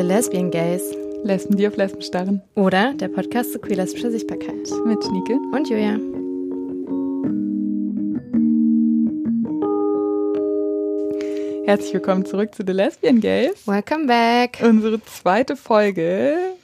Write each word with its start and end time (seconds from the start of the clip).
The 0.00 0.06
Lesbian 0.06 0.50
Gays. 0.50 0.96
Lesben, 1.24 1.58
die 1.58 1.68
auf 1.68 1.76
Lesben 1.76 2.00
starren. 2.00 2.40
Oder 2.54 2.94
der 2.94 3.08
Podcast 3.08 3.52
zu 3.52 3.58
queer-lesbischer 3.58 4.10
Sichtbarkeit. 4.10 4.66
Mit 4.86 5.04
Schnieke. 5.04 5.34
Und 5.52 5.68
Julia. 5.68 5.98
Herzlich 11.66 11.92
willkommen 11.92 12.24
zurück 12.24 12.54
zu 12.54 12.62
The 12.66 12.72
Lesbian 12.72 13.20
Gays. 13.20 13.66
Welcome 13.66 14.06
back. 14.06 14.60
Unsere 14.62 15.04
zweite 15.04 15.54
Folge. 15.54 16.54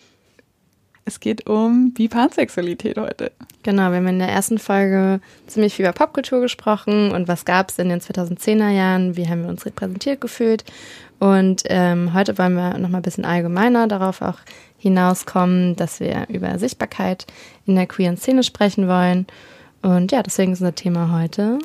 Es 1.05 1.21
geht 1.21 1.47
um 1.47 1.93
Bi-Pansexualität 1.93 2.97
heute. 2.97 3.33
Genau, 3.63 3.91
wir 3.91 3.99
haben 3.99 4.09
in 4.09 4.19
der 4.19 4.29
ersten 4.29 4.59
Folge 4.59 5.21
ziemlich 5.47 5.75
viel 5.75 5.85
über 5.85 5.93
Popkultur 5.93 6.41
gesprochen 6.41 7.13
und 7.13 7.29
was 7.29 7.45
gab 7.45 7.71
es 7.71 7.79
in 7.79 7.91
den 7.91 8.01
2010er 8.01 8.71
Jahren, 8.71 9.17
wie 9.17 9.29
haben 9.29 9.43
wir 9.43 9.49
uns 9.49 9.67
repräsentiert 9.67 10.21
gefühlt. 10.21 10.65
Und 11.19 11.63
ähm, 11.67 12.13
heute 12.13 12.37
wollen 12.39 12.55
wir 12.55 12.79
nochmal 12.79 13.01
ein 13.01 13.05
bisschen 13.05 13.25
allgemeiner 13.25 13.89
darauf 13.89 14.21
auch 14.21 14.39
hinauskommen, 14.79 15.75
dass 15.77 16.01
wir 16.01 16.27
über 16.29 16.59
Sichtbarkeit 16.59 17.27
in 17.65 17.75
der 17.75 17.87
queeren 17.87 18.17
Szene 18.17 18.43
sprechen 18.43 18.89
wollen. 18.89 19.27
Und 19.83 20.13
ja, 20.13 20.23
deswegen 20.23 20.53
ist 20.53 20.61
unser 20.61 20.75
Thema 20.75 21.19
heute 21.19 21.59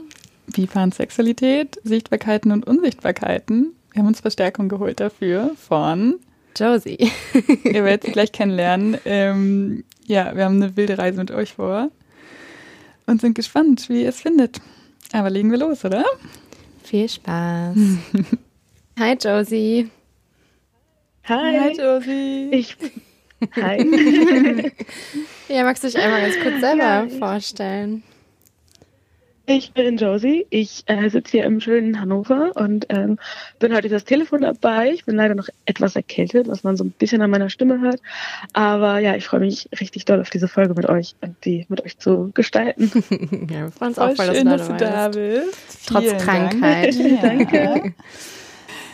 Bi-Pansexualität, 0.47 1.79
Sichtbarkeiten 1.83 2.51
und 2.51 2.65
Unsichtbarkeiten. 2.65 3.73
Wir 3.91 3.99
haben 3.99 4.07
uns 4.07 4.21
Verstärkung 4.21 4.69
geholt 4.69 4.99
dafür 4.99 5.51
von 5.57 6.15
Josie. 6.55 7.11
Ihr 7.63 7.83
werdet 7.83 8.03
sie 8.03 8.11
gleich 8.11 8.31
kennenlernen. 8.31 8.97
Ähm, 9.05 9.83
ja, 10.05 10.35
wir 10.35 10.45
haben 10.45 10.61
eine 10.61 10.77
wilde 10.77 10.97
Reise 10.97 11.19
mit 11.19 11.31
euch 11.31 11.53
vor 11.53 11.89
und 13.05 13.21
sind 13.21 13.35
gespannt, 13.35 13.89
wie 13.89 14.03
ihr 14.03 14.09
es 14.09 14.21
findet. 14.21 14.61
Aber 15.13 15.29
legen 15.29 15.51
wir 15.51 15.57
los, 15.57 15.83
oder? 15.83 16.05
Viel 16.83 17.09
Spaß. 17.09 17.75
Hi 18.99 19.15
Josie. 19.15 19.89
Hi. 21.27 21.57
Hi 21.59 21.73
Josie. 21.77 22.49
Ich. 22.51 22.77
Hi. 23.55 23.77
ja, 25.49 25.63
magst 25.63 25.83
du 25.83 25.87
dich 25.87 25.97
einmal 25.97 26.21
ganz 26.21 26.39
kurz 26.39 26.59
selber 26.59 26.83
Ja, 26.83 27.03
ich- 27.05 27.17
vorstellen? 27.17 28.03
Ich 29.47 29.73
bin 29.73 29.97
Josie. 29.97 30.45
Ich 30.49 30.83
äh, 30.85 31.09
sitze 31.09 31.31
hier 31.31 31.43
im 31.45 31.59
schönen 31.59 31.99
Hannover 31.99 32.51
und 32.55 32.85
ähm, 32.89 33.17
bin 33.59 33.73
heute 33.73 33.89
das 33.89 34.05
Telefon 34.05 34.41
dabei. 34.41 34.91
Ich 34.93 35.03
bin 35.05 35.15
leider 35.15 35.35
noch 35.35 35.49
etwas 35.65 35.95
erkältet, 35.95 36.47
was 36.47 36.63
man 36.63 36.77
so 36.77 36.85
ein 36.85 36.91
bisschen 36.91 37.21
an 37.21 37.31
meiner 37.31 37.49
Stimme 37.49 37.81
hört. 37.81 37.99
Aber 38.53 38.99
ja, 38.99 39.15
ich 39.15 39.25
freue 39.25 39.41
mich 39.41 39.67
richtig 39.81 40.05
doll 40.05 40.21
auf 40.21 40.29
diese 40.29 40.47
Folge 40.47 40.73
mit 40.75 40.87
euch 40.87 41.15
und 41.21 41.35
die 41.43 41.65
mit 41.69 41.83
euch 41.83 41.97
zu 41.97 42.31
gestalten. 42.33 42.91
ja, 43.51 43.63
wir 43.63 43.71
freuen 43.71 43.89
uns 43.89 43.99
auch, 43.99 44.15
voll, 44.15 44.33
schön, 44.33 44.45
dass 44.45 44.67
dass 44.67 44.67
du 44.67 44.73
du 44.73 44.79
da 44.79 45.07
bist. 45.09 45.51
bist. 45.67 45.87
Trotz 45.87 46.03
Vielen 46.03 46.17
Krankheit. 46.19 46.95
Dank. 46.95 47.51
Ja. 47.53 47.69
Danke. 47.73 47.93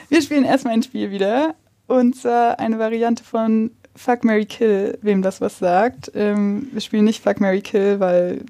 Wir 0.09 0.21
spielen 0.21 0.45
erstmal 0.45 0.73
ein 0.73 0.83
Spiel 0.83 1.11
wieder. 1.11 1.55
Und 1.87 2.15
zwar 2.15 2.59
eine 2.59 2.79
Variante 2.79 3.23
von 3.23 3.71
Fuck, 3.95 4.23
Mary 4.23 4.45
Kill, 4.45 4.97
wem 5.01 5.21
das 5.21 5.41
was 5.41 5.59
sagt. 5.59 6.11
Ähm, 6.13 6.67
wir 6.71 6.81
spielen 6.81 7.05
nicht 7.05 7.23
Fuck, 7.23 7.39
Mary 7.39 7.61
Kill, 7.61 7.99
weil 7.99 8.43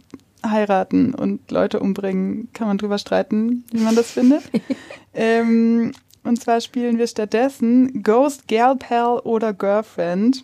heiraten 0.45 1.13
und 1.13 1.49
Leute 1.51 1.79
umbringen, 1.79 2.49
kann 2.53 2.67
man 2.67 2.77
drüber 2.77 2.97
streiten, 2.97 3.63
wie 3.71 3.81
man 3.81 3.95
das 3.95 4.11
findet. 4.11 4.43
ähm, 5.13 5.93
und 6.23 6.41
zwar 6.41 6.61
spielen 6.61 6.97
wir 6.97 7.07
stattdessen 7.07 8.03
Ghost, 8.03 8.47
Gal 8.47 8.75
Pal 8.75 9.19
oder 9.19 9.53
Girlfriend. 9.53 10.43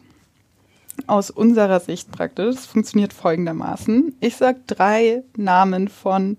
Aus 1.07 1.31
unserer 1.31 1.79
Sicht 1.79 2.11
praktisch. 2.11 2.55
Es 2.55 2.65
funktioniert 2.67 3.13
folgendermaßen. 3.13 4.15
Ich 4.19 4.35
sag 4.35 4.67
drei 4.67 5.23
Namen 5.35 5.87
von 5.87 6.37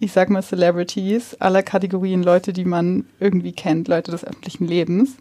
ich 0.00 0.12
sag 0.12 0.30
mal 0.30 0.42
Celebrities 0.42 1.34
aller 1.40 1.62
Kategorien, 1.62 2.22
Leute, 2.22 2.52
die 2.52 2.64
man 2.64 3.04
irgendwie 3.20 3.52
kennt, 3.52 3.86
Leute 3.86 4.10
des 4.10 4.24
öffentlichen 4.24 4.66
Lebens. 4.66 5.16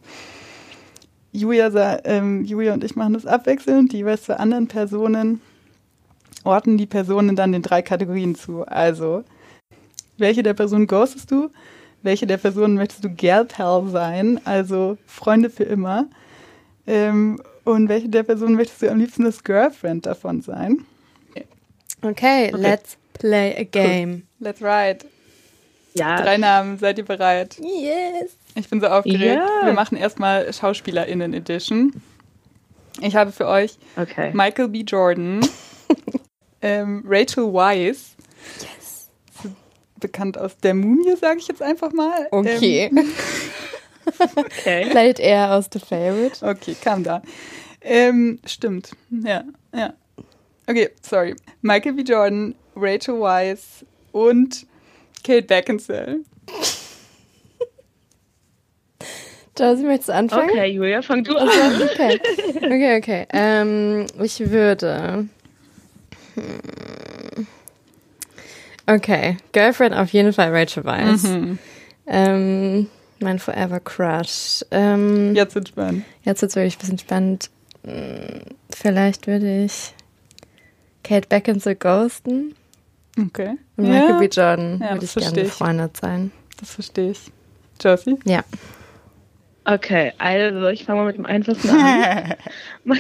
Julia, 1.32 2.00
ähm, 2.06 2.44
Julia 2.46 2.74
und 2.74 2.84
ich 2.84 2.96
machen 2.96 3.14
das 3.14 3.26
abwechselnd, 3.26 3.92
die 3.92 3.98
jeweils 3.98 4.24
zu 4.24 4.40
anderen 4.40 4.68
Personen 4.68 5.42
ordnen 6.44 6.78
die 6.78 6.86
Personen 6.86 7.36
dann 7.36 7.52
den 7.52 7.62
drei 7.62 7.82
Kategorien 7.82 8.34
zu. 8.34 8.66
Also, 8.66 9.24
welche 10.18 10.42
der 10.42 10.54
Personen 10.54 10.88
ghostest 10.88 11.30
du? 11.32 11.50
Welche 12.02 12.26
der 12.26 12.38
Personen 12.38 12.76
möchtest 12.76 13.04
du 13.04 13.10
Girl 13.10 13.46
Pal 13.46 13.88
sein? 13.90 14.40
Also 14.46 14.98
Freunde 15.06 15.50
für 15.50 15.66
immer. 15.66 16.08
Ähm, 16.88 17.42
und 17.66 17.90
welche 17.90 18.10
der 18.10 18.24
Personen 18.24 18.56
möchtest 18.56 18.82
du 18.82 18.90
am 18.90 19.00
liebsten 19.00 19.26
das 19.26 19.44
Girlfriend 19.44 20.06
davon 20.06 20.42
sein? 20.42 20.86
Okay, 22.02 22.50
Okay. 22.52 22.52
let's 22.56 22.98
play 23.20 23.56
a 23.56 23.64
game. 23.64 24.24
Let's 24.40 24.62
ride. 24.62 25.06
Ja. 25.94 26.22
Drei 26.22 26.38
Namen, 26.38 26.78
seid 26.80 26.98
ihr 26.98 27.06
bereit? 27.06 27.58
Yes. 27.60 28.32
Ich 28.56 28.68
bin 28.70 28.80
so 28.82 28.88
aufgeregt. 28.88 29.22
Ja. 29.24 29.66
Wir 29.66 29.74
machen 29.74 29.98
erstmal 29.98 30.52
SchauspielerInnen 30.52 31.34
Edition. 31.34 32.02
Ich 33.02 33.16
habe 33.16 33.32
für 33.32 33.48
euch 33.48 33.78
Okay. 33.96 34.32
Michael 34.34 34.70
B. 34.70 34.82
Jordan, 34.82 35.40
ähm, 36.62 37.04
Rachel 37.08 37.54
Weisz, 37.54 38.16
Yes. 38.60 39.10
bekannt 40.00 40.38
aus 40.38 40.58
Der 40.58 40.74
Mumie, 40.74 41.16
sage 41.16 41.40
ich 41.40 41.48
jetzt 41.48 41.62
einfach 41.62 41.92
mal. 41.94 42.28
Okay. 42.32 42.90
Ähm, 42.92 43.12
Okay. 44.36 44.86
Vielleicht 44.90 45.20
eher 45.20 45.54
aus 45.54 45.68
The 45.72 45.78
Favorite. 45.80 46.44
okay, 46.44 46.76
kam 46.82 47.04
da. 47.04 47.22
Ähm, 47.82 48.40
stimmt. 48.44 48.92
Ja, 49.12 49.44
ja. 49.74 49.94
Okay, 50.68 50.90
sorry. 51.08 51.36
Michael 51.62 51.94
B. 51.94 52.02
Jordan, 52.02 52.56
Rachel 52.80 53.20
Weisz 53.20 53.86
und 54.12 54.66
Kate 55.24 55.44
Beckinsale. 55.44 56.20
Josie, 59.58 59.84
möchtest 59.84 60.10
du 60.10 60.14
anfangen? 60.14 60.50
Okay, 60.52 60.68
Julia, 60.72 61.02
fang 61.02 61.24
du 61.24 61.36
an. 61.36 61.50
Also, 61.50 61.84
okay. 61.86 62.20
Okay, 62.58 62.98
okay. 62.98 63.28
Ähm, 63.34 64.06
ich 64.22 64.40
würde. 64.50 65.28
Hm. 66.36 67.48
Okay, 68.88 69.38
Girlfriend 69.52 69.96
auf 69.96 70.10
jeden 70.14 70.34
Fall 70.34 70.50
Rachel 70.56 70.84
Weisz. 70.86 71.24
Mhm. 71.24 71.60
Ähm, 72.08 72.88
mein 73.20 73.38
Forever 73.38 73.80
Crush. 73.82 74.64
Ähm, 74.72 75.36
Jetzt 75.36 75.54
wird 75.56 75.68
spannend. 75.68 76.06
Jetzt 76.24 76.42
wird 76.42 76.52
es 76.52 76.56
wirklich 76.56 76.76
ein 76.78 76.80
bisschen 76.80 76.98
spannend. 77.00 77.50
Hm, 77.84 78.42
Vielleicht 78.76 79.28
würde 79.28 79.66
ich 79.66 79.94
Kate 81.04 81.28
Beckinsale 81.28 81.76
ghosten 81.76 82.56
Okay. 83.28 83.58
und 83.78 83.86
Ja, 83.86 83.92
Michael 83.92 84.20
B. 84.20 84.26
Jordan 84.28 84.80
Ja, 84.82 84.90
würde 84.92 85.00
das 85.02 85.04
ich 85.04 85.14
gerne 85.16 85.24
verstehe 85.26 85.44
ich. 85.44 85.50
befreundet 85.50 85.98
sein. 85.98 86.32
das 86.60 86.74
verstehe 86.74 87.12
ich. 87.12 87.32
Josie? 87.84 88.18
Ja. 88.26 88.44
Okay, 89.66 90.14
also 90.18 90.68
ich 90.70 90.86
fange 90.86 91.00
mal 91.02 91.06
mit 91.08 91.18
dem 91.18 91.26
einfachsten 91.26 91.70
an. 91.70 92.34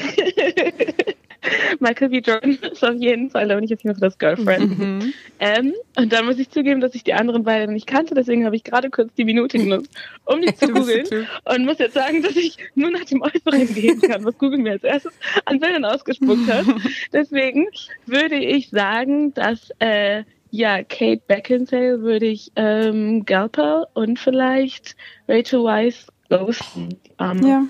Michael 1.79 2.09
B. 2.09 2.19
Jordan 2.19 2.57
ist 2.71 2.83
auf 2.83 2.95
jeden 2.95 3.29
Fall, 3.29 3.47
da 3.47 3.55
bin 3.55 3.63
ich 3.63 3.73
auf 3.73 3.81
jeden 3.83 3.95
Fall 3.95 4.09
das 4.09 4.17
Girlfriend. 4.17 4.77
Mhm. 4.77 5.13
Ähm, 5.39 5.73
und 5.95 6.11
dann 6.11 6.25
muss 6.25 6.37
ich 6.39 6.49
zugeben, 6.49 6.81
dass 6.81 6.95
ich 6.95 7.03
die 7.03 7.13
anderen 7.13 7.43
beiden 7.43 7.73
nicht 7.73 7.87
kannte, 7.87 8.13
deswegen 8.13 8.45
habe 8.45 8.55
ich 8.55 8.63
gerade 8.63 8.89
kurz 8.89 9.13
die 9.13 9.25
Minute 9.25 9.57
genutzt, 9.57 9.89
um 10.25 10.41
die 10.41 10.53
zu 10.55 10.67
googeln. 10.67 11.05
Und 11.45 11.65
muss 11.65 11.79
jetzt 11.79 11.93
sagen, 11.93 12.21
dass 12.21 12.35
ich 12.35 12.57
nur 12.75 12.91
nach 12.91 13.05
dem 13.05 13.21
Äußeren 13.21 13.73
gehen 13.73 14.01
kann, 14.01 14.23
was 14.25 14.37
Google 14.37 14.59
mir 14.59 14.73
als 14.73 14.83
erstes 14.83 15.13
an 15.45 15.59
Bildern 15.59 15.85
ausgespuckt 15.85 16.51
hat. 16.51 16.65
Deswegen 17.13 17.67
würde 18.05 18.35
ich 18.35 18.69
sagen, 18.69 19.33
dass 19.33 19.71
äh, 19.79 20.23
ja, 20.51 20.83
Kate 20.83 21.21
Beckinsale 21.27 22.01
würde 22.01 22.25
ich 22.25 22.51
ähm, 22.55 23.23
Galper 23.25 23.87
und 23.93 24.19
vielleicht 24.19 24.95
Rachel 25.27 25.63
Weisz 25.63 26.07
ghosten. 26.29 26.89
die 26.89 27.11
Arme. 27.17 27.47
Ja. 27.47 27.67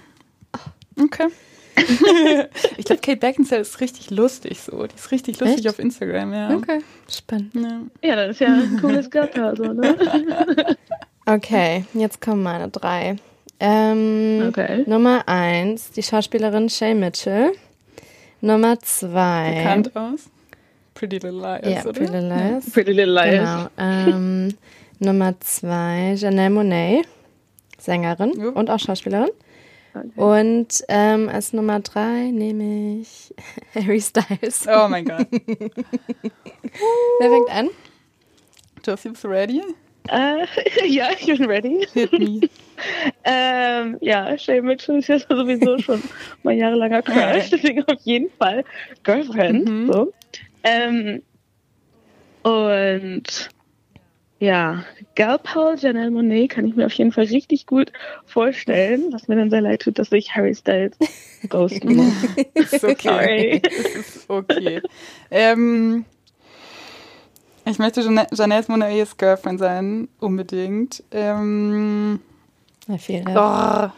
Okay. 1.01 1.27
Ich 2.77 2.85
glaube, 2.85 3.01
Kate 3.01 3.17
Beckinsale 3.17 3.61
ist 3.61 3.79
richtig 3.81 4.09
lustig 4.11 4.59
so. 4.59 4.85
Die 4.87 4.95
ist 4.95 5.11
richtig 5.11 5.39
lustig 5.39 5.59
Echt? 5.65 5.69
auf 5.69 5.79
Instagram, 5.79 6.33
ja. 6.33 6.55
Okay, 6.55 6.79
spannend. 7.09 7.51
ja. 7.55 7.81
Ja, 8.09 8.15
das 8.15 8.31
ist 8.31 8.39
ja 8.41 8.47
ein 8.53 8.77
cooles 8.81 9.09
Galper, 9.09 9.55
so, 9.55 9.63
ne? 9.63 9.95
Okay, 11.25 11.85
jetzt 11.93 12.21
kommen 12.21 12.41
meine 12.41 12.69
drei. 12.69 13.17
Ähm, 13.59 14.45
Okay. 14.47 14.83
Nummer 14.87 15.27
eins, 15.27 15.91
die 15.91 16.01
Schauspielerin 16.01 16.69
Shay 16.69 16.95
Mitchell. 16.95 17.51
Nummer 18.41 18.79
zwei. 18.79 19.55
Bekannt 19.57 19.95
aus. 19.95 20.21
Pretty 20.95 21.17
Little 21.17 21.39
Liars, 21.39 21.67
Ja, 21.67 21.81
oder? 21.89 21.93
Pretty 21.93 22.17
Liars. 22.19 22.69
Pretty 22.71 22.91
Little 22.93 23.13
Liars. 23.13 23.69
Genau. 23.75 24.15
Ähm, 24.17 24.53
Nummer 24.99 25.33
zwei, 25.39 26.13
Janelle 26.17 26.49
Monet, 26.49 27.05
Sängerin 27.77 28.33
Jo. 28.37 28.49
und 28.49 28.69
auch 28.69 28.79
Schauspielerin. 28.79 29.29
Okay. 29.99 30.11
Und 30.15 30.83
ähm, 30.87 31.29
als 31.29 31.53
Nummer 31.53 31.79
drei 31.79 32.31
nehme 32.31 33.01
ich 33.01 33.33
Harry 33.75 33.99
Styles. 34.01 34.65
Oh 34.67 34.87
mein 34.87 35.05
Gott. 35.05 35.27
Wer 35.31 37.29
fängt 37.29 37.49
an? 37.49 37.69
Josie, 38.85 39.09
bist 39.09 39.23
du 39.23 39.27
ready? 39.27 39.61
Äh, 40.07 40.45
ja, 40.87 41.09
ich 41.19 41.25
bin 41.25 41.45
ready. 41.45 41.85
Hit 41.93 42.13
me. 42.13 42.41
Ähm, 43.23 43.97
ja, 43.99 44.37
Shay 44.37 44.61
Mitchell 44.61 44.99
ist 44.99 45.09
ja 45.09 45.19
sowieso 45.19 45.77
schon 45.79 46.01
mein 46.43 46.57
jahrelanger 46.57 47.01
Crush, 47.01 47.49
deswegen 47.51 47.83
auf 47.83 47.99
jeden 48.03 48.29
Fall 48.31 48.63
Girlfriend. 49.03 49.67
Mhm. 49.67 49.91
So. 49.91 50.13
Ähm, 50.63 51.21
und 52.43 53.49
ja, 54.39 54.85
Gal 55.15 55.37
Paul, 55.39 55.75
Janelle 55.77 56.11
Monet 56.11 56.49
kann 56.51 56.65
ich 56.65 56.75
mir 56.75 56.85
auf 56.85 56.93
jeden 56.93 57.11
Fall 57.11 57.25
richtig 57.25 57.65
gut 57.65 57.91
vorstellen, 58.25 59.11
was 59.11 59.27
mir 59.27 59.35
dann 59.35 59.49
sehr 59.49 59.61
leid 59.61 59.81
tut, 59.81 59.99
dass 59.99 60.11
ich 60.13 60.33
Harry 60.33 60.55
Styles 60.55 60.97
ghosten 61.49 61.95
muss. 61.95 62.13
ist 62.53 62.83
okay. 62.83 63.09
Sorry. 63.09 63.61
ist 63.99 64.29
okay. 64.29 64.81
Ähm, 65.29 66.05
ich 67.65 67.79
möchte 67.79 68.01
Jan 68.01 68.25
Janelle 68.31 68.65
Monets 68.69 69.17
Girlfriend 69.17 69.59
sein, 69.59 70.07
unbedingt. 70.19 71.03
Ähm, 71.11 72.21
Na, 72.87 72.97
viel, 72.97 73.23
oh, 73.27 73.89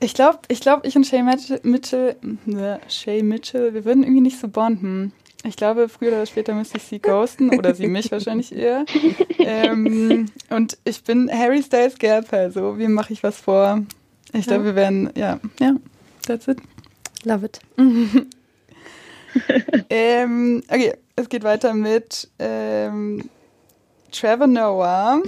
ich 0.00 0.14
glaube, 0.14 0.38
ich, 0.48 0.60
glaub, 0.60 0.86
ich 0.86 0.96
und 0.96 1.06
Shay 1.06 1.22
Mitchell, 1.22 1.60
Mitchell, 1.64 2.16
ne, 2.44 2.80
Shay 2.88 3.22
Mitchell, 3.22 3.74
wir 3.74 3.84
würden 3.84 4.02
irgendwie 4.02 4.20
nicht 4.20 4.38
so 4.38 4.48
bonden. 4.48 5.12
Ich 5.44 5.56
glaube, 5.56 5.88
früher 5.88 6.12
oder 6.12 6.26
später 6.26 6.54
müsste 6.54 6.76
ich 6.76 6.84
sie 6.84 7.00
ghosten 7.00 7.50
oder 7.58 7.74
sie 7.74 7.88
mich 7.88 8.10
wahrscheinlich 8.12 8.54
eher. 8.54 8.84
Ähm, 9.38 10.30
und 10.50 10.78
ich 10.84 11.02
bin 11.02 11.30
Harry 11.32 11.62
Styles 11.62 11.98
Gerper, 11.98 12.50
so 12.50 12.78
wie 12.78 12.88
mache 12.88 13.12
ich 13.12 13.22
was 13.22 13.38
vor? 13.38 13.82
Ich 14.32 14.46
glaube, 14.46 14.64
wir 14.64 14.76
werden, 14.76 15.10
ja, 15.16 15.40
ja, 15.60 15.74
that's 16.26 16.46
it. 16.46 16.58
Love 17.24 17.46
it. 17.46 17.60
ähm, 19.90 20.62
okay, 20.68 20.94
es 21.16 21.28
geht 21.28 21.42
weiter 21.42 21.74
mit 21.74 22.28
ähm, 22.38 23.28
Trevor 24.10 24.46
Noah, 24.46 25.22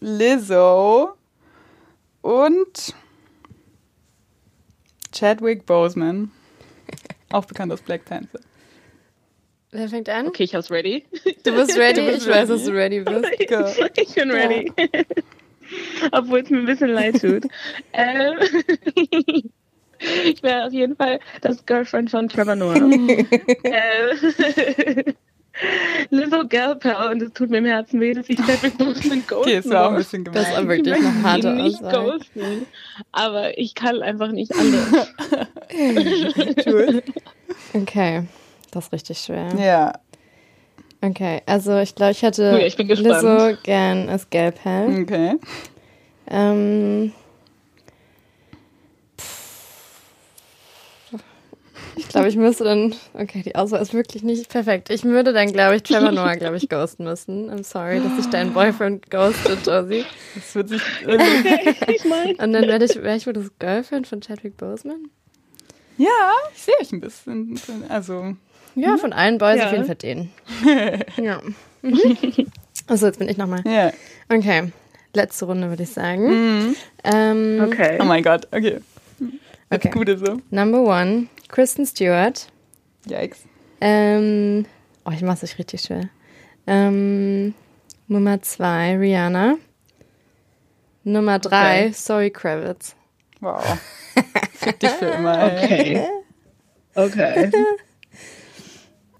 Lizzo 0.00 1.14
und 2.22 2.94
Chadwick 5.12 5.64
Boseman, 5.64 6.30
auch 7.34 7.44
bekannt 7.44 7.72
als 7.72 7.82
Black 7.82 8.04
Panther. 8.04 8.40
Wer 9.72 9.88
fängt 9.88 10.08
an? 10.08 10.28
Okay, 10.28 10.44
ich 10.44 10.54
hab's 10.54 10.70
ready. 10.70 11.04
Du 11.42 11.52
bist 11.52 11.76
ready? 11.78 12.00
Du 12.00 12.06
bist 12.06 12.26
ich 12.26 12.32
weiß, 12.32 12.48
ready. 12.48 12.50
dass 12.52 12.64
du 12.64 12.72
ready 12.72 13.00
bist. 13.00 13.48
Go. 13.48 13.66
Ich 14.00 14.14
bin 14.14 14.30
ready. 14.30 14.72
Obwohl 16.12 16.40
es 16.40 16.50
mir 16.50 16.58
ein 16.58 16.66
bisschen 16.66 16.90
leid 16.90 17.20
tut. 17.20 17.44
ähm, 17.92 18.34
ich 20.24 20.42
wäre 20.42 20.66
auf 20.66 20.72
jeden 20.72 20.94
Fall 20.96 21.18
das 21.40 21.64
Girlfriend 21.66 22.10
von 22.10 22.28
Trevor 22.28 22.54
Noah. 22.54 22.76
ähm, 22.76 23.26
Lizzo 26.10 26.46
Galper 26.48 27.10
und 27.10 27.22
es 27.22 27.32
tut 27.32 27.48
mir 27.50 27.58
im 27.58 27.64
Herzen 27.66 28.00
weh, 28.00 28.12
dass 28.12 28.28
ich 28.28 28.36
Chadwick 28.36 28.76
Boseman 28.76 29.22
ghosten 29.26 29.34
Okay, 29.50 29.54
es 29.56 29.68
war 29.70 29.86
auch 29.86 29.90
ein 29.92 29.96
bisschen 29.98 30.24
Das 30.24 30.34
ist 30.36 30.42
gemein. 30.48 30.56
aber 30.58 30.68
wirklich 30.68 30.94
eine 30.94 31.22
harte 31.22 31.50
nicht 31.52 31.84
Aussage. 31.84 32.10
ghosten, 32.18 32.66
aber 33.12 33.58
ich 33.58 33.74
kann 33.74 34.02
einfach 34.02 34.32
nicht 34.32 34.52
anders. 34.56 35.08
Okay, 37.72 38.22
das 38.70 38.84
ist 38.86 38.92
richtig 38.92 39.18
schwer. 39.18 39.48
Ja, 39.58 39.92
Okay, 41.00 41.42
also 41.44 41.78
ich 41.80 41.94
glaube, 41.94 42.12
ich 42.12 42.22
hätte 42.22 42.52
Oh 42.54 42.56
ja, 42.58 42.64
ich. 42.66 42.78
Lizzo 42.78 43.56
gern 43.62 44.08
als 44.08 44.30
Gelbhell. 44.30 45.02
okay. 45.02 45.34
Ähm, 46.30 47.12
ich 51.96 52.08
glaube, 52.08 52.28
ich 52.28 52.36
müsste 52.36 52.64
dann. 52.64 52.94
Okay, 53.14 53.42
die 53.44 53.54
Auswahl 53.54 53.80
ist 53.82 53.94
wirklich 53.94 54.22
nicht 54.22 54.48
perfekt. 54.48 54.90
Ich 54.90 55.04
würde 55.04 55.32
dann, 55.32 55.52
glaube 55.52 55.76
ich, 55.76 55.82
Trevor 55.82 56.12
Noah, 56.12 56.36
glaube 56.36 56.56
ich, 56.56 56.68
ghosten 56.68 57.04
müssen. 57.04 57.50
I'm 57.50 57.64
sorry, 57.64 58.00
dass 58.00 58.18
ich 58.18 58.30
deinen 58.30 58.52
Boyfriend 58.52 59.10
ghostet, 59.10 59.66
Josie. 59.66 60.04
Das 60.34 60.54
wird 60.54 60.68
sich. 60.70 60.82
ich 61.88 62.04
meine, 62.04 62.32
Und 62.38 62.52
dann 62.52 62.66
werde 62.66 62.84
ich, 62.84 62.96
wäre 62.96 63.16
ich 63.16 63.26
wohl 63.26 63.32
das 63.32 63.50
Girlfriend 63.58 64.06
von 64.06 64.20
Chadwick 64.20 64.56
Boseman? 64.56 65.10
ja, 65.96 66.08
ich 66.54 66.62
sehe 66.62 66.74
euch 66.80 66.92
ein 66.92 67.00
bisschen. 67.00 67.60
Also, 67.88 68.34
Ja, 68.74 68.96
von 68.96 69.12
allen 69.12 69.38
Boys 69.38 69.58
Ja. 69.58 69.66
auf 69.66 69.72
jeden 69.72 69.84
Fall 69.84 69.94
den. 69.94 70.30
ja. 71.22 71.40
Mhm. 71.82 72.48
Achso, 72.88 73.06
jetzt 73.06 73.18
bin 73.18 73.28
ich 73.28 73.36
nochmal. 73.36 73.62
ja. 73.66 73.92
Okay, 74.28 74.72
letzte 75.14 75.44
Runde 75.44 75.68
würde 75.68 75.84
ich 75.84 75.90
sagen. 75.90 76.26
Mhm. 76.66 76.76
Ähm, 77.04 77.62
okay. 77.64 77.98
Oh 78.00 78.04
mein 78.04 78.22
Gott, 78.24 78.48
okay. 78.50 78.78
Okay. 79.70 79.90
Gute 79.90 80.18
so. 80.18 80.38
Number 80.50 80.82
one, 80.82 81.28
Kristen 81.54 81.86
Stewart. 81.86 82.48
Yikes. 83.06 83.44
Ähm, 83.80 84.66
oh, 85.04 85.12
ich 85.12 85.22
mach's 85.22 85.44
euch 85.44 85.56
richtig 85.56 85.82
schwer. 85.82 86.10
Ähm, 86.66 87.54
Nummer 88.08 88.42
zwei, 88.42 88.96
Rihanna. 88.96 89.54
Nummer 91.04 91.38
drei, 91.38 91.82
Okay. 91.86 91.92
Zoe 91.92 92.30
Kravitz. 92.32 92.96
Wow. 93.38 93.62
Fick 94.54 94.80
dich 94.80 94.90
für 94.90 95.06
immer, 95.06 95.52
ey. 95.52 96.00
Okay. 96.96 97.46
Okay. 97.46 97.52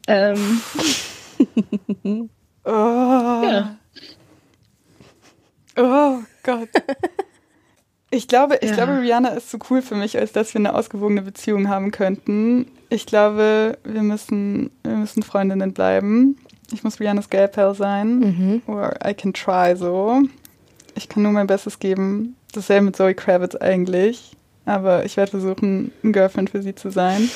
ähm, 0.09 0.61
Oh. 2.65 3.43
ja. 3.45 3.79
Oh 5.77 6.19
Gott. 6.43 6.69
Ich 8.15 8.29
glaube, 8.29 8.59
ich 8.61 8.71
Ja. 8.71 8.77
glaube, 8.77 9.01
Rihanna 9.01 9.31
ist 9.31 9.51
zu 9.51 9.59
cool 9.71 9.83
für 9.83 9.97
mich, 9.97 10.17
als 10.17 10.31
dass 10.33 10.55
wir 10.55 10.61
eine 10.61 10.75
ausgewogene 10.75 11.23
Beziehung 11.23 11.69
haben 11.69 11.91
könnten. 11.91 12.67
Ich 12.89 13.07
glaube, 13.07 13.77
wir 13.83 14.03
müssen, 14.03 14.71
wir 14.85 14.95
müssen 14.97 15.23
Freundinnen 15.25 15.73
bleiben. 15.73 16.37
Ich 16.73 16.85
muss 16.85 17.01
Rihannas 17.01 17.29
Gelpal 17.29 17.75
sein. 17.75 18.19
Mhm. 18.21 18.63
Or 18.69 18.95
I 19.05 19.15
can 19.15 19.33
try 19.33 19.75
so. 19.77 20.23
Ich 20.95 21.09
kann 21.09 21.25
nur 21.25 21.33
mein 21.33 21.49
Bestes 21.49 21.81
geben. 21.81 22.37
Dasselbe 22.53 22.87
mit 22.87 22.97
Zoe 22.97 23.15
Kravitz 23.15 23.57
eigentlich. 23.57 24.37
Aber 24.65 25.05
ich 25.05 25.17
werde 25.17 25.33
versuchen, 25.33 25.91
ein 26.05 26.13
Girlfriend 26.13 26.51
für 26.51 26.63
sie 26.63 26.75
zu 26.77 26.91
sein. 26.91 27.29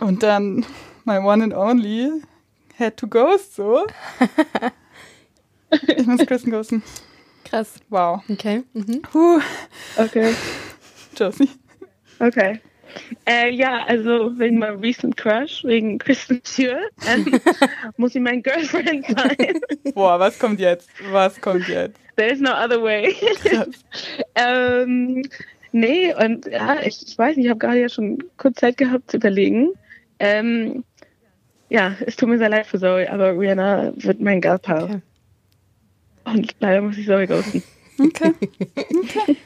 Und 0.00 0.22
dann 0.22 0.66
my 1.04 1.16
one 1.18 1.42
and 1.42 1.54
only 1.54 2.10
had 2.78 2.96
to 2.98 3.06
ghost 3.08 3.54
so. 3.56 3.86
Ich 5.96 6.06
muss 6.06 6.24
Kristen 6.26 6.50
ghosten. 6.52 6.82
Krass. 7.54 7.78
Wow. 7.88 8.20
Okay. 8.28 8.64
Mhm. 8.74 9.02
Huh. 9.12 9.40
Okay. 9.96 10.34
Josie. 11.16 11.48
Okay. 12.18 12.58
Äh, 13.28 13.52
ja, 13.54 13.84
also 13.86 14.36
wegen 14.40 14.58
meinem 14.58 14.80
Recent 14.80 15.16
Crush, 15.16 15.62
wegen 15.62 15.98
Kristen 15.98 16.42
Stewart, 16.44 16.90
ähm, 17.06 17.38
muss 17.96 18.14
sie 18.14 18.18
mein 18.18 18.42
Girlfriend 18.42 19.06
sein. 19.06 19.60
Boah, 19.94 20.18
was 20.18 20.36
kommt 20.36 20.58
jetzt? 20.58 20.88
Was 21.12 21.40
kommt 21.40 21.68
jetzt? 21.68 21.96
There 22.16 22.32
is 22.32 22.40
no 22.40 22.50
other 22.50 22.82
way. 22.82 23.14
Ähm, 24.34 25.22
nee, 25.70 26.12
und 26.12 26.46
ja, 26.46 26.80
ich, 26.82 27.06
ich 27.06 27.16
weiß 27.16 27.36
nicht, 27.36 27.44
ich 27.44 27.50
habe 27.50 27.60
gerade 27.60 27.80
ja 27.82 27.88
schon 27.88 28.18
kurz 28.36 28.58
Zeit 28.58 28.78
gehabt 28.78 29.12
zu 29.12 29.18
überlegen. 29.18 29.68
Ähm, 30.18 30.82
ja, 31.68 31.94
es 32.04 32.16
tut 32.16 32.28
mir 32.28 32.38
sehr 32.38 32.48
leid 32.48 32.66
für 32.66 32.80
Zoe, 32.80 33.08
aber 33.08 33.38
Rihanna 33.38 33.92
wird 33.94 34.20
mein 34.20 34.40
Girlpal. 34.40 34.82
Okay. 34.82 35.00
Und 36.24 36.54
leider 36.60 36.80
muss 36.80 36.96
ich 36.96 37.06
Zoe 37.06 37.26
ghosten. 37.26 37.62
Okay. 37.98 38.32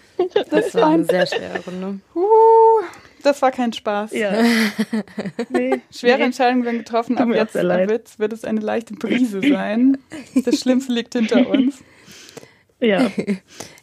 Das 0.50 0.74
war 0.74 0.90
eine 0.90 1.04
sehr 1.04 1.26
schwere 1.26 1.64
Runde. 1.64 2.00
Uh, 2.12 2.20
das 3.22 3.40
war 3.40 3.52
kein 3.52 3.72
Spaß. 3.72 4.12
Ja. 4.12 4.32
Nee, 5.48 5.80
Schwere 5.92 6.18
nee. 6.18 6.24
Entscheidungen 6.24 6.64
werden 6.64 6.78
getroffen, 6.78 7.16
Tut 7.16 7.22
aber 7.22 7.36
jetzt 7.36 7.54
wird, 7.54 8.18
wird 8.18 8.32
es 8.32 8.44
eine 8.44 8.60
leichte 8.60 8.94
Brise 8.94 9.40
sein. 9.40 9.98
Das 10.44 10.58
Schlimmste 10.58 10.92
liegt 10.92 11.14
hinter 11.14 11.48
uns. 11.48 11.82
Ja. 12.80 13.10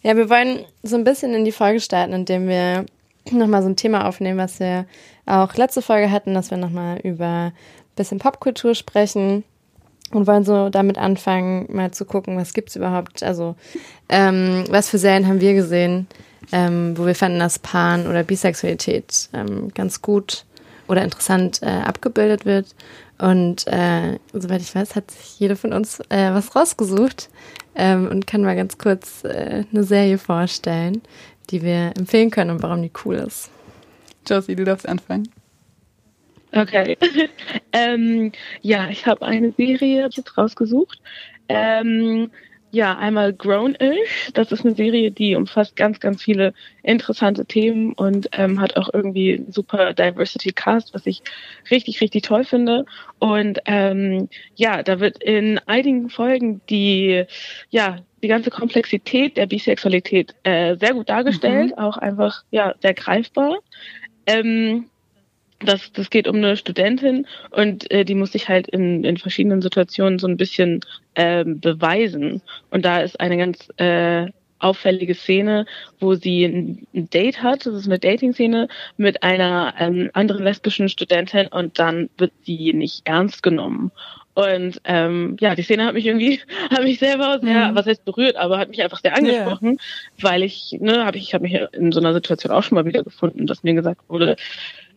Ja, 0.04 0.16
wir 0.16 0.30
wollen 0.30 0.66
so 0.84 0.96
ein 0.96 1.04
bisschen 1.04 1.34
in 1.34 1.46
die 1.46 1.52
Folge 1.52 1.80
starten, 1.80 2.14
indem 2.14 2.48
wir 2.48 2.86
nochmal 3.32 3.64
so 3.64 3.70
ein 3.70 3.76
Thema 3.76 4.08
aufnehmen, 4.08 4.38
was 4.38 4.60
wir 4.60 4.86
auch 5.26 5.56
letzte 5.56 5.82
Folge 5.82 6.12
hatten, 6.12 6.36
dass 6.36 6.52
wir 6.52 6.58
nochmal 6.60 7.00
über 7.00 7.26
ein 7.26 7.54
bisschen 7.96 8.20
Popkultur 8.20 8.76
sprechen 8.76 9.44
und 10.16 10.28
wollen 10.28 10.46
so 10.46 10.70
damit 10.70 10.98
anfangen, 10.98 11.68
mal 11.70 11.92
zu 11.92 12.06
gucken, 12.06 12.38
was 12.38 12.54
gibt's 12.54 12.76
überhaupt, 12.76 13.22
also 13.22 13.56
ähm, 14.08 14.64
was 14.70 14.90
für 14.90 14.98
Serien 14.98 15.28
haben 15.28 15.42
wir 15.42 15.54
gesehen, 15.54 16.08
ähm, 16.52 16.98
wo 16.98 17.06
wir 17.06 17.16
fanden, 17.16 17.40
dass 17.40 17.60
Pan 17.60 18.08
oder 18.08 18.24
Bisexualität 18.24 19.30
ähm, 19.34 19.74
ganz 19.74 20.02
gut 20.02 20.46
oder 20.88 21.04
interessant 21.04 21.62
äh, 21.62 21.66
abgebildet 21.66 22.46
wird. 22.46 22.68
Und 23.18 23.68
äh, 23.68 24.20
soweit 24.32 24.62
ich 24.62 24.74
weiß, 24.74 24.96
hat 24.96 25.12
sich 25.12 25.40
jede 25.40 25.56
von 25.56 25.74
uns 25.74 26.00
äh, 26.10 26.32
was 26.32 26.56
rausgesucht 26.56 27.30
ähm, 27.76 28.08
und 28.08 28.28
kann 28.28 28.42
mal 28.42 28.56
ganz 28.56 28.78
kurz 28.78 29.24
äh, 29.24 29.64
eine 29.72 29.84
Serie 29.84 30.18
vorstellen, 30.18 31.02
die 31.50 31.62
wir 31.62 31.92
empfehlen 31.98 32.32
können 32.32 32.52
und 32.52 32.64
warum 32.64 32.82
die 32.82 32.92
cool 33.04 33.16
ist. 33.16 33.50
Josie, 34.28 34.56
du 34.56 34.64
darfst 34.64 34.88
anfangen. 34.88 35.30
Okay. 36.56 36.98
ähm, 37.74 38.32
ja, 38.62 38.90
ich 38.90 39.06
habe 39.06 39.26
eine 39.26 39.52
Serie 39.52 40.04
jetzt 40.04 40.38
rausgesucht. 40.38 41.02
Ähm, 41.50 42.32
ja, 42.72 42.98
einmal 42.98 43.32
Grown-ish. 43.32 44.32
Das 44.34 44.52
ist 44.52 44.66
eine 44.66 44.76
Serie, 44.76 45.12
die 45.12 45.36
umfasst 45.36 45.76
ganz, 45.78 46.00
ganz 46.00 46.22
viele 46.22 46.54
interessante 46.84 47.46
Themen 47.46 47.94
und 47.94 48.28
ähm, 48.34 48.60
hat 48.60 48.76
auch 48.76 48.90
irgendwie 48.94 49.46
super 49.50 49.94
Diversity 49.94 50.52
Cast, 50.52 50.94
was 50.94 51.06
ich 51.06 51.22
richtig, 51.72 52.02
richtig 52.02 52.24
toll 52.24 52.44
finde. 52.44 52.86
Und 53.20 53.60
ähm, 53.66 54.28
ja, 54.56 54.84
da 54.84 55.00
wird 55.00 55.24
in 55.24 55.60
einigen 55.68 56.10
Folgen 56.10 56.62
die, 56.70 57.24
ja, 57.70 58.00
die 58.22 58.28
ganze 58.28 58.50
Komplexität 58.50 59.38
der 59.38 59.46
Bisexualität 59.46 60.36
äh, 60.44 60.76
sehr 60.76 60.94
gut 60.94 61.08
dargestellt, 61.10 61.78
auch 61.78 61.98
einfach 61.98 62.44
ja 62.52 62.74
sehr 62.82 62.94
greifbar. 62.94 63.60
Ähm, 64.26 64.90
das, 65.60 65.92
das 65.94 66.10
geht 66.10 66.28
um 66.28 66.36
eine 66.36 66.58
Studentin 66.58 67.28
und 67.52 67.90
äh, 67.92 68.04
die 68.04 68.16
muss 68.16 68.34
sich 68.34 68.50
halt 68.50 68.68
in, 68.68 69.04
in 69.04 69.18
verschiedenen 69.18 69.62
Situationen 69.62 70.20
so 70.20 70.28
ein 70.28 70.38
bisschen 70.38 70.82
ähm, 71.16 71.60
beweisen. 71.60 72.42
Und 72.72 72.86
da 72.86 73.00
ist 73.00 73.20
eine 73.20 73.38
ganz 73.38 73.70
äh, 73.78 74.28
auffällige 74.60 75.16
Szene, 75.16 75.66
wo 76.00 76.16
sie 76.16 76.46
ein, 76.46 76.88
ein 76.94 77.10
Date 77.10 77.42
hat, 77.44 77.66
das 77.66 77.76
ist 77.76 77.86
eine 77.86 78.00
Dating-Szene 78.00 78.68
mit 78.98 79.24
einer 79.24 79.74
ähm, 79.80 80.10
anderen 80.14 80.44
lesbischen 80.44 80.90
Studentin 80.90 81.48
und 81.48 81.78
dann 81.80 82.10
wird 82.18 82.32
sie 82.44 82.74
nicht 82.74 83.02
ernst 83.06 83.44
genommen. 83.44 83.92
Und 84.34 84.82
ähm, 84.84 85.38
ja, 85.40 85.56
die 85.56 85.62
Szene 85.62 85.86
hat 85.86 85.94
mich 85.94 86.06
irgendwie, 86.06 86.42
hat 86.70 86.84
mich 86.84 87.00
selber 87.00 87.40
sehr, 87.42 87.72
mhm. 87.72 87.76
was 87.76 87.86
heißt 87.86 88.04
berührt, 88.04 88.36
aber 88.36 88.58
hat 88.58 88.70
mich 88.70 88.84
einfach 88.84 89.00
sehr 89.00 89.16
angesprochen, 89.16 89.70
yeah. 89.70 90.30
weil 90.30 90.44
ich, 90.44 90.76
ne, 90.80 91.06
habe 91.06 91.18
ich, 91.18 91.24
ich 91.24 91.34
habe 91.34 91.44
mich 91.44 91.58
in 91.72 91.94
so 91.94 92.02
einer 92.02 92.14
Situation 92.14 92.52
auch 92.52 92.64
schon 92.64 92.76
mal 92.76 92.86
wieder 92.86 93.04
gefunden, 93.04 93.48
dass 93.48 93.64
mir 93.64 93.74
gesagt 93.76 94.02
wurde, 94.10 94.36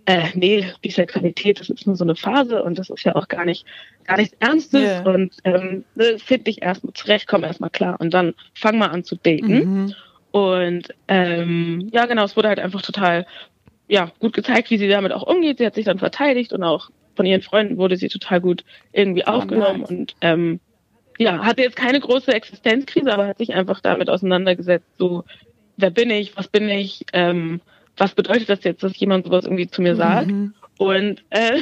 äh, 0.08 0.30
nee, 0.32 0.64
Bisexualität, 0.80 1.60
das 1.60 1.68
ist 1.68 1.86
nur 1.86 1.94
so 1.94 2.02
eine 2.02 2.16
Phase 2.16 2.62
und 2.62 2.78
das 2.78 2.88
ist 2.88 3.04
ja 3.04 3.14
auch 3.14 3.28
gar 3.28 3.44
nicht, 3.44 3.66
gar 4.04 4.16
nichts 4.16 4.34
Ernstes 4.40 4.80
yeah. 4.80 5.06
und 5.06 5.36
ähm, 5.44 5.84
ne, 5.96 6.18
find 6.18 6.46
dich 6.46 6.62
erstmal 6.62 6.94
zurecht, 6.94 7.28
komm 7.28 7.44
erstmal 7.44 7.68
klar 7.68 8.00
und 8.00 8.14
dann 8.14 8.32
fang 8.54 8.78
mal 8.78 8.86
an 8.86 9.04
zu 9.04 9.16
daten. 9.16 9.52
Mhm. 9.52 9.94
Und 10.30 10.94
ähm, 11.08 11.90
ja, 11.92 12.06
genau, 12.06 12.24
es 12.24 12.38
wurde 12.38 12.48
halt 12.48 12.58
einfach 12.58 12.80
total 12.80 13.26
ja, 13.86 14.10
gut 14.18 14.32
gezeigt, 14.32 14.70
wie 14.70 14.78
sie 14.78 14.88
damit 14.88 15.12
auch 15.12 15.24
umgeht. 15.24 15.58
Sie 15.58 15.66
hat 15.66 15.74
sich 15.74 15.84
dann 15.84 15.98
verteidigt 15.98 16.54
und 16.54 16.64
auch 16.64 16.88
von 17.14 17.26
ihren 17.26 17.42
Freunden 17.42 17.76
wurde 17.76 17.98
sie 17.98 18.08
total 18.08 18.40
gut 18.40 18.64
irgendwie 18.92 19.24
oh, 19.26 19.32
aufgenommen 19.32 19.80
nice. 19.80 19.90
und 19.90 20.16
ähm, 20.22 20.60
ja, 21.18 21.44
hatte 21.44 21.60
jetzt 21.60 21.76
keine 21.76 22.00
große 22.00 22.32
Existenzkrise, 22.32 23.12
aber 23.12 23.26
hat 23.26 23.38
sich 23.38 23.52
einfach 23.52 23.80
damit 23.82 24.08
auseinandergesetzt, 24.08 24.88
so, 24.96 25.24
wer 25.76 25.90
bin 25.90 26.08
ich, 26.08 26.34
was 26.34 26.48
bin 26.48 26.66
ich, 26.70 27.04
ähm, 27.12 27.60
was 27.98 28.14
bedeutet 28.14 28.48
das 28.48 28.64
jetzt, 28.64 28.82
dass 28.82 28.98
jemand 28.98 29.26
sowas 29.26 29.44
irgendwie 29.44 29.68
zu 29.68 29.82
mir 29.82 29.96
sagt? 29.96 30.28
Mhm. 30.28 30.54
Und 30.78 31.24
äh, 31.30 31.60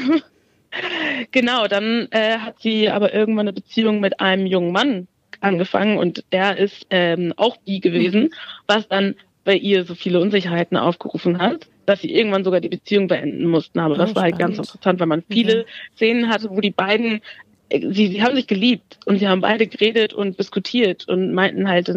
genau, 1.32 1.66
dann 1.66 2.08
äh, 2.10 2.38
hat 2.38 2.60
sie 2.60 2.88
aber 2.88 3.14
irgendwann 3.14 3.48
eine 3.48 3.52
Beziehung 3.52 4.00
mit 4.00 4.20
einem 4.20 4.46
jungen 4.46 4.72
Mann 4.72 5.08
angefangen 5.40 5.98
und 5.98 6.24
der 6.32 6.56
ist 6.56 6.86
ähm, 6.90 7.32
auch 7.36 7.56
bi 7.58 7.80
gewesen, 7.80 8.24
mhm. 8.24 8.30
was 8.66 8.88
dann 8.88 9.14
bei 9.44 9.54
ihr 9.54 9.84
so 9.84 9.94
viele 9.94 10.20
Unsicherheiten 10.20 10.76
aufgerufen 10.76 11.38
hat, 11.38 11.68
dass 11.86 12.00
sie 12.00 12.12
irgendwann 12.12 12.42
sogar 12.42 12.60
die 12.60 12.68
Beziehung 12.68 13.06
beenden 13.06 13.46
mussten. 13.46 13.78
Aber 13.78 13.94
oh, 13.94 13.98
das 13.98 14.14
war 14.14 14.24
halt 14.24 14.38
ganz 14.38 14.58
interessant, 14.58 14.98
weil 14.98 15.06
man 15.06 15.22
viele 15.30 15.60
okay. 15.60 15.70
Szenen 15.94 16.28
hatte, 16.28 16.50
wo 16.50 16.60
die 16.60 16.72
beiden, 16.72 17.20
äh, 17.68 17.80
sie, 17.92 18.08
sie 18.08 18.22
haben 18.22 18.34
sich 18.34 18.48
geliebt 18.48 18.98
und 19.06 19.18
sie 19.18 19.28
haben 19.28 19.40
beide 19.40 19.66
geredet 19.68 20.12
und 20.12 20.38
diskutiert 20.38 21.08
und 21.08 21.32
meinten 21.32 21.68
halt, 21.68 21.88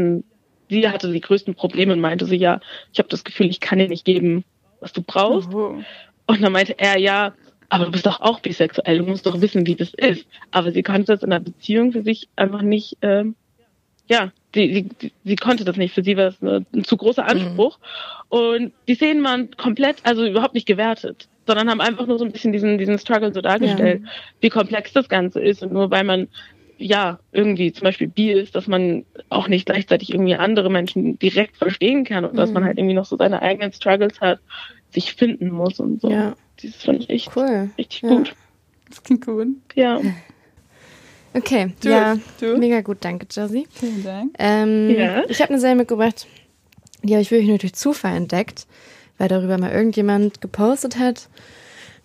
sie 0.70 0.88
hatte 0.88 1.12
die 1.12 1.22
größten 1.22 1.56
Probleme 1.56 1.94
und 1.94 2.00
meinte 2.00 2.26
sie, 2.26 2.38
ja, 2.38 2.60
ich 2.94 3.00
habe 3.00 3.10
das 3.10 3.24
Gefühl, 3.24 3.48
ich 3.48 3.60
kann 3.60 3.80
dir 3.80 3.88
nicht 3.88 4.06
geben, 4.06 4.44
was 4.80 4.94
du 4.94 5.02
brauchst. 5.02 5.54
Oh. 5.54 5.82
Und 6.28 6.42
dann 6.42 6.52
meinte 6.52 6.78
er, 6.78 6.98
ja, 7.00 7.34
aber 7.70 7.86
du 7.86 7.92
bist 7.92 8.06
doch 8.06 8.22
auch 8.22 8.40
bisexuell, 8.40 9.00
du 9.00 9.06
musst 9.06 9.26
doch 9.26 9.42
wissen, 9.42 9.66
wie 9.68 9.76
das 9.76 9.94
ist. 9.94 10.28
Aber 10.52 10.72
sie 10.72 10.84
konnte 10.84 11.14
das 11.14 11.24
in 11.24 11.32
einer 11.32 11.44
Beziehung 11.44 11.92
für 11.92 12.04
sich 12.04 12.28
einfach 12.36 12.62
nicht, 12.62 12.98
ähm, 13.02 13.36
ja, 14.08 14.32
sie, 14.54 14.90
sie, 15.00 15.12
sie 15.24 15.36
konnte 15.36 15.66
das 15.66 15.78
nicht. 15.78 15.94
Für 15.94 16.04
sie 16.04 16.18
war 16.18 16.28
es 16.28 16.42
ein 16.42 16.84
zu 16.84 16.98
großer 16.98 17.28
Anspruch. 17.28 17.78
Mhm. 17.78 18.38
Und 18.38 18.74
die 18.88 18.96
Szenen 18.96 19.24
waren 19.24 19.52
komplett, 19.56 19.98
also 20.04 20.26
überhaupt 20.26 20.56
nicht 20.56 20.66
gewertet, 20.66 21.28
sondern 21.46 21.70
haben 21.70 21.82
einfach 21.82 22.08
nur 22.08 22.18
so 22.18 22.26
ein 22.26 22.32
bisschen 22.32 22.52
diesen, 22.52 22.80
diesen 22.80 22.98
Struggle 22.98 23.34
so 23.34 23.42
dargestellt, 23.42 24.02
ja. 24.04 24.10
wie 24.42 24.50
komplex 24.50 24.94
das 24.94 25.10
Ganze 25.10 25.40
ist. 25.40 25.62
Und 25.62 25.74
nur 25.74 25.92
weil 25.92 26.04
man 26.04 26.28
ja, 26.80 27.20
irgendwie 27.32 27.72
zum 27.74 27.84
Beispiel 27.84 28.08
bi 28.08 28.32
ist, 28.32 28.56
dass 28.56 28.68
man 28.68 29.06
auch 29.30 29.48
nicht 29.48 29.66
gleichzeitig 29.66 30.12
irgendwie 30.14 30.36
andere 30.36 30.70
Menschen 30.72 31.20
direkt 31.20 31.58
verstehen 31.58 32.06
kann 32.06 32.26
und 32.26 32.34
mhm. 32.34 32.38
dass 32.38 32.52
man 32.52 32.64
mhm. 32.64 32.68
halt 32.68 32.78
irgendwie 32.78 32.96
noch 32.96 33.06
so 33.06 33.18
seine 33.18 33.42
eigenen 33.42 33.74
Struggles 33.74 34.22
hat, 34.22 34.40
sich 34.92 35.14
finden 35.14 35.50
muss 35.50 35.80
und 35.80 36.02
so. 36.02 36.10
Ja. 36.10 36.36
Das 36.62 36.76
fand 36.84 37.04
ich 37.04 37.10
echt 37.10 37.36
cool. 37.36 37.70
richtig 37.78 38.02
ja. 38.02 38.10
gut. 38.10 38.36
Das 38.90 39.04
klingt 39.04 39.26
gut. 39.26 39.48
Ja. 39.76 40.00
Okay, 41.32 41.74
du, 41.82 41.90
ja, 41.90 42.18
du? 42.40 42.58
mega 42.58 42.82
gut, 42.82 42.98
danke, 43.02 43.28
Josie. 43.30 43.68
Vielen 43.70 44.04
Dank. 44.04 44.34
Ähm, 44.40 44.90
ja. 44.90 45.24
Ich 45.30 45.40
habe 45.44 45.52
eine 45.52 45.60
Serie 45.60 45.76
mitgebracht, 45.76 46.26
die 47.04 47.14
habe 47.14 47.22
ich 47.22 47.30
wirklich 47.30 47.48
nur 47.48 47.60
durch 47.60 47.74
Zufall 47.74 48.16
entdeckt, 48.16 48.66
weil 49.20 49.28
darüber 49.28 49.60
mal 49.60 49.72
irgendjemand 49.72 50.42
gepostet 50.42 50.98
hat. 50.98 51.30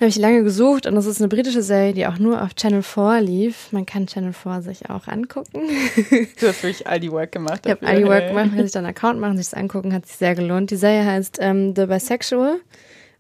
Habe 0.05 0.11
ich 0.11 0.17
lange 0.17 0.43
gesucht 0.43 0.85
und 0.85 0.97
das 0.97 1.07
ist 1.07 1.23
eine 1.23 1.29
britische 1.29 1.63
Serie, 1.63 1.95
die 1.95 2.07
auch 2.07 2.19
nur 2.19 2.43
auf 2.43 2.55
Channel 2.55 2.83
4 2.83 3.23
lief. 3.23 3.73
Man 3.73 3.87
kann 3.87 4.07
Channel 4.07 4.35
4 4.35 4.61
sich 4.61 4.91
auch 4.91 5.09
angucken. 5.09 5.63
Du 6.39 6.47
hast 6.47 6.63
wirklich 6.63 6.87
all 6.87 7.01
die 7.01 7.11
Work 7.11 7.33
gemacht. 7.33 7.63
Ich 7.65 7.71
habe 7.71 7.87
all 7.87 7.97
die 7.97 8.05
Work 8.05 8.29
gemacht, 8.29 8.49
man 8.49 8.57
kann 8.57 8.67
sich 8.67 8.73
dann 8.73 8.85
einen 8.85 8.95
Account 8.95 9.19
machen, 9.19 9.39
sich 9.39 9.49
das 9.49 9.55
angucken, 9.55 9.95
hat 9.95 10.05
sich 10.05 10.17
sehr 10.17 10.35
gelohnt. 10.35 10.71
Die 10.71 10.77
Serie 10.77 11.07
heißt 11.07 11.39
ähm, 11.41 11.75
The 11.75 11.87
Bisexual 11.87 12.61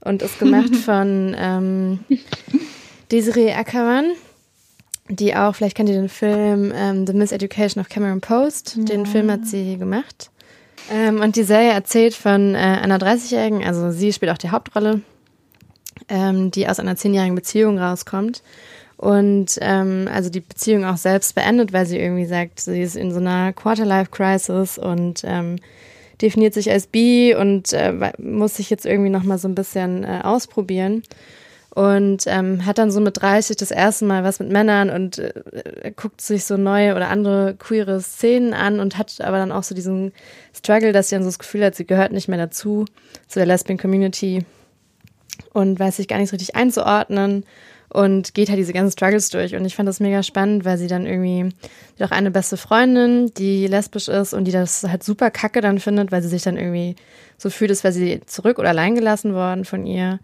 und 0.00 0.20
ist 0.20 0.38
gemacht 0.38 0.76
von 0.84 1.34
ähm, 1.38 2.00
Desiree 3.10 3.54
Ackermann, 3.54 4.10
die 5.08 5.34
auch, 5.34 5.54
vielleicht 5.54 5.78
kennt 5.78 5.88
ihr 5.88 5.94
den 5.94 6.10
Film 6.10 6.70
ähm, 6.76 7.06
The 7.06 7.14
Miseducation 7.14 7.80
of 7.80 7.88
Cameron 7.88 8.20
Post. 8.20 8.76
Ja. 8.76 8.84
Den 8.84 9.06
Film 9.06 9.30
hat 9.30 9.46
sie 9.46 9.78
gemacht. 9.78 10.28
Ähm, 10.92 11.22
und 11.22 11.36
die 11.36 11.44
Serie 11.44 11.72
erzählt 11.72 12.12
von 12.12 12.54
äh, 12.54 12.58
einer 12.58 12.98
30-Jährigen, 12.98 13.64
also 13.64 13.90
sie 13.90 14.12
spielt 14.12 14.30
auch 14.30 14.36
die 14.36 14.50
Hauptrolle, 14.50 15.00
ähm, 16.08 16.50
die 16.50 16.68
aus 16.68 16.80
einer 16.80 16.96
zehnjährigen 16.96 17.34
Beziehung 17.34 17.78
rauskommt 17.78 18.42
und 18.96 19.58
ähm, 19.60 20.08
also 20.12 20.30
die 20.30 20.40
Beziehung 20.40 20.84
auch 20.84 20.96
selbst 20.96 21.34
beendet, 21.34 21.72
weil 21.72 21.86
sie 21.86 21.98
irgendwie 21.98 22.26
sagt, 22.26 22.60
sie 22.60 22.82
ist 22.82 22.96
in 22.96 23.12
so 23.12 23.18
einer 23.18 23.52
Quarterlife-Crisis 23.52 24.78
und 24.78 25.22
ähm, 25.24 25.56
definiert 26.22 26.54
sich 26.54 26.70
als 26.70 26.86
bi 26.86 27.34
und 27.38 27.72
äh, 27.72 28.12
muss 28.18 28.56
sich 28.56 28.70
jetzt 28.70 28.86
irgendwie 28.86 29.10
noch 29.10 29.24
mal 29.24 29.38
so 29.38 29.48
ein 29.48 29.54
bisschen 29.54 30.04
äh, 30.04 30.20
ausprobieren 30.22 31.02
und 31.74 32.24
ähm, 32.28 32.64
hat 32.64 32.78
dann 32.78 32.92
so 32.92 33.00
mit 33.00 33.20
30 33.20 33.56
das 33.56 33.72
erste 33.72 34.04
Mal 34.04 34.22
was 34.22 34.38
mit 34.38 34.50
Männern 34.50 34.90
und 34.90 35.18
äh, 35.18 35.92
guckt 35.96 36.20
sich 36.20 36.44
so 36.44 36.56
neue 36.56 36.94
oder 36.94 37.08
andere 37.08 37.56
queere 37.58 38.00
Szenen 38.00 38.54
an 38.54 38.78
und 38.78 38.96
hat 38.96 39.20
aber 39.20 39.38
dann 39.38 39.50
auch 39.50 39.64
so 39.64 39.74
diesen 39.74 40.12
Struggle, 40.56 40.92
dass 40.92 41.08
sie 41.08 41.16
dann 41.16 41.24
so 41.24 41.28
das 41.28 41.40
Gefühl 41.40 41.64
hat, 41.64 41.74
sie 41.74 41.84
gehört 41.84 42.12
nicht 42.12 42.28
mehr 42.28 42.38
dazu, 42.38 42.84
zu 43.26 43.40
der 43.40 43.46
Lesbian 43.46 43.78
Community 43.78 44.44
und 45.52 45.78
weiß 45.78 45.96
sich 45.96 46.08
gar 46.08 46.18
nicht 46.18 46.30
so 46.30 46.36
richtig 46.36 46.56
einzuordnen 46.56 47.44
und 47.88 48.34
geht 48.34 48.48
halt 48.48 48.58
diese 48.58 48.72
ganzen 48.72 48.92
Struggles 48.92 49.30
durch. 49.30 49.54
Und 49.54 49.64
ich 49.64 49.76
fand 49.76 49.88
das 49.88 50.00
mega 50.00 50.22
spannend, 50.22 50.64
weil 50.64 50.78
sie 50.78 50.88
dann 50.88 51.06
irgendwie 51.06 51.54
auch 52.00 52.10
eine 52.10 52.30
beste 52.30 52.56
Freundin, 52.56 53.32
die 53.36 53.66
lesbisch 53.66 54.08
ist 54.08 54.34
und 54.34 54.44
die 54.44 54.52
das 54.52 54.82
halt 54.82 55.04
super 55.04 55.30
kacke 55.30 55.60
dann 55.60 55.78
findet, 55.78 56.10
weil 56.10 56.22
sie 56.22 56.28
sich 56.28 56.42
dann 56.42 56.56
irgendwie 56.56 56.96
so 57.38 57.50
fühlt, 57.50 57.70
als 57.70 57.84
wäre 57.84 57.92
sie 57.92 58.20
zurück 58.26 58.58
oder 58.58 58.70
allein 58.70 58.94
gelassen 58.96 59.34
worden 59.34 59.64
von 59.64 59.86
ihr. 59.86 60.18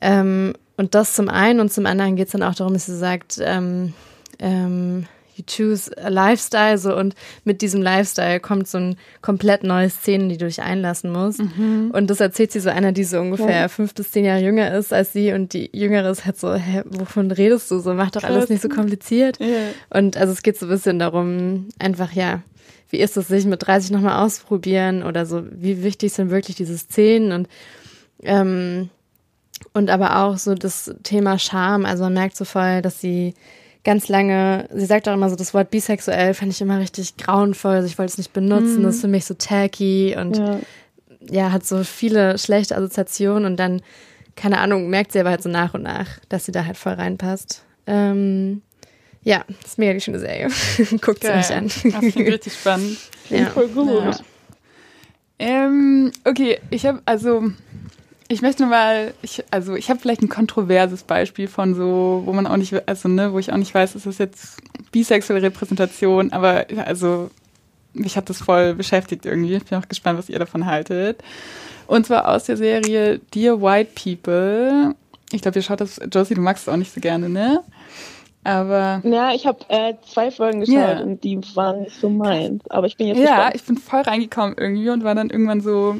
Ähm, 0.00 0.54
und 0.76 0.94
das 0.94 1.12
zum 1.12 1.28
einen 1.28 1.60
und 1.60 1.72
zum 1.72 1.86
anderen 1.86 2.16
geht 2.16 2.26
es 2.26 2.32
dann 2.32 2.42
auch 2.42 2.54
darum, 2.54 2.72
dass 2.72 2.86
sie 2.86 2.96
sagt, 2.96 3.38
ähm, 3.42 3.92
ähm, 4.38 5.06
you 5.36 5.44
choose 5.44 5.90
a 5.96 6.08
lifestyle, 6.08 6.78
so 6.78 6.96
und 6.96 7.14
mit 7.44 7.62
diesem 7.62 7.82
Lifestyle 7.82 8.40
kommt 8.40 8.68
so 8.68 8.78
ein 8.78 8.96
komplett 9.22 9.64
neue 9.64 9.90
Szene, 9.90 10.28
die 10.28 10.36
du 10.36 10.46
dich 10.46 10.62
einlassen 10.62 11.12
musst. 11.12 11.40
Mhm. 11.40 11.90
Und 11.92 12.08
das 12.08 12.20
erzählt 12.20 12.52
sie 12.52 12.60
so 12.60 12.70
einer, 12.70 12.92
die 12.92 13.04
so 13.04 13.20
ungefähr 13.20 13.60
ja. 13.60 13.68
fünf 13.68 13.94
bis 13.94 14.10
zehn 14.10 14.24
Jahre 14.24 14.40
jünger 14.40 14.72
ist 14.74 14.92
als 14.92 15.12
sie 15.12 15.32
und 15.32 15.52
die 15.52 15.70
Jüngere 15.72 16.10
ist 16.10 16.24
halt 16.24 16.38
so, 16.38 16.54
hä, 16.54 16.82
wovon 16.86 17.30
redest 17.30 17.70
du 17.70 17.78
so? 17.78 17.94
Mach 17.94 18.10
doch 18.10 18.22
Krass. 18.22 18.30
alles 18.30 18.48
nicht 18.48 18.62
so 18.62 18.68
kompliziert. 18.68 19.38
Ja. 19.40 19.46
Und 19.90 20.16
also 20.16 20.32
es 20.32 20.42
geht 20.42 20.58
so 20.58 20.66
ein 20.66 20.70
bisschen 20.70 20.98
darum, 20.98 21.68
einfach 21.78 22.12
ja, 22.12 22.42
wie 22.90 22.98
ist 22.98 23.16
es, 23.16 23.28
sich 23.28 23.44
mit 23.44 23.66
30 23.66 23.90
nochmal 23.90 24.24
ausprobieren 24.24 25.02
oder 25.02 25.26
so, 25.26 25.44
wie 25.50 25.82
wichtig 25.82 26.12
sind 26.12 26.30
wirklich 26.30 26.56
diese 26.56 26.78
Szenen 26.78 27.32
und 27.32 27.48
ähm, 28.22 28.90
und 29.72 29.90
aber 29.90 30.24
auch 30.24 30.38
so 30.38 30.54
das 30.54 30.94
Thema 31.02 31.38
Scham, 31.38 31.84
also 31.84 32.04
man 32.04 32.14
merkt 32.14 32.36
so 32.36 32.44
voll, 32.44 32.82
dass 32.82 33.00
sie 33.00 33.34
ganz 33.84 34.08
lange, 34.08 34.68
sie 34.72 34.86
sagt 34.86 35.08
auch 35.08 35.14
immer 35.14 35.28
so, 35.30 35.36
das 35.36 35.54
Wort 35.54 35.70
bisexuell 35.70 36.34
fand 36.34 36.52
ich 36.52 36.60
immer 36.60 36.80
richtig 36.80 37.16
grauenvoll, 37.16 37.76
also 37.76 37.86
ich 37.86 37.98
wollte 37.98 38.12
es 38.12 38.18
nicht 38.18 38.32
benutzen, 38.32 38.78
mhm. 38.78 38.82
das 38.84 38.96
ist 38.96 39.00
für 39.02 39.08
mich 39.08 39.26
so 39.26 39.34
tacky 39.34 40.16
und 40.18 40.38
ja. 40.38 40.58
ja, 41.30 41.52
hat 41.52 41.66
so 41.66 41.84
viele 41.84 42.38
schlechte 42.38 42.76
Assoziationen 42.76 43.44
und 43.44 43.56
dann, 43.58 43.82
keine 44.36 44.58
Ahnung, 44.58 44.88
merkt 44.88 45.12
sie 45.12 45.20
aber 45.20 45.30
halt 45.30 45.42
so 45.42 45.50
nach 45.50 45.74
und 45.74 45.82
nach, 45.82 46.08
dass 46.28 46.46
sie 46.46 46.52
da 46.52 46.64
halt 46.64 46.78
voll 46.78 46.94
reinpasst. 46.94 47.62
Ähm, 47.86 48.62
ja, 49.22 49.44
das 49.48 49.72
ist 49.72 49.78
mega 49.78 49.92
die 49.92 50.00
schöne 50.00 50.18
Serie. 50.18 50.48
Guckt 51.00 51.22
sie 51.22 51.30
euch 51.30 51.52
an. 51.52 51.64
Das 51.64 51.82
klingt 51.82 52.28
richtig 52.28 52.54
spannend. 52.54 52.98
Ja. 53.30 53.46
Voll 53.50 53.68
gut. 53.68 54.04
Ja. 54.04 54.16
Ähm, 55.38 56.12
okay, 56.24 56.58
ich 56.70 56.86
habe 56.86 57.00
also 57.06 57.50
ich 58.28 58.42
möchte 58.42 58.66
mal, 58.66 59.12
ich, 59.22 59.44
also 59.50 59.74
ich 59.74 59.90
habe 59.90 60.00
vielleicht 60.00 60.22
ein 60.22 60.28
kontroverses 60.28 61.02
Beispiel 61.02 61.48
von 61.48 61.74
so, 61.74 62.22
wo 62.24 62.32
man 62.32 62.46
auch 62.46 62.56
nicht, 62.56 62.88
also 62.88 63.08
ne, 63.08 63.32
wo 63.32 63.38
ich 63.38 63.52
auch 63.52 63.56
nicht 63.56 63.74
weiß, 63.74 63.94
ist 63.94 64.06
das 64.06 64.18
jetzt 64.18 64.58
bisexuelle 64.92 65.42
Repräsentation, 65.42 66.32
aber 66.32 66.66
also 66.84 67.30
mich 67.92 68.16
hat 68.16 68.30
das 68.30 68.42
voll 68.42 68.74
beschäftigt 68.74 69.26
irgendwie. 69.26 69.54
Ich 69.54 69.64
bin 69.64 69.78
auch 69.78 69.88
gespannt, 69.88 70.18
was 70.18 70.28
ihr 70.28 70.38
davon 70.38 70.66
haltet. 70.66 71.22
Und 71.86 72.06
zwar 72.06 72.28
aus 72.28 72.44
der 72.44 72.56
Serie 72.56 73.20
Dear 73.34 73.60
White 73.60 73.90
People. 73.94 74.94
Ich 75.30 75.42
glaube, 75.42 75.58
ihr 75.58 75.62
schaut 75.62 75.80
das, 75.80 76.00
Josie, 76.12 76.34
du 76.34 76.40
magst 76.40 76.66
es 76.66 76.72
auch 76.72 76.76
nicht 76.76 76.92
so 76.92 77.00
gerne, 77.00 77.28
ne? 77.28 77.62
Aber. 78.42 79.00
Ja, 79.04 79.32
ich 79.32 79.46
habe 79.46 79.58
äh, 79.68 79.94
zwei 80.06 80.30
Folgen 80.30 80.60
geschaut 80.60 80.76
yeah. 80.76 81.00
und 81.00 81.24
die 81.24 81.40
waren 81.54 81.82
nicht 81.82 81.98
so 81.98 82.10
meins. 82.10 82.62
Aber 82.68 82.86
ich 82.86 82.96
bin 82.96 83.06
jetzt. 83.06 83.18
Ja, 83.18 83.50
gespannt. 83.50 83.54
ich 83.54 83.62
bin 83.64 83.76
voll 83.78 84.00
reingekommen 84.02 84.54
irgendwie 84.58 84.90
und 84.90 85.02
war 85.02 85.14
dann 85.14 85.30
irgendwann 85.30 85.60
so, 85.62 85.96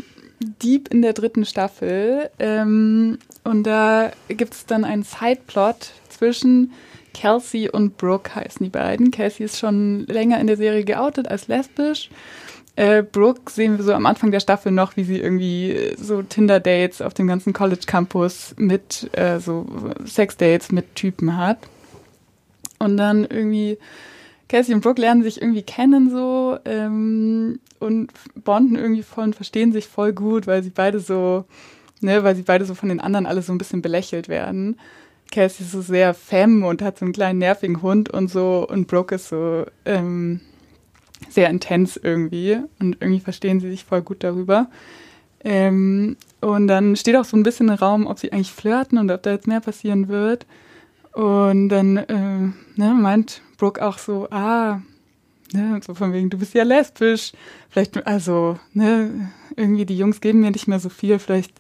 deep 0.63 0.93
in 0.93 1.03
der 1.03 1.13
dritten 1.13 1.45
Staffel. 1.45 2.31
Ähm, 2.39 3.19
und 3.45 3.65
da 3.65 4.13
gibt 4.29 4.55
es 4.55 4.67
dann 4.67 4.85
einen 4.85 5.03
Sideplot 5.03 5.93
zwischen 6.09 6.73
Kelsey 7.13 7.71
und 7.71 7.97
Brooke 7.97 8.35
heißen 8.35 8.63
die 8.65 8.71
beiden. 8.71 9.11
Kelsey 9.11 9.47
ist 9.47 9.59
schon 9.59 10.07
länger 10.07 10.41
in 10.41 10.47
der 10.47 10.57
Serie 10.57 10.85
geoutet 10.85 11.29
als 11.29 11.49
lesbisch. 11.49 12.11
Äh, 12.77 13.05
Brooke 13.05 13.51
sehen 13.51 13.79
wir 13.79 13.85
so 13.85 13.95
am 13.95 14.05
Anfang 14.05 14.33
der 14.33 14.41
Staffel 14.41 14.73
noch, 14.73 14.97
wie 14.97 15.05
sie 15.05 15.21
irgendwie 15.21 15.95
so 15.97 16.23
Tinder-Dates 16.23 17.03
auf 17.03 17.15
dem 17.15 17.29
ganzen 17.29 17.53
College-Campus 17.53 18.57
mit 18.59 19.09
äh, 19.13 19.39
so 19.39 19.67
Sex-Dates 20.05 20.73
mit 20.73 20.97
Typen 20.97 21.37
hat. 21.37 21.59
Und 22.81 22.97
dann 22.97 23.25
irgendwie 23.25 23.79
Cassie 24.55 24.73
und 24.73 24.83
Brooke 24.83 25.01
lernen 25.01 25.25
sich 25.25 25.43
irgendwie 25.43 25.63
kennen 25.63 26.11
so 26.11 26.57
ähm, 26.65 27.59
und 27.81 28.13
bonden 28.37 28.77
irgendwie 28.77 29.03
voll 29.03 29.25
und 29.25 29.35
verstehen 29.35 29.73
sich 29.73 29.89
voll 29.89 30.13
gut, 30.13 30.47
weil 30.47 30.63
sie 30.63 30.71
beide 30.71 31.01
so, 31.01 31.45
ne, 32.01 32.23
weil 32.23 32.37
sie 32.37 32.43
beide 32.43 32.65
so 32.65 32.77
von 32.77 32.89
den 32.89 33.01
anderen 33.01 33.27
alle 33.27 33.43
so 33.43 33.53
ein 33.53 33.59
bisschen 33.59 33.83
belächelt 33.83 34.29
werden. 34.29 34.79
Cassie 35.33 35.65
ist 35.65 35.73
so 35.73 35.81
sehr 35.81 36.15
femme 36.15 36.69
und 36.69 36.83
hat 36.83 37.01
so 37.01 37.05
einen 37.05 37.13
kleinen 37.13 37.41
nervigen 37.41 37.83
Hund 37.83 38.11
und 38.11 38.31
so 38.31 38.65
und 38.71 38.87
Brooke 38.87 39.17
ist 39.17 39.29
so 39.29 39.65
ähm, 39.87 40.41
sehr 41.29 41.51
intens 41.51 41.97
irgendwie 41.97 42.59
und 42.79 42.99
irgendwie 43.01 43.23
verstehen 43.23 43.59
sie 43.59 43.71
sich 43.71 43.85
voll 43.85 44.03
gut 44.03 44.23
darüber. 44.23 44.69
Ähm, 45.43 46.17
und 46.41 46.69
dann 46.69 46.95
steht 46.95 47.17
auch 47.17 47.25
so 47.25 47.37
ein 47.37 47.43
bisschen 47.43 47.71
im 47.71 47.75
Raum, 47.75 48.07
ob 48.07 48.21
sie 48.21 48.33
eigentlich 48.33 48.53
flirten 48.53 48.99
und 48.99 49.11
ob 49.11 49.21
da 49.25 49.33
jetzt 49.33 49.49
mehr 49.49 49.61
passieren 49.61 50.07
wird. 50.07 50.47
Und 51.13 51.71
dann 51.71 51.97
äh, 51.97 52.53
ne, 52.77 52.95
meint 52.95 53.43
Brooke 53.57 53.85
auch 53.85 53.99
so, 53.99 54.29
ah, 54.31 54.81
ne, 55.53 55.81
so 55.85 55.95
von 55.95 56.13
wegen, 56.13 56.31
du 56.31 56.39
bist 56.39 56.55
ja 56.55 56.65
lesbisch. 56.65 57.33
Vielleicht, 57.71 58.07
also, 58.07 58.59
ne, 58.73 59.31
irgendwie 59.57 59.87
die 59.87 59.99
Jungs 59.99 60.21
geben 60.21 60.41
mir 60.41 60.51
nicht 60.51 60.69
mehr 60.69 60.81
so 60.81 60.89
viel, 60.89 61.19
vielleicht, 61.19 61.53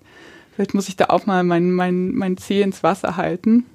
vielleicht 0.55 0.75
muss 0.75 0.89
ich 0.89 0.97
da 0.97 1.07
auch 1.07 1.27
mal 1.27 1.45
mein, 1.45 1.73
mein, 1.73 2.15
mein 2.15 2.37
Zeh 2.37 2.63
ins 2.63 2.83
Wasser 2.83 3.17
halten. 3.17 3.67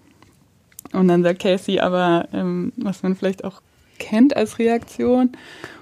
Und 0.92 1.08
dann 1.08 1.24
sagt 1.24 1.42
Casey 1.42 1.80
aber, 1.80 2.28
ähm, 2.34 2.74
was 2.78 3.04
man 3.04 3.16
vielleicht 3.16 3.44
auch 3.44 3.62
kennt 4.00 4.36
als 4.36 4.60
Reaktion, 4.60 5.32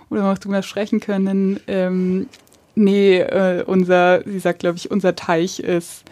oder 0.10 0.24
noch 0.24 0.38
drüber 0.38 0.64
sprechen 0.64 1.00
können, 1.00 1.60
ähm, 1.68 2.28
nee, 2.76 3.20
äh, 3.20 3.64
unser, 3.66 4.24
sie 4.26 4.40
sagt, 4.40 4.60
glaube 4.60 4.78
ich, 4.78 4.90
unser 4.90 5.16
Teich 5.16 5.60
ist 5.60 6.04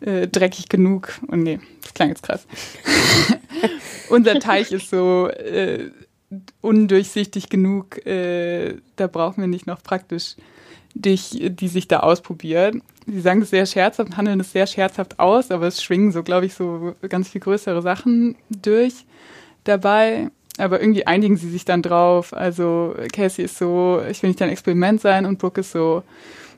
äh, 0.00 0.26
dreckig 0.28 0.68
genug. 0.68 1.12
Und 1.26 1.42
nee, 1.42 1.60
das 1.82 1.94
klang 1.94 2.08
jetzt 2.08 2.22
krass. 2.22 2.46
unser 4.08 4.38
Teich 4.38 4.72
ist 4.72 4.90
so 4.90 5.28
äh, 5.28 5.90
undurchsichtig 6.60 7.48
genug, 7.48 8.04
äh, 8.06 8.76
da 8.96 9.06
brauchen 9.06 9.40
wir 9.40 9.48
nicht 9.48 9.66
noch 9.66 9.82
praktisch 9.82 10.36
dich, 10.94 11.36
die 11.40 11.68
sich 11.68 11.88
da 11.88 12.00
ausprobiert. 12.00 12.76
Sie 13.06 13.20
sagen 13.20 13.42
es 13.42 13.50
sehr 13.50 13.66
scherzhaft, 13.66 14.16
handeln 14.16 14.40
es 14.40 14.52
sehr 14.52 14.66
scherzhaft 14.66 15.18
aus, 15.18 15.50
aber 15.50 15.66
es 15.66 15.82
schwingen 15.82 16.12
so, 16.12 16.22
glaube 16.22 16.46
ich, 16.46 16.54
so 16.54 16.94
ganz 17.08 17.28
viel 17.28 17.40
größere 17.40 17.82
Sachen 17.82 18.36
durch 18.48 19.04
dabei 19.64 20.30
aber 20.58 20.80
irgendwie 20.80 21.06
einigen 21.06 21.36
sie 21.36 21.50
sich 21.50 21.64
dann 21.64 21.82
drauf. 21.82 22.32
Also 22.32 22.94
Casey 23.12 23.44
ist 23.44 23.58
so, 23.58 24.00
ich 24.08 24.22
will 24.22 24.30
nicht 24.30 24.40
dein 24.40 24.50
Experiment 24.50 25.00
sein 25.00 25.26
und 25.26 25.38
Brooke 25.38 25.60
ist 25.60 25.72
so, 25.72 26.02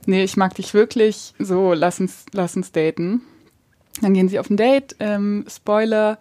nee, 0.07 0.23
ich 0.23 0.37
mag 0.37 0.55
dich 0.55 0.75
wirklich, 0.75 1.35
so, 1.39 1.73
lass 1.73 2.01
uns, 2.01 2.27
lass 2.33 2.57
uns 2.57 2.73
daten. 2.73 3.23
Dann 4.03 4.13
gehen 4.13 4.29
sie 4.29 4.39
auf 4.39 4.51
ein 4.51 4.59
Date, 4.59 4.97
ähm, 5.01 5.47
Spoiler, 5.49 6.19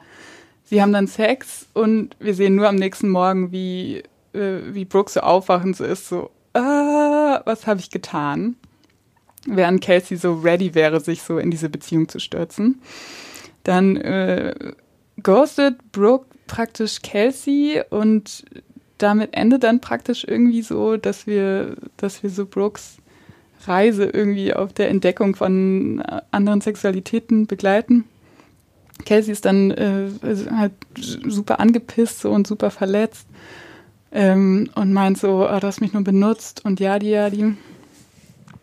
sie 0.65 0.81
haben 0.81 0.93
dann 0.93 1.07
Sex 1.07 1.67
und 1.73 2.15
wir 2.19 2.33
sehen 2.33 2.55
nur 2.55 2.67
am 2.67 2.75
nächsten 2.75 3.09
Morgen, 3.09 3.51
wie, 3.51 4.03
äh, 4.33 4.59
wie 4.71 4.85
Brooke 4.85 5.11
so 5.11 5.21
aufwachend 5.21 5.77
so 5.77 5.85
ist, 5.85 6.09
so, 6.09 6.31
ah, 6.53 7.41
was 7.45 7.67
habe 7.67 7.79
ich 7.79 7.89
getan? 7.89 8.55
Während 9.45 9.83
Casey 9.83 10.17
so 10.17 10.33
ready 10.33 10.73
wäre, 10.73 10.99
sich 10.99 11.21
so 11.21 11.37
in 11.37 11.51
diese 11.51 11.69
Beziehung 11.69 12.09
zu 12.09 12.19
stürzen. 12.19 12.81
Dann 13.63 13.95
äh, 13.97 14.73
ghostet 15.21 15.91
Brooke 15.91 16.25
praktisch 16.47 17.01
Kelsey 17.01 17.81
und 17.89 18.45
damit 18.97 19.35
endet 19.35 19.63
dann 19.63 19.81
praktisch 19.81 20.25
irgendwie 20.27 20.61
so, 20.61 20.97
dass 20.97 21.27
wir, 21.27 21.75
dass 21.97 22.23
wir 22.23 22.29
so 22.29 22.45
Brooks 22.45 22.97
Reise 23.67 24.05
irgendwie 24.05 24.53
auf 24.53 24.73
der 24.73 24.89
Entdeckung 24.89 25.35
von 25.35 26.01
anderen 26.31 26.61
Sexualitäten 26.61 27.47
begleiten. 27.47 28.05
Kelsey 29.03 29.31
ist 29.31 29.45
dann 29.45 29.71
äh, 29.71 30.09
halt 30.51 30.73
super 30.95 31.59
angepisst 31.59 32.21
so 32.21 32.31
und 32.31 32.47
super 32.47 32.71
verletzt 32.71 33.27
ähm, 34.11 34.69
und 34.75 34.93
meint 34.93 35.17
so, 35.17 35.47
oh, 35.49 35.59
du 35.59 35.67
hast 35.67 35.81
mich 35.81 35.93
nur 35.93 36.03
benutzt 36.03 36.63
und 36.63 36.79
ja, 36.79 36.97
die, 36.99 37.09
ja, 37.09 37.29
die. 37.29 37.55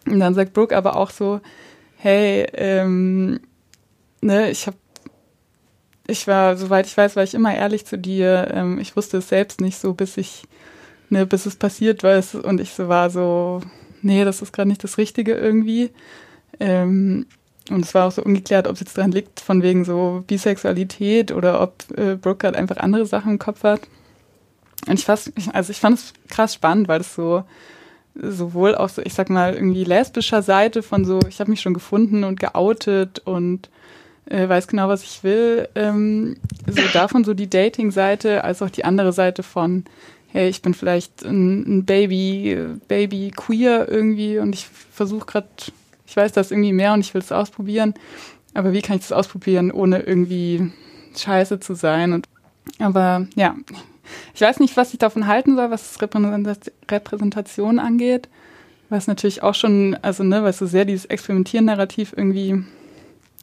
Und 0.07 0.21
dann 0.21 0.35
sagt 0.35 0.55
Brooke 0.55 0.77
aber 0.77 0.97
auch 0.97 1.11
so, 1.11 1.41
hey, 1.97 2.47
ähm, 2.55 3.41
ne, 4.21 4.51
ich 4.51 4.67
habe 4.67 4.77
ich 6.09 6.27
war, 6.27 6.57
soweit 6.57 6.87
ich 6.87 6.97
weiß, 6.97 7.17
war 7.17 7.23
ich 7.23 7.35
immer 7.35 7.55
ehrlich 7.55 7.87
zu 7.87 7.97
dir. 7.97 8.49
Ähm, 8.53 8.79
ich 8.79 8.97
wusste 8.97 9.19
es 9.19 9.29
selbst 9.29 9.61
nicht 9.61 9.79
so, 9.79 9.95
bis 9.95 10.17
ich, 10.17 10.45
ne, 11.11 11.27
bis 11.27 11.47
es 11.47 11.57
passiert 11.57 12.03
war 12.03 12.23
und 12.45 12.61
ich 12.61 12.73
so 12.73 12.89
war 12.89 13.11
so, 13.11 13.61
nee, 14.03 14.25
das 14.25 14.43
ist 14.43 14.53
gerade 14.53 14.69
nicht 14.69 14.83
das 14.85 14.99
Richtige 14.99 15.35
irgendwie. 15.35 15.91
Ähm, 16.59 17.27
und 17.71 17.85
es 17.85 17.95
war 17.95 18.07
auch 18.07 18.13
so 18.13 18.23
ungeklärt, 18.23 18.67
ob 18.67 18.75
es 18.75 18.81
jetzt 18.81 18.99
daran 18.99 19.13
liegt, 19.13 19.41
von 19.41 19.63
wegen 19.63 19.85
so 19.85 20.25
Bisexualität 20.27 21.33
oder 21.33 21.61
ob 21.61 21.85
äh, 21.97 22.17
Brooke 22.17 22.47
halt 22.47 22.57
einfach 22.57 22.77
andere 22.77 23.07
Sachen 23.07 23.33
im 23.33 23.39
Kopf 23.39 23.63
hat. 23.63 23.81
Und 24.89 24.99
ich 24.99 25.05
fast, 25.05 25.33
also 25.53 25.71
ich 25.71 25.79
fand 25.79 25.99
es 25.99 26.13
krass 26.29 26.55
spannend, 26.55 26.89
weil 26.89 27.01
es 27.01 27.15
so 27.15 27.45
sowohl 28.15 28.75
auch 28.75 28.89
so, 28.89 29.01
ich 29.03 29.15
sag 29.15 29.31
mal, 29.31 29.55
irgendwie 29.55 29.85
lesbischer 29.85 30.43
Seite 30.43 30.83
von 30.83 31.05
so, 31.05 31.21
ich 31.29 31.41
habe 31.41 31.51
mich 31.51 31.61
schon 31.61 31.75
gefunden 31.75 32.25
und 32.25 32.41
geoutet 32.41 33.21
und 33.21 33.71
äh, 34.27 34.49
weiß 34.49 34.69
genau, 34.69 34.89
was 34.89 35.03
ich 35.03 35.25
will. 35.25 35.69
Ähm, 35.75 36.37
so 36.67 36.83
davon 36.93 37.25
so 37.25 37.35
die 37.35 37.49
Dating-Seite, 37.49 38.45
als 38.45 38.61
auch 38.61 38.71
die 38.71 38.85
andere 38.85 39.13
Seite 39.13 39.43
von, 39.43 39.85
hey, 40.29 40.49
ich 40.49 40.63
bin 40.63 40.75
vielleicht 40.75 41.25
ein, 41.25 41.79
ein 41.79 41.85
Baby, 41.85 42.59
Baby 42.89 43.33
queer 43.35 43.89
irgendwie 43.89 44.39
und 44.39 44.55
ich 44.55 44.67
versuche 44.67 45.27
gerade, 45.27 45.49
ich 46.13 46.17
weiß 46.19 46.33
das 46.33 46.51
irgendwie 46.51 46.75
mehr 46.75 46.93
und 46.93 47.01
ich 47.01 47.15
will 47.15 47.23
es 47.23 47.33
ausprobieren. 47.33 47.95
Aber 48.53 48.75
wie 48.75 48.83
kann 48.83 48.97
ich 48.97 49.03
das 49.03 49.13
ausprobieren, 49.13 49.71
ohne 49.71 50.01
irgendwie 50.01 50.71
scheiße 51.17 51.59
zu 51.59 51.75
sein? 51.75 52.13
Und 52.13 52.29
aber 52.79 53.27
ja, 53.35 53.57
ich 54.35 54.43
weiß 54.43 54.61
nicht, 54.61 54.77
was 54.77 54.93
ich 54.93 54.99
davon 54.99 55.27
halten 55.27 55.57
soll, 55.57 55.71
was 55.71 55.99
Repräsentation 56.91 57.79
angeht. 57.79 58.29
Was 58.91 59.07
natürlich 59.07 59.43
auch 59.43 59.55
schon, 59.55 59.97
also 60.03 60.23
ne, 60.23 60.43
weil 60.43 60.53
so 60.53 60.67
sehr 60.67 60.85
dieses 60.85 61.07
Experimentieren-Narrativ 61.07 62.13
irgendwie 62.15 62.63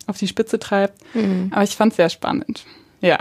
auf 0.05 0.19
die 0.19 0.27
Spitze 0.27 0.59
treibt. 0.59 1.03
Mhm. 1.15 1.49
Aber 1.51 1.63
ich 1.63 1.75
fand 1.75 1.93
es 1.93 1.97
sehr 1.97 2.09
spannend. 2.09 2.65
Ja. 3.01 3.17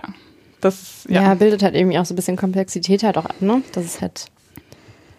Das, 0.60 1.06
ja. 1.08 1.22
ja. 1.22 1.34
bildet 1.36 1.62
halt 1.62 1.74
irgendwie 1.74 1.98
auch 1.98 2.04
so 2.04 2.12
ein 2.12 2.16
bisschen 2.16 2.36
Komplexität 2.36 3.02
halt 3.02 3.16
auch 3.16 3.24
ab, 3.24 3.40
ne? 3.40 3.62
Das 3.72 3.86
ist 3.86 4.02
halt. 4.02 4.26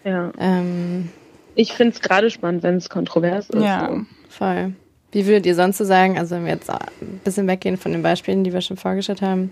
Ja. 0.04 0.30
Ähm, 0.38 1.08
ich 1.54 1.72
finde 1.72 1.94
es 1.94 2.00
gerade 2.00 2.30
spannend, 2.30 2.62
wenn 2.62 2.76
es 2.76 2.88
kontrovers 2.88 3.50
ist. 3.50 3.62
Ja, 3.62 3.88
so. 3.90 4.02
voll. 4.28 4.72
Wie 5.12 5.26
würdet 5.26 5.46
ihr 5.46 5.54
sonst 5.54 5.78
so 5.78 5.84
sagen, 5.84 6.18
also 6.18 6.36
wenn 6.36 6.44
wir 6.44 6.52
jetzt 6.52 6.70
ein 6.70 7.20
bisschen 7.24 7.48
weggehen 7.48 7.76
von 7.76 7.92
den 7.92 8.02
Beispielen, 8.02 8.44
die 8.44 8.52
wir 8.52 8.60
schon 8.60 8.76
vorgestellt 8.76 9.22
haben, 9.22 9.50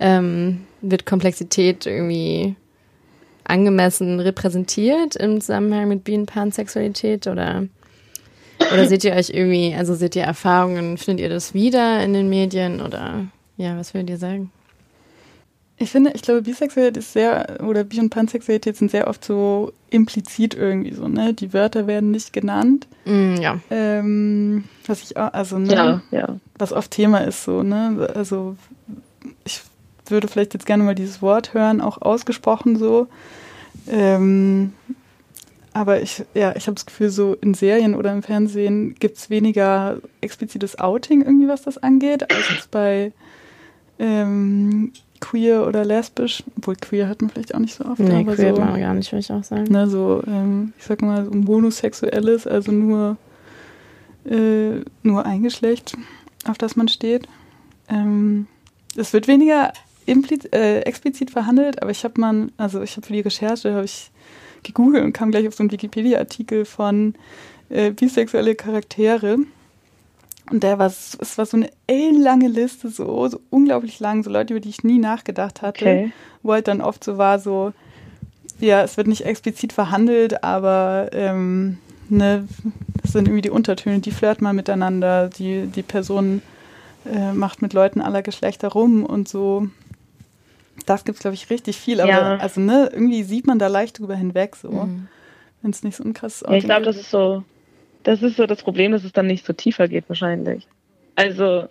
ähm, 0.00 0.62
wird 0.80 1.06
Komplexität 1.06 1.86
irgendwie 1.86 2.56
angemessen 3.44 4.20
repräsentiert 4.20 5.16
im 5.16 5.40
Zusammenhang 5.40 5.88
mit 5.88 6.04
Bi- 6.04 6.16
und 6.16 6.26
Pansexualität 6.26 7.26
oder 7.26 7.66
oder 8.72 8.86
seht 8.86 9.04
ihr 9.04 9.14
euch 9.14 9.30
irgendwie, 9.30 9.74
also 9.74 9.94
seht 9.94 10.14
ihr 10.14 10.22
Erfahrungen, 10.22 10.96
findet 10.96 11.24
ihr 11.24 11.28
das 11.28 11.52
wieder 11.52 12.02
in 12.02 12.12
den 12.12 12.28
Medien 12.28 12.80
oder 12.80 13.26
ja, 13.56 13.76
was 13.76 13.92
würdet 13.92 14.10
ihr 14.10 14.18
sagen? 14.18 14.50
Ich 15.82 15.90
finde, 15.90 16.12
ich 16.14 16.22
glaube, 16.22 16.42
Bisexualität 16.42 16.96
ist 16.96 17.12
sehr, 17.12 17.58
oder 17.60 17.82
Bi- 17.82 17.98
und 17.98 18.10
Pansexualität 18.10 18.76
sind 18.76 18.92
sehr 18.92 19.08
oft 19.08 19.24
so 19.24 19.72
implizit 19.90 20.54
irgendwie 20.54 20.92
so, 20.94 21.08
ne? 21.08 21.34
Die 21.34 21.52
Wörter 21.52 21.88
werden 21.88 22.12
nicht 22.12 22.32
genannt. 22.32 22.86
Mm, 23.04 23.34
ja. 23.34 23.58
Ähm, 23.68 24.64
was 24.86 25.02
ich 25.02 25.16
auch, 25.16 25.32
also, 25.32 25.58
ne? 25.58 25.74
Ja, 25.74 26.02
ja. 26.16 26.36
Was 26.56 26.72
oft 26.72 26.92
Thema 26.92 27.18
ist, 27.18 27.42
so, 27.42 27.64
ne? 27.64 28.08
Also, 28.14 28.54
ich 29.44 29.60
würde 30.06 30.28
vielleicht 30.28 30.54
jetzt 30.54 30.66
gerne 30.66 30.84
mal 30.84 30.94
dieses 30.94 31.20
Wort 31.20 31.52
hören, 31.52 31.80
auch 31.80 32.00
ausgesprochen 32.00 32.78
so. 32.78 33.08
Ähm, 33.88 34.74
aber 35.72 36.00
ich, 36.00 36.22
ja, 36.34 36.54
ich 36.54 36.68
habe 36.68 36.76
das 36.76 36.86
Gefühl, 36.86 37.10
so 37.10 37.34
in 37.40 37.54
Serien 37.54 37.96
oder 37.96 38.12
im 38.12 38.22
Fernsehen 38.22 38.94
gibt 39.00 39.18
es 39.18 39.30
weniger 39.30 39.98
explizites 40.20 40.78
Outing 40.78 41.22
irgendwie, 41.22 41.48
was 41.48 41.62
das 41.62 41.78
angeht, 41.78 42.30
als 42.30 42.68
bei 42.70 43.10
ähm, 43.98 44.92
queer 45.22 45.66
oder 45.66 45.84
lesbisch. 45.84 46.42
Obwohl 46.58 46.76
queer 46.76 47.08
hat 47.08 47.22
man 47.22 47.30
vielleicht 47.30 47.54
auch 47.54 47.60
nicht 47.60 47.74
so 47.74 47.84
oft. 47.86 48.00
Nee, 48.00 48.20
aber 48.20 48.34
queer 48.34 48.54
so, 48.54 48.62
hat 48.62 48.70
man 48.70 48.80
gar 48.80 48.92
nicht, 48.92 49.10
würde 49.12 49.20
ich 49.20 49.32
auch 49.32 49.44
sagen. 49.44 49.64
Ne, 49.70 49.88
so, 49.88 50.22
ähm, 50.26 50.74
ich 50.78 50.84
sag 50.84 51.00
mal, 51.00 51.24
so 51.24 51.30
monosexuelles, 51.30 52.46
also 52.46 52.72
nur, 52.72 53.16
äh, 54.26 54.82
nur 55.02 55.24
ein 55.24 55.42
Geschlecht, 55.42 55.96
auf 56.44 56.58
das 56.58 56.76
man 56.76 56.88
steht. 56.88 57.28
Ähm, 57.88 58.46
es 58.96 59.12
wird 59.12 59.28
weniger 59.28 59.72
äh, 60.06 60.80
explizit 60.80 61.30
verhandelt, 61.30 61.80
aber 61.80 61.92
ich 61.92 62.04
habe 62.04 62.20
mal, 62.20 62.48
also 62.56 62.82
ich 62.82 62.96
habe 62.96 63.06
für 63.06 63.12
die 63.12 63.20
Recherche, 63.20 63.72
habe 63.72 63.84
ich 63.84 64.10
gegoogelt 64.64 65.04
und 65.04 65.12
kam 65.12 65.30
gleich 65.30 65.46
auf 65.46 65.54
so 65.54 65.62
einen 65.62 65.72
Wikipedia-Artikel 65.72 66.64
von 66.64 67.14
äh, 67.68 67.92
bisexuelle 67.92 68.54
Charaktere. 68.54 69.38
Und 70.50 70.62
der 70.62 70.78
war, 70.78 70.86
es 70.86 71.38
war 71.38 71.46
so 71.46 71.56
eine 71.56 71.70
ellenlange 71.86 72.48
Liste, 72.48 72.88
so, 72.88 73.28
so 73.28 73.40
unglaublich 73.50 74.00
lang, 74.00 74.22
so 74.22 74.30
Leute, 74.30 74.54
über 74.54 74.60
die 74.60 74.68
ich 74.68 74.84
nie 74.84 74.98
nachgedacht 74.98 75.62
hatte. 75.62 75.84
Okay. 75.84 76.12
Wo 76.42 76.52
halt 76.52 76.68
dann 76.68 76.80
oft 76.80 77.02
so 77.04 77.16
war, 77.16 77.38
so, 77.38 77.72
ja, 78.58 78.82
es 78.82 78.96
wird 78.96 79.06
nicht 79.06 79.24
explizit 79.24 79.72
verhandelt, 79.72 80.42
aber 80.44 81.10
ähm, 81.12 81.78
ne, 82.08 82.46
das 83.02 83.12
sind 83.12 83.28
irgendwie 83.28 83.42
die 83.42 83.50
Untertöne, 83.50 84.00
die 84.00 84.10
flirten 84.10 84.44
mal 84.44 84.52
miteinander, 84.52 85.28
die, 85.28 85.66
die 85.66 85.82
Person 85.82 86.42
äh, 87.06 87.32
macht 87.32 87.62
mit 87.62 87.72
Leuten 87.72 88.00
aller 88.00 88.22
Geschlechter 88.22 88.68
rum 88.68 89.04
und 89.04 89.28
so. 89.28 89.68
Das 90.86 91.04
gibt 91.04 91.16
es, 91.16 91.22
glaube 91.22 91.34
ich, 91.34 91.50
richtig 91.50 91.76
viel. 91.76 92.00
Aber 92.00 92.10
Ja. 92.10 92.36
also, 92.36 92.60
ne, 92.60 92.90
irgendwie 92.92 93.22
sieht 93.22 93.46
man 93.46 93.58
da 93.58 93.68
leicht 93.68 93.98
drüber 93.98 94.16
hinweg, 94.16 94.56
so. 94.56 94.70
Mhm. 94.70 95.08
Wenn 95.62 95.70
es 95.70 95.84
nicht 95.84 95.96
so 95.96 96.02
ein 96.02 96.12
krasses 96.12 96.42
Ja, 96.48 96.54
ich 96.56 96.64
glaube, 96.64 96.84
das 96.84 96.96
ist 96.96 97.10
so, 97.10 97.44
das 98.02 98.22
ist 98.22 98.36
so 98.36 98.46
das 98.46 98.62
Problem, 98.62 98.92
dass 98.92 99.04
es 99.04 99.12
dann 99.12 99.26
nicht 99.26 99.44
so 99.46 99.52
tiefer 99.52 99.88
geht 99.88 100.08
wahrscheinlich. 100.08 100.66
Also, 101.14 101.68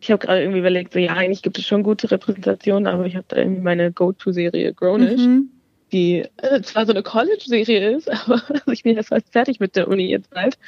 ich 0.00 0.10
habe 0.10 0.24
gerade 0.24 0.40
irgendwie 0.42 0.60
überlegt, 0.60 0.92
so 0.92 0.98
ja, 0.98 1.14
eigentlich 1.14 1.42
gibt 1.42 1.58
es 1.58 1.66
schon 1.66 1.82
gute 1.82 2.10
Repräsentationen, 2.10 2.86
aber 2.86 3.06
ich 3.06 3.16
habe 3.16 3.26
da 3.28 3.36
irgendwie 3.36 3.62
meine 3.62 3.92
Go-To-Serie 3.92 4.72
Grownish, 4.74 5.20
Mhm. 5.20 5.48
die 5.92 6.24
äh, 6.36 6.62
zwar 6.62 6.86
so 6.86 6.92
eine 6.92 7.02
College-Serie 7.02 7.96
ist, 7.96 8.10
aber 8.26 8.42
also 8.48 8.70
ich 8.72 8.82
bin 8.82 8.96
jetzt 8.96 9.08
fast 9.08 9.32
fertig 9.32 9.60
mit 9.60 9.74
der 9.76 9.88
Uni 9.88 10.06
jetzt 10.08 10.30
bald, 10.30 10.58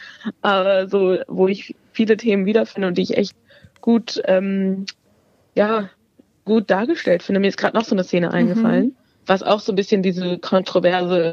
aber 0.40 0.88
so, 0.88 1.18
wo 1.28 1.46
ich 1.48 1.74
viele 1.92 2.16
Themen 2.16 2.46
wiederfinde 2.46 2.88
und 2.88 2.98
die 2.98 3.02
ich 3.02 3.16
echt 3.16 3.36
gut, 3.80 4.20
ähm, 4.24 4.86
ja, 5.54 5.90
gut 6.44 6.70
dargestellt 6.70 7.22
finde. 7.22 7.40
Mir 7.40 7.48
ist 7.48 7.58
gerade 7.58 7.76
noch 7.76 7.84
so 7.84 7.94
eine 7.94 8.04
Szene 8.04 8.32
eingefallen, 8.32 8.96
was 9.26 9.42
auch 9.42 9.60
so 9.60 9.72
ein 9.72 9.76
bisschen 9.76 10.02
diese 10.02 10.38
kontroverse 10.38 11.32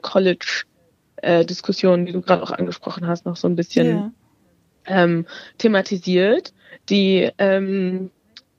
College-Diskussion, 1.21 2.05
die 2.05 2.11
du 2.11 2.21
gerade 2.21 2.43
auch 2.43 2.51
angesprochen 2.51 3.07
hast, 3.07 3.25
noch 3.25 3.35
so 3.37 3.47
ein 3.47 3.55
bisschen 3.55 4.13
Ja. 4.87 5.03
ähm, 5.03 5.25
thematisiert. 5.57 6.53
Die, 6.89 7.29
ähm, 7.37 8.11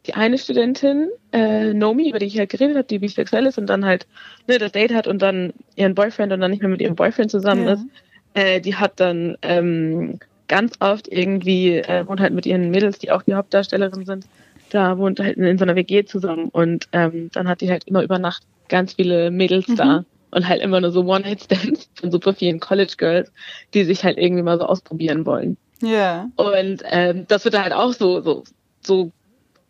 die 0.07 0.15
eine 0.15 0.39
Studentin, 0.39 1.09
äh, 1.33 1.73
Nomi, 1.75 2.09
über 2.11 2.19
die 2.19 2.27
ich 2.27 2.39
halt 2.39 2.51
geredet 2.51 2.77
habe, 2.77 2.87
die 2.87 2.99
bisexuell 2.99 3.47
ist 3.47 3.59
und 3.59 3.67
dann 3.67 3.85
halt 3.85 4.07
ne, 4.47 4.59
das 4.59 4.73
Date 4.73 4.95
hat 4.95 5.07
und 5.07 5.21
dann 5.21 5.53
ihren 5.77 5.95
Boyfriend 5.95 6.33
und 6.33 6.41
dann 6.41 6.51
nicht 6.51 6.61
mehr 6.63 6.71
mit 6.71 6.81
ihrem 6.81 6.95
Boyfriend 6.97 7.31
zusammen 7.31 7.67
Ja. 7.67 7.75
ist, 7.75 7.87
äh, 8.35 8.61
die 8.61 8.75
hat 8.77 9.01
dann 9.01 9.37
ähm, 9.43 10.19
ganz 10.49 10.75
oft 10.81 11.09
irgendwie, 11.09 11.77
äh, 11.79 12.07
wohnt 12.07 12.21
halt 12.21 12.33
mit 12.33 12.47
ihren 12.47 12.71
Mädels, 12.71 12.99
die 12.99 13.11
auch 13.11 13.23
die 13.23 13.35
Hauptdarstellerin 13.35 14.07
sind, 14.07 14.27
da 14.71 14.97
wohnt 14.99 15.21
halt 15.21 15.37
in 15.37 15.59
so 15.59 15.65
einer 15.65 15.77
WG 15.77 16.05
zusammen 16.05 16.49
und 16.49 16.89
ähm, 16.93 17.31
dann 17.33 17.49
hat 17.49 17.61
die 17.61 17.71
halt 17.71 17.85
immer 17.85 18.03
über 18.03 18.19
Nacht 18.19 18.43
ganz 18.69 18.95
viele 18.95 19.31
Mädels 19.31 19.69
Mhm. 19.69 19.77
da 19.77 20.05
und 20.31 20.49
halt 20.49 20.63
immer 20.63 20.81
nur 20.81 20.91
so 20.91 21.03
One-Night-Stands 21.05 21.89
von 22.01 22.11
super 22.11 22.35
vielen 22.35 22.61
College-Girls, 22.61 23.33
die 23.75 23.85
sich 23.85 24.05
halt 24.05 24.19
irgendwie 24.19 24.43
mal 24.43 24.59
so 24.59 24.65
ausprobieren 24.67 25.25
wollen. 25.27 25.57
Ja. 25.83 26.29
Und 26.37 26.83
ähm, 26.85 27.25
das 27.29 27.45
wird 27.45 27.61
halt 27.61 27.73
auch 27.73 27.93
so, 27.93 28.21
so, 28.21 28.45
so 28.85 29.13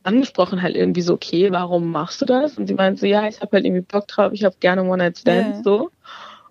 angesprochen, 0.03 0.63
halt 0.63 0.75
irgendwie 0.77 1.03
so, 1.03 1.15
okay, 1.15 1.51
warum 1.53 1.91
machst 1.91 2.21
du 2.23 2.25
das? 2.25 2.57
Und 2.57 2.67
sie 2.67 2.75
meint 2.75 2.99
so, 2.99 3.07
ja, 3.07 3.29
ich 3.29 3.41
habe 3.41 3.51
halt 3.53 3.65
irgendwie 3.67 3.83
Bock 3.83 4.07
drauf, 4.09 4.33
ich 4.33 4.45
habe 4.45 4.57
gerne 4.61 4.83
One-Night-Stands, 4.85 5.59
Ja. 5.59 5.63
so. 5.63 5.91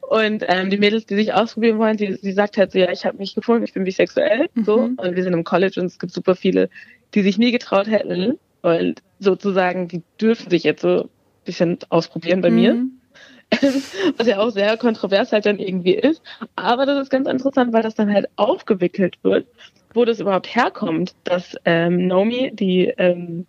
Und 0.01 0.43
ähm, 0.47 0.69
die 0.69 0.77
Mädels, 0.77 1.05
die 1.05 1.15
sich 1.15 1.33
ausprobieren 1.33 1.79
wollen, 1.79 1.97
sie, 1.97 2.13
sie 2.13 2.31
sagt 2.31 2.57
halt 2.57 2.71
so, 2.71 2.79
ja, 2.79 2.91
ich 2.91 3.05
habe 3.05 3.17
mich 3.17 3.35
gefunden, 3.35 3.63
ich 3.63 3.73
bin 3.73 3.83
bisexuell, 3.83 4.47
so. 4.63 4.87
Mhm. 4.87 4.95
Und 5.01 5.15
wir 5.15 5.23
sind 5.23 5.33
im 5.33 5.43
College 5.43 5.81
und 5.81 5.87
es 5.87 5.99
gibt 5.99 6.13
super 6.13 6.35
viele, 6.35 6.69
die 7.13 7.23
sich 7.23 7.37
nie 7.37 7.51
getraut 7.51 7.87
hätten. 7.87 8.37
Und 8.61 9.01
sozusagen, 9.19 9.87
die 9.87 10.03
dürfen 10.21 10.49
sich 10.49 10.63
jetzt 10.63 10.81
so 10.81 11.03
ein 11.03 11.09
bisschen 11.45 11.77
ausprobieren 11.89 12.41
bei 12.41 12.49
mir 12.51 12.75
Mhm. 12.75 12.91
was 14.17 14.27
ja 14.27 14.39
auch 14.39 14.49
sehr 14.49 14.77
kontrovers 14.77 15.31
halt 15.31 15.45
dann 15.45 15.59
irgendwie 15.59 15.95
ist. 15.95 16.21
Aber 16.55 16.85
das 16.85 17.03
ist 17.03 17.09
ganz 17.09 17.27
interessant, 17.27 17.73
weil 17.73 17.83
das 17.83 17.95
dann 17.95 18.13
halt 18.13 18.27
aufgewickelt 18.35 19.17
wird, 19.23 19.47
wo 19.93 20.05
das 20.05 20.19
überhaupt 20.19 20.53
herkommt, 20.53 21.15
dass 21.23 21.55
ähm, 21.65 22.07
Nomi, 22.07 22.51
die 22.53 22.87
ähm, 22.97 23.45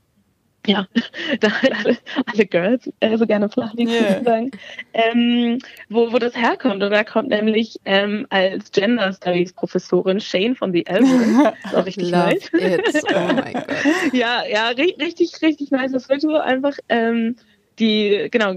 ja, 0.66 0.86
da 1.40 1.50
halt 1.62 1.74
alle, 1.74 1.96
alle 2.26 2.46
Girls 2.46 2.90
äh, 3.00 3.16
so 3.16 3.26
gerne 3.26 3.48
flach 3.48 3.72
liegen, 3.74 3.90
Yeah. 3.90 4.12
sozusagen, 4.14 4.50
ähm, 4.92 5.58
wo, 5.88 6.12
wo 6.12 6.18
das 6.18 6.36
herkommt. 6.36 6.82
Und 6.82 6.90
da 6.90 7.04
kommt 7.04 7.28
nämlich 7.30 7.78
ähm, 7.84 8.26
als 8.28 8.70
Gender 8.70 9.12
Studies 9.12 9.52
Professorin 9.52 10.20
Shane 10.20 10.54
von 10.54 10.72
The 10.72 10.84
ist 10.86 11.74
auch 11.74 11.86
richtig 11.86 12.10
Love 12.10 12.34
nice. 12.34 12.50
it. 12.52 13.04
Oh 13.14 13.32
mein 13.34 13.54
Gott. 13.54 13.66
Ja, 14.12 14.44
ja, 14.46 14.68
ri 14.68 14.94
richtig, 15.00 15.32
richtig 15.42 15.70
nice. 15.70 15.92
Das 15.92 16.08
wird 16.08 16.20
so 16.20 16.36
einfach, 16.36 16.76
ähm, 16.88 17.36
die, 17.78 18.28
genau, 18.30 18.56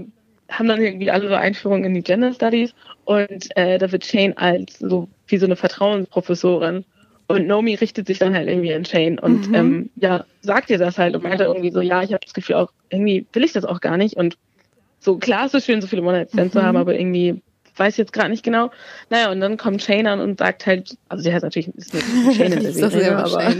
haben 0.52 0.68
dann 0.68 0.80
irgendwie 0.82 1.10
alle 1.10 1.28
so 1.28 1.34
Einführungen 1.34 1.84
in 1.84 1.94
die 1.94 2.02
Gender 2.02 2.32
Studies 2.32 2.74
und 3.04 3.48
äh, 3.56 3.78
da 3.78 3.90
wird 3.92 4.04
Shane 4.04 4.36
als 4.36 4.78
so 4.78 5.08
wie 5.26 5.38
so 5.38 5.46
eine 5.46 5.56
Vertrauensprofessorin 5.56 6.84
und 7.28 7.46
Nomi 7.46 7.74
richtet 7.74 8.06
sich 8.06 8.18
dann 8.18 8.34
halt 8.34 8.48
irgendwie 8.48 8.74
an 8.74 8.84
Shane 8.84 9.18
und 9.18 9.48
Mhm. 9.48 9.54
ähm, 9.54 9.90
ja, 9.96 10.26
sagt 10.40 10.70
ihr 10.70 10.78
das 10.78 10.98
halt 10.98 11.14
und 11.16 11.22
meinte 11.24 11.44
irgendwie 11.44 11.70
so, 11.70 11.80
ja, 11.80 12.02
ich 12.02 12.12
habe 12.12 12.24
das 12.24 12.34
Gefühl 12.34 12.56
auch, 12.56 12.72
irgendwie 12.90 13.26
will 13.32 13.44
ich 13.44 13.52
das 13.52 13.64
auch 13.64 13.80
gar 13.80 13.96
nicht 13.96 14.16
und 14.16 14.36
so 15.00 15.18
klar 15.18 15.46
ist 15.46 15.54
es 15.54 15.64
schön, 15.64 15.80
so 15.80 15.88
viele 15.88 16.02
One-Night-Stands 16.02 16.52
zu 16.54 16.60
Mhm. 16.60 16.64
haben, 16.64 16.76
aber 16.76 16.94
irgendwie 16.98 17.42
weiß 17.76 17.96
jetzt 17.96 18.12
gerade 18.12 18.30
nicht 18.30 18.44
genau. 18.44 18.70
Naja, 19.10 19.30
und 19.30 19.40
dann 19.40 19.56
kommt 19.56 19.82
Shane 19.82 20.06
an 20.06 20.20
und 20.20 20.38
sagt 20.38 20.66
halt, 20.66 20.96
also 21.08 21.22
sie 21.22 21.32
heißt 21.32 21.42
natürlich 21.42 21.68
ist 21.74 21.94
nicht 21.94 22.06
Shane 22.36 22.52
in 22.52 22.62
der 22.62 22.72
Serie, 22.72 22.90
sie 22.90 23.10
aber 23.10 23.54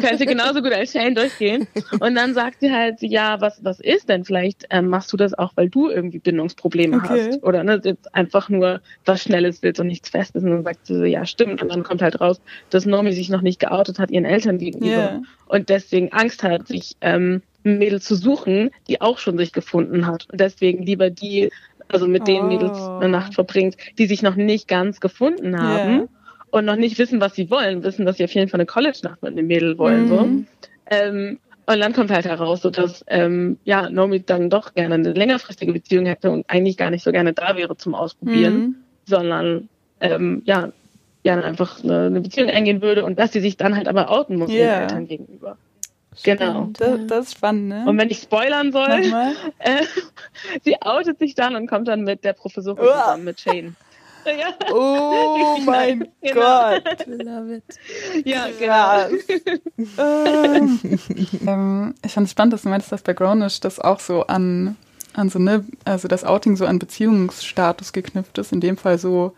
kannst 0.00 0.20
du 0.20 0.26
genauso 0.26 0.62
gut 0.62 0.72
als 0.72 0.92
Shane 0.92 1.14
durchgehen. 1.14 1.66
Und 2.00 2.14
dann 2.14 2.34
sagt 2.34 2.60
sie 2.60 2.70
halt, 2.72 2.96
ja, 3.00 3.40
was, 3.40 3.62
was 3.64 3.80
ist 3.80 4.08
denn? 4.08 4.24
Vielleicht 4.24 4.66
ähm, 4.70 4.88
machst 4.88 5.12
du 5.12 5.16
das 5.16 5.34
auch, 5.34 5.52
weil 5.56 5.68
du 5.68 5.88
irgendwie 5.88 6.18
Bindungsprobleme 6.18 6.96
Okay. 6.96 7.30
hast. 7.30 7.42
Oder 7.42 7.64
ne, 7.64 7.80
jetzt 7.84 8.14
einfach 8.14 8.48
nur 8.48 8.80
was 9.04 9.22
Schnelles 9.22 9.62
willst 9.62 9.80
und 9.80 9.86
nichts 9.86 10.10
Festes. 10.10 10.42
Und 10.42 10.50
dann 10.50 10.64
sagt 10.64 10.86
sie 10.86 10.96
so, 10.96 11.04
ja, 11.04 11.24
stimmt. 11.24 11.62
Und 11.62 11.68
dann 11.68 11.82
kommt 11.82 12.02
halt 12.02 12.20
raus, 12.20 12.40
dass 12.70 12.86
Nomi 12.86 13.12
sich 13.12 13.28
noch 13.30 13.42
nicht 13.42 13.60
geoutet 13.60 13.98
hat 13.98 14.10
ihren 14.10 14.24
Eltern 14.24 14.58
gegenüber. 14.58 14.90
Ja. 14.96 15.22
Und 15.46 15.68
deswegen 15.68 16.12
Angst 16.12 16.42
hat, 16.42 16.68
sich 16.68 16.96
ähm, 17.00 17.42
ein 17.64 17.78
Mädel 17.78 18.00
zu 18.00 18.14
suchen, 18.14 18.70
die 18.88 19.00
auch 19.00 19.18
schon 19.18 19.36
sich 19.38 19.52
gefunden 19.52 20.06
hat. 20.06 20.26
Und 20.30 20.40
deswegen 20.40 20.82
lieber 20.82 21.10
die, 21.10 21.50
also 21.92 22.06
mit 22.06 22.26
den 22.26 22.42
Oh. 22.44 22.46
Mädels 22.46 22.78
eine 22.98 23.08
Nacht 23.08 23.34
verbringt, 23.34 23.76
die 23.98 24.06
sich 24.06 24.22
noch 24.22 24.36
nicht 24.36 24.68
ganz 24.68 25.00
gefunden 25.00 25.58
haben 25.58 26.00
Ja. 26.00 26.06
und 26.50 26.64
noch 26.64 26.76
nicht 26.76 26.98
wissen, 26.98 27.20
was 27.20 27.34
sie 27.34 27.50
wollen, 27.50 27.82
wissen, 27.82 28.06
dass 28.06 28.16
sie 28.16 28.24
auf 28.24 28.32
jeden 28.34 28.48
Fall 28.48 28.60
eine 28.60 28.66
College-Nacht 28.66 29.22
mit 29.22 29.32
einem 29.32 29.46
Mädel 29.46 29.78
wollen. 29.78 30.08
So. 30.08 30.20
Mhm. 30.26 30.46
Ähm, 30.90 31.38
und 31.66 31.78
dann 31.78 31.92
kommt 31.92 32.10
halt 32.10 32.24
heraus, 32.24 32.62
so 32.62 32.70
dass 32.70 33.04
ähm, 33.06 33.58
ja, 33.64 33.88
Nomi 33.90 34.22
dann 34.24 34.50
doch 34.50 34.74
gerne 34.74 34.94
eine 34.96 35.12
längerfristige 35.12 35.72
Beziehung 35.72 36.06
hätte 36.06 36.30
und 36.30 36.44
eigentlich 36.48 36.76
gar 36.76 36.90
nicht 36.90 37.04
so 37.04 37.12
gerne 37.12 37.32
da 37.32 37.56
wäre 37.56 37.76
zum 37.76 37.94
Ausprobieren, 37.94 38.54
Mhm. 38.54 38.76
sondern 39.06 39.68
ähm, 40.00 40.42
ja, 40.46 40.72
gerne 41.22 41.44
einfach 41.44 41.84
eine, 41.84 42.06
eine 42.06 42.20
Beziehung 42.22 42.48
eingehen 42.48 42.80
würde 42.82 43.04
und 43.04 43.18
dass 43.18 43.32
sie 43.32 43.40
sich 43.40 43.56
dann 43.56 43.76
halt 43.76 43.86
aber 43.88 44.10
outen 44.10 44.36
muss 44.36 44.50
Ja. 44.50 44.56
ihren 44.56 44.80
Eltern 44.82 45.06
gegenüber. 45.06 45.58
Genau. 46.22 46.70
Das, 46.72 47.06
das 47.06 47.26
ist 47.26 47.32
spannend, 47.36 47.68
ne? 47.68 47.84
Und 47.86 47.96
wenn 47.98 48.10
ich 48.10 48.18
spoilern 48.18 48.72
soll, 48.72 48.90
äh, 49.58 49.84
sie 50.62 50.80
outet 50.82 51.18
sich 51.18 51.34
dann 51.34 51.54
und 51.56 51.68
kommt 51.68 51.88
dann 51.88 52.02
mit 52.02 52.24
der 52.24 52.32
Professorin 52.32 52.84
Uah. 52.84 53.02
zusammen, 53.04 53.24
mit 53.24 53.40
Shane. 53.40 53.76
Ja, 54.26 54.52
Oh 54.70 55.54
Richtig 55.54 55.66
mein. 55.66 56.08
Genau. 56.20 56.34
Gott. 56.34 57.06
Love 57.06 57.54
it. 57.54 58.26
ja, 58.26 58.48
Krass. 58.60 59.10
genau. 59.78 59.86
ähm, 59.96 60.80
ähm, 61.46 61.94
ich 62.04 62.12
fand 62.12 62.26
es 62.26 62.30
spannend, 62.32 62.52
dass 62.52 62.60
du 62.62 62.68
meintest, 62.68 62.92
dass 62.92 63.00
bei 63.00 63.14
Grownish 63.14 63.60
das 63.60 63.80
auch 63.80 63.98
so 63.98 64.26
an, 64.26 64.76
an 65.14 65.30
so, 65.30 65.38
ne, 65.38 65.64
also 65.86 66.06
das 66.06 66.24
Outing 66.24 66.56
so 66.56 66.66
an 66.66 66.78
Beziehungsstatus 66.78 67.94
geknüpft 67.94 68.36
ist. 68.36 68.52
In 68.52 68.60
dem 68.60 68.76
Fall 68.76 68.98
so, 68.98 69.32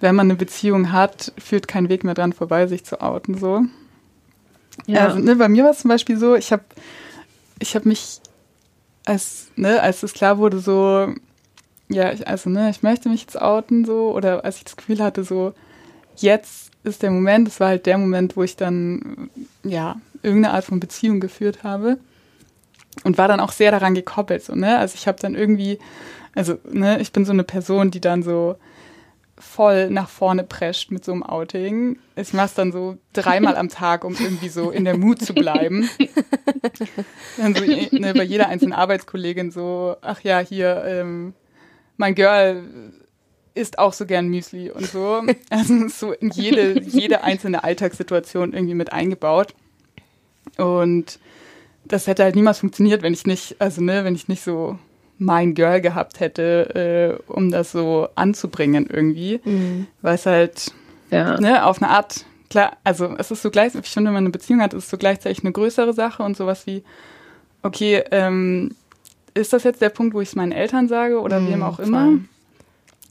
wenn 0.00 0.14
man 0.14 0.28
eine 0.28 0.36
Beziehung 0.36 0.90
hat, 0.90 1.32
führt 1.36 1.68
kein 1.68 1.90
Weg 1.90 2.02
mehr 2.02 2.14
dran 2.14 2.32
vorbei, 2.32 2.66
sich 2.66 2.86
zu 2.86 3.02
outen, 3.02 3.36
so. 3.36 3.64
Ja. 4.86 5.06
Also, 5.06 5.18
ne, 5.18 5.36
bei 5.36 5.48
mir 5.48 5.64
war 5.64 5.70
es 5.70 5.80
zum 5.80 5.88
Beispiel 5.88 6.18
so, 6.18 6.34
ich 6.34 6.52
habe 6.52 6.64
ich 7.58 7.74
hab 7.74 7.84
mich, 7.84 8.20
als, 9.04 9.48
ne, 9.56 9.80
als 9.80 10.02
es 10.02 10.12
klar 10.12 10.38
wurde, 10.38 10.58
so, 10.60 11.12
ja, 11.88 12.12
ich, 12.12 12.26
also, 12.26 12.50
ne, 12.50 12.70
ich 12.70 12.82
möchte 12.82 13.08
mich 13.08 13.22
jetzt 13.22 13.40
outen, 13.40 13.84
so, 13.84 14.14
oder 14.14 14.44
als 14.44 14.58
ich 14.58 14.64
das 14.64 14.76
Gefühl 14.76 15.02
hatte, 15.02 15.24
so, 15.24 15.54
jetzt 16.16 16.70
ist 16.84 17.02
der 17.02 17.10
Moment, 17.10 17.48
das 17.48 17.60
war 17.60 17.68
halt 17.68 17.86
der 17.86 17.98
Moment, 17.98 18.36
wo 18.36 18.42
ich 18.42 18.56
dann, 18.56 19.30
ja, 19.64 19.96
irgendeine 20.22 20.54
Art 20.54 20.64
von 20.64 20.80
Beziehung 20.80 21.20
geführt 21.20 21.62
habe 21.62 21.98
und 23.04 23.18
war 23.18 23.28
dann 23.28 23.40
auch 23.40 23.52
sehr 23.52 23.70
daran 23.70 23.94
gekoppelt, 23.94 24.44
so, 24.44 24.54
ne, 24.54 24.78
also 24.78 24.94
ich 24.94 25.06
habe 25.08 25.18
dann 25.20 25.34
irgendwie, 25.34 25.78
also, 26.34 26.58
ne, 26.70 27.00
ich 27.00 27.12
bin 27.12 27.24
so 27.24 27.32
eine 27.32 27.44
Person, 27.44 27.90
die 27.90 28.00
dann 28.00 28.22
so, 28.22 28.56
voll 29.40 29.90
nach 29.90 30.08
vorne 30.08 30.44
prescht 30.44 30.90
mit 30.90 31.04
so 31.04 31.12
einem 31.12 31.22
Outing. 31.22 31.98
Ich 32.16 32.32
mach's 32.32 32.54
dann 32.54 32.72
so 32.72 32.98
dreimal 33.12 33.56
am 33.56 33.68
Tag, 33.68 34.04
um 34.04 34.14
irgendwie 34.14 34.48
so 34.48 34.70
in 34.70 34.84
der 34.84 34.96
Mut 34.96 35.20
zu 35.20 35.34
bleiben. 35.34 35.88
dann 37.36 37.54
so 37.54 37.64
ne, 37.64 38.14
bei 38.14 38.24
jeder 38.24 38.48
einzelnen 38.48 38.72
Arbeitskollegin 38.72 39.50
so, 39.50 39.96
ach 40.02 40.20
ja, 40.22 40.40
hier, 40.40 40.84
ähm, 40.86 41.34
mein 41.96 42.14
Girl 42.14 42.64
isst 43.54 43.78
auch 43.78 43.92
so 43.92 44.06
gern 44.06 44.28
Müsli 44.28 44.70
und 44.70 44.86
so. 44.86 45.22
Also 45.50 45.88
so 45.88 46.12
in 46.12 46.30
jede, 46.30 46.80
jede 46.80 47.24
einzelne 47.24 47.64
Alltagssituation 47.64 48.52
irgendwie 48.52 48.74
mit 48.74 48.92
eingebaut. 48.92 49.54
Und 50.56 51.18
das 51.84 52.06
hätte 52.06 52.22
halt 52.22 52.36
niemals 52.36 52.60
funktioniert, 52.60 53.02
wenn 53.02 53.14
ich 53.14 53.26
nicht, 53.26 53.56
also 53.60 53.80
ne, 53.82 54.04
wenn 54.04 54.14
ich 54.14 54.28
nicht 54.28 54.42
so 54.42 54.78
mein 55.18 55.54
Girl 55.54 55.80
gehabt 55.80 56.20
hätte, 56.20 57.18
äh, 57.28 57.32
um 57.32 57.50
das 57.50 57.72
so 57.72 58.08
anzubringen 58.14 58.86
irgendwie. 58.88 59.40
Mhm. 59.44 59.86
Weil 60.02 60.14
es 60.14 60.26
halt, 60.26 60.72
Ja. 61.10 61.40
ne, 61.40 61.64
auf 61.66 61.82
eine 61.82 61.90
Art, 61.90 62.24
klar, 62.50 62.76
also 62.84 63.14
es 63.18 63.30
ist 63.30 63.42
so 63.42 63.50
gleich, 63.50 63.74
ich 63.74 63.88
finde, 63.88 64.08
wenn 64.08 64.14
man 64.14 64.24
eine 64.24 64.30
Beziehung 64.30 64.60
hat, 64.60 64.74
ist 64.74 64.84
es 64.84 64.90
so 64.90 64.96
gleichzeitig 64.98 65.42
eine 65.42 65.52
größere 65.52 65.92
Sache 65.92 66.22
und 66.22 66.36
sowas 66.36 66.66
wie, 66.66 66.82
okay, 67.62 68.04
ähm, 68.12 68.74
ist 69.34 69.52
das 69.52 69.64
jetzt 69.64 69.80
der 69.82 69.90
Punkt, 69.90 70.14
wo 70.14 70.20
ich 70.20 70.28
es 70.30 70.36
meinen 70.36 70.52
Eltern 70.52 70.88
sage 70.88 71.20
oder 71.20 71.40
Mhm, 71.40 71.48
wem 71.50 71.62
auch 71.62 71.78
immer? 71.80 72.06
voll. 72.06 72.20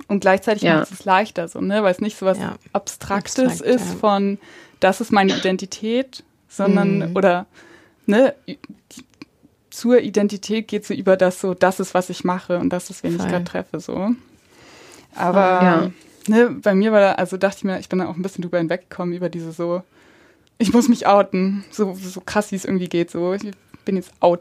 Und 0.10 0.22
gleichzeitig 0.22 0.64
Ja. 0.64 0.80
macht 0.80 0.92
es 0.92 1.04
leichter 1.06 1.48
so, 1.50 1.60
ne? 1.60 1.84
Weil 1.84 1.92
es 1.92 2.00
nicht 2.00 2.18
so 2.18 2.26
was 2.26 2.38
Ja. 2.38 2.56
Abstraktes 2.72 3.40
Abstrakt, 3.62 3.62
ist 3.62 3.94
von 4.00 4.38
das 4.80 5.02
ist 5.02 5.12
meine 5.12 5.36
Identität, 5.36 6.24
sondern 6.48 7.00
Mhm. 7.10 7.16
oder 7.16 7.46
ne, 8.06 8.34
zur 9.78 10.00
Identität 10.02 10.68
geht 10.68 10.86
so 10.86 10.94
über 10.96 11.18
das 11.18 11.40
so, 11.40 11.54
das 11.54 11.80
ist, 11.80 11.94
was 11.94 12.10
ich 12.10 12.24
mache 12.24 12.58
und 12.58 12.72
das 12.72 12.90
ist, 12.90 13.04
wen 13.04 13.12
ich 13.12 13.22
Voll. 13.22 13.30
gerade 13.30 13.46
treffe. 13.46 13.80
so. 13.80 14.10
Aber 15.14 15.62
Ja. 15.62 15.92
ne, 16.28 16.50
bei 16.62 16.74
mir 16.74 16.92
war 16.92 17.00
da, 17.00 17.12
also 17.14 17.38
dachte 17.38 17.58
ich 17.60 17.64
mir, 17.64 17.80
ich 17.80 17.88
bin 17.88 18.00
da 18.00 18.08
auch 18.08 18.16
ein 18.16 18.24
bisschen 18.24 18.42
drüber 18.42 18.58
hinweggekommen, 18.58 19.16
über 19.16 19.30
diese 19.30 19.52
so, 19.52 19.84
ich 20.58 20.74
muss 20.74 20.90
mich 20.90 21.06
outen, 21.06 21.64
so, 21.70 21.94
so 21.94 22.22
krass 22.22 22.52
wie 22.52 22.56
es 22.56 22.66
irgendwie 22.66 22.90
geht, 22.90 23.12
so, 23.12 23.34
ich 23.34 23.44
bin 23.86 23.98
jetzt 23.98 24.12
out. 24.20 24.40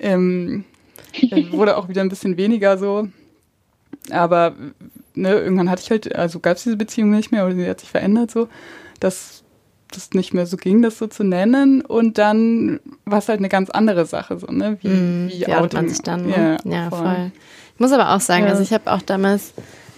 Ähm, 0.00 0.64
äh, 1.12 1.44
wurde 1.52 1.76
auch 1.76 1.88
wieder 1.88 2.00
ein 2.02 2.08
bisschen 2.08 2.36
weniger 2.36 2.76
so. 2.76 3.06
Aber 4.10 4.54
ne, 5.14 5.34
irgendwann 5.34 5.70
hatte 5.70 5.82
ich 5.84 5.90
halt, 5.90 6.16
also 6.16 6.40
gab 6.40 6.56
es 6.56 6.64
diese 6.64 6.76
Beziehung 6.76 7.10
nicht 7.10 7.30
mehr 7.30 7.46
oder 7.46 7.54
sie 7.54 7.68
hat 7.68 7.78
sich 7.78 7.90
verändert 7.90 8.32
so, 8.32 8.48
dass 8.98 9.43
das 9.94 10.10
nicht 10.10 10.34
mehr 10.34 10.46
so 10.46 10.56
ging, 10.56 10.82
das 10.82 10.98
so 10.98 11.06
zu 11.06 11.24
nennen. 11.24 11.80
Und 11.82 12.18
dann 12.18 12.80
war 13.04 13.18
es 13.18 13.28
halt 13.28 13.38
eine 13.38 13.48
ganz 13.48 13.70
andere 13.70 14.06
Sache, 14.06 14.38
so, 14.38 14.46
ne? 14.48 14.78
Wie, 14.82 14.88
Mhm. 14.88 15.28
wie 15.32 15.46
Outing. 15.52 15.80
man 15.80 15.88
sich 15.88 16.00
dann? 16.02 16.26
Ne? 16.26 16.56
Ja, 16.64 16.70
Ja, 16.72 16.88
voll. 16.90 16.98
voll. 17.02 17.30
Ich 17.74 17.80
muss 17.80 17.92
aber 17.92 18.14
auch 18.14 18.20
sagen, 18.20 18.44
Ja. 18.44 18.50
also 18.50 18.62
ich 18.62 18.72
habe 18.72 18.92
auch 18.92 19.02
damals 19.02 19.52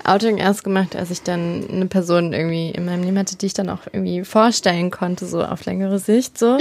Outing 0.04 0.38
erst 0.38 0.62
gemacht, 0.64 0.94
als 0.94 1.10
ich 1.10 1.22
dann 1.22 1.64
eine 1.70 1.86
Person 1.86 2.32
irgendwie 2.32 2.70
in 2.70 2.84
meinem 2.84 3.02
Leben 3.02 3.18
hatte, 3.18 3.36
die 3.36 3.46
ich 3.46 3.54
dann 3.54 3.68
auch 3.68 3.80
irgendwie 3.92 4.24
vorstellen 4.24 4.90
konnte, 4.90 5.26
so 5.26 5.42
auf 5.44 5.64
längere 5.64 5.98
Sicht 5.98 6.38
so. 6.38 6.58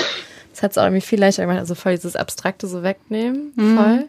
Das 0.51 0.63
hat 0.63 0.71
es 0.71 0.77
auch 0.77 0.83
irgendwie 0.83 1.01
viel 1.01 1.19
leichter 1.19 1.43
gemacht, 1.43 1.59
also 1.59 1.75
voll 1.75 1.95
dieses 1.95 2.15
Abstrakte 2.15 2.65
so 2.67 2.81
wegnehmen, 2.81 3.51
Mhm. 3.55 3.75
voll. 3.77 4.05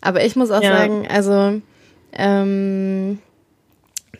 Aber 0.00 0.24
ich 0.24 0.34
muss 0.34 0.50
auch 0.50 0.62
Ja. 0.62 0.76
sagen, 0.78 1.06
also 1.08 1.60
ähm, 2.12 3.18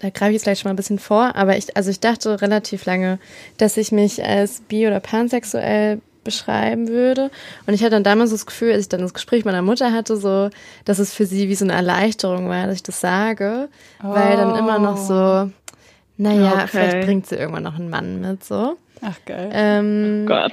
da 0.00 0.10
greife 0.10 0.30
ich 0.30 0.34
jetzt 0.34 0.42
gleich 0.44 0.58
schon 0.58 0.68
mal 0.68 0.74
ein 0.74 0.76
bisschen 0.76 0.98
vor, 0.98 1.34
aber 1.36 1.56
ich, 1.56 1.76
also 1.76 1.90
ich 1.90 2.00
dachte 2.00 2.40
relativ 2.42 2.84
lange, 2.86 3.18
dass 3.58 3.76
ich 3.76 3.92
mich 3.92 4.24
als 4.24 4.60
bi- 4.60 4.86
oder 4.86 5.00
pansexuell 5.00 6.00
beschreiben 6.24 6.88
würde. 6.88 7.30
Und 7.66 7.72
ich 7.74 7.80
hatte 7.80 7.92
dann 7.92 8.04
damals 8.04 8.30
das 8.30 8.44
Gefühl, 8.46 8.72
als 8.72 8.82
ich 8.82 8.88
dann 8.88 9.00
das 9.00 9.14
Gespräch 9.14 9.38
mit 9.44 9.46
meiner 9.52 9.62
Mutter 9.62 9.92
hatte, 9.92 10.16
so, 10.16 10.50
dass 10.84 10.98
es 10.98 11.14
für 11.14 11.24
sie 11.24 11.48
wie 11.48 11.54
so 11.54 11.64
eine 11.64 11.72
Erleichterung 11.72 12.48
war, 12.48 12.66
dass 12.66 12.76
ich 12.76 12.82
das 12.82 13.00
sage, 13.00 13.68
weil 14.02 14.36
dann 14.36 14.54
immer 14.56 14.78
noch 14.78 14.98
so, 14.98 15.50
naja, 16.18 16.52
Okay. 16.52 16.66
vielleicht 16.68 17.06
bringt 17.06 17.26
sie 17.26 17.36
irgendwann 17.36 17.62
noch 17.62 17.76
einen 17.78 17.88
Mann 17.88 18.20
mit, 18.20 18.44
so. 18.44 18.76
Ach, 19.02 19.16
geil. 19.24 19.48
Ähm, 19.54 20.26
Gott. 20.26 20.52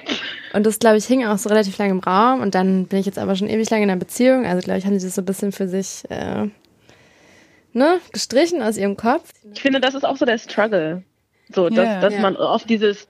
und 0.54 0.66
das, 0.66 0.80
glaube 0.80 0.96
ich, 0.96 1.06
hing 1.06 1.26
auch 1.26 1.38
so 1.38 1.50
relativ 1.50 1.78
lange 1.78 1.92
im 1.92 2.00
Raum. 2.00 2.40
Und 2.40 2.56
dann 2.56 2.86
bin 2.86 3.00
ich 3.00 3.06
jetzt 3.06 3.20
aber 3.20 3.36
schon 3.36 3.50
ewig 3.50 3.70
lange 3.70 3.84
in 3.84 3.90
einer 3.90 4.00
Beziehung. 4.00 4.46
Also, 4.46 4.62
glaube 4.62 4.80
ich, 4.80 4.86
haben 4.86 4.98
sie 4.98 5.06
das 5.06 5.16
so 5.16 5.22
ein 5.22 5.26
bisschen 5.26 5.52
für 5.52 5.68
sich 5.68 6.04
äh, 6.10 6.48
ne, 7.78 8.00
gestrichen 8.12 8.62
aus 8.62 8.78
ihrem 8.78 8.98
Kopf. 8.98 9.32
Ich 9.54 9.62
finde, 9.62 9.80
das 9.80 9.96
ist 9.96 10.04
auch 10.06 10.18
so 10.18 10.26
der 10.26 10.38
Struggle. 10.38 11.04
So, 11.54 11.70
dass, 11.70 12.00
dass 12.02 12.14
Ja. 12.16 12.20
man 12.20 12.36
oft 12.36 12.70
dieses 12.70 13.08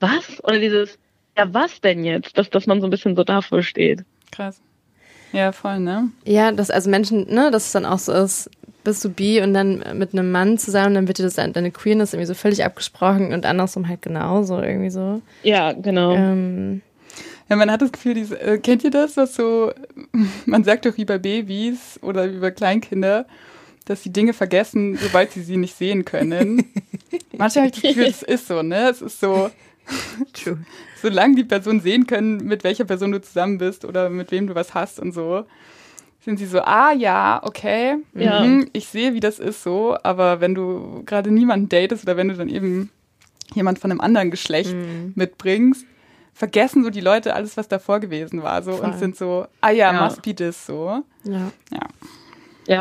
Was 0.00 0.42
oder 0.44 0.58
dieses 0.58 0.98
Ja, 1.36 1.52
was 1.54 1.80
denn 1.80 2.04
jetzt? 2.04 2.36
Dass, 2.36 2.50
dass 2.50 2.66
man 2.66 2.80
so 2.80 2.86
ein 2.86 2.90
bisschen 2.90 3.14
so 3.16 3.24
davor 3.24 3.62
steht. 3.62 4.04
Krass. 4.32 4.60
Ja, 5.32 5.52
voll, 5.52 5.78
ne? 5.80 6.10
Ja, 6.24 6.50
dass 6.52 6.70
also 6.70 6.90
Menschen, 6.90 7.32
ne, 7.32 7.50
dass 7.50 7.66
es 7.66 7.72
dann 7.72 7.84
auch 7.84 7.98
so 7.98 8.12
ist, 8.12 8.50
bist 8.82 9.04
du 9.04 9.08
bi 9.10 9.40
und 9.42 9.54
dann 9.54 9.84
mit 9.98 10.12
einem 10.12 10.32
Mann 10.32 10.58
zusammen, 10.58 10.94
dann 10.94 11.06
wird 11.06 11.18
dir 11.18 11.22
das 11.24 11.34
deine 11.34 11.70
Queerness 11.70 12.12
irgendwie 12.12 12.26
so 12.26 12.34
völlig 12.34 12.64
abgesprochen 12.64 13.32
und 13.32 13.44
andersrum 13.46 13.88
halt 13.88 14.02
genauso 14.02 14.60
irgendwie 14.60 14.90
so. 14.90 15.20
Ja, 15.42 15.72
genau. 15.72 16.14
Ähm, 16.14 16.80
Ja, 17.48 17.56
man 17.56 17.70
hat 17.70 17.82
das 17.82 17.92
Gefühl, 17.92 18.14
diese, 18.14 18.40
äh, 18.40 18.58
kennt 18.58 18.82
ihr 18.84 18.90
das, 18.90 19.16
was 19.16 19.34
so, 19.34 19.72
man 20.46 20.64
sagt 20.64 20.86
doch 20.86 20.96
wie 20.96 21.04
bei 21.04 21.18
Babys 21.18 21.98
oder 22.02 22.32
wie 22.32 22.38
bei 22.38 22.50
Kleinkinder, 22.50 23.26
dass 23.88 24.02
sie 24.02 24.10
Dinge 24.12 24.32
vergessen, 24.32 24.98
sobald 24.98 25.32
sie 25.32 25.42
sie 25.42 25.56
nicht 25.56 25.76
sehen 25.76 26.04
können. 26.04 26.64
Manchmal 27.36 27.64
habe 27.64 27.66
ich 27.66 27.72
das 27.72 27.82
Gefühl, 27.82 28.06
es 28.06 28.22
ist 28.22 28.46
so, 28.48 28.62
ne? 28.62 28.88
Es 28.90 29.00
ist 29.02 29.20
so, 29.20 29.50
True. 30.34 30.58
solange 31.00 31.36
die 31.36 31.44
Person 31.44 31.80
sehen 31.80 32.06
können, 32.06 32.38
mit 32.44 32.64
welcher 32.64 32.84
Person 32.84 33.12
du 33.12 33.20
zusammen 33.20 33.58
bist 33.58 33.84
oder 33.84 34.10
mit 34.10 34.30
wem 34.30 34.46
du 34.46 34.54
was 34.54 34.74
hast 34.74 35.00
und 35.00 35.12
so, 35.12 35.44
sind 36.24 36.38
sie 36.38 36.46
so, 36.46 36.60
ah 36.60 36.92
ja, 36.92 37.40
okay, 37.44 37.96
Ja. 38.14 38.42
mhm, 38.44 38.68
ich 38.72 38.88
sehe, 38.88 39.14
wie 39.14 39.20
das 39.20 39.38
ist 39.38 39.62
so, 39.62 39.96
aber 40.02 40.40
wenn 40.40 40.54
du 40.54 41.02
gerade 41.06 41.30
niemanden 41.30 41.68
datest 41.68 42.02
oder 42.04 42.16
wenn 42.16 42.28
du 42.28 42.34
dann 42.34 42.48
eben 42.50 42.90
jemand 43.54 43.78
von 43.78 43.90
einem 43.90 44.00
anderen 44.00 44.30
Geschlecht 44.30 44.74
Mhm. 44.74 45.12
mitbringst, 45.14 45.86
vergessen 46.34 46.84
so 46.84 46.90
die 46.90 47.00
Leute 47.00 47.34
alles, 47.34 47.56
was 47.56 47.66
davor 47.68 47.98
gewesen 48.00 48.42
war, 48.42 48.62
so 48.62 48.72
Voll. 48.76 48.84
und 48.86 48.98
sind 48.98 49.16
so, 49.16 49.46
ah 49.62 49.70
ja, 49.70 49.92
Ja. 49.92 50.04
must 50.04 50.20
be 50.22 50.34
this, 50.34 50.66
so. 50.66 51.02
Ja. 51.24 51.50
Ja, 51.72 51.80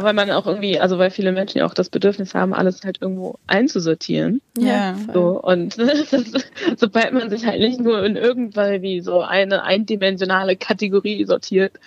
weil 0.04 0.13
man 0.13 0.30
auch 0.32 0.45
irgendwie, 0.45 0.80
also 0.82 0.97
weil 0.97 1.12
viele 1.12 1.32
Menschen 1.32 1.60
ja 1.60 1.65
auch 1.65 1.73
das 1.73 1.89
Bedürfnis 1.89 2.36
haben, 2.36 2.54
alles 2.54 2.84
halt 2.84 3.02
irgendwo 3.02 3.39
einzusortieren. 3.47 4.41
Ja. 4.58 4.97
So, 5.13 5.41
und 5.41 5.78
das, 6.12 6.12
sobald 6.76 7.13
man 7.13 7.30
sich 7.30 7.45
halt 7.45 7.62
nicht 7.62 7.80
nur 7.80 8.04
in 8.04 8.17
irgendwann 8.17 8.82
wie 8.82 9.00
so 9.00 9.21
eine 9.21 9.63
eindimensionale 9.63 10.58
Kategorie 10.58 11.23
sortiert, 11.23 11.80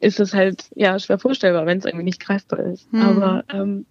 ist 0.00 0.20
es 0.20 0.34
halt 0.34 0.64
ja 0.74 0.98
schwer 0.98 1.18
vorstellbar, 1.18 1.64
wenn 1.64 1.78
es 1.78 1.86
irgendwie 1.86 2.04
nicht 2.04 2.20
greifbar 2.20 2.58
ist. 2.58 2.92
Hm. 2.92 3.00
Aber 3.00 3.44
ähm, 3.50 3.86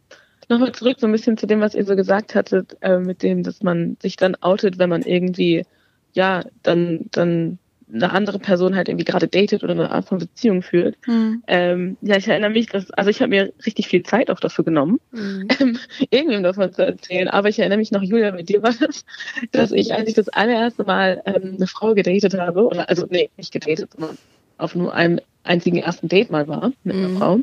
nochmal 0.48 0.72
zurück 0.74 0.98
so 1.00 1.08
ein 1.08 1.12
bisschen 1.12 1.36
zu 1.36 1.48
dem, 1.48 1.60
was 1.60 1.74
ihr 1.74 1.86
so 1.86 1.96
gesagt 1.96 2.36
hattet, 2.36 2.78
äh, 2.82 3.00
mit 3.00 3.24
dem, 3.24 3.42
dass 3.42 3.64
man 3.64 3.98
sich 4.00 4.16
dann 4.16 4.36
outet, 4.42 4.78
wenn 4.78 4.90
man 4.90 5.02
irgendwie 5.02 5.66
ja 6.14 6.44
dann 6.62 7.08
dann 7.12 7.58
eine 7.94 8.12
andere 8.12 8.40
Person 8.40 8.76
halt 8.76 8.90
irgendwie 8.90 9.06
gerade 9.06 9.28
datet 9.28 9.64
oder 9.64 9.74
eine 9.74 9.92
Art 9.92 10.08
von 10.08 10.18
Beziehung 10.18 10.62
führt. 10.64 10.96
Hm. 11.06 11.44
Ähm, 11.48 11.98
ja, 12.02 12.18
ich 12.18 12.28
erinnere 12.28 12.50
mich, 12.50 12.68
dass, 12.68 12.90
also 12.92 13.10
ich 13.10 13.22
habe 13.22 13.30
mir 13.30 13.54
richtig 13.66 13.88
viel 13.88 14.04
Zeit 14.04 14.30
auch 14.32 14.40
dafür 14.40 14.66
genommen, 14.66 15.00
Mhm. 15.12 15.48
ähm, 15.60 15.80
irgendwem 16.10 16.44
davon 16.44 16.74
zu 16.74 16.86
erzählen. 16.86 17.28
Aber 17.28 17.50
ich 17.50 17.60
erinnere 17.60 17.78
mich 17.78 17.92
noch, 17.92 18.02
Julia, 18.02 18.32
mit 18.32 18.50
dir 18.50 18.64
war 18.64 18.74
das, 18.80 19.06
dass 19.52 19.72
ich, 19.72 19.94
als 19.94 20.08
ich 20.10 20.16
das 20.16 20.30
allererste 20.30 20.84
Mal 20.84 21.22
ähm, 21.26 21.56
eine 21.58 21.68
Frau 21.68 21.94
gedatet 21.94 22.34
habe, 22.34 22.66
oder 22.66 22.90
also 22.90 23.06
nee, 23.10 23.30
nicht 23.38 23.54
gedatet, 23.54 23.92
sondern 23.94 24.18
auf 24.58 24.76
nur 24.76 24.94
einem 24.94 25.20
einzigen 25.44 25.78
ersten 25.78 26.08
Date 26.08 26.32
mal 26.32 26.48
war 26.48 26.72
mit 26.84 26.96
einer 26.96 27.10
Mhm. 27.10 27.18
Frau, 27.18 27.40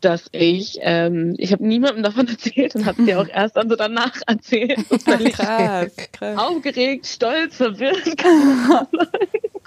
dass 0.00 0.28
ich, 0.32 0.78
ähm, 0.80 1.34
ich 1.38 1.52
habe 1.52 1.66
niemandem 1.66 2.02
davon 2.02 2.28
erzählt 2.28 2.74
und 2.74 2.86
habe 2.86 3.02
dir 3.04 3.20
auch 3.20 3.28
erst 3.28 3.56
dann 3.56 3.68
so 3.68 3.76
danach 3.76 4.16
erzählt. 4.26 4.78
Ach, 4.90 5.00
völlig 5.00 5.34
krass, 5.34 5.94
krass. 6.12 6.38
aufgeregt, 6.38 7.06
stolz, 7.06 7.56
verwirrt. 7.56 8.02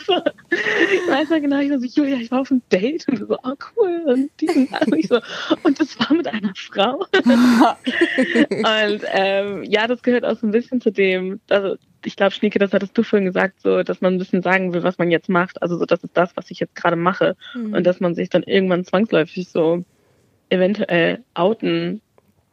Ich 0.05 1.11
weiß 1.11 1.29
ja 1.29 1.39
genau, 1.39 1.59
ich 1.59 1.69
war 1.69 1.79
so, 1.79 1.85
Julia, 1.85 2.17
ich 2.17 2.29
war 2.29 2.41
auf 2.41 2.51
einem 2.51 2.61
Date 2.69 3.07
und 3.07 3.17
so, 3.17 3.37
oh 3.41 3.53
cool, 3.77 4.03
und 4.05 4.29
diesen, 4.39 4.67
also 4.73 4.95
ich 4.95 5.07
so, 5.07 5.19
und 5.63 5.79
das 5.79 5.97
war 5.99 6.13
mit 6.13 6.27
einer 6.27 6.53
Frau. 6.55 7.05
und 7.15 9.01
ähm, 9.13 9.63
ja, 9.63 9.87
das 9.87 10.03
gehört 10.03 10.25
auch 10.25 10.37
so 10.37 10.45
ein 10.47 10.51
bisschen 10.51 10.81
zu 10.81 10.91
dem, 10.91 11.39
also 11.49 11.77
ich 12.05 12.15
glaube, 12.15 12.31
Schnieke, 12.31 12.59
das 12.59 12.73
hattest 12.73 12.97
du 12.97 13.03
vorhin 13.03 13.25
gesagt, 13.25 13.61
so, 13.61 13.83
dass 13.83 14.01
man 14.01 14.13
ein 14.13 14.19
bisschen 14.19 14.41
sagen 14.41 14.73
will, 14.73 14.83
was 14.83 14.97
man 14.97 15.09
jetzt 15.09 15.29
macht. 15.29 15.61
Also 15.61 15.77
so, 15.77 15.85
das 15.85 16.03
ist 16.03 16.17
das, 16.17 16.35
was 16.35 16.51
ich 16.51 16.59
jetzt 16.59 16.75
gerade 16.75 16.97
mache. 16.97 17.35
Mhm. 17.55 17.73
Und 17.73 17.85
dass 17.85 17.99
man 17.99 18.13
sich 18.13 18.29
dann 18.29 18.43
irgendwann 18.43 18.83
zwangsläufig 18.83 19.47
so 19.47 19.85
eventuell 20.49 21.23
outen 21.33 22.01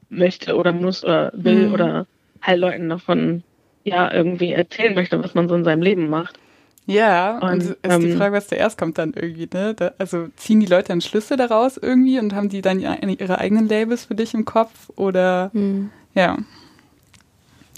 möchte 0.08 0.56
oder 0.56 0.72
muss 0.72 1.04
oder 1.04 1.32
will 1.34 1.68
Mhm. 1.68 1.74
oder 1.74 2.06
halt 2.42 2.58
Leuten 2.58 2.88
davon 2.88 3.42
ja 3.84 4.12
irgendwie 4.12 4.52
erzählen 4.52 4.94
möchte, 4.94 5.22
was 5.22 5.34
man 5.34 5.48
so 5.48 5.54
in 5.54 5.64
seinem 5.64 5.82
Leben 5.82 6.08
macht. 6.08 6.38
Ja, 6.86 7.38
und, 7.38 7.50
Und, 7.52 7.60
es 7.60 7.68
ist 7.70 8.02
die 8.02 8.10
ähm, 8.10 8.16
Frage, 8.16 8.34
was 8.34 8.48
zuerst 8.48 8.76
kommt 8.78 8.98
dann 8.98 9.12
irgendwie, 9.14 9.48
ne? 9.52 9.74
Da, 9.74 9.92
also 9.98 10.26
ziehen 10.36 10.58
die 10.60 10.66
Leute 10.66 10.88
dann 10.88 11.00
Schlüsse 11.00 11.36
daraus 11.36 11.76
irgendwie 11.76 12.18
und 12.18 12.34
haben 12.34 12.48
die 12.48 12.62
dann 12.62 12.80
ihre, 12.80 12.98
ihre 12.98 13.38
eigenen 13.38 13.68
Labels 13.68 14.06
für 14.06 14.14
dich 14.14 14.34
im 14.34 14.44
Kopf 14.44 14.90
oder 14.96 15.50
Mhm. 15.52 15.90
ja. 16.14 16.36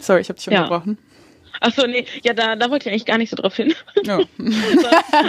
Sorry, 0.00 0.20
ich 0.20 0.28
habe 0.28 0.38
dich 0.38 0.46
Ja. 0.46 0.62
unterbrochen. 0.62 0.98
Achso, 1.60 1.86
nee, 1.86 2.06
ja, 2.24 2.32
da, 2.32 2.56
da 2.56 2.70
wollte 2.70 2.88
ich 2.88 2.92
eigentlich 2.92 3.04
gar 3.06 3.18
nicht 3.18 3.30
so 3.30 3.36
drauf 3.36 3.56
hin. 3.56 3.74
Oh. 4.08 4.24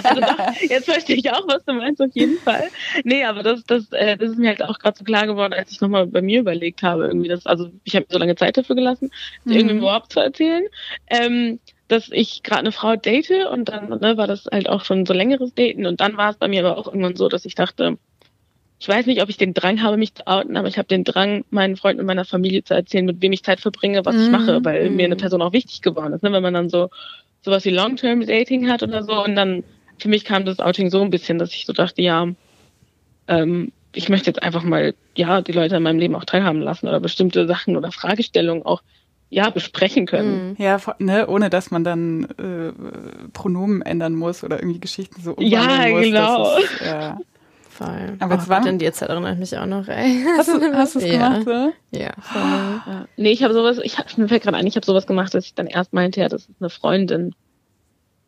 also 0.03 0.21
doch, 0.21 0.61
jetzt 0.61 0.85
verstehe 0.85 1.15
ich 1.17 1.31
auch, 1.31 1.47
was 1.47 1.63
du 1.65 1.73
meinst, 1.73 2.01
auf 2.01 2.09
jeden 2.13 2.37
Fall. 2.39 2.69
Nee, 3.03 3.23
aber 3.23 3.43
das, 3.43 3.63
das, 3.65 3.91
äh, 3.91 4.17
das 4.17 4.31
ist 4.31 4.39
mir 4.39 4.49
halt 4.49 4.63
auch 4.63 4.79
gerade 4.79 4.97
so 4.97 5.03
klar 5.03 5.27
geworden, 5.27 5.53
als 5.53 5.71
ich 5.71 5.79
nochmal 5.81 6.07
bei 6.07 6.21
mir 6.21 6.39
überlegt 6.39 6.81
habe, 6.81 7.05
irgendwie 7.05 7.27
das, 7.29 7.45
also 7.45 7.69
ich 7.83 7.95
habe 7.95 8.05
mir 8.09 8.13
so 8.13 8.19
lange 8.19 8.35
Zeit 8.35 8.57
dafür 8.57 8.75
gelassen, 8.75 9.11
Mhm. 9.45 9.51
irgendwie 9.53 9.75
überhaupt 9.77 10.11
zu 10.11 10.19
erzählen, 10.19 10.63
ähm, 11.07 11.59
dass 11.87 12.09
ich 12.11 12.41
gerade 12.43 12.61
eine 12.61 12.71
Frau 12.71 12.95
date 12.95 13.45
und 13.51 13.69
dann 13.69 13.89
ne, 13.89 14.17
war 14.17 14.25
das 14.27 14.45
halt 14.51 14.67
auch 14.69 14.83
schon 14.85 15.05
so 15.05 15.13
längeres 15.13 15.53
Daten 15.53 15.85
und 15.85 16.01
dann 16.01 16.17
war 16.17 16.31
es 16.31 16.37
bei 16.37 16.47
mir 16.47 16.65
aber 16.65 16.77
auch 16.77 16.87
irgendwann 16.87 17.15
so, 17.15 17.29
dass 17.29 17.45
ich 17.45 17.55
dachte, 17.55 17.97
ich 18.83 18.89
weiß 18.89 19.05
nicht, 19.05 19.21
ob 19.21 19.29
ich 19.29 19.37
den 19.37 19.53
Drang 19.53 19.81
habe, 19.81 19.95
mich 19.95 20.13
zu 20.13 20.27
outen, 20.27 20.57
aber 20.57 20.67
ich 20.67 20.77
habe 20.77 20.89
den 20.89 21.05
Drang, 21.05 21.45
meinen 21.49 21.77
Freunden 21.77 22.01
und 22.01 22.05
meiner 22.05 22.25
Familie 22.25 22.65
zu 22.65 22.73
erzählen, 22.73 23.05
mit 23.05 23.21
wem 23.21 23.31
ich 23.31 23.41
Zeit 23.41 23.61
verbringe, 23.61 24.03
was 24.05 24.13
ich 24.17 24.25
Mhm. 24.25 24.31
mache, 24.31 24.65
weil 24.65 24.89
mir 24.89 25.05
eine 25.05 25.15
Mhm. 25.15 25.19
Person 25.19 25.41
auch 25.41 25.53
wichtig 25.53 25.81
geworden 25.81 26.11
ist. 26.11 26.21
Ne? 26.21 26.33
Wenn 26.33 26.43
man 26.43 26.53
dann 26.53 26.67
so 26.67 26.89
sowas 27.43 27.63
wie 27.63 27.69
Long-Term-Dating 27.69 28.69
hat 28.69 28.83
oder 28.83 29.03
so 29.03 29.23
und 29.23 29.35
dann 29.35 29.63
für 29.99 30.09
mich 30.09 30.25
kam 30.25 30.43
das 30.43 30.59
Outing 30.59 30.89
so 30.89 31.01
ein 31.01 31.11
bisschen, 31.11 31.39
dass 31.39 31.53
ich 31.53 31.65
so 31.65 31.71
dachte, 31.71 32.01
ja, 32.01 32.27
ähm, 33.29 33.71
ich 33.95 34.09
möchte 34.09 34.29
jetzt 34.29 34.43
einfach 34.43 34.63
mal, 34.63 34.95
ja, 35.15 35.41
die 35.41 35.53
Leute 35.53 35.77
in 35.77 35.83
meinem 35.83 35.99
Leben 35.99 36.15
auch 36.15 36.25
teilhaben 36.25 36.59
lassen 36.59 36.89
oder 36.89 36.99
bestimmte 36.99 37.47
Sachen 37.47 37.77
oder 37.77 37.89
Fragestellungen 37.93 38.63
auch, 38.63 38.83
ja 39.29 39.49
besprechen 39.49 40.07
können. 40.07 40.49
Mhm. 40.49 40.61
Ja, 40.61 40.77
ne, 40.99 41.27
ohne 41.27 41.49
dass 41.49 41.71
man 41.71 41.85
dann 41.85 42.25
äh, 42.37 43.29
Pronomen 43.31 43.81
ändern 43.81 44.13
muss 44.13 44.43
oder 44.43 44.59
irgendwie 44.59 44.81
Geschichten 44.81 45.21
so 45.21 45.31
umwandeln 45.31 45.81
ja, 45.81 45.89
muss. 45.89 46.01
Genau. 46.01 46.57
Ist, 46.57 46.81
ja, 46.81 47.17
Voll. 47.73 48.17
Aber 48.19 48.35
jetzt 48.35 48.45
oh, 48.45 48.49
war 48.49 48.65
in 48.67 48.77
die 48.77 48.91
Zeit 48.91 49.09
erinnert 49.09 49.39
mich 49.39 49.57
auch 49.57 49.65
noch, 49.65 49.87
ey. 49.87 50.23
Hast 50.37 50.49
du 50.49 50.73
hast 50.73 50.95
es 50.95 51.03
ja. 51.07 51.39
gemacht, 51.39 51.45
so? 51.45 51.97
Ja, 51.97 52.11
voll. 52.19 52.43
Ja. 52.91 53.05
Nee, 53.17 53.31
ich 53.31 53.43
habe 53.43 53.53
sowas, 53.53 53.79
ich 53.81 53.97
hab, 53.97 54.15
mir 54.15 54.27
fällt 54.27 54.43
gerade 54.43 54.57
ein, 54.57 54.67
ich 54.67 54.75
habe 54.75 54.85
sowas 54.85 55.07
gemacht, 55.07 55.33
dass 55.33 55.45
ich 55.45 55.55
dann 55.55 55.65
erst 55.65 55.91
meinte, 55.91 56.21
ja, 56.21 56.29
das 56.29 56.43
ist 56.43 56.51
eine 56.59 56.69
Freundin. 56.69 57.33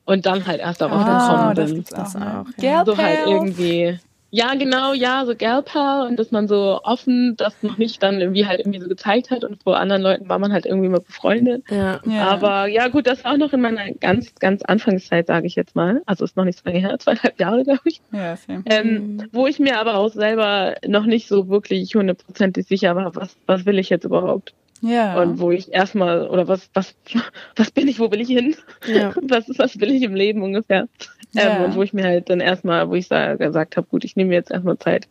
Und 0.06 0.26
dann 0.26 0.48
halt 0.48 0.62
erst 0.62 0.82
darauf 0.82 1.04
ah, 1.06 1.54
gekommen 1.54 1.74
bin. 1.74 1.84
Das, 1.84 2.14
das 2.14 2.16
auch, 2.16 2.22
auch 2.22 2.46
ja. 2.58 2.86
So 2.86 2.98
halt 2.98 3.20
irgendwie 3.28 4.00
ja, 4.36 4.54
genau, 4.56 4.92
ja, 4.92 5.26
so 5.26 5.34
Galpal 5.34 6.08
und 6.08 6.20
dass 6.20 6.32
man 6.32 6.50
so 6.50 6.82
offen 6.84 7.38
das 7.38 7.64
noch 7.64 7.78
nicht 7.78 8.04
dann 8.04 8.20
irgendwie 8.20 8.46
halt 8.46 8.60
irgendwie 8.60 8.82
so 8.82 8.90
gezeigt 8.90 9.32
hat 9.32 9.46
und 9.46 9.64
vor 9.64 9.78
anderen 9.78 10.02
Leuten 10.02 10.28
war 10.28 10.40
man 10.40 10.52
halt 10.52 10.66
irgendwie 10.66 10.90
mal 10.90 11.00
befreundet. 11.00 11.64
Ja. 11.70 12.02
ja. 12.06 12.28
Aber 12.28 12.68
ja, 12.68 12.90
gut, 12.90 13.08
das 13.08 13.24
war 13.24 13.34
auch 13.34 13.38
noch 13.38 13.54
in 13.54 13.62
meiner 13.62 13.94
ganz, 13.94 14.36
ganz 14.36 14.62
Anfangszeit, 14.62 15.28
sage 15.28 15.48
ich 15.48 15.56
jetzt 15.56 15.74
mal. 15.74 16.02
Also 16.06 16.26
ist 16.26 16.36
noch 16.36 16.44
nicht 16.44 16.60
so 16.60 16.70
lange 16.70 16.80
her, 16.80 16.98
zweieinhalb 17.00 17.40
Jahre, 17.40 17.64
glaube 17.64 17.80
ich. 17.86 18.02
Ja, 18.12 18.36
ähm, 18.66 19.16
mhm. 19.16 19.30
Wo 19.32 19.48
ich 19.48 19.60
mir 19.60 19.80
aber 19.80 19.96
auch 19.96 20.10
selber 20.10 20.76
noch 20.86 21.06
nicht 21.06 21.30
so 21.30 21.48
wirklich 21.48 21.96
hundertprozentig 21.96 22.68
sicher 22.68 22.94
war, 22.98 23.16
was, 23.16 23.38
was 23.46 23.66
will 23.66 23.80
ich 23.80 23.90
jetzt 23.90 24.04
überhaupt? 24.04 24.54
Ja. 24.82 25.22
Und 25.22 25.40
wo 25.40 25.52
ich 25.52 25.74
erstmal, 25.74 26.28
oder 26.28 26.48
was, 26.48 26.70
was, 26.74 26.96
was 27.56 27.72
bin 27.72 27.88
ich, 27.88 28.00
wo 28.00 28.12
will 28.12 28.22
ich 28.22 28.28
hin? 28.28 28.56
Ja. 28.86 29.14
Was, 29.22 29.46
was 29.58 29.80
will 29.80 29.92
ich 29.92 30.04
im 30.04 30.14
Leben 30.14 30.44
ungefähr? 30.44 30.88
Ja. 31.36 31.58
Ähm, 31.58 31.66
und 31.66 31.76
wo 31.76 31.84
ich 31.84 31.94
mir 31.94 32.04
halt 32.04 32.30
dann 32.30 32.40
erstmal, 32.40 32.90
wo 32.90 32.96
ich 32.96 33.10
gesagt 33.10 33.78
habe, 33.78 33.88
gut, 33.88 34.04
ich 34.04 34.16
nehme 34.16 34.30
mir 34.30 34.36
jetzt 34.36 34.52
erstmal 34.52 34.78
Zeit, 34.78 35.08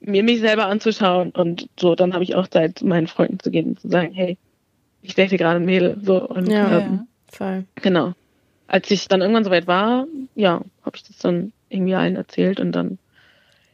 mir 0.00 0.22
mich 0.22 0.40
selber 0.40 0.66
anzuschauen 0.66 1.30
und 1.30 1.68
so, 1.78 1.94
dann 1.94 2.14
habe 2.14 2.24
ich 2.24 2.34
auch 2.34 2.48
Zeit, 2.48 2.82
meinen 2.82 3.06
Freunden 3.06 3.40
zu 3.40 3.50
gehen 3.50 3.70
und 3.70 3.80
zu 3.80 3.88
sagen, 3.88 4.12
hey, 4.12 4.36
ich 5.02 5.14
date 5.14 5.30
gerade 5.30 5.56
ein 5.56 5.64
Mädel. 5.64 5.98
So, 6.02 6.28
und, 6.28 6.48
ja, 6.48 6.78
ähm, 6.78 7.06
voll. 7.30 7.64
Genau. 7.76 8.12
Als 8.66 8.90
ich 8.90 9.08
dann 9.08 9.20
irgendwann 9.20 9.44
soweit 9.44 9.66
war, 9.66 10.06
ja, 10.34 10.60
habe 10.82 10.96
ich 10.96 11.02
das 11.04 11.18
dann 11.18 11.52
irgendwie 11.68 11.94
allen 11.94 12.16
erzählt 12.16 12.60
und 12.60 12.72
dann 12.72 12.98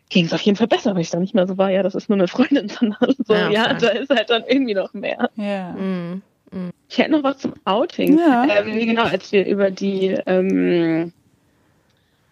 ging 0.08 0.26
es 0.26 0.32
auf 0.32 0.40
jeden 0.42 0.56
Fall 0.56 0.68
besser, 0.68 0.94
weil 0.94 1.00
ich 1.00 1.10
dann 1.10 1.22
nicht 1.22 1.34
mehr 1.34 1.46
so 1.46 1.58
war, 1.58 1.70
ja, 1.70 1.82
das 1.82 1.94
ist 1.94 2.08
nur 2.08 2.18
eine 2.18 2.28
Freundin, 2.28 2.68
sondern 2.80 3.14
so, 3.24 3.34
ja, 3.34 3.50
ja 3.50 3.74
da 3.74 3.88
ist 3.88 4.10
halt 4.10 4.30
dann 4.30 4.44
irgendwie 4.46 4.74
noch 4.74 4.94
mehr. 4.94 5.30
Ja. 5.36 5.72
Mhm. 5.72 6.22
Mhm. 6.52 6.70
Ich 6.88 6.98
hätte 6.98 7.10
noch 7.10 7.24
was 7.24 7.38
zum 7.38 7.54
Outing. 7.64 8.18
Ja. 8.18 8.46
Ähm, 8.48 8.78
genau, 8.86 9.04
als 9.04 9.32
wir 9.32 9.46
über 9.46 9.70
die 9.70 10.16
ähm, 10.26 11.12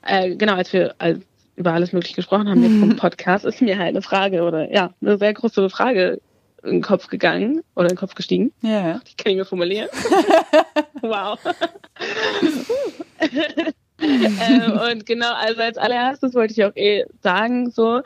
äh, 0.06 0.36
genau, 0.36 0.54
als 0.54 0.72
wir 0.72 0.94
als 0.98 1.20
über 1.56 1.72
alles 1.72 1.92
Mögliche 1.92 2.16
gesprochen 2.16 2.48
haben 2.48 2.62
jetzt 2.62 2.78
vom 2.78 2.88
mhm. 2.88 2.96
Podcast, 2.96 3.44
ist 3.44 3.60
mir 3.60 3.78
halt 3.78 3.90
eine 3.90 4.02
Frage 4.02 4.42
oder 4.42 4.72
ja, 4.72 4.94
eine 5.00 5.18
sehr 5.18 5.34
große 5.34 5.68
Frage 5.68 6.20
in 6.62 6.70
den 6.70 6.82
Kopf 6.82 7.08
gegangen 7.08 7.62
oder 7.74 7.86
in 7.86 7.94
den 7.94 7.98
Kopf 7.98 8.14
gestiegen. 8.14 8.52
Ja. 8.62 8.70
Yeah. 8.70 9.00
Die 9.06 9.16
kann 9.16 9.32
ich 9.32 9.38
mir 9.38 9.44
formulieren. 9.44 9.88
wow. 11.02 11.38
ähm, 14.02 14.80
und 14.90 15.06
genau, 15.06 15.32
also 15.32 15.60
als 15.60 15.78
allererstes 15.78 16.34
wollte 16.34 16.52
ich 16.52 16.64
auch 16.64 16.74
eh 16.74 17.04
sagen, 17.22 17.70
so, 17.70 18.02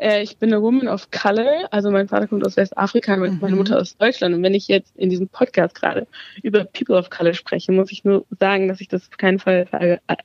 äh, 0.00 0.22
ich 0.22 0.38
bin 0.38 0.52
eine 0.52 0.62
Woman 0.62 0.88
of 0.88 1.10
Color, 1.10 1.68
also 1.70 1.90
mein 1.90 2.08
Vater 2.08 2.26
kommt 2.26 2.46
aus 2.46 2.56
Westafrika, 2.56 3.16
mhm. 3.16 3.38
meine 3.40 3.56
Mutter 3.56 3.78
aus 3.78 3.96
Deutschland. 3.96 4.34
Und 4.34 4.42
wenn 4.42 4.54
ich 4.54 4.68
jetzt 4.68 4.96
in 4.96 5.10
diesem 5.10 5.28
Podcast 5.28 5.74
gerade 5.74 6.06
über 6.42 6.64
People 6.64 6.96
of 6.96 7.10
Color 7.10 7.34
spreche, 7.34 7.72
muss 7.72 7.92
ich 7.92 8.04
nur 8.04 8.24
sagen, 8.38 8.68
dass 8.68 8.80
ich 8.80 8.88
das 8.88 9.08
auf 9.10 9.18
keinen 9.18 9.38
Fall 9.38 9.66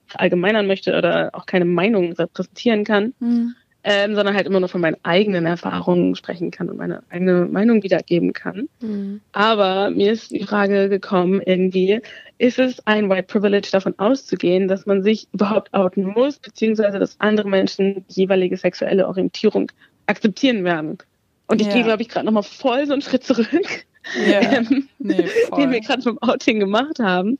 verallgemeinern 0.07 0.67
möchte 0.67 0.97
oder 0.97 1.29
auch 1.33 1.45
keine 1.45 1.65
Meinung 1.65 2.13
repräsentieren 2.13 2.83
kann. 2.83 3.13
Mhm 3.19 3.55
ähm, 3.87 4.15
sondern 4.15 4.33
halt 4.33 4.47
immer 4.47 4.59
nur 4.59 4.67
von 4.67 4.81
meinen 4.81 4.97
eigenen 5.03 5.45
Erfahrungen 5.45 6.15
sprechen 6.15 6.49
kann 6.49 6.71
und 6.71 6.77
meine 6.77 7.03
eigene 7.11 7.45
Meinung 7.45 7.83
wiedergeben 7.83 8.33
kann. 8.33 8.67
Mhm. 8.81 9.21
Aber 9.31 9.91
mir 9.91 10.11
ist 10.11 10.31
die 10.31 10.43
Frage 10.43 10.89
gekommen, 10.89 11.39
irgendwie, 11.45 12.01
ist 12.39 12.57
es 12.57 12.85
ein 12.87 13.11
White 13.11 13.27
Privilege 13.27 13.69
davon 13.71 13.93
auszugehen, 13.99 14.67
dass 14.67 14.87
man 14.87 15.03
sich 15.03 15.27
überhaupt 15.33 15.71
outen 15.75 16.03
muss, 16.03 16.39
beziehungsweise 16.39 16.97
dass 16.97 17.19
andere 17.19 17.47
Menschen 17.47 18.03
die 18.09 18.21
jeweilige 18.21 18.57
sexuelle 18.57 19.07
Orientierung 19.07 19.71
akzeptieren 20.07 20.63
werden? 20.63 20.97
Und 21.45 21.61
ich 21.61 21.67
ja. 21.67 21.73
gehe, 21.73 21.83
glaube 21.83 22.01
ich, 22.01 22.09
gerade 22.09 22.25
nochmal 22.25 22.41
voll 22.41 22.87
so 22.87 22.93
einen 22.93 23.03
Schritt 23.03 23.23
zurück. 23.23 23.85
Ja, 24.27 24.39
ähm, 24.51 24.89
nee, 24.97 25.25
den 25.55 25.71
wir 25.71 25.79
gerade 25.81 26.01
vom 26.01 26.17
Outing 26.23 26.59
gemacht 26.59 26.97
haben. 26.97 27.37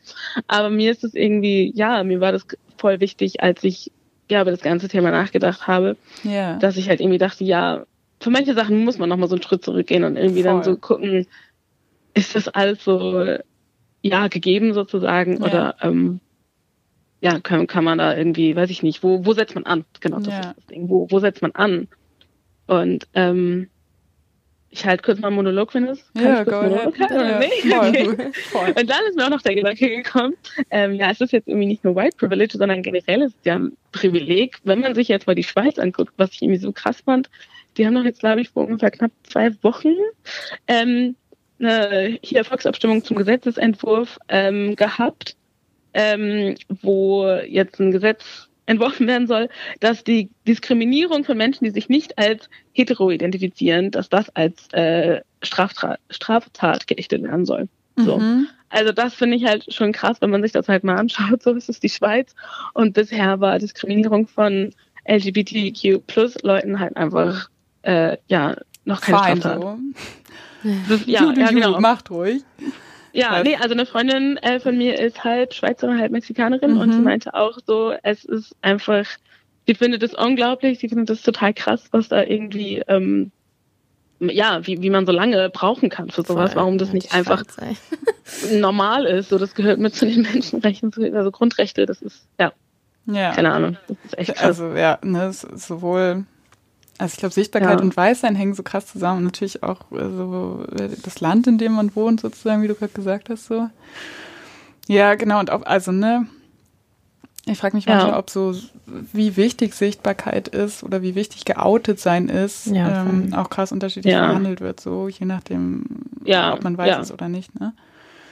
Aber 0.47 0.69
mir 0.69 0.91
ist 0.91 1.03
es 1.03 1.15
irgendwie, 1.15 1.71
ja, 1.75 2.03
mir 2.03 2.21
war 2.21 2.31
das 2.31 2.45
voll 2.77 2.99
wichtig, 2.99 3.41
als 3.41 3.63
ich 3.63 3.91
ja, 4.29 4.41
über 4.41 4.51
das 4.51 4.61
ganze 4.61 4.87
Thema 4.87 5.11
nachgedacht 5.11 5.67
habe, 5.67 5.97
ja. 6.23 6.57
dass 6.57 6.77
ich 6.77 6.89
halt 6.89 6.99
irgendwie 6.99 7.17
dachte, 7.17 7.43
ja, 7.43 7.85
für 8.19 8.29
manche 8.29 8.53
Sachen 8.53 8.83
muss 8.83 8.97
man 8.97 9.09
nochmal 9.09 9.29
so 9.29 9.35
einen 9.35 9.43
Schritt 9.43 9.63
zurückgehen 9.63 10.03
und 10.03 10.15
irgendwie 10.15 10.43
Voll. 10.43 10.51
dann 10.51 10.63
so 10.63 10.77
gucken, 10.77 11.27
ist 12.13 12.35
das 12.35 12.47
alles 12.47 12.83
so, 12.83 13.25
ja, 14.01 14.27
gegeben 14.27 14.73
sozusagen 14.73 15.37
ja. 15.37 15.45
oder, 15.45 15.75
ähm, 15.81 16.19
ja, 17.21 17.39
kann, 17.39 17.67
kann 17.67 17.83
man 17.83 17.97
da 17.97 18.15
irgendwie, 18.15 18.55
weiß 18.55 18.69
ich 18.69 18.83
nicht, 18.83 19.03
wo, 19.03 19.25
wo 19.25 19.33
setzt 19.33 19.55
man 19.55 19.65
an? 19.65 19.85
Genau, 19.99 20.19
das 20.19 20.27
ja. 20.27 20.39
ist 20.39 20.57
das 20.57 20.65
Ding. 20.67 20.89
Wo, 20.89 21.07
wo 21.09 21.19
setzt 21.19 21.41
man 21.41 21.51
an? 21.53 21.87
Und, 22.67 23.07
ähm, 23.13 23.69
ich 24.75 24.85
halte 24.85 25.03
kurz 25.03 25.19
mal 25.19 25.27
einen 25.27 25.37
Monolog, 25.37 25.73
wenn 25.73 25.87
es. 25.87 26.03
Ja, 26.15 26.43
go 26.43 26.61
Monolog 26.63 26.99
halten, 26.99 27.13
oder 27.13 27.39
nicht? 27.39 27.61
Voll, 27.61 27.89
okay. 27.89 28.31
voll. 28.51 28.73
Und 28.77 28.89
dann 28.89 28.99
ist 29.07 29.15
mir 29.15 29.25
auch 29.25 29.29
noch 29.29 29.41
der 29.41 29.55
Gedanke 29.55 29.89
gekommen, 29.89 30.35
ähm, 30.69 30.95
ja, 30.95 31.11
es 31.11 31.21
ist 31.21 31.31
jetzt 31.31 31.47
irgendwie 31.47 31.67
nicht 31.67 31.83
nur 31.85 31.95
White 31.95 32.17
Privilege, 32.17 32.57
sondern 32.57 32.81
generell 32.81 33.21
ist 33.21 33.35
es 33.39 33.45
ja 33.45 33.55
ein 33.55 33.77
Privileg, 33.93 34.57
wenn 34.65 34.81
man 34.81 34.93
sich 34.93 35.07
jetzt 35.07 35.27
mal 35.27 35.35
die 35.35 35.43
Schweiz 35.43 35.79
anguckt, 35.79 36.13
was 36.17 36.31
ich 36.33 36.41
irgendwie 36.41 36.59
so 36.59 36.73
krass 36.73 37.01
fand. 37.01 37.29
Die 37.77 37.85
haben 37.85 37.95
doch 37.95 38.03
jetzt, 38.03 38.19
glaube 38.19 38.41
ich, 38.41 38.49
vor 38.49 38.65
ungefähr 38.65 38.91
knapp 38.91 39.11
zwei 39.23 39.51
Wochen 39.63 39.95
ähm, 40.67 41.15
eine 41.59 42.19
hier 42.21 42.43
Volksabstimmung 42.43 43.03
zum 43.03 43.15
Gesetzesentwurf 43.15 44.17
ähm, 44.27 44.75
gehabt, 44.75 45.37
ähm, 45.93 46.55
wo 46.81 47.27
jetzt 47.47 47.79
ein 47.79 47.91
Gesetz 47.91 48.49
entworfen 48.65 49.07
werden 49.07 49.27
soll, 49.27 49.49
dass 49.79 50.03
die 50.03 50.29
Diskriminierung 50.47 51.23
von 51.23 51.37
Menschen, 51.37 51.65
die 51.65 51.71
sich 51.71 51.89
nicht 51.89 52.17
als 52.17 52.49
hetero 52.73 53.11
identifizieren, 53.11 53.91
dass 53.91 54.09
das 54.09 54.29
als 54.35 54.67
äh, 54.73 55.21
Straftat, 55.43 55.99
Straftat 56.09 56.87
geächtet 56.87 57.23
werden 57.23 57.45
soll. 57.45 57.67
So. 57.97 58.17
Mhm. 58.17 58.47
Also 58.69 58.91
das 58.91 59.13
finde 59.13 59.37
ich 59.37 59.45
halt 59.45 59.73
schon 59.73 59.91
krass, 59.91 60.17
wenn 60.19 60.31
man 60.31 60.41
sich 60.41 60.51
das 60.51 60.67
halt 60.67 60.83
mal 60.83 60.97
anschaut. 60.97 61.41
So 61.43 61.53
ist 61.53 61.69
es 61.69 61.79
die 61.79 61.89
Schweiz. 61.89 62.35
Und 62.73 62.93
bisher 62.93 63.39
war 63.39 63.59
Diskriminierung 63.59 64.27
von 64.27 64.73
LGBTQ 65.07 66.05
plus 66.07 66.35
Leuten 66.41 66.79
halt 66.79 66.97
einfach 66.97 67.49
äh, 67.83 68.17
ja 68.27 68.55
noch 68.83 69.01
keine 69.01 69.17
Fein, 69.17 69.37
Straftat. 69.37 69.61
So. 69.61 69.79
Das, 70.89 71.05
ja, 71.05 71.31
ja, 71.37 71.51
genau. 71.51 71.79
Macht 71.79 72.09
ruhig. 72.09 72.41
Ja, 73.15 73.43
nee, 73.43 73.55
also 73.55 73.73
eine 73.73 73.85
Freundin 73.85 74.37
äh, 74.37 74.59
von 74.59 74.77
mir 74.77 74.99
ist 74.99 75.23
halt 75.23 75.53
Schweizerin, 75.53 75.99
halt 75.99 76.11
Mexikanerin 76.11 76.73
mhm. 76.73 76.79
und 76.79 76.93
sie 76.93 76.99
meinte 76.99 77.33
auch 77.33 77.57
so, 77.65 77.93
es 78.03 78.25
ist 78.25 78.55
einfach, 78.61 79.05
sie 79.65 79.75
findet 79.75 80.03
es 80.03 80.13
unglaublich, 80.13 80.79
sie 80.79 80.89
findet 80.89 81.09
es 81.09 81.21
total 81.21 81.53
krass, 81.53 81.87
was 81.91 82.09
da 82.09 82.23
irgendwie, 82.23 82.83
ähm, 82.87 83.31
ja, 84.19 84.65
wie, 84.67 84.81
wie 84.81 84.89
man 84.89 85.05
so 85.05 85.11
lange 85.11 85.49
brauchen 85.49 85.89
kann 85.89 86.09
für 86.09 86.23
sowas, 86.23 86.53
Voll, 86.53 86.61
warum 86.61 86.77
das 86.77 86.91
nicht 86.91 87.13
einfach 87.13 87.43
normal 88.51 89.05
ist. 89.05 89.29
So, 89.29 89.37
das 89.37 89.55
gehört 89.55 89.79
mit 89.79 89.95
zu 89.95 90.05
den 90.05 90.23
Menschenrechten, 90.23 90.91
also 91.15 91.31
Grundrechte, 91.31 91.85
das 91.85 92.01
ist, 92.01 92.27
ja. 92.39 92.51
Ja. 93.07 93.33
Keine 93.33 93.53
Ahnung. 93.53 93.77
Das 93.87 93.97
ist 94.03 94.17
echt 94.17 94.35
krass. 94.35 94.59
Also 94.59 94.75
ja, 94.75 94.97
ne, 95.03 95.31
sowohl 95.31 96.25
also 96.97 97.13
ich 97.13 97.19
glaube, 97.19 97.33
Sichtbarkeit 97.33 97.79
ja. 97.79 97.83
und 97.83 97.95
Weißsein 97.95 98.35
hängen 98.35 98.53
so 98.53 98.63
krass 98.63 98.87
zusammen. 98.87 99.19
Und 99.19 99.23
natürlich 99.25 99.63
auch 99.63 99.81
so 99.91 100.65
äh, 100.77 100.89
das 101.03 101.19
Land, 101.19 101.47
in 101.47 101.57
dem 101.57 101.73
man 101.73 101.95
wohnt, 101.95 102.21
sozusagen, 102.21 102.61
wie 102.61 102.67
du 102.67 102.75
gerade 102.75 102.93
gesagt 102.93 103.29
hast, 103.29 103.47
so. 103.47 103.69
Ja, 104.87 105.15
genau, 105.15 105.39
und 105.39 105.49
auch, 105.49 105.63
also, 105.63 105.91
ne, 105.91 106.27
ich 107.45 107.57
frage 107.57 107.75
mich 107.75 107.85
manchmal, 107.87 108.11
ja. 108.11 108.19
ob 108.19 108.29
so, 108.29 108.55
wie 108.85 109.35
wichtig 109.35 109.73
Sichtbarkeit 109.73 110.47
ist 110.47 110.83
oder 110.83 111.01
wie 111.01 111.15
wichtig 111.15 111.45
geoutet 111.45 111.99
sein 111.99 112.29
ist, 112.29 112.67
ja, 112.67 113.03
ähm, 113.03 113.33
auch 113.33 113.49
krass 113.49 113.71
unterschiedlich 113.71 114.13
behandelt 114.13 114.61
wird, 114.61 114.79
so, 114.79 115.09
je 115.09 115.25
nachdem, 115.25 115.85
ob 116.53 116.63
man 116.63 116.77
weiß 116.77 116.99
es 117.01 117.11
oder 117.11 117.27
nicht, 117.27 117.59
ne? 117.59 117.73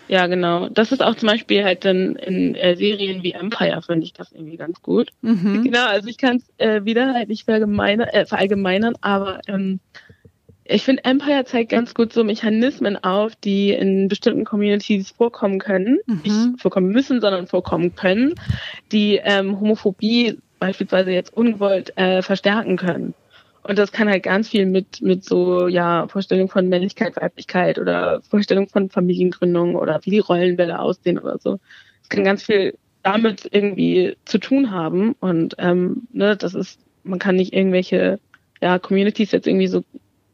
Ja, 0.08 0.28
genau. 0.28 0.70
Das 0.70 0.92
ist 0.92 1.02
auch 1.02 1.16
zum 1.16 1.30
Beispiel 1.30 1.63
halt 1.63 1.86
dann 1.86 2.16
in 2.16 2.56
äh, 2.56 2.76
Serien 2.76 3.24
wie 3.24 3.32
Empire, 3.32 3.82
finde 3.82 4.06
ich 4.06 4.13
das 4.13 4.32
irgendwie 4.32 4.58
ganz 4.58 4.82
gut. 4.82 5.10
Mhm. 5.21 5.63
Genau, 5.73 5.88
also 5.88 6.10
ich 6.10 6.17
kann 6.17 6.38
es 6.38 6.44
äh, 6.58 6.84
wieder 6.86 7.13
halt 7.13 7.30
nicht 7.30 7.46
verallgemeinern, 7.46 8.08
äh, 8.10 8.25
verallgemeinern 8.25 8.96
aber 9.02 9.40
ähm, 9.48 9.80
ich 10.65 10.84
finde, 10.84 11.04
Empire 11.04 11.44
zeigt 11.46 11.71
ganz 11.71 11.94
gut 11.94 12.13
so 12.13 12.23
Mechanismen 12.23 13.02
auf, 13.04 13.36
die 13.36 13.71
in 13.71 14.08
bestimmten 14.08 14.46
Communities 14.46 15.12
vorkommen 15.12 15.60
können, 15.60 16.00
mhm. 16.06 16.21
nicht 16.23 16.62
vorkommen 16.62 16.90
müssen, 16.90 17.19
sondern 17.19 17.48
vorkommen 17.48 17.96
können, 17.96 18.36
die 18.92 19.19
ähm, 19.21 19.60
Homophobie 19.60 20.40
beispielsweise 20.60 21.12
jetzt 21.12 21.36
ungewollt 21.36 21.98
äh, 21.98 22.21
verstärken 22.21 22.77
können. 22.77 23.13
Und 23.64 23.80
das 23.80 23.92
kann 23.92 24.10
halt 24.10 24.24
ganz 24.24 24.50
viel 24.50 24.66
mit, 24.66 25.02
mit 25.02 25.24
so, 25.24 25.68
ja, 25.68 26.08
Vorstellung 26.08 26.50
von 26.50 26.68
Männlichkeit, 26.68 27.16
Weiblichkeit 27.16 27.80
oder 27.80 28.22
Vorstellung 28.30 28.68
von 28.68 28.90
Familiengründung 28.90 29.76
oder 29.76 30.02
wie 30.04 30.12
die 30.12 30.20
Rollenwelle 30.20 30.80
aussehen 30.80 31.18
oder 31.18 31.38
so. 31.38 31.60
Es 32.02 32.10
kann 32.10 32.26
ganz 32.26 32.44
viel 32.44 32.78
damit 33.04 33.48
irgendwie 33.52 34.18
zu 34.26 34.38
tun 34.38 34.72
haben. 34.72 35.14
Und 35.20 35.56
ähm, 35.60 36.08
ne, 36.12 36.36
das 36.36 36.56
ist, 36.56 36.80
man 37.04 37.20
kann 37.20 37.36
nicht 37.36 37.54
irgendwelche 37.54 38.20
ja, 38.62 38.80
Communities 38.80 39.32
jetzt 39.32 39.48
irgendwie 39.48 39.68
so 39.68 39.84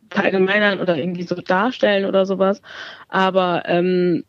verallgemeinern 0.10 0.80
oder 0.80 0.98
irgendwie 0.98 1.24
so 1.24 1.36
darstellen 1.36 2.06
oder 2.06 2.26
sowas. 2.26 2.62
Aber 3.10 3.64
ähm, 3.66 4.24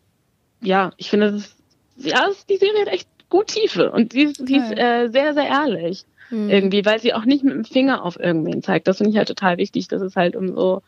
ja, 0.61 0.93
ich 0.97 1.11
finde, 1.11 1.33
das 1.33 1.43
ist, 1.43 1.57
ja, 1.97 2.29
die 2.49 2.57
Serie 2.57 2.81
hat 2.81 2.89
echt 2.89 3.09
gut 3.29 3.49
Tiefe 3.49 3.91
und 3.91 4.13
die, 4.13 4.25
ist, 4.25 4.49
die 4.49 4.57
ist 4.57 4.73
äh, 4.77 5.09
sehr, 5.09 5.35
sehr 5.35 5.47
ehrlich. 5.47 6.05
Mhm. 6.31 6.51
Irgendwie, 6.51 6.85
weil 6.85 7.01
sie 7.01 7.15
auch 7.15 7.25
nicht 7.25 7.45
mit 7.45 7.55
dem 7.55 7.65
Finger 7.65 8.05
auf 8.05 8.19
irgendwen 8.19 8.63
zeigt. 8.63 8.89
Das 8.89 8.99
finde 8.99 9.11
ich 9.11 9.17
halt 9.17 9.29
total 9.29 9.59
wichtig, 9.59 9.89
dass 9.89 10.03
es 10.03 10.17
halt 10.17 10.37
um 10.37 10.55
so 10.55 10.83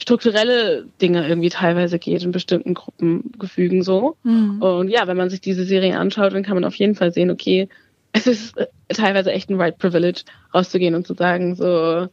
strukturelle 0.00 0.86
Dinge 1.02 1.26
irgendwie 1.28 1.48
teilweise 1.48 1.98
geht 1.98 2.22
in 2.22 2.32
bestimmten 2.32 2.74
Gruppengefügen 2.74 3.82
so. 3.82 4.16
Mhm. 4.22 4.62
Und 4.62 4.88
ja, 4.88 5.06
wenn 5.06 5.16
man 5.16 5.30
sich 5.30 5.40
diese 5.40 5.64
Serie 5.64 5.98
anschaut, 5.98 6.32
dann 6.32 6.42
kann 6.42 6.54
man 6.54 6.64
auf 6.64 6.74
jeden 6.76 6.94
Fall 6.94 7.12
sehen, 7.12 7.30
okay, 7.30 7.68
es 8.12 8.26
ist 8.26 8.56
äh, 8.56 8.66
teilweise 8.88 9.32
echt 9.32 9.50
ein 9.50 9.58
White 9.58 9.76
Privilege, 9.78 10.22
rauszugehen 10.54 10.94
und 10.94 11.06
zu 11.06 11.14
sagen, 11.14 11.56
so, 11.56 12.08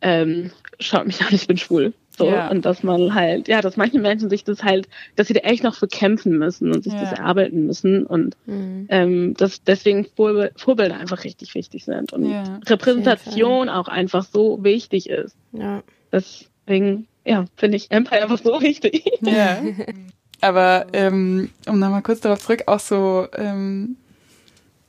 ähm, 0.00 0.50
schaut 0.80 1.06
mich 1.06 1.22
an, 1.22 1.28
ich 1.32 1.46
bin 1.46 1.56
schwul. 1.56 1.94
So, 2.16 2.26
ja. 2.26 2.50
und 2.50 2.66
dass 2.66 2.82
man 2.82 3.14
halt, 3.14 3.48
ja, 3.48 3.62
dass 3.62 3.78
manche 3.78 3.98
Menschen 3.98 4.28
sich 4.28 4.44
das 4.44 4.62
halt, 4.62 4.86
dass 5.16 5.28
sie 5.28 5.34
da 5.34 5.40
echt 5.40 5.62
noch 5.62 5.74
für 5.74 5.88
kämpfen 5.88 6.36
müssen 6.38 6.70
und 6.70 6.84
sich 6.84 6.92
ja. 6.92 7.00
das 7.00 7.12
erarbeiten 7.12 7.66
müssen 7.66 8.06
und 8.06 8.36
mhm. 8.44 8.86
ähm, 8.90 9.34
dass 9.34 9.64
deswegen 9.64 10.06
Vor 10.14 10.50
Vorbilder 10.56 10.96
einfach 10.98 11.24
richtig 11.24 11.54
wichtig 11.54 11.84
sind 11.84 12.12
und 12.12 12.30
ja, 12.30 12.60
Repräsentation 12.66 13.70
auch 13.70 13.88
einfach 13.88 14.24
so 14.24 14.62
wichtig 14.62 15.08
ist. 15.08 15.36
Ja. 15.52 15.82
Deswegen, 16.12 17.06
ja, 17.24 17.46
finde 17.56 17.78
ich 17.78 17.90
Empire 17.90 18.22
einfach 18.22 18.38
so 18.38 18.60
wichtig. 18.60 19.04
Ja. 19.22 19.62
Aber 20.42 20.86
ähm, 20.92 21.50
um 21.66 21.78
nochmal 21.78 22.02
kurz 22.02 22.20
darauf 22.20 22.40
zurück, 22.40 22.64
auch 22.66 22.80
so, 22.80 23.28
ähm, 23.36 23.96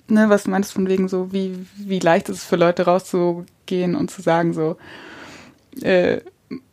ne, 0.10 0.26
was 0.28 0.44
du 0.44 0.50
meinst 0.50 0.74
von 0.74 0.90
wegen 0.90 1.08
so, 1.08 1.32
wie, 1.32 1.66
wie 1.78 2.00
leicht 2.00 2.28
ist 2.28 2.38
es 2.38 2.44
für 2.44 2.56
Leute 2.56 2.84
rauszugehen 2.84 3.96
und 3.96 4.10
zu 4.10 4.22
sagen 4.22 4.54
so, 4.54 4.78
äh, 5.82 6.22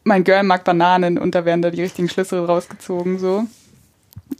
mein 0.05 0.25
Girl 0.25 0.43
mag 0.43 0.65
Bananen 0.65 1.19
und 1.19 1.35
da 1.35 1.45
werden 1.45 1.63
da 1.63 1.71
die 1.71 1.83
richtigen 1.83 2.09
Schlüsse 2.09 2.45
rausgezogen, 2.45 3.19
so. 3.19 3.47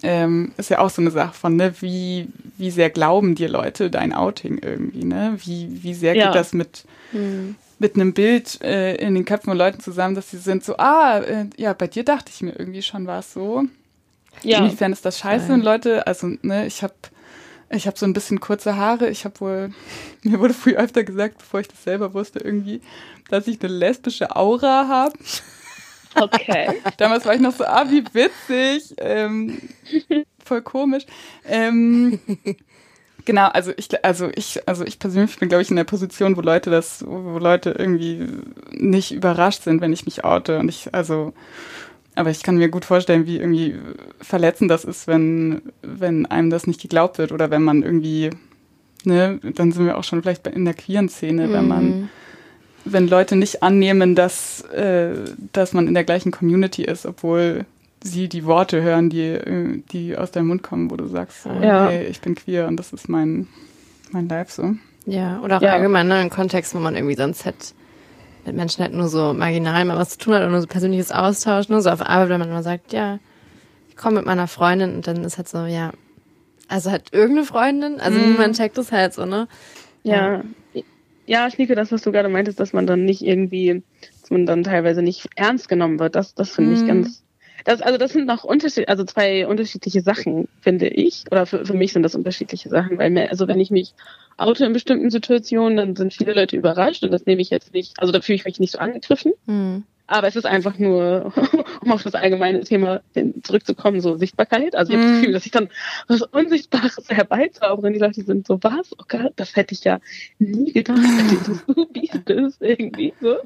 Ähm, 0.03 0.53
ist 0.57 0.71
ja 0.71 0.79
auch 0.79 0.91
so 0.91 1.03
eine 1.03 1.11
Sache 1.11 1.35
von, 1.35 1.57
ne, 1.57 1.75
wie, 1.81 2.29
wie 2.57 2.71
sehr 2.71 2.91
glauben 2.91 3.35
dir 3.35 3.49
Leute 3.49 3.91
dein 3.91 4.13
Outing 4.13 4.59
irgendwie, 4.63 5.05
ne? 5.05 5.37
Wie, 5.45 5.83
wie 5.83 5.95
sehr 5.95 6.15
ja. 6.15 6.27
geht 6.27 6.37
das 6.37 6.53
mit, 6.53 6.85
hm. 7.11 7.57
mit 7.79 7.97
einem 7.97 8.15
Bild 8.15 8.63
äh, 8.63 8.95
in 8.97 9.15
den 9.15 9.25
Köpfen 9.25 9.51
von 9.51 9.59
Leuten 9.59 9.81
zusammen, 9.81 10.15
dass 10.15 10.31
sie 10.31 10.39
sind 10.39 10.65
so, 10.65 10.77
ah, 10.77 11.19
äh, 11.19 11.47
ja, 11.57 11.73
bei 11.73 11.89
dir 11.89 12.05
dachte 12.05 12.31
ich 12.33 12.41
mir 12.41 12.53
irgendwie 12.59 12.83
schon, 12.83 13.07
war 13.07 13.19
es 13.19 13.33
so. 13.33 13.65
Ja. 14.43 14.59
Inwiefern 14.59 14.93
ist 14.93 15.05
das 15.05 15.19
scheiße? 15.19 15.53
Und 15.53 15.63
Leute, 15.63 16.07
also, 16.07 16.29
ne, 16.43 16.67
ich 16.67 16.83
habe 16.83 16.95
ich 17.71 17.87
habe 17.87 17.99
so 17.99 18.05
ein 18.05 18.13
bisschen 18.13 18.41
kurze 18.41 18.77
Haare. 18.77 19.09
Ich 19.09 19.25
habe 19.25 19.41
wohl, 19.41 19.71
mir 20.23 20.39
wurde 20.39 20.55
früher 20.55 20.79
öfter 20.79 21.05
gesagt, 21.05 21.39
bevor 21.39 21.61
ich 21.61 21.69
das 21.69 21.83
selber 21.83 22.13
wusste, 22.15 22.41
irgendwie, 22.41 22.81
dass 23.31 23.47
ich 23.47 23.63
eine 23.63 23.73
lesbische 23.73 24.37
Aura 24.37 24.89
habe. 24.89 25.15
Okay. 26.13 26.83
Damals 26.97 27.25
war 27.25 27.37
ich 27.37 27.41
noch 27.41 27.55
so, 27.55 27.65
ah, 27.65 27.85
wie 27.89 28.05
witzig. 28.13 28.97
Ähm, 28.99 29.61
voll 30.45 30.61
komisch. 30.61 31.05
Ähm, 31.47 32.19
genau, 33.25 33.47
also 33.47 33.73
ich, 33.77 34.05
also 34.05 34.29
ich, 34.35 34.67
also 34.67 34.85
ich 34.85 34.99
persönlich 34.99 35.39
bin, 35.39 35.49
glaube 35.49 35.63
ich, 35.63 35.71
in 35.71 35.77
der 35.77 35.85
Position, 35.85 36.37
wo 36.37 36.41
Leute 36.41 36.69
das, 36.69 37.05
wo 37.07 37.39
Leute 37.39 37.77
irgendwie 37.79 38.27
nicht 38.73 39.13
überrascht 39.13 39.63
sind, 39.63 39.81
wenn 39.81 39.93
ich 39.93 40.05
mich 40.05 40.25
oute. 40.25 40.59
Und 40.59 40.69
ich, 40.69 40.93
also 40.93 41.33
aber 42.21 42.31
ich 42.31 42.43
kann 42.43 42.57
mir 42.57 42.69
gut 42.69 42.85
vorstellen, 42.85 43.27
wie 43.27 43.39
irgendwie 43.39 43.75
verletzend 44.21 44.71
das 44.71 44.85
ist, 44.85 45.07
wenn, 45.07 45.63
wenn 45.83 46.27
einem 46.27 46.51
das 46.51 46.67
nicht 46.67 46.81
geglaubt 46.81 47.19
wird 47.19 47.33
oder 47.33 47.51
wenn 47.51 47.63
man 47.63 47.83
irgendwie, 47.83 48.31
ne, 49.05 49.41
dann 49.43 49.73
sind 49.73 49.87
wir 49.87 49.97
auch 49.97 50.05
schon 50.05 50.23
vielleicht 50.23 50.47
in 50.47 50.65
der 50.67 50.75
queeren 50.75 51.09
Szene, 51.09 51.49
mhm. 51.49 51.53
wenn 51.53 51.69
man, 51.69 51.85
mhm. 51.85 52.09
wenn 52.85 53.09
Leute 53.09 53.37
nicht 53.37 53.63
annehmen, 53.63 54.15
dass, 54.15 54.61
äh, 54.67 55.15
dass 55.53 55.73
man 55.73 55.89
in 55.89 55.95
der 55.95 56.05
gleichen 56.05 56.31
Community 56.31 56.85
ist, 56.85 57.07
obwohl 57.07 57.65
sie 58.03 58.29
die 58.29 58.45
Worte 58.45 58.83
hören, 58.83 59.11
die, 59.11 59.83
die 59.91 60.17
aus 60.17 60.31
deinem 60.31 60.49
Mund 60.49 60.63
kommen, 60.63 60.91
wo 60.91 60.97
du 60.97 61.07
sagst, 61.07 61.43
so, 61.43 61.51
ja. 61.51 61.89
hey, 61.89 62.07
ich 62.07 62.21
bin 62.21 62.35
queer 62.35 62.67
und 62.67 62.77
das 62.77 62.93
ist 62.93 63.09
mein, 63.09 63.47
mein 64.11 64.29
Life 64.29 64.53
so. 64.53 64.75
Ja, 65.07 65.41
oder 65.41 65.57
auch 65.57 65.63
ja. 65.63 65.73
allgemein 65.73 66.09
ne, 66.09 66.21
in 66.23 66.31
Kontext, 66.31 66.75
wo 66.75 66.79
man 66.79 66.95
irgendwie 66.95 67.17
sonst 67.17 67.45
hätte 67.45 67.69
mit 68.47 68.57
Menschen 68.57 68.83
halt 68.83 68.95
nur 68.95 69.09
so 69.09 69.33
marginal 69.33 69.85
mal 69.85 69.97
was 69.97 70.11
zu 70.11 70.19
tun 70.19 70.35
hat 70.35 70.43
oder 70.43 70.51
nur 70.51 70.61
so 70.61 70.67
persönliches 70.67 71.13
Austausch, 71.13 71.69
nur 71.69 71.81
so 71.81 71.91
auf 71.91 72.01
Arbeit, 72.01 72.29
wenn 72.31 72.41
man 72.41 72.51
mal 72.51 72.63
sagt, 72.63 72.93
ja, 72.93 73.19
ich 73.89 73.97
komme 73.97 74.17
mit 74.17 74.27
meiner 74.27 74.49
Freundin 74.49 74.95
und 74.97 75.07
dann 75.07 75.25
ist 75.25 75.37
halt 75.37 75.49
so, 75.49 75.67
ja, 75.67 75.93
also 76.69 76.91
halt 76.91 77.13
irgendeine 77.13 77.47
Freundin, 77.47 78.01
also 78.01 78.19
mm. 78.19 78.31
niemand 78.31 78.57
checkt 78.57 78.79
das 78.79 78.93
halt 78.93 79.13
so, 79.13 79.27
ne? 79.27 79.49
Ja. 80.03 80.43
ja. 80.75 80.83
Ja, 81.27 81.49
Schnieke, 81.49 81.77
das, 81.77 81.93
was 81.93 82.03
du 82.03 82.11
gerade 82.11 82.29
meintest, 82.29 82.59
dass 82.59 82.73
man 82.73 82.89
dann 82.89 83.05
nicht 83.05 83.23
irgendwie, 83.23 83.85
dass 84.21 84.31
man 84.31 84.47
dann 84.47 84.65
teilweise 84.65 85.01
nicht 85.01 85.29
ernst 85.37 85.69
genommen 85.69 86.01
wird, 86.01 86.17
das, 86.17 86.35
das 86.35 86.51
finde 86.51 86.73
mm. 86.73 86.75
ich 86.75 86.83
mhm. 86.83 86.87
ganz, 86.87 87.23
das, 87.65 87.83
also 87.83 87.99
das 87.99 88.13
sind 88.13 88.27
noch 88.27 88.45
unterschied, 88.45 88.89
also 88.89 89.05
zwei 89.05 89.47
unterschiedliche 89.47 90.01
Sachen, 90.01 90.49
finde 90.61 90.89
ich. 90.89 91.25
Oder 91.31 91.47
für, 91.47 91.65
für 91.65 91.75
mich 91.75 91.93
sind 91.93 92.03
das 92.03 92.15
unterschiedliche 92.15 92.69
Sachen, 92.69 92.99
weil 92.99 93.11
mir, 93.11 93.31
also 93.31 93.49
wenn 93.49 93.61
ich 93.61 93.71
mich 93.71 93.95
oute 94.37 94.65
in 94.65 94.73
bestimmten 94.73 95.11
Situationen, 95.11 95.77
dann 95.77 95.97
sind 95.97 96.15
viele 96.15 96.35
Leute 96.35 96.57
überrascht 96.57 97.03
und 97.03 97.13
das 97.13 97.27
nehme 97.27 97.43
ich 97.43 97.51
jetzt 97.51 97.75
nicht, 97.75 97.99
also 97.99 98.13
da 98.13 98.21
fühle 98.21 98.37
ich 98.37 98.45
mich 98.45 98.61
nicht 98.61 98.73
so 98.73 98.79
angegriffen. 98.79 99.33
Mhm. 99.47 99.85
Aber 100.11 100.27
es 100.27 100.35
ist 100.35 100.45
einfach 100.45 100.77
nur, 100.77 101.33
um 101.83 101.93
auf 101.93 102.03
das 102.03 102.17
allgemeine 102.17 102.63
Thema 102.63 103.01
zurückzukommen, 103.45 104.01
so 104.01 104.17
Sichtbarkeit. 104.17 104.75
Also 104.75 104.93
ich 104.93 104.99
habe 104.99 105.07
das 105.07 105.13
mhm. 105.13 105.21
Gefühl, 105.21 105.33
dass 105.35 105.47
ich 105.47 105.53
dann 105.53 105.69
was 106.09 106.23
Unsichtbares 106.23 106.97
herbeizaubere 107.09 107.87
und 107.87 107.93
die 107.93 108.01
Leute 108.01 108.23
sind 108.23 108.45
so, 108.45 108.59
was? 108.61 108.93
Oh 108.99 109.05
Gott, 109.07 109.35
das 109.37 109.55
hätte 109.55 109.73
ich 109.73 109.85
ja 109.85 110.01
nie 110.41 110.73
gedacht, 110.73 110.99
dass 110.99 111.65
du 111.65 111.87
biest 111.93 112.25
bist, 112.25 112.61
irgendwie 112.61 113.15
so. 113.21 113.37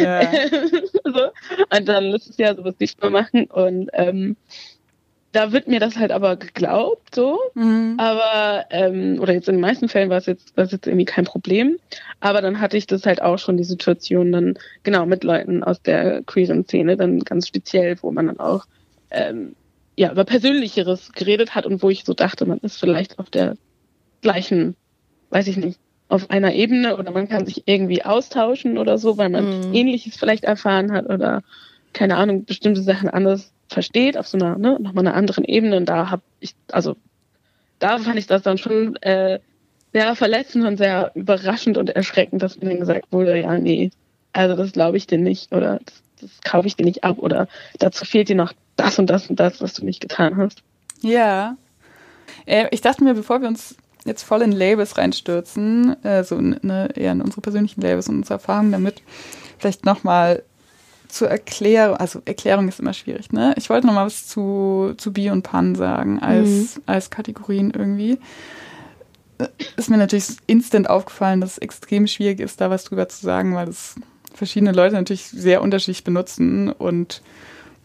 Ja. 0.00 0.32
so. 1.04 1.28
Und 1.76 1.88
dann 1.88 2.06
ist 2.12 2.30
es 2.30 2.36
ja 2.38 2.56
sowas 2.56 2.74
sichtbar 2.76 3.10
machen 3.10 3.44
und 3.44 3.88
ähm, 3.92 4.36
da 5.32 5.52
wird 5.52 5.68
mir 5.68 5.78
das 5.78 5.96
halt 5.96 6.10
aber 6.10 6.36
geglaubt, 6.36 7.14
so. 7.14 7.38
Mhm. 7.54 7.94
Aber, 7.98 8.66
ähm, 8.70 9.18
oder 9.20 9.32
jetzt 9.32 9.48
in 9.48 9.56
den 9.56 9.60
meisten 9.60 9.88
Fällen 9.88 10.10
war 10.10 10.18
es 10.18 10.26
jetzt, 10.26 10.56
war 10.56 10.64
es 10.64 10.72
jetzt 10.72 10.86
irgendwie 10.86 11.04
kein 11.04 11.24
Problem. 11.24 11.78
Aber 12.18 12.42
dann 12.42 12.60
hatte 12.60 12.76
ich 12.76 12.86
das 12.86 13.06
halt 13.06 13.22
auch 13.22 13.38
schon, 13.38 13.56
die 13.56 13.64
Situation 13.64 14.32
dann, 14.32 14.58
genau, 14.82 15.06
mit 15.06 15.22
Leuten 15.22 15.62
aus 15.62 15.80
der 15.82 16.22
queeren 16.24 16.64
Szene, 16.64 16.96
dann 16.96 17.20
ganz 17.20 17.46
speziell, 17.46 17.96
wo 18.02 18.10
man 18.10 18.26
dann 18.26 18.40
auch, 18.40 18.66
ähm, 19.10 19.54
ja, 19.96 20.10
über 20.10 20.24
Persönlicheres 20.24 21.12
geredet 21.12 21.54
hat 21.54 21.66
und 21.66 21.82
wo 21.82 21.90
ich 21.90 22.04
so 22.04 22.14
dachte, 22.14 22.46
man 22.46 22.58
ist 22.58 22.78
vielleicht 22.78 23.18
auf 23.18 23.30
der 23.30 23.56
gleichen, 24.22 24.74
weiß 25.30 25.46
ich 25.46 25.56
nicht, 25.56 25.78
auf 26.08 26.28
einer 26.30 26.54
Ebene 26.54 26.96
oder 26.96 27.12
man 27.12 27.28
kann 27.28 27.46
sich 27.46 27.62
irgendwie 27.66 28.04
austauschen 28.04 28.78
oder 28.78 28.98
so, 28.98 29.16
weil 29.16 29.28
man 29.28 29.68
mhm. 29.68 29.74
Ähnliches 29.74 30.16
vielleicht 30.16 30.42
erfahren 30.42 30.90
hat 30.90 31.08
oder 31.08 31.42
keine 31.92 32.16
Ahnung, 32.16 32.44
bestimmte 32.44 32.82
Sachen 32.82 33.08
anders 33.08 33.52
versteht, 33.70 34.18
auf 34.18 34.28
so 34.28 34.36
einer, 34.36 34.58
ne, 34.58 34.76
nochmal 34.80 35.06
einer 35.06 35.16
anderen 35.16 35.44
Ebene. 35.44 35.76
Und 35.76 35.88
da 35.88 36.10
habe 36.10 36.22
ich, 36.40 36.54
also 36.72 36.96
da 37.78 37.98
fand 37.98 38.18
ich 38.18 38.26
das 38.26 38.42
dann 38.42 38.58
schon 38.58 38.96
äh, 38.96 39.38
sehr 39.92 40.14
verletzend 40.16 40.64
und 40.64 40.76
sehr 40.76 41.12
überraschend 41.14 41.78
und 41.78 41.90
erschreckend, 41.90 42.42
dass 42.42 42.60
mir 42.60 42.76
gesagt 42.76 43.06
wurde, 43.10 43.40
ja, 43.40 43.56
nee, 43.58 43.90
also 44.32 44.56
das 44.56 44.72
glaube 44.72 44.96
ich 44.96 45.06
dir 45.06 45.18
nicht 45.18 45.52
oder 45.52 45.80
das, 45.84 46.02
das 46.20 46.30
kaufe 46.44 46.66
ich 46.66 46.76
dir 46.76 46.84
nicht 46.84 47.04
ab 47.04 47.18
oder 47.18 47.48
dazu 47.78 48.04
fehlt 48.04 48.28
dir 48.28 48.36
noch 48.36 48.52
das 48.76 48.98
und 48.98 49.08
das 49.08 49.28
und 49.28 49.40
das, 49.40 49.60
was 49.60 49.74
du 49.74 49.84
nicht 49.84 50.00
getan 50.00 50.36
hast. 50.36 50.62
Ja. 51.00 51.56
Äh, 52.46 52.66
ich 52.70 52.80
dachte 52.80 53.02
mir, 53.02 53.14
bevor 53.14 53.40
wir 53.40 53.48
uns 53.48 53.76
jetzt 54.04 54.22
voll 54.22 54.42
in 54.42 54.52
Labels 54.52 54.98
reinstürzen, 54.98 56.02
äh, 56.04 56.24
so 56.24 56.40
ne, 56.40 56.88
eher 56.94 57.12
in 57.12 57.22
unsere 57.22 57.40
persönlichen 57.40 57.80
Labels 57.80 58.08
und 58.08 58.16
unsere 58.16 58.34
Erfahrungen 58.34 58.72
damit, 58.72 59.02
vielleicht 59.58 59.84
nochmal 59.84 60.42
zur 61.12 61.28
Erklärung, 61.28 61.96
also 61.96 62.22
Erklärung 62.24 62.68
ist 62.68 62.80
immer 62.80 62.92
schwierig, 62.92 63.32
ne? 63.32 63.54
Ich 63.56 63.70
wollte 63.70 63.86
noch 63.86 63.94
mal 63.94 64.06
was 64.06 64.26
zu, 64.26 64.94
zu 64.96 65.12
Bi 65.12 65.30
und 65.30 65.42
Pan 65.42 65.74
sagen, 65.74 66.18
als, 66.20 66.76
mhm. 66.76 66.82
als 66.86 67.10
Kategorien 67.10 67.70
irgendwie. 67.70 68.18
Ist 69.76 69.88
mir 69.88 69.96
natürlich 69.96 70.36
instant 70.46 70.90
aufgefallen, 70.90 71.40
dass 71.40 71.52
es 71.52 71.58
extrem 71.58 72.06
schwierig 72.06 72.40
ist, 72.40 72.60
da 72.60 72.68
was 72.68 72.84
drüber 72.84 73.08
zu 73.08 73.24
sagen, 73.24 73.54
weil 73.54 73.68
es 73.68 73.94
verschiedene 74.34 74.72
Leute 74.72 74.94
natürlich 74.94 75.24
sehr 75.26 75.62
unterschiedlich 75.62 76.04
benutzen 76.04 76.70
und 76.70 77.22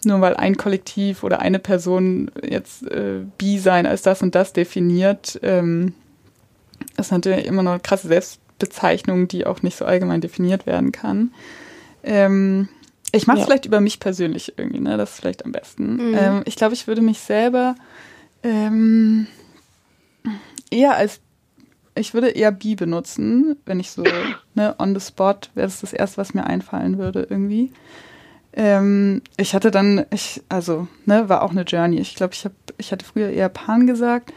nur 0.04 0.22
weil 0.22 0.36
ein 0.36 0.58
Kollektiv 0.58 1.24
oder 1.24 1.40
eine 1.40 1.60
Person 1.60 2.30
jetzt 2.48 2.84
äh, 2.88 3.22
Bi 3.38 3.58
sein 3.58 3.86
als 3.86 4.02
das 4.04 4.22
und 4.22 4.36
das 4.36 4.54
definiert, 4.54 5.40
ähm, 5.42 5.94
ist 6.98 7.12
natürlich 7.12 7.46
immer 7.46 7.64
noch 7.64 7.72
eine 7.72 7.80
krasse 7.80 8.08
Selbstbezeichnung, 8.08 9.28
die 9.28 9.46
auch 9.46 9.64
nicht 9.64 9.78
so 9.78 9.86
allgemein 9.86 10.22
definiert 10.22 10.66
werden 10.66 10.92
kann. 10.92 11.32
Ähm, 12.04 12.70
ich 13.12 13.28
mache 13.28 13.38
es 13.38 13.42
ja. 13.42 13.46
vielleicht 13.46 13.66
über 13.66 13.82
mich 13.82 14.00
persönlich 14.00 14.54
irgendwie, 14.58 14.80
ne? 14.80 14.98
Das 14.98 15.12
ist 15.12 15.20
vielleicht 15.20 15.46
am 15.46 15.52
besten. 15.52 16.10
Mhm. 16.10 16.16
Ähm, 16.18 16.42
ich 16.46 16.56
glaube, 16.56 16.74
ich 16.74 16.88
würde 16.88 17.02
mich 17.02 17.20
selber 17.20 17.76
ähm, 18.44 19.28
eher 20.70 20.96
als 20.96 21.20
ich 21.98 22.14
würde 22.14 22.30
eher 22.30 22.52
bi 22.52 22.76
benutzen, 22.76 23.56
wenn 23.66 23.80
ich 23.80 23.92
so 23.92 24.04
ne, 24.54 24.76
on 24.78 24.94
the 24.94 25.00
spot 25.00 25.40
wäre 25.54 25.68
das 25.68 25.80
das 25.80 25.94
erste, 25.94 26.18
was 26.18 26.34
mir 26.34 26.46
einfallen 26.46 26.98
würde 26.98 27.26
irgendwie. 27.30 27.72
Ähm, 28.52 29.22
ich 29.38 29.54
hatte 29.54 29.72
dann, 29.72 30.06
ich 30.12 30.44
also 30.50 30.88
ne, 31.06 31.30
war 31.30 31.42
auch 31.42 31.52
eine 31.52 31.64
Journey. 31.64 32.00
Ich 32.00 32.16
glaube, 32.16 32.34
ich 32.34 32.44
habe, 32.44 32.56
ich 32.78 32.92
hatte 32.92 33.06
früher 33.06 33.30
eher 33.30 33.50
Pan 33.50 33.88
gesagt, 33.88 34.34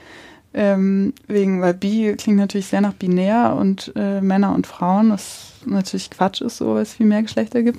ähm, 0.55 1.13
wegen 1.27 1.61
weil 1.61 1.75
bi 1.75 2.15
klingt 2.17 2.39
natürlich 2.39 2.69
sehr 2.69 2.81
nach 2.81 2.95
binär 2.95 3.57
und 3.59 3.93
äh, 3.97 4.21
Männer 4.21 4.55
und 4.55 4.67
Frauen, 4.67 5.11
was 5.11 5.53
natürlich 5.67 6.11
Quatsch 6.11 6.41
ist, 6.41 6.59
so 6.59 6.75
weil 6.75 6.83
es 6.83 6.95
viel 6.95 7.07
mehr 7.07 7.23
Geschlechter 7.23 7.63
gibt. 7.63 7.79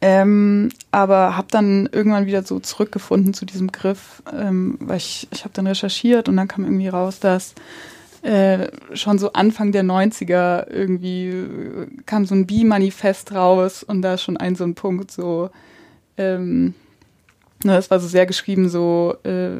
Ähm, 0.00 0.70
aber 0.90 1.36
habe 1.36 1.48
dann 1.50 1.88
irgendwann 1.92 2.26
wieder 2.26 2.42
so 2.42 2.58
zurückgefunden 2.58 3.32
zu 3.32 3.46
diesem 3.46 3.68
Begriff, 3.68 4.22
ähm, 4.32 4.76
weil 4.80 4.96
ich, 4.96 5.28
ich 5.30 5.44
habe 5.44 5.54
dann 5.54 5.66
recherchiert 5.66 6.28
und 6.28 6.36
dann 6.36 6.48
kam 6.48 6.64
irgendwie 6.64 6.88
raus, 6.88 7.20
dass 7.20 7.54
äh, 8.22 8.68
schon 8.94 9.18
so 9.18 9.32
Anfang 9.32 9.70
der 9.70 9.84
90er 9.84 10.68
irgendwie 10.68 11.28
äh, 11.28 11.86
kam 12.06 12.26
so 12.26 12.34
ein 12.34 12.46
Bi-Manifest 12.46 13.32
raus 13.32 13.84
und 13.84 14.02
da 14.02 14.18
schon 14.18 14.36
ein 14.36 14.56
so 14.56 14.64
ein 14.64 14.74
Punkt 14.74 15.12
so, 15.12 15.50
ähm, 16.16 16.74
na, 17.62 17.76
das 17.76 17.90
war 17.90 18.00
so 18.00 18.08
sehr 18.08 18.26
geschrieben, 18.26 18.68
so 18.68 19.16
äh, 19.22 19.50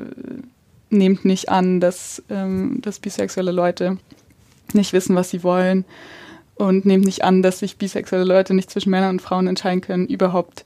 nehmt 0.91 1.25
nicht 1.25 1.49
an, 1.49 1.81
dass, 1.81 2.23
ähm, 2.29 2.81
dass 2.83 2.99
bisexuelle 2.99 3.53
Leute 3.53 3.99
nicht 4.73 4.93
wissen, 4.93 5.14
was 5.14 5.31
sie 5.31 5.45
wollen 5.45 5.85
und 6.59 6.85
nehmt 6.85 7.05
nicht 7.05 7.25
an, 7.25 7.43
dass 7.43 7.61
sich 7.61 7.77
bisexuelle 7.77 8.25
Leute 8.25 8.53
nicht 8.53 8.71
zwischen 8.71 8.91
Männern 8.91 9.11
und 9.11 9.23
Frauen 9.23 9.47
entscheiden 9.47 9.81
können. 9.81 10.07
Überhaupt, 10.07 10.65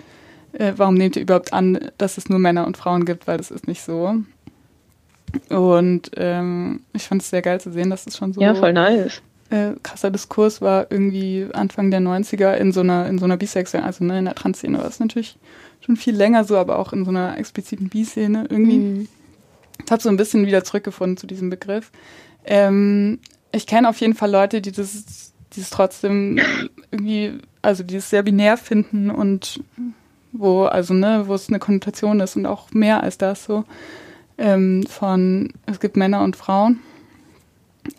äh, 0.52 0.72
warum 0.76 0.94
nehmt 0.94 1.16
ihr 1.16 1.22
überhaupt 1.22 1.52
an, 1.52 1.90
dass 1.98 2.18
es 2.18 2.28
nur 2.28 2.38
Männer 2.38 2.66
und 2.66 2.76
Frauen 2.76 3.04
gibt, 3.04 3.26
weil 3.26 3.36
das 3.36 3.50
ist 3.50 3.68
nicht 3.68 3.82
so. 3.82 4.16
Und 5.48 6.10
ähm, 6.16 6.80
ich 6.92 7.04
fand 7.04 7.22
es 7.22 7.30
sehr 7.30 7.42
geil 7.42 7.60
zu 7.60 7.70
sehen, 7.70 7.90
dass 7.90 8.06
es 8.06 8.16
schon 8.16 8.32
so 8.32 8.40
ja, 8.40 8.54
voll 8.54 8.72
nice. 8.72 9.22
Äh, 9.50 9.72
krasser 9.82 10.10
Diskurs 10.10 10.62
war 10.62 10.86
irgendwie 10.90 11.46
Anfang 11.52 11.90
der 11.90 12.00
90er 12.00 12.54
in 12.54 12.72
so 12.72 12.80
einer, 12.80 13.06
in 13.06 13.18
so 13.18 13.26
einer 13.26 13.36
Bisexuellen, 13.36 13.86
also 13.86 14.02
ne, 14.04 14.18
in 14.18 14.24
der 14.24 14.34
Trans-Szene 14.34 14.78
war 14.78 14.86
es 14.86 14.98
natürlich 14.98 15.36
schon 15.80 15.96
viel 15.96 16.14
länger 16.14 16.44
so, 16.44 16.56
aber 16.56 16.78
auch 16.78 16.92
in 16.92 17.04
so 17.04 17.10
einer 17.10 17.36
expliziten 17.38 17.88
Bi-Szene 17.88 18.46
irgendwie. 18.48 18.78
Mhm. 18.78 19.08
Ich 19.84 19.90
habe 19.90 20.02
so 20.02 20.08
ein 20.08 20.16
bisschen 20.16 20.46
wieder 20.46 20.64
zurückgefunden 20.64 21.16
zu 21.16 21.26
diesem 21.26 21.50
Begriff. 21.50 21.90
Ähm, 22.44 23.18
ich 23.52 23.66
kenne 23.66 23.88
auf 23.88 24.00
jeden 24.00 24.14
Fall 24.14 24.30
Leute, 24.30 24.62
die 24.62 24.72
das, 24.72 25.31
die 25.54 25.60
es 25.60 25.70
trotzdem 25.70 26.38
irgendwie, 26.90 27.38
also 27.60 27.82
die 27.82 27.96
es 27.96 28.10
sehr 28.10 28.22
binär 28.22 28.56
finden 28.56 29.10
und 29.10 29.62
wo, 30.32 30.64
also 30.64 30.94
ne, 30.94 31.24
wo 31.26 31.34
es 31.34 31.48
eine 31.48 31.58
Konnotation 31.58 32.20
ist 32.20 32.36
und 32.36 32.46
auch 32.46 32.70
mehr 32.72 33.02
als 33.02 33.18
das 33.18 33.44
so 33.44 33.64
ähm, 34.38 34.84
von, 34.88 35.52
es 35.66 35.78
gibt 35.80 35.96
Männer 35.96 36.22
und 36.22 36.36
Frauen. 36.36 36.80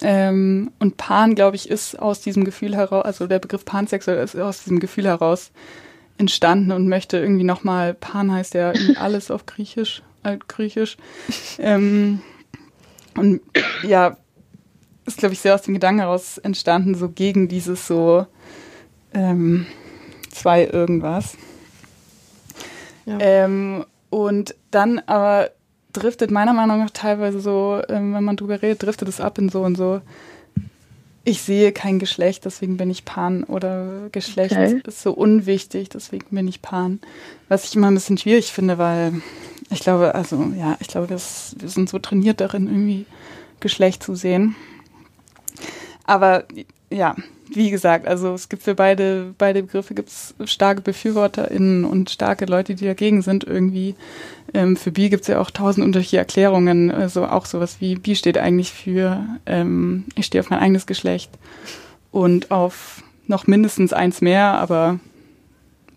Ähm, 0.02 0.72
und 0.80 0.98
Pan, 0.98 1.36
glaube 1.36 1.56
ich, 1.56 1.70
ist 1.70 2.00
aus 2.00 2.22
diesem 2.22 2.46
Gefühl 2.46 2.76
heraus, 2.76 3.06
also 3.06 3.28
der 3.28 3.40
Begriff 3.40 3.66
pansexuell 3.66 4.24
ist 4.24 4.36
aus 4.36 4.64
diesem 4.64 4.80
Gefühl 4.80 5.06
heraus 5.06 5.52
entstanden 6.18 6.72
und 6.72 6.88
möchte 6.88 7.18
irgendwie 7.18 7.44
nochmal, 7.44 7.94
Pan 7.94 8.32
heißt 8.32 8.54
ja 8.54 8.74
alles 8.96 9.30
auf 9.32 9.46
Griechisch, 9.46 10.02
altgriechisch. 10.24 10.98
Ähm, 11.60 12.22
und 13.16 13.42
ja, 13.84 14.18
ist, 15.06 15.18
glaube 15.18 15.34
ich, 15.34 15.40
sehr 15.40 15.56
aus 15.56 15.64
dem 15.64 15.74
Gedanken 15.74 16.02
heraus 16.02 16.38
entstanden, 16.38 16.96
so 16.96 17.10
gegen 17.10 17.48
dieses 17.48 17.88
so 17.88 18.26
ähm, 19.14 19.66
zwei 20.32 20.66
irgendwas. 20.66 21.38
Ja. 23.06 23.18
Ähm, 23.20 23.86
und 24.10 24.56
dann 24.72 25.00
aber 25.00 25.50
driftet 25.92 26.32
meiner 26.32 26.54
Meinung 26.54 26.80
nach 26.80 26.90
teilweise 26.90 27.40
so, 27.40 27.82
ähm, 27.90 28.14
wenn 28.14 28.24
man 28.24 28.36
drüber 28.36 28.62
redet, 28.62 28.84
driftet 28.84 29.08
es 29.08 29.22
ab 29.22 29.38
in 29.38 29.50
so 29.50 29.62
und 29.62 29.76
so. 29.76 30.02
Ich 31.26 31.42
sehe 31.42 31.72
kein 31.72 32.00
Geschlecht, 32.00 32.44
deswegen 32.44 32.76
bin 32.76 32.90
ich 32.90 33.06
Pan. 33.06 33.44
Oder 33.46 34.10
Geschlecht 34.12 34.56
okay. 34.56 34.82
ist 34.86 35.02
so 35.02 35.14
unwichtig, 35.14 35.90
deswegen 35.90 36.26
bin 36.32 36.48
ich 36.48 36.62
Pan. 36.62 37.00
Was 37.48 37.64
ich 37.64 37.76
immer 37.76 37.90
ein 37.90 37.94
bisschen 37.94 38.18
schwierig 38.18 38.52
finde, 38.52 38.78
weil 38.78 39.22
ich 39.70 39.80
glaube, 39.80 40.16
also 40.16 40.52
ja, 40.58 40.76
ich 40.80 40.88
glaube, 40.88 41.10
wir, 41.10 41.18
wir 41.18 41.70
sind 41.70 41.90
so 41.90 42.00
trainiert 42.00 42.42
darin, 42.42 42.68
irgendwie 42.68 43.06
Geschlecht 43.62 44.04
zu 44.04 44.16
sehen. 44.16 44.56
Aber 46.06 46.46
ja, 46.90 47.16
wie 47.50 47.70
gesagt, 47.70 48.08
also 48.08 48.34
es 48.34 48.50
gibt 48.50 48.64
für 48.64 48.76
beide, 48.76 49.34
beide 49.38 49.64
Begriffe 49.64 49.94
gibt 49.94 50.12
starke 50.46 50.82
BefürworterInnen 50.82 51.86
und 51.86 52.10
starke 52.10 52.46
Leute, 52.46 52.76
die 52.76 52.86
dagegen 52.86 53.22
sind 53.22 53.44
irgendwie. 53.44 53.96
Ähm, 54.54 54.76
für 54.76 54.92
Bi 54.92 55.10
gibt 55.10 55.24
es 55.24 55.28
ja 55.28 55.40
auch 55.40 55.52
tausend 55.52 55.86
unterschiedliche 55.86 56.18
Erklärungen, 56.18 56.92
also 56.92 57.26
auch 57.26 57.46
sowas 57.46 57.78
wie 57.80 57.96
Bi 57.96 58.16
steht 58.16 58.38
eigentlich 58.38 58.72
für 58.72 59.26
ähm, 59.46 60.06
ich 60.16 60.26
stehe 60.26 60.42
auf 60.42 60.50
mein 60.50 60.60
eigenes 60.60 60.86
Geschlecht 60.86 61.32
und 62.12 62.52
auf 62.52 63.04
noch 63.28 63.48
mindestens 63.48 63.94
eins 63.94 64.22
mehr, 64.22 64.54
aber 64.54 65.00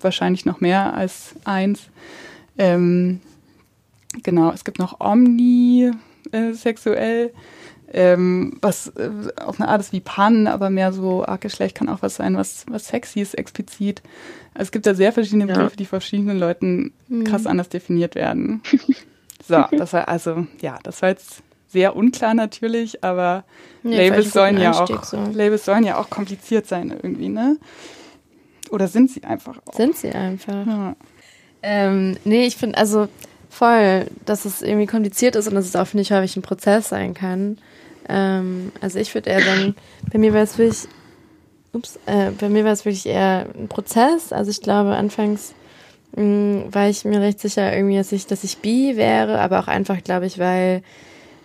wahrscheinlich 0.00 0.44
noch 0.44 0.60
mehr 0.60 0.94
als 0.94 1.34
eins. 1.44 1.80
Ähm, 2.58 3.20
genau, 4.22 4.52
es 4.52 4.64
gibt 4.64 4.78
noch 4.78 5.00
omnisexuell. 5.00 7.26
Äh, 7.26 7.30
ähm, 7.92 8.58
was 8.60 8.88
äh, 8.88 9.10
auf 9.40 9.60
eine 9.60 9.68
Art 9.68 9.80
ist 9.80 9.92
wie 9.92 10.00
Pan, 10.00 10.46
aber 10.46 10.70
mehr 10.70 10.92
so 10.92 11.24
Artgeschlecht 11.24 11.76
kann 11.76 11.88
auch 11.88 12.02
was 12.02 12.16
sein, 12.16 12.36
was, 12.36 12.66
was 12.68 12.88
sexy 12.88 13.20
ist, 13.20 13.34
explizit. 13.34 14.02
Also 14.54 14.64
es 14.64 14.72
gibt 14.72 14.86
da 14.86 14.94
sehr 14.94 15.12
verschiedene 15.12 15.46
Begriffe, 15.46 15.70
ja. 15.70 15.76
die 15.76 15.84
von 15.84 16.00
verschiedenen 16.00 16.38
Leuten 16.38 16.92
mhm. 17.08 17.24
krass 17.24 17.46
anders 17.46 17.68
definiert 17.68 18.14
werden. 18.14 18.62
so, 19.46 19.64
das 19.70 19.92
war 19.92 20.08
also, 20.08 20.46
ja, 20.60 20.78
das 20.82 21.02
war 21.02 21.10
jetzt 21.10 21.42
sehr 21.68 21.94
unklar 21.94 22.34
natürlich, 22.34 23.04
aber 23.04 23.44
nee, 23.82 24.08
Labels 24.08 24.32
sollen 24.32 24.58
ja 24.58 24.72
auch 24.72 25.04
so. 25.04 25.18
Labels 25.32 25.64
sollen 25.64 25.84
ja 25.84 25.98
auch 25.98 26.10
kompliziert 26.10 26.66
sein 26.66 26.90
irgendwie, 26.90 27.28
ne? 27.28 27.58
Oder 28.70 28.88
sind 28.88 29.10
sie 29.10 29.22
einfach 29.24 29.58
auch? 29.66 29.74
Sind 29.74 29.96
sie 29.96 30.10
einfach. 30.10 30.66
Ja. 30.66 30.96
Ähm, 31.62 32.16
nee, 32.24 32.46
ich 32.46 32.56
finde 32.56 32.78
also 32.78 33.08
voll, 33.50 34.06
dass 34.24 34.44
es 34.44 34.62
irgendwie 34.62 34.86
kompliziert 34.86 35.36
ist 35.36 35.48
und 35.48 35.54
dass 35.54 35.66
es 35.66 35.76
auch, 35.76 35.86
finde 35.86 36.02
ich, 36.02 36.12
häufig 36.12 36.36
ein 36.36 36.42
Prozess 36.42 36.88
sein 36.88 37.14
kann. 37.14 37.58
Ähm, 38.08 38.72
also 38.80 38.98
ich 38.98 39.14
würde 39.14 39.30
eher 39.30 39.42
sagen, 39.42 39.74
bei 40.12 40.18
mir 40.18 40.32
war 40.32 40.42
es 40.42 40.58
wirklich, 40.58 40.88
ups, 41.72 41.98
äh, 42.06 42.30
bei 42.30 42.48
mir 42.48 42.64
war 42.64 42.72
es 42.72 42.84
wirklich 42.84 43.06
eher 43.06 43.46
ein 43.58 43.68
Prozess. 43.68 44.32
Also 44.32 44.50
ich 44.50 44.60
glaube, 44.60 44.94
anfangs 44.94 45.54
mh, 46.16 46.22
mm, 46.22 46.74
war 46.74 46.88
ich 46.88 47.04
mir 47.04 47.20
recht 47.20 47.40
sicher 47.40 47.74
irgendwie, 47.74 47.96
dass 47.96 48.12
ich, 48.12 48.26
dass 48.26 48.44
ich 48.44 48.58
bi 48.58 48.96
wäre, 48.96 49.38
aber 49.40 49.60
auch 49.60 49.68
einfach, 49.68 50.02
glaube 50.02 50.26
ich, 50.26 50.38
weil 50.38 50.82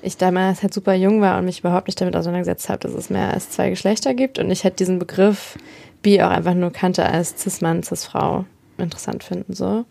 ich 0.02 0.18
damals 0.18 0.64
halt 0.64 0.74
super 0.74 0.94
jung 0.94 1.22
war 1.22 1.38
und 1.38 1.46
mich 1.46 1.60
überhaupt 1.60 1.88
nicht 1.88 2.02
damit 2.02 2.16
auseinandergesetzt 2.16 2.70
habe, 2.70 2.80
dass 2.80 2.94
es 2.94 3.10
mehr 3.10 3.34
als 3.34 3.52
zwei 3.52 3.70
Geschlechter 3.70 4.14
gibt 4.14 4.40
und 4.40 4.50
ich 4.50 4.64
hätte 4.64 4.78
diesen 4.78 5.00
Begriff 5.00 5.58
bi 6.02 6.22
auch 6.22 6.30
einfach 6.30 6.56
nur 6.56 6.72
kannte 6.72 7.06
als 7.06 7.36
Cis-Mann, 7.38 7.84
Cis-Frau 7.84 8.46
interessant 8.78 9.24
finden, 9.24 9.54
so. 9.54 9.86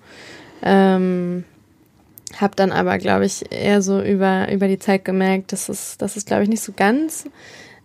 Ähm, 0.62 1.44
hab 2.38 2.56
dann 2.56 2.72
aber, 2.72 2.98
glaube 2.98 3.26
ich, 3.26 3.50
eher 3.50 3.82
so 3.82 4.00
über, 4.00 4.50
über 4.52 4.68
die 4.68 4.78
Zeit 4.78 5.04
gemerkt, 5.04 5.52
dass 5.52 5.68
es, 5.68 5.98
dass 5.98 6.16
es, 6.16 6.24
glaube 6.24 6.44
ich, 6.44 6.48
nicht 6.48 6.62
so 6.62 6.72
ganz 6.72 7.24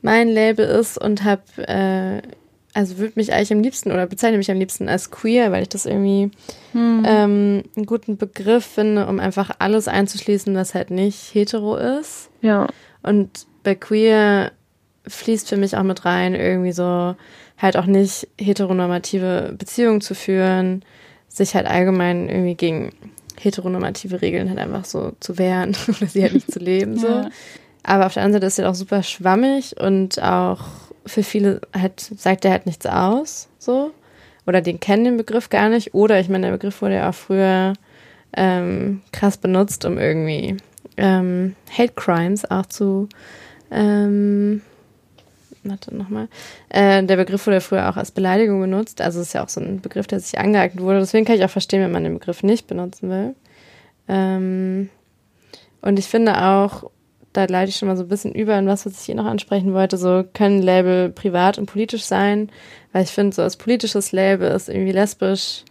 mein 0.02 0.30
Label 0.30 0.66
ist 0.66 0.98
und 0.98 1.24
habe, 1.24 1.42
äh, 1.68 2.22
also 2.74 2.98
würde 2.98 3.14
mich 3.16 3.34
eigentlich 3.34 3.54
am 3.54 3.62
liebsten 3.62 3.92
oder 3.92 4.06
bezeichne 4.06 4.38
mich 4.38 4.52
am 4.52 4.60
liebsten 4.60 4.88
als 4.88 5.10
queer, 5.10 5.52
weil 5.52 5.64
ich 5.64 5.70
das 5.70 5.86
irgendwie 5.86 6.30
hm. 6.74 7.04
ähm, 7.08 7.64
einen 7.76 7.86
guten 7.86 8.18
Begriff 8.18 8.66
finde, 8.66 9.08
um 9.08 9.20
einfach 9.20 9.50
alles 9.60 9.88
einzuschließen, 9.88 10.54
was 10.56 10.76
halt 10.76 10.92
nicht 10.92 11.34
hetero 11.34 11.78
ist. 11.78 12.30
Ja. 12.42 12.68
Und 13.02 13.48
bei 13.64 13.76
queer 13.76 14.52
fließt 15.08 15.50
für 15.50 15.58
mich 15.58 15.76
auch 15.76 15.84
mit 15.84 16.06
rein, 16.06 16.36
irgendwie 16.36 16.72
so 16.72 17.16
halt 17.58 17.78
auch 17.78 17.86
nicht 17.86 18.28
heteronormative 18.40 19.56
Beziehungen 19.58 20.02
zu 20.02 20.14
führen, 20.14 20.84
sich 21.28 21.56
halt 21.56 21.68
allgemein 21.68 22.30
irgendwie 22.30 22.56
gegen 22.56 22.92
heteronormative 23.46 24.22
Regeln 24.22 24.50
halt 24.50 24.60
einfach 24.60 24.86
so 24.86 25.14
zu 25.20 25.38
wehren 25.38 25.76
oder 25.88 26.08
sie 26.08 26.24
halt 26.24 26.34
nicht 26.34 26.52
zu 26.52 26.60
leben. 26.60 26.98
So. 26.98 27.08
Ja. 27.08 27.30
Aber 27.84 28.08
auf 28.08 28.14
der 28.14 28.24
anderen 28.24 28.42
Seite 28.42 28.48
ist 28.48 28.60
er 28.60 28.70
auch 28.70 28.76
super 28.76 29.04
schwammig 29.04 29.80
und 29.80 30.22
auch 30.22 30.62
für 31.06 31.24
viele 31.24 31.62
halt 31.74 32.00
sagt 32.00 32.46
er 32.46 32.52
halt 32.52 32.66
nichts 32.66 32.86
aus, 32.86 33.48
so. 33.60 33.92
Oder 34.48 34.62
den 34.62 34.80
kennen 34.80 35.06
den 35.06 35.18
Begriff 35.18 35.50
gar 35.50 35.70
nicht. 35.70 35.96
Oder 35.96 36.20
ich 36.20 36.30
meine, 36.30 36.48
der 36.48 36.54
Begriff 36.54 36.82
wurde 36.82 36.96
ja 36.96 37.10
auch 37.10 37.16
früher 37.16 37.74
ähm, 38.38 39.02
krass 39.12 39.38
benutzt, 39.38 39.86
um 39.86 39.98
irgendwie 39.98 40.58
ähm, 40.98 41.56
Hate 41.76 41.94
Crimes 41.96 42.50
auch 42.50 42.68
zu 42.68 43.10
ähm, 43.72 44.62
warte 45.70 45.96
nochmal. 45.96 46.28
Äh, 46.70 47.04
der 47.04 47.18
Begriff 47.18 47.46
wurde 47.48 47.62
früher 47.62 47.90
auch 47.90 47.98
als 47.98 48.12
Beleidigung 48.12 48.62
benutzt. 48.62 49.02
Also 49.02 49.22
ist 49.22 49.34
ja 49.34 49.44
auch 49.44 49.50
so 49.50 49.62
ein 49.62 49.82
Begriff, 49.82 50.08
der 50.08 50.20
sich 50.20 50.38
angeeignet 50.40 50.84
wurde. 50.84 51.00
Deswegen 51.00 51.26
kann 51.26 51.36
ich 51.36 51.44
auch 51.44 51.50
verstehen, 51.50 51.82
wenn 51.82 51.92
man 51.92 52.04
den 52.04 52.18
Begriff 52.20 52.44
nicht 52.44 52.68
benutzen 52.68 53.10
will. 53.10 53.36
Ähm, 54.08 54.90
und 55.82 56.00
ich 56.00 56.06
finde 56.06 56.44
auch, 56.44 56.90
da 57.34 57.46
leite 57.46 57.70
ich 57.70 57.76
schon 57.76 57.88
mal 57.88 57.98
so 57.98 58.04
ein 58.04 58.10
bisschen 58.10 58.34
über 58.34 58.58
in 58.58 58.68
was, 58.68 58.86
was 58.86 59.00
ich 59.00 59.06
hier 59.06 59.16
noch 59.16 59.26
ansprechen 59.26 59.74
wollte. 59.74 59.98
So 59.98 60.24
können 60.34 60.62
Label 60.62 61.10
privat 61.10 61.58
und 61.58 61.66
politisch 61.66 62.04
sein, 62.04 62.50
weil 62.94 63.04
ich 63.04 63.12
finde, 63.12 63.36
so 63.36 63.42
als 63.42 63.58
politisches 63.58 64.12
Label 64.12 64.52
ist 64.52 64.70
irgendwie 64.70 64.94
lesbisch 64.94 65.64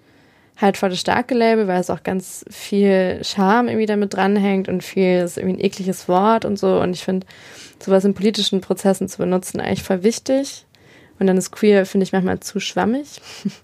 halt 0.57 0.77
voll 0.77 0.91
das 0.91 1.01
starke 1.01 1.35
Label, 1.35 1.67
weil 1.67 1.81
es 1.81 1.91
auch 1.91 2.03
ganz 2.03 2.45
viel 2.49 3.21
Charme 3.23 3.69
irgendwie 3.69 3.87
damit 3.87 4.15
dranhängt 4.15 4.69
und 4.69 4.85
viel 4.85 5.19
ist 5.19 5.37
irgendwie 5.37 5.57
ein 5.57 5.65
ekliges 5.65 6.09
Wort 6.09 6.45
und 6.45 6.59
so. 6.59 6.81
Und 6.81 6.93
ich 6.95 7.03
finde, 7.03 7.27
sowas 7.81 8.05
in 8.05 8.15
politischen 8.15 8.61
Prozessen 8.61 9.09
zu 9.09 9.19
benutzen 9.19 9.61
eigentlich 9.61 9.83
voll 9.83 10.03
wichtig. 10.03 10.67
Und 11.21 11.29
dann 11.29 11.37
ist 11.37 11.53
queer, 11.53 11.87
finde 11.87 12.05
ich, 12.05 12.13
manchmal 12.13 12.41
zu 12.41 12.59
schwammig. 12.59 13.21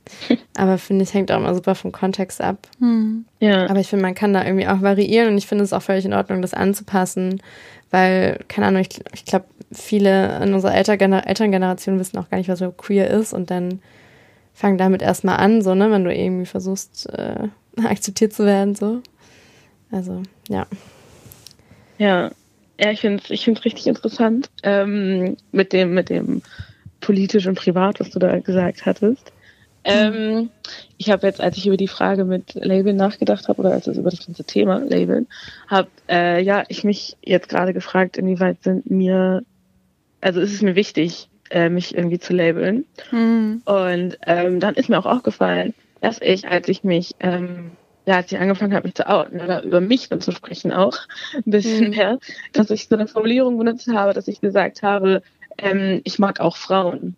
Aber 0.57 0.79
finde 0.79 1.03
ich, 1.03 1.15
hängt 1.15 1.33
auch 1.33 1.39
immer 1.39 1.55
super 1.55 1.75
vom 1.75 1.91
Kontext 1.91 2.41
ab. 2.41 2.69
Hm. 2.79 3.25
Ja. 3.41 3.69
Aber 3.69 3.81
ich 3.81 3.89
finde, 3.89 4.05
man 4.05 4.15
kann 4.15 4.33
da 4.33 4.45
irgendwie 4.45 4.69
auch 4.69 4.83
variieren 4.83 5.29
und 5.29 5.39
ich 5.39 5.47
finde 5.47 5.65
es 5.65 5.73
auch 5.73 5.83
völlig 5.83 6.05
in 6.05 6.13
Ordnung, 6.13 6.43
das 6.43 6.55
anzupassen. 6.55 7.43
Weil, 7.91 8.45
keine 8.47 8.69
Ahnung, 8.69 8.83
ich, 8.83 9.01
ich 9.13 9.25
glaube, 9.25 9.47
viele 9.73 10.41
in 10.43 10.55
unserer 10.55 10.75
Elterngeneration 10.75 11.99
wissen 11.99 12.19
auch 12.19 12.31
gar 12.31 12.39
nicht, 12.39 12.49
was 12.49 12.61
so 12.61 12.71
queer 12.71 13.11
ist 13.11 13.33
und 13.33 13.51
dann 13.51 13.81
fang 14.61 14.77
damit 14.77 15.01
erstmal 15.01 15.39
an, 15.39 15.63
so, 15.63 15.75
ne, 15.75 15.91
wenn 15.91 16.05
du 16.05 16.15
irgendwie 16.15 16.45
versuchst, 16.45 17.09
äh, 17.15 17.49
akzeptiert 17.83 18.35
zu 18.35 18.45
werden, 18.45 18.75
so. 18.75 19.01
Also, 19.91 20.23
ja. 20.49 20.67
Ja, 21.97 22.31
ja, 22.79 22.91
ich 22.91 23.01
finde 23.01 23.23
es 23.25 23.31
ich 23.31 23.49
richtig 23.49 23.87
interessant 23.87 24.51
ähm, 24.63 25.39
mit 25.51 25.73
dem, 25.73 25.95
mit 25.95 26.11
dem 26.11 26.43
politisch 27.01 27.47
und 27.47 27.59
privat, 27.59 28.01
was 28.01 28.11
du 28.11 28.19
da 28.19 28.39
gesagt 28.39 28.85
hattest. 28.85 29.33
Ähm, 29.85 30.51
ich 30.99 31.09
habe 31.09 31.27
jetzt, 31.27 31.41
als 31.41 31.57
ich 31.57 31.67
über 31.67 31.79
die 31.79 31.89
Frage 31.89 32.27
mit 32.27 32.53
Labeln 32.55 32.97
nachgedacht 32.97 33.49
habe 33.49 33.61
oder 33.61 33.73
als 33.73 33.87
es 33.87 33.97
über 33.97 34.11
das 34.11 34.27
ganze 34.27 34.45
Thema 34.45 34.79
Labeln, 34.79 35.27
habe 35.69 35.89
äh, 36.07 36.43
ja 36.43 36.65
ich 36.69 36.85
mich 36.85 37.17
jetzt 37.23 37.49
gerade 37.49 37.73
gefragt, 37.73 38.19
inwieweit 38.19 38.63
sind 38.63 38.91
mir, 38.91 39.43
also 40.21 40.39
ist 40.41 40.53
es 40.53 40.61
mir 40.61 40.75
wichtig, 40.75 41.30
äh, 41.51 41.69
mich 41.69 41.95
irgendwie 41.95 42.19
zu 42.19 42.33
labeln. 42.33 42.85
Mhm. 43.11 43.63
Und 43.65 44.19
ähm, 44.27 44.61
dann 44.61 44.75
ist 44.75 44.89
mir 44.89 44.99
auch 44.99 45.07
aufgefallen, 45.07 45.75
dass 46.01 46.21
ich, 46.21 46.49
als 46.49 46.69
ich 46.69 46.85
mich, 46.85 47.15
ähm, 47.21 47.73
ja, 48.07 48.17
als 48.17 48.33
ich 48.33 48.39
angefangen 48.39 48.75
habe, 48.75 48.87
mich 48.87 48.95
zu 48.95 49.09
outen 49.09 49.41
oder 49.41 49.63
über 49.63 49.81
mich 49.81 50.09
dann 50.09 50.21
zu 50.21 50.33
sprechen 50.33 50.73
auch 50.73 50.99
ein 51.35 51.51
bisschen 51.51 51.91
mhm. 51.91 51.97
mehr, 51.97 52.19
dass 52.53 52.71
ich 52.71 52.89
so 52.89 52.97
eine 52.97 53.07
Formulierung 53.07 53.59
benutzt 53.59 53.89
habe, 53.89 54.15
dass 54.15 54.29
ich 54.29 54.41
gesagt 54.41 54.83
habe, 54.83 55.23
ähm, 55.59 56.01
ich 56.05 56.19
mag 56.19 56.41
auch 56.41 56.57
Frauen. 56.57 57.17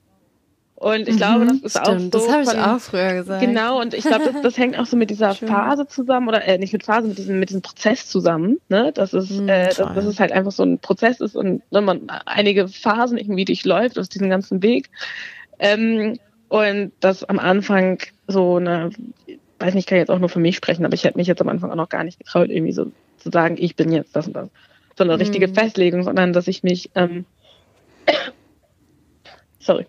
Und 0.82 1.06
ich 1.06 1.16
glaube, 1.16 1.46
das 1.46 1.60
ist 1.60 1.78
Stimmt, 1.78 2.12
auch 2.12 2.20
so. 2.20 2.26
Das 2.26 2.28
habe 2.28 2.42
ich 2.42 2.66
auch 2.66 2.80
früher 2.80 3.14
gesagt. 3.14 3.40
Genau, 3.40 3.80
und 3.80 3.94
ich 3.94 4.02
glaube, 4.02 4.24
das, 4.32 4.42
das 4.42 4.58
hängt 4.58 4.76
auch 4.76 4.86
so 4.86 4.96
mit 4.96 5.10
dieser 5.10 5.32
Schön. 5.36 5.46
Phase 5.46 5.86
zusammen, 5.86 6.26
oder 6.26 6.44
äh, 6.44 6.58
nicht 6.58 6.72
mit 6.72 6.82
Phase, 6.82 7.06
mit 7.06 7.18
diesem, 7.18 7.38
mit 7.38 7.50
diesem 7.50 7.62
Prozess 7.62 8.08
zusammen, 8.08 8.58
ne? 8.68 8.90
Dass 8.92 9.12
es, 9.12 9.30
mm, 9.30 9.48
äh, 9.48 9.66
dass, 9.66 9.76
dass 9.76 10.04
es 10.04 10.18
halt 10.18 10.32
einfach 10.32 10.50
so 10.50 10.64
ein 10.64 10.80
Prozess 10.80 11.20
ist 11.20 11.36
und 11.36 11.62
wenn 11.70 11.84
man 11.84 12.10
einige 12.26 12.66
Phasen 12.66 13.16
irgendwie 13.16 13.44
durchläuft 13.44 13.96
aus 13.96 14.08
diesem 14.08 14.28
ganzen 14.28 14.60
Weg. 14.64 14.90
Ähm, 15.60 16.18
und 16.48 16.90
dass 16.98 17.22
am 17.22 17.38
Anfang 17.38 17.98
so 18.26 18.56
eine, 18.56 18.90
weiß 19.60 19.74
nicht, 19.74 19.84
ich 19.84 19.86
kann 19.86 19.98
jetzt 19.98 20.10
auch 20.10 20.18
nur 20.18 20.30
für 20.30 20.40
mich 20.40 20.56
sprechen, 20.56 20.84
aber 20.84 20.94
ich 20.94 21.04
hätte 21.04 21.16
mich 21.16 21.28
jetzt 21.28 21.40
am 21.40 21.48
Anfang 21.48 21.70
auch 21.70 21.76
noch 21.76 21.90
gar 21.90 22.02
nicht 22.02 22.18
getraut, 22.18 22.50
irgendwie 22.50 22.72
so 22.72 22.90
zu 23.18 23.30
sagen, 23.30 23.54
ich 23.56 23.76
bin 23.76 23.92
jetzt 23.92 24.16
das 24.16 24.26
und 24.26 24.32
das. 24.34 24.48
So 24.98 25.04
eine 25.04 25.16
richtige 25.20 25.46
mm. 25.46 25.54
Festlegung, 25.54 26.02
sondern 26.02 26.32
dass 26.32 26.48
ich 26.48 26.64
mich 26.64 26.90
ähm, 26.96 27.24
sorry, 29.60 29.86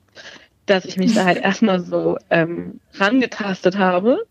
dass 0.65 0.85
ich 0.85 0.97
mich 0.97 1.13
da 1.13 1.25
halt 1.25 1.37
erstmal 1.43 1.79
so 1.79 2.17
ähm, 2.29 2.79
rangetastet 2.93 3.77
habe. 3.77 4.25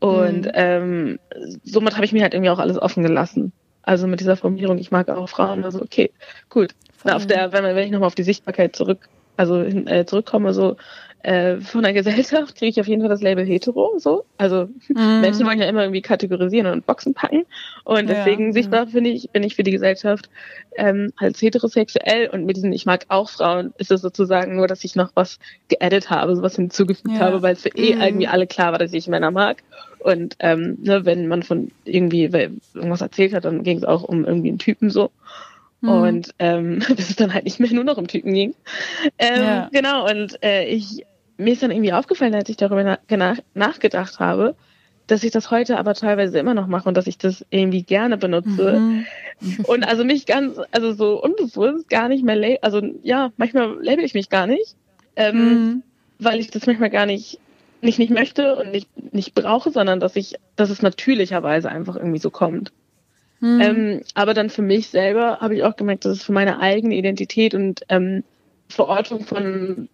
Und 0.00 0.46
mhm. 0.46 0.52
ähm, 0.54 1.18
somit 1.62 1.94
habe 1.94 2.04
ich 2.04 2.12
mir 2.12 2.22
halt 2.22 2.34
irgendwie 2.34 2.50
auch 2.50 2.58
alles 2.58 2.80
offen 2.80 3.02
gelassen. 3.02 3.52
Also 3.82 4.06
mit 4.06 4.20
dieser 4.20 4.36
Formulierung, 4.36 4.78
ich 4.78 4.90
mag 4.90 5.08
auch 5.08 5.28
Frauen, 5.28 5.64
also 5.64 5.80
okay, 5.80 6.10
gut. 6.48 6.74
Na, 7.04 7.16
auf 7.16 7.26
der, 7.26 7.52
wenn, 7.52 7.64
wenn 7.64 7.84
ich 7.84 7.90
nochmal 7.90 8.06
auf 8.06 8.14
die 8.14 8.22
Sichtbarkeit 8.22 8.74
zurück, 8.74 9.08
also 9.36 9.60
äh, 9.60 10.06
zurückkomme, 10.06 10.54
so 10.54 10.76
äh, 11.24 11.60
von 11.60 11.82
der 11.82 11.94
Gesellschaft 11.94 12.54
kriege 12.54 12.70
ich 12.70 12.80
auf 12.80 12.86
jeden 12.86 13.00
Fall 13.00 13.08
das 13.08 13.22
Label 13.22 13.46
hetero, 13.46 13.94
so. 13.98 14.26
Also 14.36 14.68
mm. 14.88 15.20
Menschen 15.22 15.46
wollen 15.46 15.58
ja 15.58 15.66
immer 15.66 15.82
irgendwie 15.82 16.02
kategorisieren 16.02 16.66
und 16.66 16.86
Boxen 16.86 17.14
packen. 17.14 17.46
Und 17.84 18.10
deswegen 18.10 18.48
ja, 18.48 18.52
sichtbar 18.52 18.86
finde 18.86 19.08
ich, 19.08 19.30
bin 19.30 19.42
ich 19.42 19.54
für 19.54 19.62
die 19.62 19.70
Gesellschaft 19.70 20.28
ähm, 20.76 21.12
als 21.16 21.40
heterosexuell 21.40 22.28
und 22.28 22.44
mit 22.44 22.56
diesen 22.56 22.74
Ich 22.74 22.84
mag 22.84 23.06
auch 23.08 23.30
Frauen 23.30 23.72
ist 23.78 23.90
es 23.90 24.02
sozusagen 24.02 24.56
nur, 24.56 24.68
dass 24.68 24.84
ich 24.84 24.96
noch 24.96 25.12
was 25.14 25.38
geaddet 25.68 26.10
habe, 26.10 26.36
sowas 26.36 26.56
hinzugefügt 26.56 27.16
ja. 27.16 27.20
habe, 27.20 27.40
weil 27.40 27.54
es 27.54 27.62
für 27.62 27.70
eh 27.70 27.94
mm. 27.94 28.02
irgendwie 28.02 28.28
alle 28.28 28.46
klar 28.46 28.72
war, 28.72 28.78
dass 28.78 28.92
ich 28.92 29.08
Männer 29.08 29.30
mag. 29.30 29.62
Und 30.00 30.36
ähm, 30.40 30.76
ne, 30.82 31.06
wenn 31.06 31.26
man 31.26 31.42
von 31.42 31.70
irgendwie 31.86 32.24
irgendwas 32.24 33.00
erzählt 33.00 33.32
hat, 33.32 33.46
dann 33.46 33.62
ging 33.62 33.78
es 33.78 33.84
auch 33.84 34.02
um 34.02 34.26
irgendwie 34.26 34.50
einen 34.50 34.58
Typen 34.58 34.90
so. 34.90 35.10
Mhm. 35.80 35.88
Und 35.88 36.34
ähm, 36.38 36.78
bis 36.96 37.08
es 37.08 37.16
dann 37.16 37.32
halt 37.32 37.44
nicht 37.44 37.60
mehr 37.60 37.72
nur 37.72 37.84
noch 37.84 37.96
um 37.96 38.08
Typen 38.08 38.34
ging. 38.34 38.54
Ähm, 39.18 39.42
ja. 39.42 39.70
Genau, 39.72 40.06
und 40.06 40.42
äh, 40.42 40.66
ich 40.66 41.06
mir 41.36 41.52
ist 41.52 41.62
dann 41.62 41.70
irgendwie 41.70 41.92
aufgefallen, 41.92 42.34
als 42.34 42.48
ich 42.48 42.56
darüber 42.56 42.84
nach 42.84 43.38
nachgedacht 43.54 44.18
habe, 44.20 44.54
dass 45.06 45.22
ich 45.22 45.30
das 45.30 45.50
heute 45.50 45.78
aber 45.78 45.94
teilweise 45.94 46.38
immer 46.38 46.54
noch 46.54 46.66
mache 46.66 46.88
und 46.88 46.96
dass 46.96 47.06
ich 47.06 47.18
das 47.18 47.44
irgendwie 47.50 47.82
gerne 47.82 48.16
benutze. 48.16 48.78
Mhm. 48.78 49.06
Und 49.64 49.86
also 49.86 50.04
mich 50.04 50.26
ganz, 50.26 50.58
also 50.70 50.92
so 50.92 51.22
unbewusst 51.22 51.88
gar 51.88 52.08
nicht 52.08 52.24
mehr, 52.24 52.58
also 52.62 52.80
ja, 53.02 53.32
manchmal 53.36 53.82
label 53.82 54.04
ich 54.04 54.14
mich 54.14 54.30
gar 54.30 54.46
nicht, 54.46 54.76
ähm, 55.16 55.36
mhm. 55.36 55.82
weil 56.18 56.40
ich 56.40 56.50
das 56.50 56.66
manchmal 56.66 56.90
gar 56.90 57.04
nicht, 57.04 57.38
nicht, 57.82 57.98
nicht 57.98 58.10
möchte 58.10 58.56
und 58.56 58.70
nicht, 58.70 58.88
nicht 59.12 59.34
brauche, 59.34 59.70
sondern 59.70 60.00
dass 60.00 60.16
ich, 60.16 60.36
dass 60.56 60.70
es 60.70 60.80
natürlicherweise 60.80 61.68
einfach 61.68 61.96
irgendwie 61.96 62.20
so 62.20 62.30
kommt. 62.30 62.72
Mhm. 63.40 63.60
Ähm, 63.60 64.00
aber 64.14 64.32
dann 64.32 64.48
für 64.48 64.62
mich 64.62 64.88
selber 64.88 65.38
habe 65.40 65.54
ich 65.54 65.64
auch 65.64 65.76
gemerkt, 65.76 66.06
dass 66.06 66.12
es 66.12 66.22
für 66.22 66.32
meine 66.32 66.60
eigene 66.60 66.94
Identität 66.94 67.54
und 67.54 67.82
ähm, 67.90 68.24
Verortung 68.68 69.24
von 69.26 69.88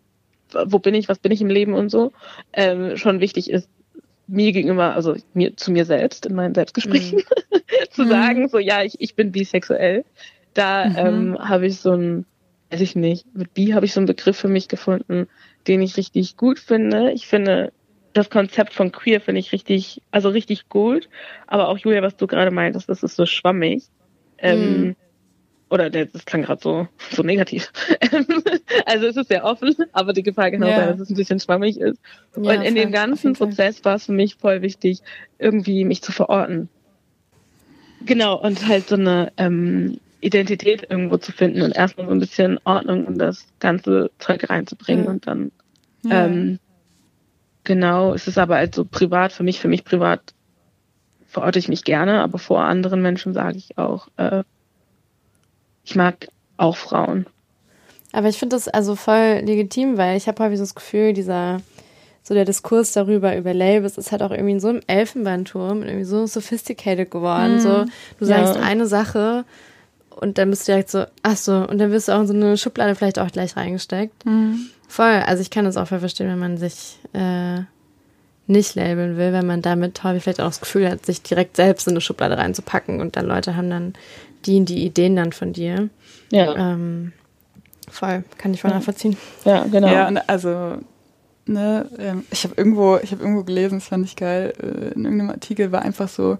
wo 0.66 0.78
bin 0.78 0.94
ich, 0.94 1.08
was 1.08 1.18
bin 1.18 1.32
ich 1.32 1.40
im 1.40 1.48
Leben 1.48 1.74
und 1.74 1.90
so, 1.90 2.12
ähm, 2.52 2.96
schon 2.96 3.20
wichtig 3.20 3.50
ist, 3.50 3.68
mir 4.26 4.52
gegenüber, 4.52 4.94
also 4.94 5.16
mir 5.34 5.56
zu 5.56 5.72
mir 5.72 5.84
selbst 5.84 6.26
in 6.26 6.34
meinen 6.34 6.54
Selbstgesprächen 6.54 7.18
mhm. 7.18 7.60
zu 7.90 8.06
sagen, 8.06 8.48
so 8.48 8.58
ja, 8.58 8.82
ich, 8.82 9.00
ich 9.00 9.14
bin 9.14 9.32
bisexuell. 9.32 10.04
Da 10.54 10.86
mhm. 10.86 10.96
ähm, 10.96 11.38
habe 11.38 11.66
ich 11.66 11.80
so 11.80 11.92
ein, 11.92 12.26
weiß 12.70 12.80
ich 12.80 12.94
nicht, 12.94 13.26
mit 13.34 13.54
bi 13.54 13.72
habe 13.72 13.86
ich 13.86 13.92
so 13.92 14.00
einen 14.00 14.06
Begriff 14.06 14.36
für 14.36 14.48
mich 14.48 14.68
gefunden, 14.68 15.28
den 15.66 15.82
ich 15.82 15.96
richtig 15.96 16.36
gut 16.36 16.58
finde. 16.58 17.12
Ich 17.12 17.26
finde 17.26 17.72
das 18.12 18.30
Konzept 18.30 18.72
von 18.72 18.92
queer 18.92 19.20
finde 19.20 19.40
ich 19.40 19.52
richtig, 19.52 20.02
also 20.10 20.28
richtig 20.28 20.68
gut. 20.68 21.08
Aber 21.46 21.68
auch 21.68 21.78
Julia, 21.78 22.02
was 22.02 22.16
du 22.16 22.26
gerade 22.26 22.50
meintest, 22.50 22.88
das 22.88 23.02
ist 23.02 23.16
so 23.16 23.26
schwammig. 23.26 23.84
Ähm, 24.38 24.80
mhm 24.80 24.96
oder 25.70 25.88
das 25.88 26.24
klang 26.24 26.42
gerade 26.42 26.60
so, 26.62 26.88
so 27.10 27.22
negativ. 27.22 27.72
also 28.86 29.06
es 29.06 29.16
ist 29.16 29.28
sehr 29.28 29.44
offen, 29.44 29.74
aber 29.92 30.12
die 30.12 30.22
Gefahr 30.22 30.50
genau 30.50 30.66
ja. 30.66 30.86
dass 30.86 31.00
es 31.00 31.10
ein 31.10 31.16
bisschen 31.16 31.40
schwammig 31.40 31.80
ist. 31.80 32.00
Ja, 32.36 32.54
und 32.54 32.62
in 32.62 32.74
dem 32.74 32.92
ganzen 32.92 33.34
Prozess 33.34 33.84
war 33.84 33.94
es 33.94 34.06
für 34.06 34.12
mich 34.12 34.34
voll 34.34 34.62
wichtig, 34.62 35.00
irgendwie 35.38 35.84
mich 35.84 36.02
zu 36.02 36.12
verorten. 36.12 36.68
Genau, 38.04 38.40
und 38.40 38.66
halt 38.66 38.88
so 38.88 38.96
eine 38.96 39.32
ähm, 39.36 40.00
Identität 40.20 40.86
irgendwo 40.90 41.18
zu 41.18 41.32
finden 41.32 41.62
und 41.62 41.76
erstmal 41.76 42.06
so 42.06 42.12
ein 42.12 42.20
bisschen 42.20 42.58
Ordnung 42.64 43.06
in 43.06 43.18
das 43.18 43.46
ganze 43.60 44.10
Zeug 44.18 44.50
reinzubringen 44.50 45.04
ja. 45.04 45.10
und 45.10 45.26
dann 45.26 45.52
ähm, 46.08 46.58
genau, 47.64 48.14
es 48.14 48.26
ist 48.26 48.38
aber 48.38 48.56
halt 48.56 48.74
so 48.74 48.84
privat, 48.84 49.32
für 49.32 49.42
mich, 49.42 49.60
für 49.60 49.68
mich 49.68 49.84
privat 49.84 50.34
verorte 51.26 51.58
ich 51.58 51.68
mich 51.68 51.84
gerne, 51.84 52.22
aber 52.22 52.38
vor 52.38 52.62
anderen 52.62 53.02
Menschen 53.02 53.34
sage 53.34 53.58
ich 53.58 53.78
auch, 53.78 54.08
äh, 54.16 54.42
ich 55.84 55.96
mag 55.96 56.28
auch 56.56 56.76
Frauen. 56.76 57.26
Aber 58.12 58.28
ich 58.28 58.38
finde 58.38 58.56
das 58.56 58.68
also 58.68 58.96
voll 58.96 59.42
legitim, 59.44 59.96
weil 59.96 60.16
ich 60.16 60.26
habe 60.26 60.42
häufig 60.42 60.58
so 60.58 60.64
das 60.64 60.74
Gefühl, 60.74 61.12
dieser 61.12 61.60
so 62.22 62.34
der 62.34 62.44
Diskurs 62.44 62.92
darüber 62.92 63.36
über 63.36 63.54
Labels 63.54 63.96
ist 63.96 64.12
halt 64.12 64.22
auch 64.22 64.30
irgendwie 64.30 64.52
in 64.52 64.60
so 64.60 64.68
einem 64.68 64.82
Elfenbeinturm 64.86 65.82
irgendwie 65.82 66.04
so 66.04 66.26
sophisticated 66.26 67.10
geworden. 67.10 67.56
Mm, 67.56 67.60
so 67.60 67.84
du 68.18 68.24
sagst 68.24 68.56
ja. 68.56 68.62
eine 68.62 68.86
Sache 68.86 69.44
und 70.10 70.38
dann 70.38 70.50
bist 70.50 70.68
du 70.68 70.72
direkt 70.72 70.90
so, 70.90 71.06
ach 71.22 71.36
so, 71.36 71.66
und 71.66 71.78
dann 71.78 71.90
wirst 71.92 72.08
du 72.08 72.12
auch 72.12 72.20
in 72.20 72.26
so 72.26 72.34
eine 72.34 72.56
Schublade 72.56 72.94
vielleicht 72.94 73.18
auch 73.18 73.30
gleich 73.30 73.56
reingesteckt. 73.56 74.26
Mm. 74.26 74.54
Voll. 74.86 75.22
Also 75.26 75.40
ich 75.40 75.50
kann 75.50 75.64
das 75.64 75.76
auch 75.76 75.88
voll 75.88 76.00
verstehen, 76.00 76.28
wenn 76.28 76.38
man 76.38 76.58
sich 76.58 76.98
äh, 77.14 77.60
nicht 78.46 78.74
labeln 78.74 79.16
will, 79.16 79.32
wenn 79.32 79.46
man 79.46 79.62
damit 79.62 80.02
häufig 80.04 80.24
vielleicht 80.24 80.40
auch 80.40 80.46
das 80.46 80.60
Gefühl 80.60 80.90
hat, 80.90 81.06
sich 81.06 81.22
direkt 81.22 81.56
selbst 81.56 81.86
in 81.86 81.94
eine 81.94 82.00
Schublade 82.00 82.36
reinzupacken 82.36 83.00
und 83.00 83.16
dann 83.16 83.26
Leute 83.26 83.56
haben 83.56 83.70
dann 83.70 83.94
die, 84.46 84.64
die 84.64 84.84
Ideen 84.84 85.16
dann 85.16 85.32
von 85.32 85.52
dir. 85.52 85.88
Ja. 86.30 86.72
Ähm, 86.72 87.12
voll, 87.88 88.24
kann 88.38 88.54
ich 88.54 88.60
voll 88.60 88.70
nachvollziehen. 88.70 89.16
Ja, 89.44 89.64
genau. 89.64 89.88
Ja, 89.88 90.08
und 90.08 90.18
also, 90.28 90.78
ne, 91.46 91.88
ähm, 91.98 92.24
ich 92.30 92.44
habe 92.44 92.54
irgendwo, 92.56 92.98
ich 93.02 93.12
habe 93.12 93.22
irgendwo 93.22 93.44
gelesen, 93.44 93.78
das 93.78 93.88
fand 93.88 94.06
ich 94.06 94.16
geil, 94.16 94.52
äh, 94.60 94.94
in 94.94 95.04
irgendeinem 95.04 95.30
Artikel 95.30 95.72
war 95.72 95.82
einfach 95.82 96.08
so, 96.08 96.38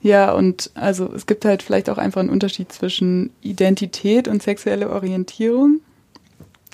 ja, 0.00 0.32
und 0.32 0.70
also 0.74 1.12
es 1.12 1.26
gibt 1.26 1.44
halt 1.44 1.62
vielleicht 1.62 1.90
auch 1.90 1.98
einfach 1.98 2.20
einen 2.20 2.30
Unterschied 2.30 2.72
zwischen 2.72 3.30
Identität 3.42 4.28
und 4.28 4.42
sexuelle 4.42 4.90
Orientierung 4.90 5.80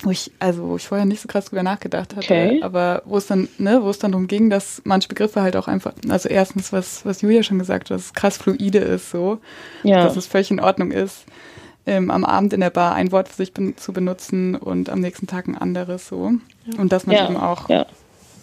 wo 0.05 0.11
ich, 0.11 0.31
also 0.39 0.69
wo 0.69 0.77
ich 0.77 0.87
vorher 0.87 1.07
nicht 1.07 1.23
so 1.23 1.29
krass 1.29 1.47
drüber 1.47 1.63
nachgedacht 1.63 2.15
hatte, 2.15 2.27
okay. 2.27 2.61
aber 2.63 3.03
wo 3.05 3.17
es 3.17 3.27
dann, 3.27 3.49
ne, 3.59 3.83
wo 3.83 3.91
es 3.91 3.99
dann 3.99 4.13
darum 4.13 4.27
ging, 4.27 4.51
dass 4.51 4.83
manche 4.85 5.09
Begriffe 5.09 5.43
halt 5.43 5.57
auch 5.57 5.67
einfach, 5.67 5.93
also 6.09 6.29
erstens, 6.29 6.73
was, 6.73 7.05
was 7.05 7.23
Julia 7.23 7.43
schon 7.43 7.59
gesagt 7.59 7.91
hat, 7.91 7.97
dass 7.97 8.07
es 8.07 8.13
krass 8.13 8.37
fluide 8.37 8.79
ist, 8.79 9.11
so, 9.11 9.39
ja. 9.83 10.05
dass 10.05 10.17
es 10.17 10.27
völlig 10.27 10.51
in 10.51 10.61
Ordnung 10.61 10.91
ist, 10.91 11.25
ähm, 11.87 12.11
am 12.11 12.25
Abend 12.25 12.53
in 12.53 12.61
der 12.61 12.71
Bar 12.71 12.95
ein 12.95 13.13
Wort 13.13 13.29
für 13.29 13.37
sich 13.37 13.53
ben 13.53 13.77
zu 13.77 13.93
benutzen 13.93 14.55
und 14.55 14.89
am 14.89 15.01
nächsten 15.01 15.27
Tag 15.27 15.49
ein 15.49 15.57
anderes, 15.57 16.09
so. 16.09 16.33
Ja. 16.67 16.79
Und 16.79 16.93
dass 16.93 17.07
man 17.07 17.17
ja. 17.17 17.27
eben 17.27 17.37
auch 17.37 17.69
ja. 17.69 17.87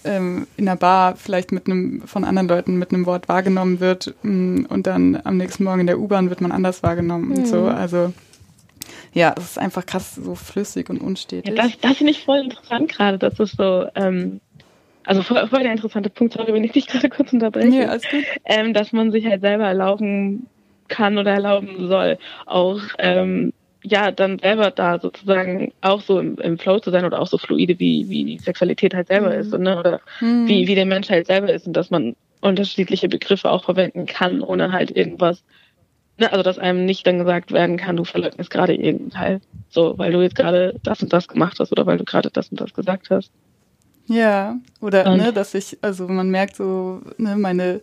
ähm, 0.04 0.48
in 0.58 0.66
der 0.66 0.76
Bar 0.76 1.16
vielleicht 1.16 1.52
mit 1.52 1.68
einem, 1.68 2.04
von 2.06 2.24
anderen 2.24 2.48
Leuten 2.48 2.78
mit 2.78 2.92
einem 2.92 3.06
Wort 3.06 3.30
wahrgenommen 3.30 3.80
wird 3.80 4.14
mh, 4.24 4.32
mm, 4.32 4.66
und 4.70 4.88
dann 4.88 5.20
am 5.24 5.38
nächsten 5.38 5.64
Morgen 5.64 5.82
in 5.82 5.88
der 5.88 6.00
U-Bahn 6.00 6.30
wird 6.30 6.42
man 6.42 6.52
anders 6.52 6.84
wahrgenommen 6.84 7.30
mhm. 7.30 7.36
und 7.36 7.48
so, 7.48 7.66
also 7.66 8.14
ja, 9.14 9.34
es 9.38 9.44
ist 9.44 9.60
einfach 9.60 9.86
krass 9.86 10.16
so 10.16 10.36
flüssig 10.36 10.90
und 10.90 11.00
unstetig. 11.02 11.50
Ja, 11.50 11.56
das, 11.64 11.78
das 11.80 11.98
finde 11.98 12.12
ich 12.12 12.24
voll 12.24 12.40
interessant 12.40 12.92
gerade, 12.92 13.18
dass 13.18 13.40
es 13.40 13.52
so, 13.52 13.88
ähm, 13.96 14.40
also 15.06 15.24
voll, 15.24 15.48
voll 15.48 15.64
der 15.64 15.72
interessante 15.72 16.10
Punkt, 16.10 16.34
sorry, 16.34 16.54
wenn 16.54 16.64
ich 16.64 16.72
dich 16.72 16.88
gerade 16.88 17.10
kurz 17.10 17.34
unterbreche, 17.34 17.82
ja, 17.82 17.88
alles 17.90 18.08
gut. 18.10 18.24
Ähm, 18.46 18.74
dass 18.74 18.92
man 18.94 19.12
sich 19.12 19.26
halt 19.26 19.42
selber 19.42 19.66
erlauben 19.66 20.48
kann 20.88 21.18
oder 21.18 21.32
erlauben 21.32 21.88
soll, 21.88 22.18
auch 22.46 22.82
ähm, 23.00 23.54
ja, 23.84 24.12
dann 24.12 24.38
selber 24.38 24.70
da 24.70 25.00
sozusagen 25.00 25.74
auch 25.82 26.02
so 26.02 26.20
im, 26.20 26.38
im 26.38 26.60
Flow 26.60 26.80
zu 26.80 26.92
sein 26.92 27.04
oder 27.06 27.20
auch 27.20 27.28
so 27.28 27.38
fluide, 27.40 27.80
wie, 27.80 28.10
wie 28.10 28.26
die 28.26 28.38
Sexualität 28.38 28.94
halt 28.94 29.08
selber 29.08 29.34
Mhm. 29.34 29.40
ist, 29.40 29.58
ne? 29.58 29.80
oder 29.80 30.02
Mhm. 30.20 30.48
wie, 30.48 30.68
wie 30.68 30.76
der 30.76 30.86
Mensch 30.86 31.10
halt 31.10 31.26
selber 31.28 31.52
ist 31.52 31.66
und 31.66 31.74
dass 31.74 31.90
man 31.90 32.16
unterschiedliche 32.42 33.10
Begriffe 33.10 33.50
auch 33.50 33.64
verwenden 33.64 34.06
kann, 34.06 34.42
ohne 34.42 34.72
halt 34.72 34.96
irgendwas, 34.96 35.44
ne? 36.18 36.32
also 36.32 36.44
dass 36.44 36.58
einem 36.60 36.86
nicht 36.86 37.06
dann 37.08 37.18
gesagt 37.20 37.52
werden 37.52 37.78
kann, 37.78 37.98
du 37.98 38.04
verleugnest 38.04 38.50
gerade 38.50 38.74
irgendeinen 38.74 39.10
Teil, 39.12 39.42
so, 39.70 39.98
weil 39.98 40.12
du 40.12 40.22
jetzt 40.22 40.36
gerade 40.36 40.80
das 40.84 41.02
und 41.02 41.12
das 41.14 41.28
gemacht 41.28 41.58
hast 41.60 41.72
oder 41.72 41.86
weil 41.86 41.98
du 41.98 42.04
gerade 42.04 42.30
das 42.32 42.50
und 42.50 42.60
das 42.62 42.74
gesagt 42.74 43.10
hast. 43.10 43.32
Ja, 44.08 44.58
oder 44.82 45.06
Und- 45.12 45.18
ne, 45.18 45.32
dass 45.34 45.54
ich, 45.54 45.78
also 45.82 46.08
man 46.08 46.30
merkt 46.30 46.56
so, 46.56 47.02
ne, 47.18 47.36
meine 47.36 47.82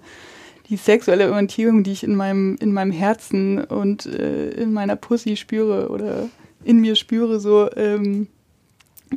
die 0.68 0.76
sexuelle 0.76 1.30
Orientierung, 1.30 1.82
die 1.82 1.92
ich 1.92 2.02
in 2.02 2.14
meinem, 2.14 2.56
in 2.60 2.72
meinem 2.72 2.92
Herzen 2.92 3.64
und 3.64 4.04
äh, 4.04 4.50
in 4.50 4.72
meiner 4.74 4.96
Pussy 4.96 5.36
spüre 5.36 5.88
oder 5.88 6.28
in 6.62 6.78
mir 6.80 6.94
spüre, 6.94 7.40
so 7.40 7.70
ähm, 7.74 8.26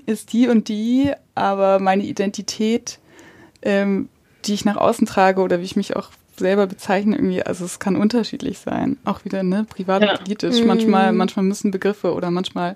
ist 0.05 0.31
die 0.31 0.47
und 0.47 0.69
die, 0.69 1.11
aber 1.35 1.79
meine 1.79 2.03
Identität, 2.03 2.99
ähm, 3.63 4.07
die 4.45 4.53
ich 4.53 4.63
nach 4.63 4.77
außen 4.77 5.05
trage 5.05 5.41
oder 5.41 5.59
wie 5.59 5.65
ich 5.65 5.75
mich 5.75 5.95
auch 5.97 6.11
selber 6.37 6.67
bezeichne, 6.67 7.15
irgendwie, 7.15 7.43
also 7.43 7.65
es 7.65 7.79
kann 7.79 7.95
unterschiedlich 7.95 8.59
sein. 8.59 8.97
Auch 9.05 9.25
wieder, 9.25 9.43
ne, 9.43 9.65
privat 9.69 10.01
Ja. 10.01 10.11
und 10.11 10.19
politisch. 10.23 10.61
Mhm. 10.61 10.67
Manchmal, 10.67 11.11
manchmal 11.13 11.45
müssen 11.45 11.71
Begriffe 11.71 12.13
oder 12.13 12.31
manchmal 12.31 12.75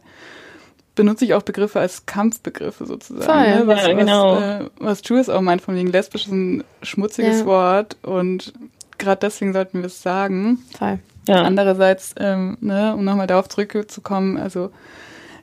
benutze 0.96 1.26
ich 1.26 1.34
auch 1.34 1.42
Begriffe 1.42 1.80
als 1.80 2.06
Kampfbegriffe 2.06 2.86
sozusagen. 2.86 3.26
Voll. 3.26 3.60
Ne? 3.60 3.68
Was, 3.68 3.88
Ja, 3.88 3.94
genau. 3.94 4.36
was, 4.36 4.42
äh, 4.44 4.70
was 4.80 5.02
Jules 5.06 5.30
auch 5.30 5.42
meint, 5.42 5.62
von 5.62 5.76
wegen 5.76 5.92
lesbisch 5.92 6.26
ist 6.26 6.32
ein 6.32 6.64
schmutziges 6.84 7.42
Ja. 7.42 7.46
Wort 7.46 7.98
und 8.04 8.54
gerade 8.98 9.20
deswegen 9.22 9.52
sollten 9.54 9.80
wir 9.80 9.88
es 9.88 10.02
sagen. 10.02 10.60
Voll. 10.78 11.00
Ja. 11.28 11.42
Andererseits, 11.42 12.14
ähm, 12.18 12.58
ne, 12.62 12.94
um 12.96 13.04
nochmal 13.04 13.28
darauf 13.28 13.50
zurückzukommen, 13.50 14.38
also 14.38 14.70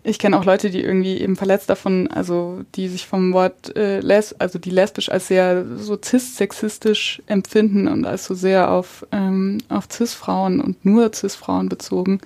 ich 0.04 0.18
kenne 0.18 0.38
auch 0.38 0.44
Leute, 0.44 0.70
die 0.70 0.82
irgendwie 0.82 1.18
eben 1.20 1.36
verletzt 1.36 1.70
davon, 1.70 2.08
also 2.08 2.62
die 2.74 2.88
sich 2.88 3.06
vom 3.06 3.32
Wort 3.32 3.76
äh, 3.76 4.00
les, 4.00 4.32
also 4.40 4.58
die 4.58 4.70
lesbisch 4.70 5.08
als 5.10 5.28
sehr 5.28 5.64
so 5.76 5.96
cis-sexistisch 5.96 7.22
empfinden 7.26 7.86
und 7.86 8.04
als 8.04 8.24
so 8.24 8.34
sehr 8.34 8.70
auf, 8.70 9.06
ähm, 9.12 9.58
auf 9.68 9.88
cis-Frauen 9.90 10.60
und 10.60 10.84
nur 10.84 11.12
cis-Frauen 11.12 11.68
bezogen 11.68 12.20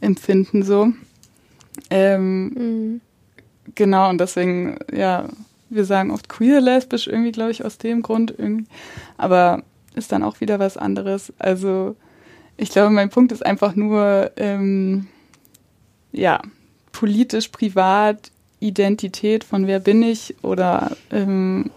empfinden 0.00 0.62
so. 0.62 0.92
Ähm, 1.90 2.52
Mhm. 2.54 3.00
Genau, 3.74 4.08
und 4.10 4.18
deswegen, 4.18 4.78
ja, 4.92 5.28
wir 5.70 5.84
sagen 5.84 6.10
oft 6.10 6.28
queer 6.28 6.60
lesbisch 6.60 7.08
irgendwie, 7.08 7.32
glaube 7.32 7.50
ich, 7.50 7.64
aus 7.64 7.78
dem 7.78 8.02
Grund 8.02 8.32
irgendwie. 8.36 8.66
Aber 9.16 9.62
ist 9.94 10.12
dann 10.12 10.22
auch 10.22 10.40
wieder 10.40 10.58
was 10.58 10.76
anderes. 10.76 11.32
Also, 11.38 11.96
ich 12.56 12.70
glaube, 12.70 12.90
mein 12.90 13.10
Punkt 13.10 13.32
ist 13.32 13.44
einfach 13.44 13.74
nur, 13.74 14.30
ähm, 14.36 15.08
ja, 16.12 16.40
politisch, 16.96 17.48
privat, 17.48 18.30
Identität 18.58 19.44
von 19.44 19.66
wer 19.66 19.80
bin 19.80 20.02
ich 20.02 20.34
oder 20.42 20.96
ähm, 21.10 21.70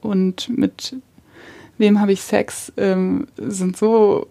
und 0.00 0.48
mit 0.56 0.94
wem 1.78 2.00
habe 2.00 2.12
ich 2.12 2.22
Sex, 2.22 2.72
ähm, 2.76 3.26
sind 3.36 3.76
so 3.76 4.28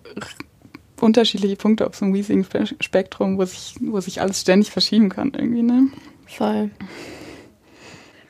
unterschiedliche 1.02 1.58
Punkte 1.58 1.86
auf 1.86 1.96
so 1.96 2.06
einem 2.06 2.14
riesigen 2.14 2.46
Spe- 2.46 2.66
Spektrum, 2.80 3.38
wo 3.38 3.44
sich, 3.44 3.76
wo 3.82 4.00
sich 4.00 4.22
alles 4.22 4.40
ständig 4.40 4.72
verschieben 4.72 5.10
kann 5.10 5.34
irgendwie, 5.36 5.64
ne? 5.64 5.88
Voll. 6.28 6.70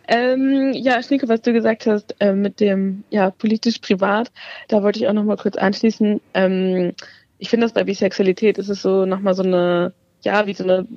Ähm, 0.07 0.71
ja, 0.73 1.03
Schnieke, 1.03 1.29
was 1.29 1.41
du 1.41 1.53
gesagt 1.53 1.85
hast 1.85 2.15
äh, 2.19 2.33
mit 2.33 2.59
dem 2.59 3.03
ja 3.11 3.29
politisch 3.29 3.77
privat, 3.77 4.31
da 4.69 4.81
wollte 4.81 4.99
ich 4.99 5.07
auch 5.07 5.13
noch 5.13 5.23
mal 5.23 5.37
kurz 5.37 5.55
anschließen. 5.55 6.19
Ähm, 6.33 6.93
ich 7.37 7.49
finde, 7.49 7.65
dass 7.65 7.73
bei 7.73 7.83
Bisexualität 7.83 8.57
ist 8.57 8.69
es 8.69 8.81
so 8.81 9.05
noch 9.05 9.19
mal 9.19 9.35
so 9.35 9.43
eine 9.43 9.93
ja 10.23 10.47
wie 10.47 10.53
so 10.53 10.63
eine 10.63 10.87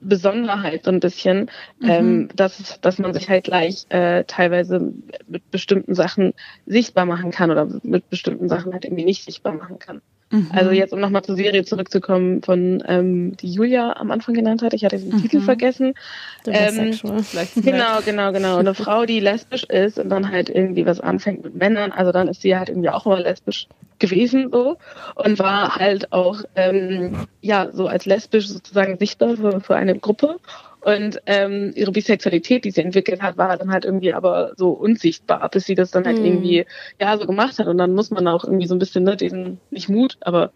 Besonderheit 0.00 0.84
so 0.84 0.90
ein 0.90 1.00
bisschen, 1.00 1.50
Mhm. 1.78 1.88
ähm, 1.88 2.28
dass 2.34 2.80
dass 2.80 2.98
man 2.98 3.12
sich 3.14 3.28
halt 3.28 3.44
gleich 3.44 3.86
äh, 3.90 4.24
teilweise 4.24 4.92
mit 5.26 5.50
bestimmten 5.50 5.94
Sachen 5.94 6.32
sichtbar 6.66 7.06
machen 7.06 7.30
kann 7.30 7.50
oder 7.50 7.68
mit 7.82 8.08
bestimmten 8.10 8.48
Sachen 8.48 8.72
halt 8.72 8.84
irgendwie 8.84 9.04
nicht 9.04 9.24
sichtbar 9.24 9.52
machen 9.54 9.78
kann. 9.78 10.02
Mhm. 10.30 10.48
Also 10.52 10.70
jetzt, 10.72 10.92
um 10.92 11.00
nochmal 11.00 11.22
zur 11.22 11.36
Serie 11.36 11.64
zurückzukommen, 11.64 12.42
von 12.42 12.82
ähm, 12.86 13.36
die 13.36 13.50
Julia 13.50 13.94
am 13.96 14.10
Anfang 14.10 14.34
genannt 14.34 14.62
hat, 14.62 14.74
ich 14.74 14.84
hatte 14.84 14.98
den 14.98 15.10
Mhm. 15.10 15.18
Titel 15.22 15.40
vergessen. 15.40 15.94
Ähm, 16.46 16.98
Genau, 17.54 18.00
genau, 18.02 18.32
genau. 18.32 18.56
Eine 18.56 18.74
Frau, 18.74 19.04
die 19.06 19.20
lesbisch 19.20 19.64
ist 19.64 19.98
und 19.98 20.08
dann 20.08 20.30
halt 20.30 20.48
irgendwie 20.48 20.84
was 20.86 21.00
anfängt 21.00 21.44
mit 21.44 21.54
Männern, 21.54 21.92
also 21.92 22.12
dann 22.12 22.28
ist 22.28 22.42
sie 22.42 22.56
halt 22.56 22.68
irgendwie 22.68 22.90
auch 22.90 23.06
immer 23.06 23.20
lesbisch 23.20 23.68
gewesen 23.98 24.50
so 24.52 24.76
und 25.14 25.38
war 25.38 25.76
halt 25.76 26.12
auch 26.12 26.42
ähm, 26.54 27.26
ja 27.40 27.70
so 27.72 27.86
als 27.86 28.04
lesbisch 28.04 28.48
sozusagen 28.48 28.98
sichtbar 28.98 29.36
für, 29.36 29.60
für 29.60 29.76
eine 29.76 29.98
Gruppe 29.98 30.38
und 30.86 31.20
ähm, 31.26 31.72
ihre 31.74 31.90
Bisexualität, 31.92 32.64
die 32.64 32.70
sie 32.70 32.80
entwickelt 32.82 33.20
hat, 33.20 33.36
war 33.36 33.56
dann 33.56 33.72
halt 33.72 33.84
irgendwie 33.84 34.14
aber 34.14 34.52
so 34.56 34.70
unsichtbar, 34.70 35.48
bis 35.50 35.64
sie 35.66 35.74
das 35.74 35.90
dann 35.90 36.06
halt 36.06 36.20
Mhm. 36.20 36.24
irgendwie 36.24 36.64
ja 37.00 37.18
so 37.18 37.26
gemacht 37.26 37.58
hat 37.58 37.66
und 37.66 37.78
dann 37.78 37.92
muss 37.94 38.10
man 38.12 38.28
auch 38.28 38.44
irgendwie 38.44 38.68
so 38.68 38.74
ein 38.76 38.78
bisschen 38.78 39.04
ne, 39.04 39.16
diesen 39.16 39.60
nicht 39.70 39.88
Mut, 39.88 40.16
aber 40.20 40.52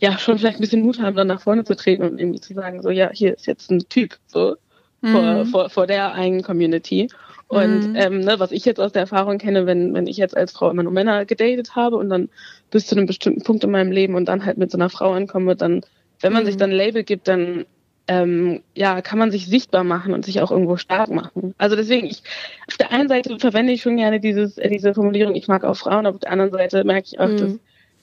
ja 0.00 0.18
schon 0.18 0.38
vielleicht 0.38 0.58
ein 0.58 0.62
bisschen 0.62 0.82
Mut 0.82 1.00
haben, 1.00 1.16
dann 1.16 1.26
nach 1.28 1.42
vorne 1.42 1.64
zu 1.64 1.76
treten 1.76 2.02
und 2.04 2.18
irgendwie 2.18 2.40
zu 2.40 2.54
sagen 2.54 2.82
so 2.82 2.90
ja 2.90 3.10
hier 3.12 3.34
ist 3.34 3.46
jetzt 3.46 3.70
ein 3.70 3.80
Typ 3.88 4.16
so 4.26 4.56
vor, 5.04 5.44
Mhm. 5.44 5.46
vor, 5.46 5.70
vor 5.70 5.86
der 5.86 6.14
eigenen 6.14 6.42
Community. 6.42 7.08
Und 7.48 7.90
Mhm. 7.90 7.92
ähm, 7.94 8.20
ne, 8.20 8.40
was 8.40 8.50
ich 8.52 8.64
jetzt 8.64 8.80
aus 8.80 8.92
der 8.92 9.02
Erfahrung 9.02 9.38
kenne, 9.38 9.66
wenn, 9.66 9.94
wenn 9.94 10.06
ich 10.08 10.16
jetzt 10.16 10.36
als 10.36 10.52
Frau 10.52 10.70
immer 10.70 10.82
nur 10.82 10.92
Männer 10.92 11.26
gedatet 11.26 11.76
habe 11.76 11.96
und 11.96 12.08
dann 12.08 12.28
bis 12.70 12.86
zu 12.86 12.96
einem 12.96 13.06
bestimmten 13.06 13.42
Punkt 13.44 13.62
in 13.62 13.70
meinem 13.70 13.92
Leben 13.92 14.14
und 14.16 14.26
dann 14.26 14.44
halt 14.44 14.58
mit 14.58 14.70
so 14.72 14.78
einer 14.78 14.90
Frau 14.90 15.12
ankomme, 15.12 15.54
dann, 15.54 15.82
wenn 16.22 16.32
man 16.32 16.44
Mhm. 16.44 16.46
sich 16.46 16.56
dann 16.56 16.70
ein 16.70 16.76
Label 16.76 17.04
gibt, 17.04 17.28
dann 17.28 17.66
ähm, 18.08 18.62
ja, 18.74 19.00
kann 19.02 19.18
man 19.18 19.30
sich 19.30 19.46
sichtbar 19.46 19.82
machen 19.84 20.12
und 20.14 20.24
sich 20.24 20.40
auch 20.40 20.50
irgendwo 20.50 20.76
stark 20.76 21.10
machen. 21.10 21.54
Also 21.58 21.74
deswegen, 21.76 22.06
ich 22.06 22.22
auf 22.68 22.76
der 22.76 22.92
einen 22.92 23.08
Seite 23.08 23.38
verwende 23.38 23.72
ich 23.72 23.82
schon 23.82 23.96
gerne 23.96 24.20
dieses, 24.20 24.58
äh, 24.58 24.68
diese 24.70 24.94
Formulierung, 24.94 25.34
ich 25.34 25.48
mag 25.48 25.64
auch 25.64 25.76
Frauen, 25.76 26.06
auf 26.06 26.18
der 26.18 26.30
anderen 26.30 26.52
Seite 26.52 26.84
merke 26.84 27.08
ich 27.12 27.18
auch, 27.18 27.28
Mhm. 27.28 27.36
dass, 27.38 27.52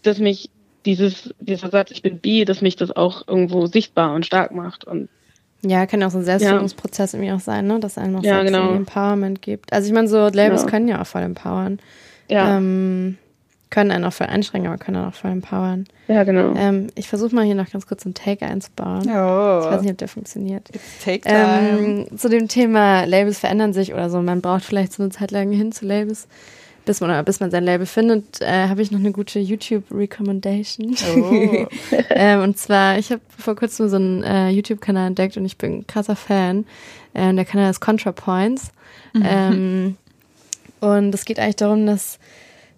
dass 0.04 0.20
mich 0.20 0.50
dieses, 0.86 1.34
dieser 1.40 1.70
Satz, 1.70 1.92
ich 1.92 2.02
bin 2.02 2.20
bi, 2.20 2.44
dass 2.44 2.62
mich 2.62 2.76
das 2.76 2.92
auch 2.92 3.26
irgendwo 3.28 3.66
sichtbar 3.68 4.14
und 4.14 4.26
stark 4.26 4.52
macht. 4.54 4.84
Und 4.84 5.08
Ja, 5.66 5.86
kann 5.86 6.02
ja 6.02 6.08
auch 6.08 6.12
so 6.12 6.18
ein 6.18 6.26
Selbstfindungsprozess 6.26 7.14
irgendwie 7.14 7.32
auch 7.32 7.40
sein, 7.40 7.68
ne? 7.68 7.80
dass 7.80 7.98
einem 7.98 8.12
noch 8.14 8.24
Ja, 8.24 8.44
genau. 8.44 8.74
Empowerment 8.76 9.42
gibt. 9.42 9.72
Also 9.72 9.88
ich 9.88 9.94
meine, 9.94 10.10
so 10.10 10.18
Labels 10.18 10.62
Genau. 10.62 10.66
können 10.66 10.88
ja 10.90 11.02
auch 11.02 11.08
voll 11.08 11.22
empowern. 11.22 11.80
ja, 12.30 12.58
Ähm, 12.58 13.18
können 13.74 13.90
einen 13.92 14.06
auch 14.06 14.14
voll 14.14 14.28
anstrengen, 14.28 14.68
aber 14.68 14.78
können 14.78 15.04
auch 15.04 15.14
voll 15.16 15.32
empowern. 15.32 15.86
ja, 16.08 16.24
genau. 16.24 16.54
Ähm, 16.56 16.88
ich 16.96 17.08
versuche 17.10 17.34
mal 17.34 17.44
hier 17.44 17.56
noch 17.56 17.72
ganz 17.72 17.88
kurz 17.88 18.06
einen 18.06 18.14
Take 18.14 18.46
einzubauen. 18.46 19.02
Ich 19.02 19.08
weiß 19.10 19.78
Oh, 19.80 19.82
nicht, 19.82 19.92
ob 19.92 19.98
der 19.98 20.08
funktioniert. 20.08 20.70
it's 20.70 21.04
take 21.04 21.22
time. 21.22 22.06
Ähm, 22.12 22.18
zu 22.18 22.30
dem 22.30 22.48
Thema 22.48 23.06
Labels 23.06 23.40
verändern 23.40 23.74
sich 23.74 23.94
oder 23.94 24.10
so. 24.12 24.22
Man 24.22 24.42
braucht 24.42 24.64
vielleicht 24.64 24.94
so 24.94 25.02
eine 25.02 25.12
Zeit 25.12 25.32
lang 25.32 25.52
hin 25.52 25.72
zu 25.72 25.86
Labels, 25.86 26.28
bis 26.86 27.02
man, 27.02 27.26
bis 27.26 27.40
man 27.40 27.50
sein 27.50 27.64
Label 27.64 27.86
findet. 27.88 28.42
Äh, 28.42 28.68
habe 28.68 28.82
ich 28.84 28.92
noch 28.92 29.00
eine 29.00 29.12
gute 29.12 29.40
YouTube-Recommendation. 29.40 30.96
oh. 31.18 31.66
ähm, 32.10 32.42
und 32.42 32.58
zwar, 32.58 32.98
ich 33.00 33.12
habe 33.12 33.22
vor 33.38 33.56
kurzem 33.56 33.90
so 33.90 33.96
einen 33.96 34.24
äh, 34.24 34.50
YouTube-Kanal 34.50 35.08
entdeckt 35.08 35.36
und 35.38 35.46
ich 35.46 35.58
bin 35.58 35.80
ein 35.80 35.88
krasser 35.88 36.16
Fan. 36.16 36.66
Ähm, 37.16 37.36
der 37.38 37.46
Kanal 37.46 37.72
ist 37.72 37.80
ContraPoints. 37.80 38.72
Ähm, 39.16 39.96
und 40.80 41.14
es 41.16 41.26
geht 41.26 41.40
eigentlich 41.40 41.56
darum, 41.58 41.86
dass 41.86 42.20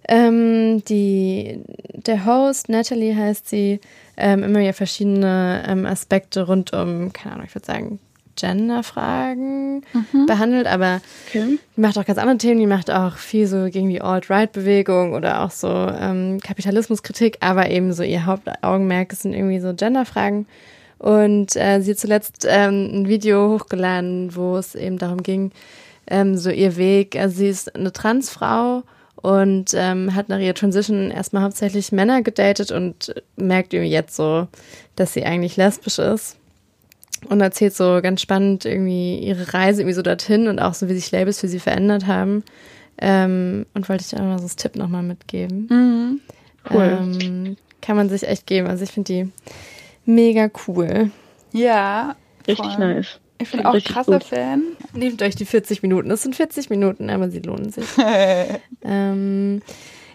ähm, 0.08 0.84
die, 0.86 1.62
der 1.93 2.26
Host, 2.26 2.70
Natalie 2.70 3.16
heißt 3.16 3.49
sie, 3.49 3.80
ähm, 4.18 4.43
immer 4.43 4.60
wieder 4.60 4.74
verschiedene 4.74 5.64
ähm, 5.68 5.86
Aspekte 5.86 6.45
rund 6.45 6.74
um, 6.74 7.12
keine 7.14 7.36
Ahnung, 7.36 7.47
ich 7.47 7.56
würde 7.56 7.66
sagen, 7.66 7.99
Gender-Fragen 8.38 9.84
behandelt, 10.28 10.68
aber 10.68 11.01
Okay. 11.30 11.58
die 11.76 11.82
macht 11.82 11.97
auch 11.97 12.06
ganz 12.06 12.20
andere 12.20 12.38
Themen, 12.38 12.60
die 12.60 12.68
macht 12.68 12.91
auch 12.91 13.16
viel 13.16 13.47
so 13.47 13.70
gegen 13.70 13.89
die 13.89 14.01
Alt-Right-Bewegung 14.01 15.14
oder 15.14 15.41
auch 15.43 15.51
so 15.51 15.68
ähm, 15.70 16.39
Kapitalismuskritik, 16.41 17.38
aber 17.39 17.70
eben 17.70 17.93
so 17.93 18.03
ihr 18.03 18.26
Hauptaugenmerk 18.26 19.14
sind 19.14 19.34
irgendwie 19.34 19.60
so 19.60 19.74
Genderfragen. 19.74 20.47
Und 20.97 21.56
äh, 21.56 21.82
sie 21.82 21.91
hat 21.91 21.97
zuletzt 21.99 22.45
ähm, 22.49 22.89
ein 22.93 23.08
Video 23.08 23.51
hochgeladen, 23.53 24.36
wo 24.36 24.58
es 24.58 24.76
eben 24.76 24.97
darum 24.97 25.24
ging, 25.24 25.51
ähm, 26.08 26.38
so 26.38 26.49
ihr 26.49 26.78
Weg. 26.78 27.16
Also 27.18 27.38
sie 27.38 27.49
ist 27.49 27.76
eine 27.76 27.91
Transfrau 27.93 28.84
und 29.26 29.73
ähm, 29.73 30.13
hat 30.13 30.30
nach 30.30 30.38
ihrer 30.38 30.53
Transition 30.53 31.09
erstmal 31.09 31.41
hauptsächlich 31.41 31.91
Männer 31.91 32.21
gedatet 32.21 32.71
und 32.71 33.15
merkt 33.38 33.73
irgendwie 33.73 33.91
jetzt 33.91 34.15
so, 34.15 34.47
dass 34.95 35.13
sie 35.13 35.26
eigentlich 35.26 35.57
lesbisch 35.57 35.97
ist 35.97 36.38
und 37.30 37.41
erzählt 37.41 37.73
so 37.73 38.01
ganz 38.03 38.21
spannend 38.21 38.65
irgendwie 38.65 39.17
ihre 39.17 39.51
Reise 39.51 39.82
irgendwie 39.82 39.95
so 39.95 40.03
dorthin 40.03 40.47
und 40.47 40.59
auch 40.59 40.76
so, 40.76 40.89
wie 40.89 40.93
sich 40.93 41.09
Labels 41.11 41.39
für 41.39 41.47
sie 41.47 41.59
verändert 41.59 42.05
haben. 42.05 42.43
Ähm, 42.99 43.65
und 43.73 43.89
wollte 43.89 44.05
ich 44.07 44.15
auch 44.15 44.23
mal 44.23 44.38
so 44.38 44.43
das 44.43 44.57
Tipp 44.57 44.76
nochmal 44.76 45.01
mitgeben. 45.01 45.67
Mhm. 45.71 46.19
Cool. 46.69 46.97
Ähm, 47.01 47.57
kann 47.82 47.95
man 47.95 48.09
sich 48.09 48.28
echt 48.28 48.45
geben. 48.45 48.67
Also 48.67 48.84
ich 48.84 48.91
finde 48.91 49.11
die 49.11 49.32
mega 50.05 50.51
cool. 50.67 51.09
Ja, 51.51 52.15
Richtig 52.47 52.73
voll. 52.73 52.93
nice. 52.95 53.19
Ich 53.38 53.51
bin 53.51 53.65
auch 53.65 53.73
Richtig 53.73 53.93
krasser 53.93 54.19
gut. 54.19 54.23
Fan. 54.23 54.63
Nehmt 54.93 55.21
euch 55.21 55.36
die 55.36 55.45
40 55.45 55.81
Minuten. 55.81 56.09
Das 56.09 56.21
sind 56.23 56.36
40 56.36 56.69
Minuten, 56.69 57.09
aber 57.09 57.29
sie 57.29 57.39
lohnen 57.39 57.69
sich. 57.69 57.86
ähm, 58.83 59.61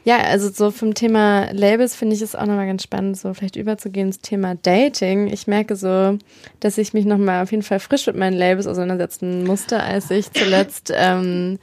Ja, 0.05 0.19
also 0.19 0.49
so 0.49 0.71
vom 0.71 0.95
Thema 0.95 1.51
Labels 1.53 1.95
finde 1.95 2.17
ich 2.17 2.23
es 2.23 2.35
auch 2.35 2.47
nochmal 2.47 2.67
ganz 2.67 2.83
spannend, 2.83 3.19
so 3.19 3.35
vielleicht 3.35 3.57
überzugehen 3.57 4.09
ins 4.09 4.21
Thema 4.21 4.55
Dating. 4.55 5.29
Ich 5.29 5.47
merke 5.47 5.77
so, 5.77 6.17
dass 6.61 6.79
ich 6.79 6.95
mich 6.95 7.05
nochmal 7.05 7.43
auf 7.43 7.51
jeden 7.51 7.63
Fall 7.63 7.81
frisch 7.81 8.07
mit 8.07 8.17
meinen 8.17 8.37
Labels 8.37 8.67
auseinandersetzen 8.67 9.45
musste, 9.45 9.83
als 9.83 10.11
ich 10.11 10.33
zuletzt, 10.33 10.91
ähm, 10.97 11.59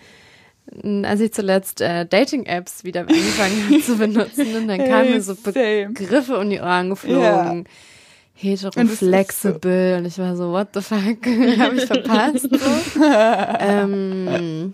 als 1.04 1.22
ich 1.22 1.34
zuletzt 1.34 1.82
äh, 1.82 2.06
Dating-Apps 2.06 2.84
wieder 2.84 3.02
angefangen 3.02 3.66
habe 3.70 3.82
zu 3.82 3.98
benutzen. 3.98 4.56
Und 4.56 4.68
dann 4.68 4.86
kamen 4.86 5.12
mir 5.12 5.22
so 5.22 5.34
Begriffe 5.34 6.38
um 6.38 6.50
die 6.50 6.60
Ohren 6.60 6.90
geflogen. 6.90 7.24
Ja 7.24 7.64
hetero-flexible 8.38 9.94
und, 9.94 10.00
und, 10.00 10.06
ich 10.06 10.18
war 10.20 10.36
so, 10.36 10.52
what 10.52 10.70
the 10.74 10.82
fuck, 10.82 11.26
habe 11.60 11.76
ich 11.76 11.86
verpasst? 11.86 12.50
So. 12.50 13.04
ähm, 13.60 14.74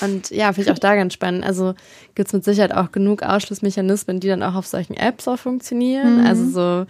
und 0.00 0.30
ja, 0.30 0.52
finde 0.52 0.70
ich 0.70 0.74
auch 0.74 0.78
da 0.78 0.94
ganz 0.94 1.14
spannend. 1.14 1.44
Also 1.44 1.74
gibt 2.14 2.28
es 2.28 2.32
mit 2.32 2.44
Sicherheit 2.44 2.72
auch 2.72 2.92
genug 2.92 3.22
Ausschlussmechanismen, 3.22 4.20
die 4.20 4.28
dann 4.28 4.42
auch 4.42 4.54
auf 4.54 4.66
solchen 4.66 4.94
Apps 4.94 5.28
auch 5.28 5.38
funktionieren. 5.38 6.20
Mhm. 6.20 6.26
Also 6.26 6.50
so 6.50 6.86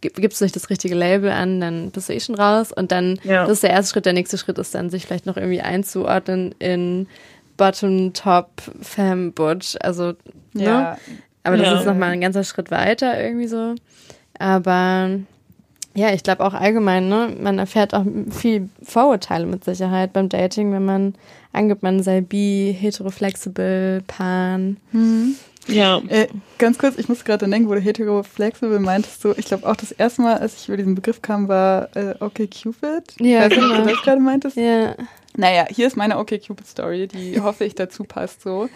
gibst 0.00 0.40
du 0.40 0.44
nicht 0.44 0.56
das 0.56 0.70
richtige 0.70 0.94
Label 0.94 1.30
an, 1.30 1.60
dann 1.60 1.90
bist 1.90 2.08
du 2.08 2.14
eh 2.14 2.20
schon 2.20 2.34
raus. 2.34 2.72
Und 2.72 2.92
dann, 2.92 3.18
ja. 3.22 3.42
das 3.42 3.54
ist 3.54 3.62
der 3.62 3.70
erste 3.70 3.92
Schritt. 3.92 4.06
Der 4.06 4.12
nächste 4.12 4.38
Schritt 4.38 4.58
ist 4.58 4.74
dann, 4.74 4.90
sich 4.90 5.06
vielleicht 5.06 5.26
noch 5.26 5.36
irgendwie 5.36 5.60
einzuordnen 5.60 6.54
in 6.58 7.06
Bottom, 7.56 8.12
Top, 8.12 8.50
Femme, 8.80 9.30
Butch. 9.30 9.76
Also, 9.80 10.14
ne? 10.52 10.64
ja. 10.64 10.98
Aber 11.44 11.56
das 11.56 11.66
ja. 11.66 11.78
ist 11.80 11.86
nochmal 11.86 12.10
ein 12.10 12.20
ganzer 12.20 12.44
Schritt 12.44 12.70
weiter 12.70 13.20
irgendwie 13.20 13.48
so. 13.48 13.74
Aber 14.42 15.20
ja, 15.94 16.12
ich 16.12 16.24
glaube 16.24 16.44
auch 16.44 16.52
allgemein, 16.52 17.08
ne, 17.08 17.36
man 17.40 17.60
erfährt 17.60 17.94
auch 17.94 18.04
viel 18.30 18.68
Vorurteile 18.82 19.46
mit 19.46 19.64
Sicherheit 19.64 20.12
beim 20.12 20.28
Dating, 20.28 20.72
wenn 20.72 20.84
man 20.84 21.14
angibt, 21.52 21.84
man 21.84 22.02
sei 22.02 22.22
bi, 22.22 22.76
heteroflexible, 22.76 24.02
pan. 24.08 24.78
Mhm. 24.90 25.36
Ja. 25.68 26.02
Äh, 26.08 26.26
ganz 26.58 26.76
kurz, 26.78 26.98
ich 26.98 27.08
muss 27.08 27.24
gerade 27.24 27.48
denken, 27.48 27.68
wo 27.68 27.74
du 27.74 27.80
heteroflexible 27.80 28.80
meintest 28.80 29.22
du, 29.22 29.32
ich 29.36 29.46
glaube 29.46 29.70
auch 29.70 29.76
das 29.76 29.92
erste 29.92 30.22
Mal, 30.22 30.38
als 30.38 30.60
ich 30.60 30.68
über 30.68 30.76
diesen 30.76 30.96
Begriff 30.96 31.22
kam, 31.22 31.46
war 31.46 31.94
äh, 31.96 32.16
okay 32.18 32.48
Cupid. 32.48 33.14
Ja, 33.20 33.42
weißt 33.42 33.54
genau. 33.54 33.76
du, 33.76 33.90
das 33.90 34.02
gerade 34.02 34.20
meintest? 34.20 34.56
Ja. 34.56 34.96
Naja, 35.36 35.66
hier 35.70 35.86
ist 35.86 35.96
meine 35.96 36.18
okay 36.18 36.40
Cupid 36.40 36.66
Story, 36.66 37.06
die 37.06 37.40
hoffe 37.42 37.64
ich 37.64 37.76
dazu 37.76 38.02
passt 38.02 38.42
so. 38.42 38.68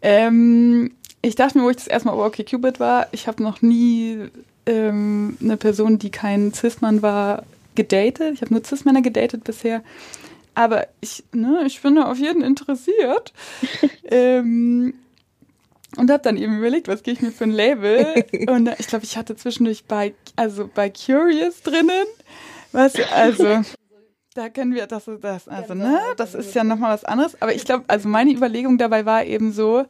Ähm, 0.00 0.92
ich 1.22 1.34
dachte 1.34 1.58
mir, 1.58 1.64
wo 1.64 1.70
ich 1.70 1.76
das 1.76 1.88
erste 1.88 2.06
Mal 2.06 2.14
über 2.14 2.26
okay 2.26 2.44
Cupid 2.44 2.78
war, 2.78 3.08
ich 3.10 3.26
habe 3.26 3.42
noch 3.42 3.62
nie 3.62 4.28
ähm, 4.66 5.36
eine 5.40 5.56
Person, 5.56 5.98
die 5.98 6.10
kein 6.10 6.52
Cis-Mann 6.52 7.02
war, 7.02 7.44
gedatet. 7.74 8.34
Ich 8.34 8.42
habe 8.42 8.52
nur 8.52 8.64
Cis-Männer 8.64 9.02
gedatet 9.02 9.44
bisher. 9.44 9.82
Aber 10.54 10.86
ich, 11.00 11.24
ne, 11.32 11.62
ich 11.66 11.80
bin 11.80 11.96
da 11.96 12.10
auf 12.10 12.18
jeden 12.18 12.42
interessiert. 12.42 13.32
ähm, 14.04 14.94
und 15.96 16.10
habe 16.10 16.22
dann 16.22 16.36
eben 16.36 16.58
überlegt, 16.58 16.88
was 16.88 17.02
gehe 17.02 17.14
ich 17.14 17.20
mir 17.20 17.32
für 17.32 17.44
ein 17.44 17.50
Label? 17.50 18.24
Und 18.48 18.70
ich 18.78 18.86
glaube, 18.86 19.04
ich 19.04 19.18
hatte 19.18 19.36
zwischendurch 19.36 19.84
bei, 19.84 20.14
also 20.36 20.68
bei 20.72 20.88
Curious 20.90 21.60
drinnen. 21.62 22.06
Was, 22.72 22.94
also, 23.12 23.60
da 24.34 24.48
können 24.48 24.74
wir, 24.74 24.86
das 24.86 25.04
das, 25.20 25.48
also, 25.48 25.74
ne, 25.74 26.00
das 26.16 26.34
ist 26.34 26.54
ja 26.54 26.64
nochmal 26.64 26.94
was 26.94 27.04
anderes. 27.04 27.40
Aber 27.42 27.54
ich 27.54 27.66
glaube, 27.66 27.84
also 27.88 28.08
meine 28.08 28.32
Überlegung 28.32 28.78
dabei 28.78 29.04
war 29.04 29.24
eben 29.24 29.52
so, 29.52 29.84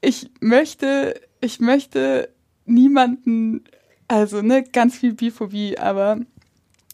ich 0.00 0.30
möchte, 0.40 1.20
ich 1.40 1.60
möchte 1.60 2.28
niemanden 2.66 3.64
also, 4.12 4.42
ne, 4.42 4.62
ganz 4.62 4.98
viel 4.98 5.14
Biphobie, 5.14 5.78
aber 5.78 6.18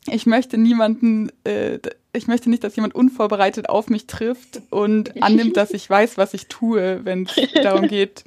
ich 0.06 0.24
möchte 0.24 0.56
niemanden, 0.56 1.32
äh, 1.42 1.80
ich 2.12 2.28
möchte 2.28 2.48
nicht, 2.48 2.62
dass 2.62 2.76
jemand 2.76 2.94
unvorbereitet 2.94 3.68
auf 3.68 3.88
mich 3.88 4.06
trifft 4.06 4.62
und 4.70 5.20
annimmt, 5.22 5.56
dass 5.56 5.72
ich 5.72 5.90
weiß, 5.90 6.16
was 6.16 6.32
ich 6.32 6.46
tue, 6.46 7.04
wenn 7.04 7.24
es 7.24 7.52
darum 7.62 7.88
geht, 7.88 8.22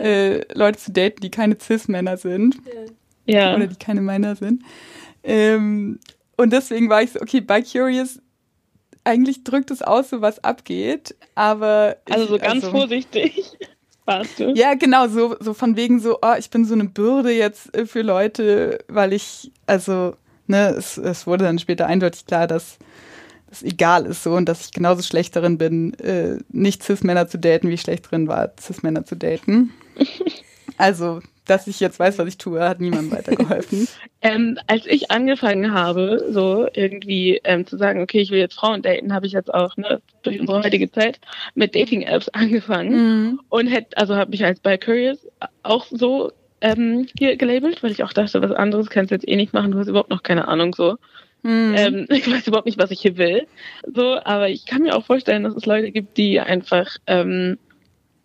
äh, 0.00 0.42
Leute 0.54 0.78
zu 0.78 0.92
daten, 0.92 1.20
die 1.22 1.30
keine 1.32 1.56
Cis-Männer 1.60 2.18
sind. 2.18 2.56
Ja. 3.26 3.56
Oder 3.56 3.66
die 3.66 3.74
keine 3.74 4.00
Männer 4.00 4.36
sind. 4.36 4.62
Ähm, 5.24 5.98
und 6.36 6.52
deswegen 6.52 6.88
war 6.88 7.02
ich 7.02 7.10
so, 7.10 7.20
okay, 7.20 7.40
bei 7.40 7.62
Curious, 7.62 8.20
eigentlich 9.02 9.42
drückt 9.42 9.72
es 9.72 9.82
aus, 9.82 10.10
so 10.10 10.20
was 10.20 10.44
abgeht, 10.44 11.16
aber. 11.34 11.96
Also 12.08 12.26
so 12.26 12.38
ganz 12.38 12.62
also, 12.62 12.70
vorsichtig 12.70 13.58
warst 14.06 14.38
du? 14.38 14.52
Ja, 14.54 14.74
genau, 14.74 15.08
so, 15.08 15.36
so 15.40 15.54
von 15.54 15.76
wegen 15.76 16.00
so, 16.00 16.18
oh, 16.22 16.34
ich 16.38 16.50
bin 16.50 16.64
so 16.64 16.74
eine 16.74 16.84
Bürde 16.84 17.30
jetzt 17.32 17.76
äh, 17.76 17.86
für 17.86 18.02
Leute, 18.02 18.84
weil 18.88 19.12
ich, 19.12 19.52
also, 19.66 20.14
ne, 20.46 20.70
es, 20.70 20.96
es 20.96 21.26
wurde 21.26 21.44
dann 21.44 21.58
später 21.58 21.86
eindeutig 21.86 22.26
klar, 22.26 22.46
dass 22.46 22.78
das 23.48 23.62
egal 23.62 24.06
ist 24.06 24.22
so 24.22 24.34
und 24.34 24.48
dass 24.48 24.66
ich 24.66 24.72
genauso 24.72 25.02
schlecht 25.02 25.36
darin 25.36 25.56
bin, 25.58 25.94
äh, 26.00 26.38
nicht 26.50 26.82
Cis-Männer 26.82 27.28
zu 27.28 27.38
daten, 27.38 27.68
wie 27.68 27.74
ich 27.74 27.80
schlecht 27.80 28.10
drin 28.10 28.26
war, 28.28 28.52
Cis-Männer 28.60 29.04
zu 29.04 29.16
daten. 29.16 29.72
Also 30.78 31.20
dass 31.46 31.66
ich 31.66 31.80
jetzt 31.80 31.98
weiß, 31.98 32.18
was 32.18 32.28
ich 32.28 32.38
tue, 32.38 32.60
hat 32.60 32.80
niemandem 32.80 33.12
weitergeholfen. 33.12 33.88
ähm, 34.22 34.58
als 34.66 34.86
ich 34.86 35.10
angefangen 35.10 35.72
habe, 35.72 36.26
so 36.30 36.68
irgendwie 36.72 37.40
ähm, 37.44 37.66
zu 37.66 37.76
sagen, 37.76 38.02
okay, 38.02 38.20
ich 38.20 38.30
will 38.30 38.40
jetzt 38.40 38.54
Frauen 38.54 38.82
daten, 38.82 39.14
habe 39.14 39.26
ich 39.26 39.32
jetzt 39.32 39.52
auch 39.54 39.76
ne, 39.76 40.00
durch 40.22 40.40
unsere 40.40 40.62
heutige 40.62 40.90
Zeit 40.90 41.20
mit 41.54 41.74
Dating-Apps 41.74 42.28
angefangen 42.30 42.92
mhm. 42.92 43.40
und 43.48 43.68
hätte, 43.68 43.96
also 43.96 44.16
habe 44.16 44.30
mich 44.30 44.44
als 44.44 44.60
bei 44.60 44.76
Curious 44.76 45.26
auch 45.62 45.86
so 45.90 46.32
ähm, 46.60 47.06
hier 47.18 47.36
gelabelt, 47.36 47.82
weil 47.82 47.92
ich 47.92 48.02
auch 48.02 48.12
dachte, 48.12 48.42
was 48.42 48.52
anderes 48.52 48.90
kannst 48.90 49.10
du 49.10 49.14
jetzt 49.14 49.28
eh 49.28 49.36
nicht 49.36 49.52
machen, 49.52 49.70
du 49.70 49.78
hast 49.78 49.88
überhaupt 49.88 50.10
noch 50.10 50.22
keine 50.22 50.48
Ahnung 50.48 50.74
so. 50.74 50.96
Mhm. 51.42 51.74
Ähm, 51.76 52.06
ich 52.10 52.30
weiß 52.30 52.46
überhaupt 52.48 52.66
nicht, 52.66 52.78
was 52.78 52.90
ich 52.90 53.00
hier 53.00 53.16
will. 53.16 53.46
So, 53.94 54.18
aber 54.24 54.48
ich 54.48 54.66
kann 54.66 54.82
mir 54.82 54.96
auch 54.96 55.04
vorstellen, 55.04 55.44
dass 55.44 55.54
es 55.54 55.66
Leute 55.66 55.92
gibt, 55.92 56.16
die 56.16 56.40
einfach 56.40 56.96
ähm, 57.06 57.58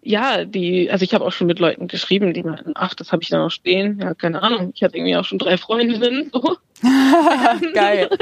ja, 0.04 0.46
die, 0.46 0.90
also 0.90 1.04
ich 1.04 1.14
habe 1.14 1.26
auch 1.26 1.32
schon 1.32 1.48
mit 1.48 1.60
Leuten 1.60 1.88
geschrieben, 1.88 2.34
die 2.34 2.44
meinten, 2.44 2.72
ach, 2.76 2.96
das 2.96 3.12
habe 3.12 3.22
ich 3.22 3.30
da 3.30 3.38
noch 3.38 3.52
stehen. 3.52 4.00
Ja, 4.02 4.16
keine 4.16 4.42
Ahnung. 4.42 4.72
Ich 4.74 4.84
hatte 4.84 4.98
irgendwie 4.98 5.16
auch 5.16 5.26
schon 5.26 5.38
drei 5.38 5.58
Freundinnen. 5.58 6.32
So. 6.34 6.58
Geil. 7.74 8.10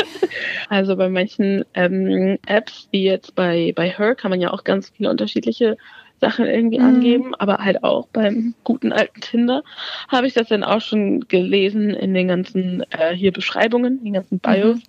Also 0.69 0.95
bei 0.95 1.09
manchen 1.09 1.65
ähm, 1.73 2.37
Apps, 2.45 2.89
wie 2.91 3.03
jetzt 3.03 3.33
bei, 3.33 3.73
bei 3.75 3.89
Her, 3.89 4.13
kann 4.13 4.29
man 4.29 4.39
ja 4.39 4.51
auch 4.51 4.63
ganz 4.63 4.89
viele 4.89 5.09
unterschiedliche 5.09 5.77
Sachen 6.19 6.45
irgendwie 6.45 6.79
mhm. 6.79 6.85
angeben, 6.85 7.35
aber 7.35 7.57
halt 7.57 7.83
auch 7.83 8.07
beim 8.07 8.53
guten 8.63 8.91
alten 8.91 9.21
Tinder 9.21 9.63
habe 10.07 10.27
ich 10.27 10.33
das 10.33 10.49
dann 10.49 10.63
auch 10.63 10.81
schon 10.81 11.21
gelesen 11.27 11.91
in 11.91 12.13
den 12.13 12.27
ganzen 12.27 12.83
äh, 12.91 13.15
hier 13.15 13.31
Beschreibungen, 13.31 14.03
den 14.03 14.13
ganzen 14.13 14.39
Bios, 14.39 14.77
mhm. 14.77 14.83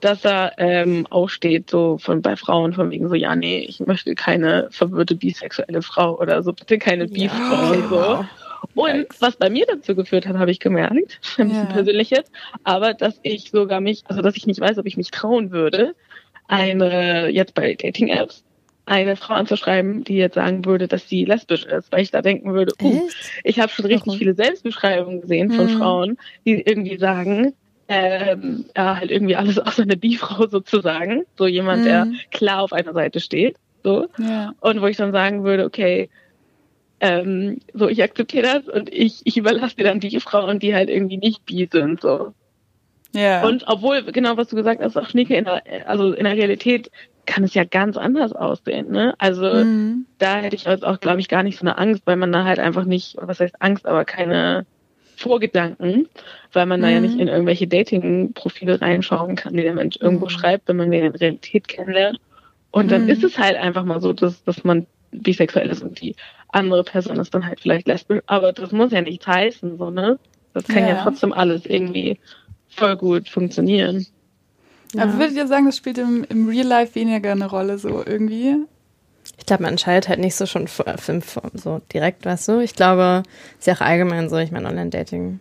dass 0.00 0.22
da 0.22 0.52
ähm, 0.58 1.06
auch 1.10 1.28
steht, 1.28 1.70
so 1.70 1.98
von 1.98 2.22
bei 2.22 2.36
Frauen 2.36 2.72
von 2.72 2.90
wegen 2.90 3.08
so, 3.08 3.14
ja, 3.14 3.34
nee, 3.34 3.58
ich 3.58 3.80
möchte 3.80 4.14
keine 4.14 4.68
verwirrte 4.70 5.16
bisexuelle 5.16 5.82
Frau 5.82 6.18
oder 6.18 6.42
so, 6.42 6.52
bitte 6.52 6.78
keine 6.78 7.06
Bi-Frau 7.06 7.74
ja. 7.74 7.88
so. 7.88 8.24
Und 8.74 9.06
was 9.20 9.36
bei 9.36 9.50
mir 9.50 9.66
dazu 9.66 9.94
geführt 9.94 10.26
hat, 10.26 10.36
habe 10.36 10.50
ich 10.50 10.60
gemerkt, 10.60 11.20
ein 11.38 11.48
bisschen 11.48 11.50
ja. 11.50 11.64
persönlich 11.66 12.10
jetzt, 12.10 12.30
aber 12.64 12.94
dass 12.94 13.18
ich 13.22 13.50
sogar 13.50 13.80
mich, 13.80 14.02
also 14.06 14.22
dass 14.22 14.36
ich 14.36 14.46
nicht 14.46 14.60
weiß, 14.60 14.78
ob 14.78 14.86
ich 14.86 14.96
mich 14.96 15.10
trauen 15.10 15.50
würde, 15.50 15.94
eine, 16.48 17.28
jetzt 17.28 17.54
bei 17.54 17.74
Dating-Apps, 17.74 18.42
eine 18.88 19.16
Frau 19.16 19.34
anzuschreiben, 19.34 20.04
die 20.04 20.16
jetzt 20.16 20.34
sagen 20.34 20.64
würde, 20.64 20.88
dass 20.88 21.08
sie 21.08 21.24
lesbisch 21.24 21.64
ist, 21.64 21.92
weil 21.92 22.02
ich 22.02 22.10
da 22.10 22.22
denken 22.22 22.54
würde, 22.54 22.72
uh, 22.82 23.08
ich 23.44 23.60
habe 23.60 23.70
schon 23.70 23.84
richtig 23.84 24.06
Warum? 24.06 24.18
viele 24.18 24.34
Selbstbeschreibungen 24.34 25.20
gesehen 25.20 25.52
von 25.52 25.68
hm. 25.68 25.78
Frauen, 25.78 26.18
die 26.46 26.62
irgendwie 26.62 26.96
sagen, 26.98 27.54
ähm, 27.88 28.64
ja, 28.76 28.98
halt 28.98 29.10
irgendwie 29.10 29.36
alles 29.36 29.58
außer 29.58 29.82
eine 29.82 29.96
Bi-Frau 29.96 30.46
sozusagen, 30.46 31.24
so 31.36 31.46
jemand, 31.46 31.80
hm. 31.80 31.84
der 31.84 32.08
klar 32.30 32.62
auf 32.62 32.72
einer 32.72 32.92
Seite 32.92 33.20
steht, 33.20 33.56
so. 33.84 34.06
Ja. 34.18 34.54
Und 34.60 34.80
wo 34.80 34.86
ich 34.86 34.96
dann 34.96 35.12
sagen 35.12 35.44
würde, 35.44 35.64
okay, 35.64 36.08
ähm, 37.00 37.60
so 37.74 37.88
ich 37.88 38.02
akzeptiere 38.02 38.42
das 38.42 38.68
und 38.68 38.92
ich, 38.92 39.20
ich 39.24 39.36
überlasse 39.36 39.76
dir 39.76 39.84
dann 39.84 40.00
die 40.00 40.18
Frauen, 40.18 40.58
die 40.58 40.74
halt 40.74 40.88
irgendwie 40.88 41.18
nicht 41.18 41.44
bi 41.44 41.68
sind, 41.70 42.00
so. 42.00 42.32
Ja. 43.14 43.46
Und 43.46 43.64
obwohl, 43.66 44.02
genau 44.04 44.36
was 44.36 44.48
du 44.48 44.56
gesagt 44.56 44.82
hast, 44.82 44.96
auch 44.96 45.08
Schnieke, 45.08 45.34
in 45.34 45.44
der, 45.44 45.62
also 45.86 46.12
in 46.12 46.24
der 46.24 46.36
Realität 46.36 46.90
kann 47.28 47.44
es 47.44 47.52
ja 47.52 47.64
ganz 47.64 47.98
anders 47.98 48.32
aussehen. 48.32 48.90
Ne? 48.90 49.14
Also 49.18 49.44
mhm. 49.44 50.06
da 50.16 50.38
hätte 50.38 50.56
ich 50.56 50.64
jetzt 50.64 50.84
auch, 50.84 50.98
glaube 50.98 51.20
ich, 51.20 51.28
gar 51.28 51.42
nicht 51.42 51.58
so 51.58 51.62
eine 51.62 51.76
Angst, 51.76 52.02
weil 52.06 52.16
man 52.16 52.32
da 52.32 52.44
halt 52.44 52.58
einfach 52.58 52.84
nicht, 52.84 53.16
was 53.20 53.38
heißt 53.38 53.60
Angst, 53.60 53.86
aber 53.86 54.06
keine 54.06 54.64
Vorgedanken, 55.14 56.08
weil 56.54 56.64
man 56.64 56.80
mhm. 56.80 56.84
da 56.84 56.88
ja 56.88 57.00
nicht 57.00 57.14
mhm. 57.14 57.20
in 57.20 57.28
irgendwelche 57.28 57.68
Dating-Profile 57.68 58.80
reinschauen 58.80 59.36
kann, 59.36 59.52
die 59.52 59.62
der 59.62 59.74
Mensch 59.74 59.98
irgendwo 60.00 60.24
mhm. 60.24 60.30
schreibt, 60.30 60.68
wenn 60.68 60.78
man 60.78 60.90
den 60.90 61.04
in 61.04 61.14
Realität 61.14 61.68
kennenlernt. 61.68 62.18
Und 62.70 62.90
dann 62.90 63.04
mhm. 63.04 63.10
ist 63.10 63.22
es 63.22 63.38
halt 63.38 63.56
einfach 63.56 63.84
mal 63.84 64.00
so, 64.00 64.14
dass, 64.14 64.42
dass 64.44 64.64
man 64.64 64.86
bisexuell 65.10 65.68
ist 65.68 65.82
und 65.82 66.00
die 66.00 66.16
andere 66.48 66.82
Person 66.82 67.18
ist 67.18 67.34
dann 67.34 67.46
halt 67.46 67.60
vielleicht 67.60 67.86
lesbisch. 67.86 68.22
Aber 68.26 68.54
das 68.54 68.72
muss 68.72 68.90
ja 68.90 69.02
nichts 69.02 69.26
heißen, 69.26 69.76
so, 69.76 69.90
ne? 69.90 70.18
Das 70.54 70.64
kann 70.64 70.84
ja, 70.84 70.94
ja 70.94 71.02
trotzdem 71.02 71.34
alles 71.34 71.66
irgendwie 71.66 72.18
voll 72.68 72.96
gut 72.96 73.28
funktionieren. 73.28 74.06
Ja. 74.94 75.02
Aber 75.02 75.18
würdet 75.18 75.36
ihr 75.36 75.46
sagen, 75.46 75.66
das 75.66 75.76
spielt 75.76 75.98
im, 75.98 76.24
im 76.28 76.48
Real 76.48 76.66
Life 76.66 76.94
weniger 76.94 77.32
eine 77.32 77.46
Rolle, 77.46 77.78
so 77.78 78.02
irgendwie? 78.04 78.56
Ich 79.36 79.46
glaube, 79.46 79.62
man 79.62 79.72
entscheidet 79.72 80.08
halt 80.08 80.20
nicht 80.20 80.34
so 80.34 80.46
schon 80.46 80.66
so 80.66 81.80
direkt, 81.92 82.24
weißt 82.24 82.48
du? 82.48 82.60
Ich 82.60 82.74
glaube, 82.74 83.22
ist 83.58 83.66
ja 83.66 83.74
auch 83.74 83.80
allgemein 83.80 84.30
so, 84.30 84.36
ich 84.38 84.50
meine, 84.50 84.68
Online-Dating 84.68 85.40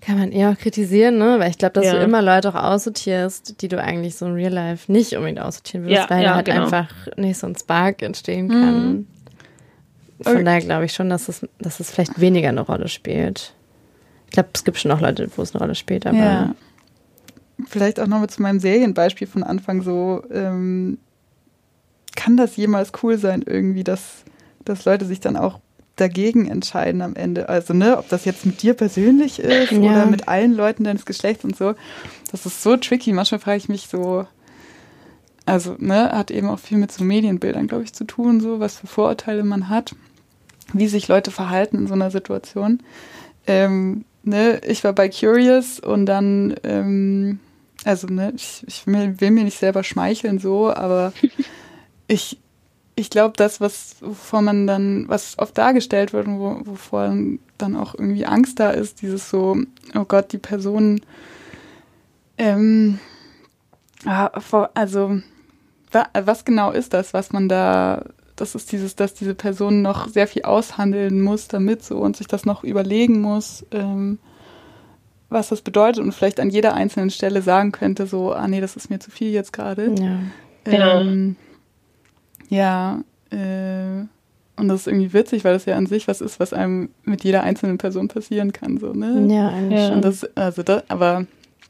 kann 0.00 0.18
man 0.18 0.32
eher 0.32 0.50
auch 0.50 0.58
kritisieren, 0.58 1.18
ne? 1.18 1.38
Weil 1.38 1.50
ich 1.50 1.58
glaube, 1.58 1.74
dass 1.74 1.84
ja. 1.84 1.92
du 1.92 2.02
immer 2.02 2.22
Leute 2.22 2.48
auch 2.48 2.54
aussortierst, 2.54 3.60
die 3.60 3.68
du 3.68 3.80
eigentlich 3.80 4.16
so 4.16 4.26
in 4.26 4.32
Real 4.32 4.52
Life 4.52 4.90
nicht 4.90 5.14
unbedingt 5.14 5.40
aussortieren 5.40 5.84
würdest, 5.84 6.08
ja, 6.08 6.10
weil 6.10 6.22
ja, 6.22 6.30
da 6.30 6.36
halt 6.36 6.46
genau. 6.46 6.62
einfach 6.64 6.88
nicht 7.16 7.38
so 7.38 7.46
ein 7.46 7.54
Spark 7.54 8.02
entstehen 8.02 8.48
kann. 8.48 8.88
Mhm. 8.88 9.06
Von 10.22 10.34
Okay. 10.36 10.44
daher 10.44 10.60
glaube 10.60 10.84
ich 10.84 10.92
schon, 10.92 11.08
dass 11.08 11.28
es, 11.28 11.46
dass 11.58 11.80
es 11.80 11.90
vielleicht 11.90 12.20
weniger 12.20 12.48
eine 12.48 12.60
Rolle 12.60 12.88
spielt. 12.88 13.54
Ich 14.26 14.32
glaube, 14.32 14.50
es 14.54 14.64
gibt 14.64 14.78
schon 14.78 14.90
auch 14.90 15.00
Leute, 15.00 15.30
wo 15.36 15.42
es 15.42 15.54
eine 15.54 15.60
Rolle 15.62 15.74
spielt, 15.74 16.06
aber. 16.06 16.54
Vielleicht 17.68 18.00
auch 18.00 18.06
nochmal 18.06 18.30
zu 18.30 18.42
meinem 18.42 18.60
Serienbeispiel 18.60 19.26
von 19.26 19.42
Anfang 19.42 19.82
so, 19.82 20.22
ähm, 20.32 20.98
kann 22.16 22.36
das 22.36 22.56
jemals 22.56 22.92
cool 23.02 23.18
sein, 23.18 23.42
irgendwie, 23.46 23.84
dass, 23.84 24.24
dass 24.64 24.84
Leute 24.84 25.04
sich 25.04 25.20
dann 25.20 25.36
auch 25.36 25.60
dagegen 25.96 26.48
entscheiden 26.48 27.02
am 27.02 27.14
Ende? 27.14 27.48
Also, 27.48 27.74
ne, 27.74 27.98
ob 27.98 28.08
das 28.08 28.24
jetzt 28.24 28.46
mit 28.46 28.62
dir 28.62 28.74
persönlich 28.74 29.38
ist 29.38 29.70
Ja. 29.72 29.78
oder 29.78 30.06
mit 30.06 30.28
allen 30.28 30.54
Leuten 30.54 30.84
deines 30.84 31.04
Geschlechts 31.04 31.44
und 31.44 31.56
so. 31.56 31.74
Das 32.30 32.46
ist 32.46 32.62
so 32.62 32.76
tricky. 32.76 33.12
Manchmal 33.12 33.40
frage 33.40 33.58
ich 33.58 33.68
mich 33.68 33.88
so, 33.88 34.26
also, 35.46 35.76
ne, 35.78 36.10
hat 36.12 36.30
eben 36.30 36.48
auch 36.48 36.58
viel 36.58 36.78
mit 36.78 36.92
so 36.92 37.04
Medienbildern, 37.04 37.66
glaube 37.66 37.84
ich, 37.84 37.92
zu 37.92 38.04
tun, 38.04 38.40
so, 38.40 38.60
was 38.60 38.76
für 38.78 38.86
Vorurteile 38.86 39.44
man 39.44 39.68
hat, 39.68 39.94
wie 40.72 40.88
sich 40.88 41.08
Leute 41.08 41.30
verhalten 41.30 41.76
in 41.78 41.86
so 41.86 41.94
einer 41.94 42.10
Situation. 42.10 42.80
Ähm, 43.46 44.04
ne, 44.22 44.60
ich 44.66 44.84
war 44.84 44.92
bei 44.92 45.08
Curious 45.08 45.80
und 45.80 46.06
dann, 46.06 46.54
ähm, 46.62 47.40
also, 47.84 48.06
ne, 48.08 48.32
ich, 48.36 48.64
ich 48.66 48.86
will, 48.86 49.20
will 49.20 49.30
mir 49.30 49.44
nicht 49.44 49.58
selber 49.58 49.82
schmeicheln 49.82 50.38
so, 50.38 50.72
aber 50.72 51.12
ich, 52.06 52.38
ich 52.94 53.10
glaube, 53.10 53.34
das, 53.36 53.60
was, 53.60 53.96
wovor 54.00 54.42
man 54.42 54.66
dann, 54.66 55.08
was 55.08 55.38
oft 55.38 55.56
dargestellt 55.56 56.12
wird 56.12 56.26
und 56.26 56.38
wo, 56.38 56.60
wovor 56.64 57.14
dann 57.58 57.76
auch 57.76 57.94
irgendwie 57.94 58.26
Angst 58.26 58.60
da 58.60 58.70
ist, 58.70 59.02
dieses 59.02 59.30
so, 59.30 59.56
oh 59.94 60.04
Gott, 60.04 60.32
die 60.32 60.38
Person, 60.38 61.00
ähm, 62.36 62.98
ah, 64.04 64.30
also, 64.74 65.20
wa, 65.90 66.06
was 66.12 66.44
genau 66.44 66.72
ist 66.72 66.92
das, 66.92 67.14
was 67.14 67.32
man 67.32 67.48
da, 67.48 68.04
das 68.36 68.54
ist 68.54 68.72
dieses, 68.72 68.96
dass 68.96 69.14
diese 69.14 69.34
Person 69.34 69.82
noch 69.82 70.08
sehr 70.08 70.26
viel 70.26 70.42
aushandeln 70.42 71.20
muss 71.22 71.48
damit 71.48 71.82
so 71.84 71.98
und 71.98 72.16
sich 72.16 72.26
das 72.26 72.44
noch 72.44 72.64
überlegen 72.64 73.20
muss, 73.20 73.64
ähm, 73.70 74.18
was 75.30 75.48
das 75.48 75.62
bedeutet 75.62 76.02
und 76.02 76.12
vielleicht 76.12 76.40
an 76.40 76.50
jeder 76.50 76.74
einzelnen 76.74 77.10
Stelle 77.10 77.40
sagen 77.42 77.72
könnte, 77.72 78.06
so, 78.06 78.32
ah 78.32 78.46
nee, 78.48 78.60
das 78.60 78.76
ist 78.76 78.90
mir 78.90 78.98
zu 78.98 79.10
viel 79.10 79.30
jetzt 79.30 79.52
gerade. 79.52 79.92
ja. 79.98 80.20
Ja. 80.70 81.00
Ähm, 81.00 81.36
ja, 82.50 83.00
äh, 83.30 84.04
und 84.56 84.68
das 84.68 84.80
ist 84.82 84.86
irgendwie 84.88 85.12
witzig, 85.14 85.42
weil 85.44 85.54
das 85.54 85.64
ja 85.64 85.76
an 85.76 85.86
sich 85.86 86.06
was 86.06 86.20
ist, 86.20 86.38
was 86.38 86.52
einem 86.52 86.90
mit 87.04 87.24
jeder 87.24 87.44
einzelnen 87.44 87.78
Person 87.78 88.08
passieren 88.08 88.52
kann, 88.52 88.76
so, 88.76 88.92
ne? 88.92 89.26
Ja, 89.34 89.48
eigentlich 89.48 89.78
Ja. 89.80 89.86
schon. 89.88 89.96
Und 89.96 90.04
das, 90.04 90.36
also 90.36 90.62
das, 90.62 90.82
aber 90.90 91.24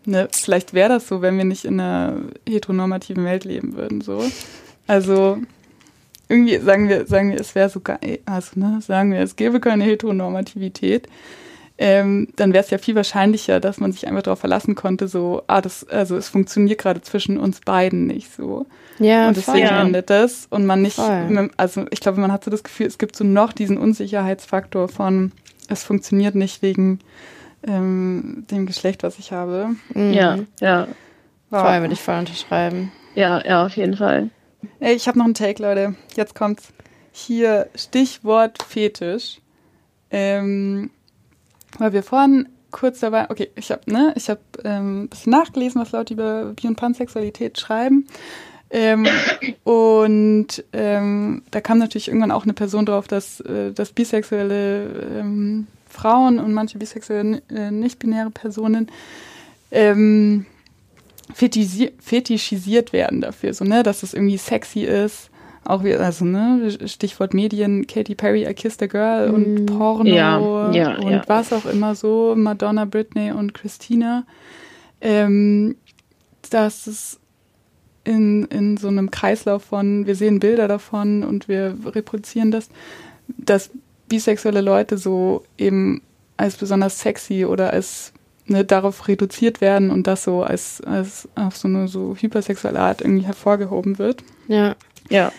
ne, 0.06 0.26
vielleicht 0.32 0.74
wäre 0.74 0.88
das 0.88 1.06
so, 1.06 1.22
wenn 1.22 1.36
wir 1.38 1.44
nicht 1.44 1.64
in 1.66 1.78
einer 1.78 2.16
heteronormativen 2.48 3.24
Welt 3.24 3.44
leben 3.44 3.74
würden, 3.76 4.00
so. 4.00 4.24
Also 4.88 5.38
irgendwie 6.28 6.58
sagen 6.58 6.88
wir, 6.88 7.06
sagen 7.06 7.30
wir, 7.30 7.40
es 7.40 7.54
wäre 7.54 7.68
so 7.68 7.78
geil, 7.80 8.18
also 8.24 8.58
ne, 8.58 8.80
sagen 8.80 9.12
wir, 9.12 9.20
es 9.20 9.36
gäbe 9.36 9.60
keine 9.60 9.84
Heteronormativität, 9.84 11.06
ähm, 11.82 12.28
dann 12.36 12.52
wäre 12.52 12.62
es 12.62 12.68
ja 12.68 12.76
viel 12.76 12.94
wahrscheinlicher, 12.94 13.58
dass 13.58 13.80
man 13.80 13.90
sich 13.90 14.06
einfach 14.06 14.22
darauf 14.22 14.40
verlassen 14.40 14.74
konnte, 14.74 15.08
so, 15.08 15.42
ah, 15.46 15.62
das, 15.62 15.88
also 15.88 16.14
es 16.18 16.28
funktioniert 16.28 16.78
gerade 16.78 17.00
zwischen 17.00 17.38
uns 17.38 17.60
beiden 17.60 18.06
nicht 18.06 18.30
so. 18.34 18.66
ja, 18.98 19.28
und 19.28 19.36
deswegen 19.38 19.66
voll. 19.66 19.76
Ja. 19.76 19.80
endet 19.80 20.10
das 20.10 20.46
und 20.50 20.66
man 20.66 20.82
nicht, 20.82 20.96
Voll. 20.96 21.50
also 21.56 21.86
ich 21.90 22.00
glaube, 22.00 22.20
man 22.20 22.30
hat 22.30 22.44
so 22.44 22.50
das 22.50 22.62
Gefühl, 22.62 22.86
es 22.86 22.98
gibt 22.98 23.16
so 23.16 23.24
noch 23.24 23.54
diesen 23.54 23.78
Unsicherheitsfaktor 23.78 24.88
von, 24.88 25.32
es 25.68 25.82
funktioniert 25.82 26.34
nicht 26.34 26.60
wegen 26.60 26.98
ähm, 27.66 28.44
dem 28.50 28.66
Geschlecht, 28.66 29.02
was 29.02 29.18
ich 29.18 29.32
habe. 29.32 29.70
Mhm. 29.94 30.12
Ja, 30.12 30.38
ja, 30.60 30.86
Wow. 31.48 31.62
Voll, 31.62 31.80
würde 31.80 31.94
ich 31.94 32.00
voll 32.00 32.18
unterschreiben. 32.18 32.92
ja, 33.14 33.44
ja, 33.44 33.64
auf 33.66 33.74
jeden 33.76 33.96
Fall. 33.96 34.28
Ey, 34.80 34.94
ich 34.94 35.08
habe 35.08 35.18
noch 35.18 35.24
einen 35.24 35.34
Take, 35.34 35.60
Leute. 35.62 35.94
Jetzt 36.14 36.34
kommt's. 36.34 36.72
Hier 37.10 37.68
Stichwort 37.74 38.62
Fetisch. 38.62 39.40
Ähm, 40.12 40.90
weil 41.78 41.92
wir 41.92 42.02
vorhin 42.02 42.48
kurz 42.70 43.00
dabei, 43.00 43.30
okay, 43.30 43.50
ich 43.56 43.70
habe 43.70 43.82
ne, 43.86 44.12
ich 44.16 44.30
habe 44.30 44.40
ähm, 44.64 45.04
ein 45.04 45.08
bisschen 45.08 45.32
nachgelesen, 45.32 45.80
was 45.80 45.92
Leute 45.92 46.14
über 46.14 46.52
Bi- 46.54 46.68
und 46.68 46.76
Pansexualität 46.76 47.58
schreiben. 47.58 48.06
Ähm, 48.70 49.06
und 49.64 50.64
ähm, 50.72 51.42
da 51.50 51.60
kam 51.60 51.78
natürlich 51.78 52.08
irgendwann 52.08 52.30
auch 52.30 52.44
eine 52.44 52.54
Person 52.54 52.86
drauf, 52.86 53.08
dass, 53.08 53.40
äh, 53.40 53.72
dass 53.72 53.92
bisexuelle 53.92 55.18
ähm, 55.18 55.66
Frauen 55.88 56.38
und 56.38 56.52
manche 56.52 56.78
bisexuelle 56.78 57.42
äh, 57.50 57.70
nicht-binäre 57.70 58.30
Personen 58.30 58.90
ähm, 59.72 60.46
fetischisiert 61.32 62.92
werden 62.92 63.20
dafür, 63.20 63.54
so, 63.54 63.64
ne, 63.64 63.82
dass 63.82 64.02
es 64.02 64.14
irgendwie 64.14 64.36
sexy 64.36 64.80
ist. 64.80 65.29
Auch 65.64 65.84
wie, 65.84 65.94
also, 65.94 66.24
ne, 66.24 66.70
Stichwort 66.86 67.34
Medien, 67.34 67.86
Katy 67.86 68.14
Perry, 68.14 68.46
I 68.48 68.54
Kissed 68.54 68.82
a 68.82 68.86
Girl 68.86 69.30
und 69.30 69.54
Mhm. 69.54 69.66
Porno 69.66 70.10
Ja, 70.10 70.70
ja, 70.72 70.96
und 70.98 71.10
ja. 71.12 71.22
was 71.26 71.52
auch 71.52 71.66
immer 71.66 71.94
so, 71.94 72.34
Madonna, 72.36 72.86
Britney 72.86 73.30
und 73.32 73.54
Christina. 73.54 74.24
Ähm, 75.00 75.76
dass 76.50 76.86
es 76.86 77.20
in, 78.04 78.44
in 78.46 78.76
so 78.76 78.88
einem 78.88 79.10
Kreislauf 79.10 79.64
von, 79.64 80.06
wir 80.06 80.14
sehen 80.14 80.40
Bilder 80.40 80.68
davon 80.68 81.22
und 81.22 81.48
wir 81.48 81.76
reproduzieren 81.86 82.50
das, 82.50 82.68
dass 83.28 83.70
bisexuelle 84.08 84.60
Leute 84.62 84.98
so 84.98 85.44
eben 85.58 86.02
als 86.36 86.56
besonders 86.56 86.98
sexy 86.98 87.44
oder 87.44 87.72
als 87.72 88.12
ne, 88.46 88.64
darauf 88.64 89.06
reduziert 89.08 89.60
werden 89.60 89.90
und 89.90 90.06
das 90.06 90.24
so 90.24 90.42
als, 90.42 90.80
als 90.80 91.28
auf 91.34 91.56
so 91.56 91.68
eine 91.68 91.86
so 91.88 92.16
hypersexuelle 92.18 92.80
Art 92.80 93.02
irgendwie 93.02 93.26
hervorgehoben 93.26 93.98
wird. 93.98 94.24
Ja. 94.48 94.74
Ja, 95.10 95.32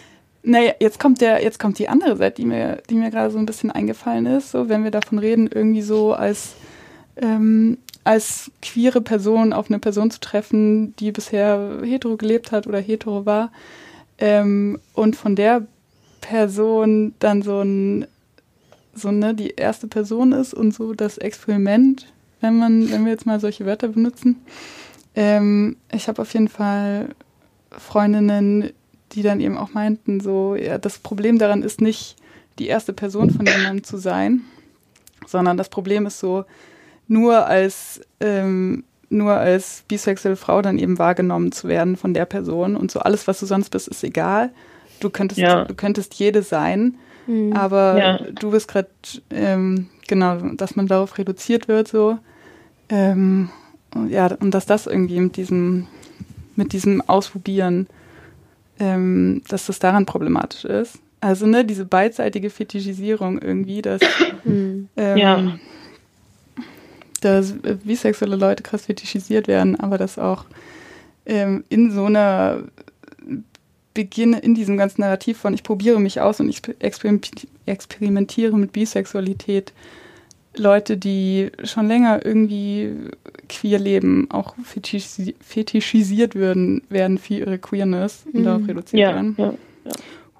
Naja, 0.43 0.73
jetzt 0.79 0.99
kommt 0.99 1.21
der, 1.21 1.43
jetzt 1.43 1.59
kommt 1.59 1.77
die 1.77 1.89
andere 1.89 2.17
Seite, 2.17 2.41
die 2.41 2.47
mir, 2.47 2.81
die 2.89 2.95
mir 2.95 3.11
gerade 3.11 3.31
so 3.31 3.37
ein 3.37 3.45
bisschen 3.45 3.71
eingefallen 3.71 4.25
ist, 4.25 4.51
so 4.51 4.69
wenn 4.69 4.83
wir 4.83 4.91
davon 4.91 5.19
reden, 5.19 5.49
irgendwie 5.51 5.83
so 5.83 6.13
als 6.13 6.55
ähm, 7.17 7.77
als 8.03 8.51
queere 8.61 9.01
Person 9.01 9.53
auf 9.53 9.69
eine 9.69 9.77
Person 9.77 10.09
zu 10.09 10.19
treffen, 10.19 10.95
die 10.95 11.11
bisher 11.11 11.81
hetero 11.83 12.17
gelebt 12.17 12.51
hat 12.51 12.65
oder 12.65 12.79
hetero 12.79 13.25
war, 13.25 13.51
ähm, 14.17 14.79
und 14.93 15.15
von 15.15 15.35
der 15.35 15.67
Person 16.21 17.13
dann 17.19 17.41
so 17.41 17.61
ein 17.61 18.07
so 18.93 19.11
ne 19.11 19.33
die 19.33 19.51
erste 19.51 19.87
Person 19.87 20.31
ist 20.33 20.53
und 20.53 20.73
so 20.73 20.93
das 20.93 21.17
Experiment, 21.17 22.11
wenn 22.41 22.57
man 22.57 22.91
wenn 22.91 23.05
wir 23.05 23.11
jetzt 23.11 23.25
mal 23.25 23.39
solche 23.39 23.65
Wörter 23.65 23.89
benutzen. 23.89 24.41
Ähm, 25.15 25.77
ich 25.91 26.07
habe 26.07 26.21
auf 26.21 26.33
jeden 26.33 26.47
Fall 26.47 27.09
Freundinnen, 27.71 28.71
die 29.13 29.21
dann 29.23 29.39
eben 29.41 29.57
auch 29.57 29.73
meinten, 29.73 30.19
so, 30.19 30.55
ja, 30.55 30.77
das 30.77 30.99
Problem 30.99 31.37
daran 31.37 31.63
ist 31.63 31.81
nicht, 31.81 32.15
die 32.59 32.67
erste 32.67 32.93
Person 32.93 33.29
von 33.29 33.45
jemandem 33.45 33.83
zu 33.83 33.97
sein, 33.97 34.41
sondern 35.27 35.57
das 35.57 35.69
Problem 35.69 36.05
ist 36.05 36.19
so, 36.19 36.45
nur 37.07 37.45
als, 37.47 38.01
ähm, 38.19 38.83
nur 39.09 39.33
als 39.33 39.83
bisexuelle 39.87 40.37
Frau 40.37 40.61
dann 40.61 40.77
eben 40.79 40.97
wahrgenommen 40.97 41.51
zu 41.51 41.67
werden 41.67 41.97
von 41.97 42.13
der 42.13 42.25
Person 42.25 42.75
und 42.75 42.91
so 42.91 42.99
alles, 42.99 43.27
was 43.27 43.39
du 43.39 43.45
sonst 43.45 43.69
bist, 43.69 43.87
ist 43.87 44.03
egal. 44.03 44.51
Du 44.99 45.09
könntest, 45.09 45.41
Ja. 45.41 45.65
du 45.65 45.73
könntest 45.73 46.13
jede 46.15 46.43
sein, 46.43 46.95
Mhm. 47.27 47.53
aber 47.53 47.97
Ja. 47.99 48.17
du 48.39 48.51
bist 48.51 48.67
gerade, 48.67 48.89
ähm, 49.31 49.87
genau, 50.07 50.37
dass 50.53 50.75
man 50.75 50.87
darauf 50.87 51.17
reduziert 51.17 51.67
wird, 51.67 51.87
so. 51.87 52.17
Ähm, 52.89 53.49
und 53.93 54.09
ja, 54.09 54.27
und 54.39 54.51
dass 54.51 54.65
das 54.65 54.87
irgendwie 54.87 55.19
mit 55.19 55.35
diesem, 55.37 55.87
mit 56.55 56.71
diesem 56.73 57.01
Ausprobieren, 57.01 57.87
ähm, 58.81 59.43
dass 59.47 59.67
das 59.67 59.77
daran 59.79 60.05
problematisch 60.07 60.65
ist. 60.65 60.97
Also, 61.21 61.45
ne, 61.45 61.63
diese 61.63 61.85
beidseitige 61.85 62.49
Fetischisierung 62.49 63.39
irgendwie, 63.39 63.81
dass, 63.83 64.01
Mhm. 64.43 64.87
ähm, 64.97 65.17
Ja. 65.17 65.57
dass 67.21 67.51
äh, 67.63 67.77
bisexuelle 67.83 68.35
Leute 68.35 68.63
krass 68.63 68.85
fetischisiert 68.87 69.47
werden, 69.47 69.79
aber 69.79 69.97
dass 69.99 70.17
auch 70.17 70.45
ähm, 71.27 71.63
in 71.69 71.91
so 71.91 72.05
einer 72.05 72.63
Beginne 73.93 74.39
in 74.39 74.55
diesem 74.55 74.77
ganzen 74.77 75.01
Narrativ 75.01 75.37
von 75.37 75.53
ich 75.53 75.63
probiere 75.63 75.99
mich 75.99 76.19
aus 76.21 76.39
und 76.39 76.49
ich 76.49 76.61
experimenti- 76.79 77.47
experimentiere 77.65 78.57
mit 78.57 78.71
Bisexualität 78.71 79.73
Leute, 80.57 80.97
die 80.97 81.51
schon 81.63 81.87
länger 81.87 82.25
irgendwie 82.25 82.93
queer 83.47 83.79
leben, 83.79 84.29
auch 84.31 84.55
fetischisi 84.63 85.35
fetischisiert 85.41 86.35
würden, 86.35 86.83
werden 86.89 87.17
für 87.17 87.35
ihre 87.35 87.57
Queerness 87.57 88.25
und 88.25 88.41
Mhm. 88.41 88.43
darauf 88.43 88.67
reduziert 88.67 89.01
ja, 89.01 89.15
werden. 89.15 89.35
ja. 89.37 89.53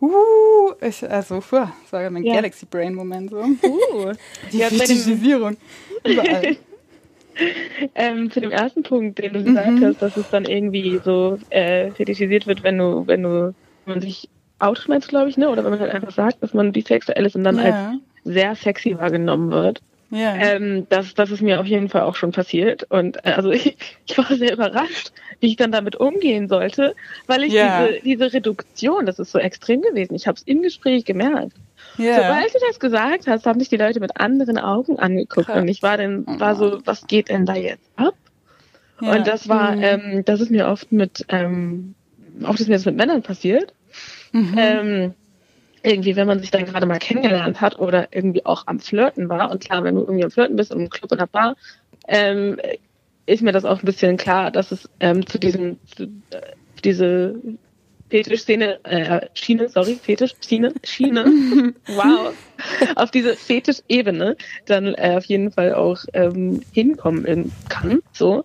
Uh, 0.02 0.72
ich, 0.82 1.08
also, 1.10 1.40
puh, 1.42 1.58
das 1.84 1.94
war 1.94 2.10
mein 2.10 2.24
Ja. 2.24 2.34
Galaxy 2.36 2.66
Brain 2.66 2.96
Moment 2.96 3.30
so. 3.30 3.38
Uh, 3.44 4.14
Die 4.52 4.58
Ja, 4.58 4.70
Fetischisierung. 4.70 5.58
Überall. 6.06 6.58
ähm, 7.96 8.32
zu 8.32 8.42
dem 8.42 8.52
ersten 8.52 8.84
Punkt, 8.84 9.20
den 9.20 9.34
du 9.34 9.44
gesagt 9.44 9.80
Mhm. 9.80 9.86
hast, 9.86 10.02
dass 10.02 10.18
es 10.18 10.28
dann 10.30 10.46
irgendwie 10.46 11.00
so 11.04 11.38
äh, 11.50 11.92
fetischisiert 11.92 12.48
wird, 12.48 12.64
wenn 12.64 12.78
du, 12.80 13.06
wenn 13.08 13.24
du, 13.24 13.54
wenn 13.86 13.94
man 13.94 14.02
sich 14.02 14.28
outet, 14.60 15.08
glaube 15.08 15.30
ich, 15.30 15.38
ne? 15.38 15.50
Oder 15.50 15.64
wenn 15.64 15.72
man 15.72 15.80
halt 15.80 15.92
einfach 15.94 16.12
sagt, 16.12 16.42
dass 16.42 16.54
man 16.54 16.72
bisexuell 16.72 17.26
ist 17.26 17.36
und 17.36 17.44
dann 17.44 17.60
als 17.60 17.76
ja. 17.76 18.00
sehr 18.24 18.56
sexy 18.56 18.98
wahrgenommen 18.98 19.52
wird. 19.52 19.82
Ja. 20.12 20.36
Ähm, 20.36 20.88
das, 20.90 21.14
das 21.14 21.32
ist 21.32 21.42
mir 21.42 21.60
auf 21.62 21.66
jeden 21.66 21.88
Fall 21.88 22.02
auch 22.02 22.16
schon 22.16 22.32
passiert. 22.34 22.84
Und 22.90 23.18
äh, 23.26 23.32
also 23.32 23.50
ich, 23.52 23.78
ich 24.06 24.18
war 24.18 24.26
sehr 24.28 24.54
überrascht, 24.54 25.12
wie 25.40 25.48
ich 25.48 25.56
dann 25.56 25.72
damit 25.72 25.96
umgehen 25.96 26.48
sollte, 26.48 26.96
weil 27.28 27.44
ich 27.44 27.54
Ja. 27.54 27.88
diese, 27.88 28.02
diese 28.02 28.34
Reduktion, 28.34 29.06
das 29.06 29.20
ist 29.20 29.32
so 29.32 29.40
extrem 29.40 29.82
gewesen. 29.82 30.14
Ich 30.14 30.28
habe 30.28 30.36
es 30.36 30.44
im 30.44 30.62
Gespräch 30.62 31.06
gemerkt. 31.06 31.54
Yeah. 31.98 32.16
Sobald 32.18 32.54
du 32.54 32.60
das 32.68 32.80
gesagt 32.80 33.28
hast, 33.28 33.46
haben 33.46 33.60
sich 33.60 33.70
die 33.70 33.78
Leute 33.78 34.00
mit 34.00 34.20
anderen 34.20 34.58
Augen 34.58 35.00
angeguckt 35.00 35.48
Krass. 35.48 35.62
und 35.62 35.68
ich 35.68 35.82
war 35.82 35.98
dann, 35.98 36.26
war 36.40 36.56
so, 36.56 36.80
was 36.86 37.08
geht 37.08 37.30
denn 37.30 37.46
da 37.46 37.56
jetzt 37.56 37.90
ab? 37.96 38.16
Ja. 39.02 39.14
Und 39.14 39.28
das 39.28 39.50
war, 39.50 39.76
mhm. 39.76 39.84
ähm, 39.84 40.26
das 40.26 40.42
ist 40.42 40.52
mir 40.52 40.68
oft 40.68 40.92
mit, 40.92 41.26
ähm, 41.30 41.96
auch 42.44 42.52
das 42.52 42.62
ist 42.62 42.68
mir 42.68 42.76
jetzt 42.76 42.86
mit 42.86 42.98
Männern 42.98 43.24
passiert. 43.24 43.74
Mhm. 44.32 44.56
Ähm, 44.58 45.14
irgendwie, 45.84 46.16
wenn 46.16 46.28
man 46.28 46.40
sich 46.40 46.52
dann 46.52 46.66
gerade 46.66 46.86
mal 46.86 47.00
kennengelernt 47.00 47.62
hat 47.62 47.80
oder 47.80 48.10
irgendwie 48.12 48.46
auch 48.46 48.68
am 48.68 48.80
Flirten 48.80 49.30
war, 49.30 49.52
und 49.52 49.64
klar, 49.64 49.84
wenn 49.84 49.96
du 49.96 50.02
irgendwie 50.02 50.24
am 50.24 50.32
Flirten 50.32 50.56
bist 50.56 50.72
im 50.72 50.90
Club 50.90 51.12
oder 51.12 51.28
Bar, 51.28 51.56
ähm, 52.08 52.58
ist 53.26 53.42
mir 53.42 53.52
das 53.52 53.66
auch 53.66 53.80
ein 53.80 53.86
bisschen 53.86 54.18
klar, 54.18 54.52
dass 54.52 54.72
es 54.72 54.90
ähm, 55.00 55.26
zu 55.26 55.40
diesem, 55.40 55.80
zu, 55.86 56.04
äh, 56.04 56.42
diese 56.84 57.36
Fetischszene, 58.10 58.84
äh, 58.84 59.28
Schiene, 59.34 59.70
sorry, 59.70 59.98
Fetisch, 60.02 60.34
Schiene, 60.46 60.74
Schiene, 60.84 61.26
wow, 61.88 62.34
auf 62.96 63.12
diese 63.12 63.36
Fetischebene 63.36 64.36
dann 64.66 64.94
äh, 64.96 65.16
auf 65.18 65.26
jeden 65.26 65.52
Fall 65.52 65.74
auch 65.74 66.00
ähm, 66.14 66.62
hinkommen 66.74 67.52
kann, 67.70 68.02
so. 68.12 68.44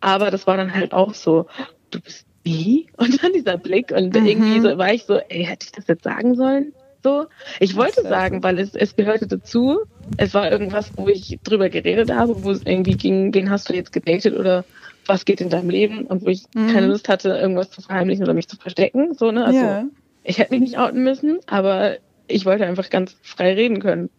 Aber 0.00 0.30
das 0.30 0.46
war 0.46 0.56
dann 0.56 0.72
halt 0.72 0.92
auch 0.92 1.14
so, 1.14 1.46
du 1.90 2.00
bist 2.00 2.28
wie? 2.44 2.86
Und 2.96 3.22
dann 3.22 3.32
dieser 3.32 3.58
Blick 3.58 3.90
und 3.90 4.14
mhm. 4.14 4.26
irgendwie 4.26 4.60
so 4.60 4.78
war 4.78 4.92
ich 4.92 5.04
so, 5.04 5.16
ey, 5.16 5.44
hätte 5.44 5.66
ich 5.66 5.72
das 5.72 5.86
jetzt 5.86 6.04
sagen 6.04 6.34
sollen? 6.34 6.72
So, 7.02 7.26
ich 7.60 7.76
wollte 7.76 8.02
sagen, 8.02 8.42
weil 8.42 8.58
es, 8.58 8.74
es 8.74 8.96
gehörte 8.96 9.26
dazu. 9.26 9.80
Es 10.16 10.34
war 10.34 10.50
irgendwas, 10.50 10.90
wo 10.96 11.08
ich 11.08 11.38
drüber 11.44 11.68
geredet 11.68 12.12
habe, 12.12 12.42
wo 12.42 12.50
es 12.50 12.62
irgendwie 12.64 12.96
ging, 12.96 13.32
wen 13.34 13.50
hast 13.50 13.68
du 13.68 13.74
jetzt 13.74 13.92
gedatet 13.92 14.36
oder 14.36 14.64
was 15.06 15.24
geht 15.24 15.40
in 15.40 15.48
deinem 15.48 15.70
Leben 15.70 16.06
und 16.06 16.22
wo 16.22 16.28
ich 16.28 16.44
mhm. 16.54 16.68
keine 16.72 16.86
Lust 16.88 17.08
hatte, 17.08 17.30
irgendwas 17.30 17.70
zu 17.70 17.82
verheimlichen 17.82 18.24
oder 18.24 18.34
mich 18.34 18.48
zu 18.48 18.56
verstecken. 18.56 19.14
So, 19.14 19.30
ne? 19.30 19.44
Also 19.44 19.60
yeah. 19.60 19.84
ich 20.24 20.38
hätte 20.38 20.52
mich 20.52 20.60
nicht 20.60 20.78
outen 20.78 21.02
müssen, 21.02 21.38
aber 21.46 21.96
ich 22.26 22.44
wollte 22.44 22.66
einfach 22.66 22.90
ganz 22.90 23.16
frei 23.22 23.54
reden 23.54 23.80
können. 23.80 24.10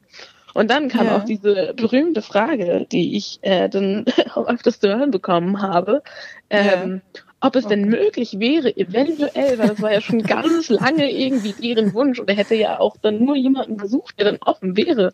Und 0.53 0.71
dann 0.71 0.87
kam 0.87 1.05
yeah. 1.05 1.17
auch 1.17 1.25
diese 1.25 1.73
berühmte 1.75 2.21
Frage, 2.21 2.87
die 2.91 3.17
ich 3.17 3.39
äh, 3.41 3.69
dann 3.69 4.05
auch 4.33 4.47
öfters 4.47 4.79
zu 4.79 4.87
hören 4.87 5.11
bekommen 5.11 5.61
habe. 5.61 6.01
Ähm, 6.49 6.63
yeah 6.63 7.01
ob 7.41 7.55
es 7.55 7.65
okay. 7.65 7.75
denn 7.75 7.89
möglich 7.89 8.39
wäre, 8.39 8.75
eventuell, 8.75 9.57
weil 9.57 9.69
das 9.69 9.81
war 9.81 9.93
ja 9.93 10.01
schon 10.01 10.23
ganz 10.23 10.69
lange 10.69 11.11
irgendwie 11.11 11.53
deren 11.53 11.93
Wunsch 11.93 12.19
oder 12.19 12.33
hätte 12.33 12.55
ja 12.55 12.79
auch 12.79 12.97
dann 13.01 13.23
nur 13.23 13.35
jemanden 13.35 13.77
besucht, 13.77 14.19
der 14.19 14.25
dann 14.25 14.39
offen 14.41 14.75
wäre, 14.75 15.13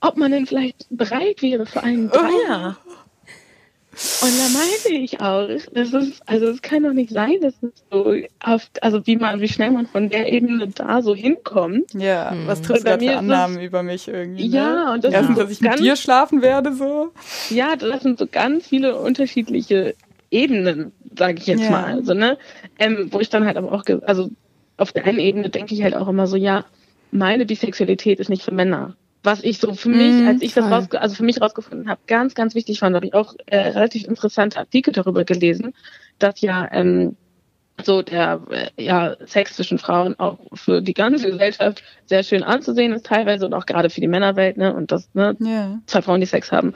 ob 0.00 0.16
man 0.16 0.32
denn 0.32 0.46
vielleicht 0.46 0.86
bereit 0.90 1.40
wäre 1.42 1.66
für 1.66 1.82
einen 1.82 2.10
Dreier. 2.10 2.76
Und 4.22 4.32
da 4.38 4.58
meinte 4.58 4.92
ich 4.92 5.20
auch, 5.20 5.46
das 5.72 5.92
ist, 5.92 6.20
also 6.26 6.46
es 6.46 6.62
kann 6.62 6.82
doch 6.82 6.92
nicht 6.92 7.10
sein, 7.10 7.36
dass 7.40 7.54
es 7.62 7.84
so 7.92 8.14
oft, 8.44 8.82
also 8.82 9.06
wie 9.06 9.16
man, 9.16 9.40
wie 9.40 9.48
schnell 9.48 9.70
man 9.70 9.86
von 9.86 10.08
der 10.08 10.32
Ebene 10.32 10.66
da 10.68 11.00
so 11.00 11.14
hinkommt. 11.14 11.94
Ja, 11.94 12.32
hm. 12.32 12.46
was 12.46 12.60
triffst 12.62 12.84
du 12.84 12.90
da 12.90 12.98
für 12.98 13.18
Annahmen 13.18 13.56
das, 13.56 13.64
über 13.64 13.82
mich 13.84 14.08
irgendwie? 14.08 14.48
Ne? 14.48 14.56
Ja, 14.56 14.92
und 14.92 15.04
das 15.04 15.14
Erstens, 15.14 15.38
dass 15.38 15.50
ich 15.50 15.60
mit 15.60 15.78
dir 15.78 15.94
schlafen 15.94 16.42
werde, 16.42 16.72
so. 16.72 17.12
Ja, 17.50 17.76
das 17.76 18.02
sind 18.02 18.18
so 18.18 18.26
ganz 18.26 18.66
viele 18.66 18.98
unterschiedliche 18.98 19.94
Ebenen, 20.34 20.92
sage 21.16 21.38
ich 21.38 21.46
jetzt 21.46 21.62
yeah. 21.62 21.70
mal. 21.70 21.84
Also, 21.84 22.14
ne? 22.14 22.36
Ähm, 22.78 23.08
wo 23.10 23.20
ich 23.20 23.30
dann 23.30 23.46
halt 23.46 23.56
aber 23.56 23.72
auch, 23.72 23.84
also 24.02 24.30
auf 24.76 24.92
der 24.92 25.06
einen 25.06 25.18
Ebene 25.18 25.48
denke 25.48 25.74
ich 25.74 25.82
halt 25.82 25.94
auch 25.94 26.08
immer 26.08 26.26
so, 26.26 26.36
ja, 26.36 26.64
meine 27.10 27.46
Bisexualität 27.46 28.18
ist 28.20 28.28
nicht 28.28 28.42
für 28.42 28.52
Männer. 28.52 28.96
Was 29.22 29.42
ich 29.42 29.58
so 29.58 29.72
für 29.72 29.88
mich, 29.88 30.12
mm, 30.12 30.28
als 30.28 30.42
ich 30.42 30.52
voll. 30.52 30.64
das 30.64 30.72
raus, 30.72 30.88
also 31.00 31.14
für 31.14 31.22
mich 31.22 31.40
rausgefunden 31.40 31.88
habe, 31.88 32.00
ganz, 32.06 32.34
ganz 32.34 32.54
wichtig 32.54 32.80
fand, 32.80 32.94
habe 32.94 33.06
ich 33.06 33.14
auch 33.14 33.34
äh, 33.46 33.56
relativ 33.56 34.04
interessante 34.04 34.58
Artikel 34.58 34.92
darüber 34.92 35.24
gelesen, 35.24 35.72
dass 36.18 36.40
ja 36.42 36.68
ähm, 36.72 37.16
so 37.82 38.02
der 38.02 38.42
äh, 38.50 38.84
ja 38.84 39.16
Sex 39.24 39.56
zwischen 39.56 39.78
Frauen 39.78 40.18
auch 40.18 40.38
für 40.52 40.82
die 40.82 40.94
ganze 40.94 41.30
Gesellschaft 41.30 41.82
sehr 42.04 42.22
schön 42.22 42.42
anzusehen 42.42 42.92
ist 42.92 43.06
teilweise 43.06 43.46
und 43.46 43.54
auch 43.54 43.66
gerade 43.66 43.90
für 43.90 44.00
die 44.00 44.08
Männerwelt 44.08 44.56
ne 44.56 44.74
und 44.74 44.92
das 44.92 45.08
ne 45.14 45.36
yeah. 45.40 45.80
zwei 45.86 46.02
Frauen 46.02 46.20
die 46.20 46.26
Sex 46.26 46.52
haben 46.52 46.74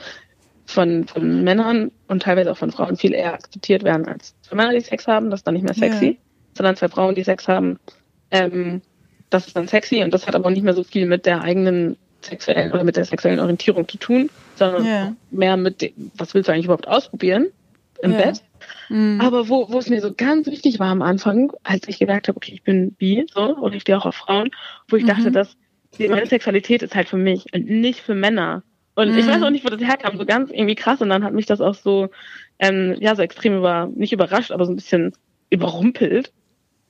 von, 0.68 1.06
von 1.08 1.44
Männern 1.44 1.90
und 2.08 2.22
teilweise 2.22 2.52
auch 2.52 2.58
von 2.58 2.70
Frauen 2.70 2.96
viel 2.96 3.14
eher 3.14 3.32
akzeptiert 3.32 3.84
werden 3.84 4.06
als 4.06 4.34
zwei 4.42 4.56
Männer, 4.56 4.72
die 4.72 4.80
Sex 4.80 5.06
haben. 5.06 5.30
Das 5.30 5.40
ist 5.40 5.46
dann 5.46 5.54
nicht 5.54 5.64
mehr 5.64 5.74
sexy, 5.74 6.04
yeah. 6.04 6.16
sondern 6.54 6.76
zwei 6.76 6.88
Frauen, 6.88 7.14
die 7.14 7.24
Sex 7.24 7.48
haben, 7.48 7.78
ähm, 8.30 8.82
das 9.30 9.46
ist 9.46 9.56
dann 9.56 9.66
sexy 9.66 10.02
und 10.02 10.12
das 10.12 10.26
hat 10.26 10.34
aber 10.34 10.50
nicht 10.50 10.62
mehr 10.62 10.74
so 10.74 10.84
viel 10.84 11.06
mit 11.06 11.24
der 11.24 11.40
eigenen 11.40 11.96
sexuellen 12.20 12.72
oder 12.72 12.84
mit 12.84 12.96
der 12.96 13.06
sexuellen 13.06 13.40
Orientierung 13.40 13.88
zu 13.88 13.96
tun, 13.96 14.28
sondern 14.56 14.84
yeah. 14.84 15.16
mehr 15.30 15.56
mit 15.56 15.80
dem, 15.80 16.10
was 16.16 16.34
willst 16.34 16.48
du 16.48 16.52
eigentlich 16.52 16.66
überhaupt 16.66 16.86
ausprobieren 16.86 17.46
im 18.02 18.12
yeah. 18.12 18.26
Bett. 18.26 18.42
Mm. 18.90 19.20
Aber 19.22 19.48
wo, 19.48 19.70
wo 19.70 19.78
es 19.78 19.88
mir 19.88 20.02
so 20.02 20.12
ganz 20.14 20.48
wichtig 20.48 20.78
war 20.78 20.88
am 20.88 21.00
Anfang, 21.00 21.50
als 21.62 21.88
ich 21.88 21.98
gemerkt 21.98 22.28
habe, 22.28 22.36
okay, 22.36 22.52
ich 22.52 22.62
bin 22.62 22.92
bi, 22.92 23.24
so, 23.32 23.56
und 23.56 23.74
ich 23.74 23.82
stehe 23.82 23.96
auch 23.96 24.06
auf 24.06 24.16
Frauen, 24.16 24.50
wo 24.88 24.96
ich 24.96 25.04
mhm. 25.04 25.08
dachte, 25.08 25.30
dass 25.30 25.56
meine 25.98 26.26
Sexualität 26.26 26.82
ist 26.82 26.94
halt 26.94 27.08
für 27.08 27.16
mich 27.16 27.46
und 27.54 27.70
nicht 27.70 28.00
für 28.00 28.14
Männer. 28.14 28.62
Und 28.99 29.12
mhm. 29.12 29.18
ich 29.18 29.28
weiß 29.28 29.38
mhm. 29.38 29.44
auch 29.44 29.51
nicht, 29.51 29.64
wo 29.64 29.68
das 29.68 29.80
herkam, 29.80 30.18
so 30.18 30.26
ganz 30.26 30.51
irgendwie 30.51 30.74
krass. 30.74 31.01
Und 31.01 31.09
dann 31.09 31.22
hat 31.22 31.32
mich 31.32 31.46
das 31.46 31.61
auch 31.61 31.74
so, 31.74 32.09
ähm, 32.59 32.96
ja, 32.99 33.14
so 33.14 33.22
extrem 33.22 33.57
über, 33.57 33.88
nicht 33.94 34.12
überrascht, 34.12 34.51
aber 34.51 34.66
so 34.66 34.72
ein 34.72 34.74
bisschen 34.74 35.12
überrumpelt, 35.51 36.32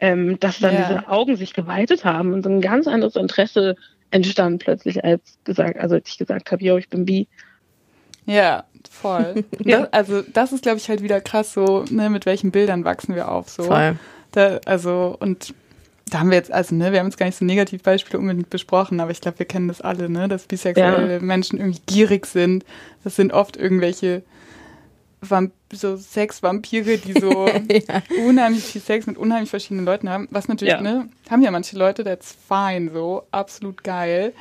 ähm, 0.01 0.41
dass 0.41 0.59
dann 0.59 0.73
yeah. 0.73 0.89
diese 0.89 1.09
Augen 1.11 1.37
sich 1.37 1.53
geweitet 1.53 2.07
haben 2.07 2.33
und 2.33 2.45
so 2.45 2.49
ein 2.49 2.63
ganz 2.63 2.87
anderes 2.87 3.15
Interesse 3.15 3.77
entstand 4.11 4.63
plötzlich, 4.65 5.05
als 5.05 5.39
gesagt, 5.45 5.79
also 5.79 5.97
als 5.97 6.09
ich 6.09 6.17
gesagt 6.17 6.51
habe, 6.51 6.65
yo, 6.65 6.79
ich 6.79 6.89
bin 6.89 7.05
bi. 7.05 7.29
Ja, 8.25 8.65
voll. 8.91 9.45
ja. 9.63 9.81
Das, 9.81 9.93
also 9.93 10.23
das 10.23 10.53
ist, 10.55 10.63
glaube 10.63 10.79
ich, 10.79 10.89
halt 10.89 11.03
wieder 11.03 11.21
krass, 11.21 11.53
so, 11.53 11.85
ne, 11.91 12.09
mit 12.09 12.25
welchen 12.25 12.53
Bildern 12.53 12.87
wachsen 12.87 13.17
wir 13.17 13.31
auf. 13.31 13.51
So. 13.51 13.65
Voll. 13.65 13.99
Da, 14.33 14.61
also, 14.65 15.15
und 15.21 15.53
da 16.11 16.21
haben 16.21 16.31
wir 16.31 16.37
jetzt, 16.37 16.53
also 16.53 16.75
ne, 16.75 16.93
wir 16.93 17.01
haben 17.01 17.07
jetzt 17.07 17.19
gar 17.19 17.27
nicht 17.27 17.39
so 17.39 17.45
Negativbeispiele 17.45 18.19
unbedingt 18.19 18.51
besprochen, 18.51 19.01
aber 19.01 19.11
ich 19.11 19.21
glaube, 19.21 19.39
wir 19.39 19.47
kennen 19.47 19.69
das 19.69 19.81
alle, 19.81 20.09
ne, 20.09 20.29
dass 20.29 20.45
bisexuelle 20.45 21.15
ja. 21.15 21.21
Menschen 21.21 21.59
irgendwie 21.59 21.81
gierig 21.87 22.27
sind. 22.27 22.65
Das 23.05 23.17
sind 23.17 23.33
oft 23.33 23.57
irgendwelche 23.57 24.23
Vamp 25.21 25.53
so 25.73 25.97
Sexvampire, 25.97 26.97
die 26.99 27.13
so 27.13 27.47
ja. 27.49 28.03
unheimlich 28.27 28.65
viel 28.65 28.81
Sex 28.81 29.07
mit 29.07 29.19
unheimlich 29.19 29.51
verschiedenen 29.51 29.85
Leuten 29.85 30.09
haben. 30.09 30.29
Was 30.31 30.49
natürlich, 30.49 30.75
ja. 30.75 30.81
ne, 30.81 31.09
haben 31.31 31.43
ja 31.43 31.51
manche 31.51 31.77
Leute, 31.77 32.05
that's 32.05 32.35
fine, 32.49 32.91
so, 32.93 33.25
absolut 33.31 33.85
geil. 33.85 34.33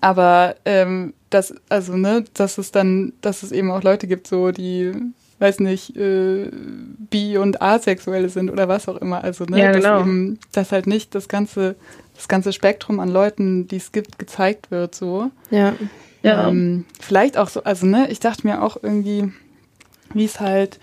Aber 0.00 0.56
ähm, 0.64 1.14
das, 1.30 1.54
also, 1.68 1.96
ne, 1.96 2.24
dass 2.34 2.58
es 2.58 2.72
dann, 2.72 3.12
dass 3.20 3.42
es 3.42 3.52
eben 3.52 3.70
auch 3.70 3.82
Leute 3.82 4.06
gibt, 4.06 4.26
so, 4.26 4.50
die 4.50 4.92
weiß 5.42 5.58
nicht, 5.60 5.96
äh, 5.96 6.48
bi- 7.10 7.36
und 7.36 7.60
asexuelle 7.60 8.28
sind 8.28 8.48
oder 8.48 8.68
was 8.68 8.88
auch 8.88 8.96
immer. 8.96 9.22
Also, 9.22 9.44
ne, 9.44 9.58
ja, 9.58 9.72
genau. 9.72 9.98
dass, 9.98 10.06
eben, 10.06 10.38
dass 10.52 10.72
halt 10.72 10.86
nicht 10.86 11.14
das 11.14 11.28
ganze, 11.28 11.74
das 12.14 12.28
ganze 12.28 12.52
Spektrum 12.52 13.00
an 13.00 13.08
Leuten, 13.08 13.66
die 13.66 13.76
es 13.76 13.90
gibt, 13.92 14.18
gezeigt 14.18 14.70
wird, 14.70 14.94
so. 14.94 15.30
Ja. 15.50 15.74
ja. 16.22 16.48
Ähm, 16.48 16.86
vielleicht 17.00 17.36
auch 17.36 17.48
so, 17.48 17.64
also, 17.64 17.86
ne, 17.86 18.08
ich 18.10 18.20
dachte 18.20 18.46
mir 18.46 18.62
auch 18.62 18.76
irgendwie, 18.80 19.32
wie 20.14 20.24
es 20.24 20.38
halt, 20.38 20.78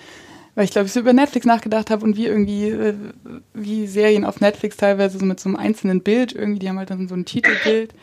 weil 0.55 0.66
ich 0.66 0.72
glaube, 0.72 0.88
ich 0.88 0.93
so 0.93 0.99
über 0.99 1.14
Netflix 1.14 1.45
nachgedacht 1.45 1.89
habe 1.89 2.03
und 2.03 2.18
wie 2.18 2.28
irgendwie, 2.28 2.70
äh, 2.70 2.93
wie 3.53 3.88
Serien 3.88 4.26
auf 4.26 4.41
Netflix 4.41 4.76
teilweise 4.76 5.18
so 5.18 5.26
mit 5.26 5.39
so 5.39 5.47
einem 5.47 5.55
einzelnen 5.55 6.01
Bild 6.01 6.34
irgendwie, 6.34 6.60
die 6.60 6.68
haben 6.68 6.78
halt 6.78 6.89
dann 6.89 7.07
so 7.07 7.16
ein 7.16 7.26
Titelbild. 7.26 7.93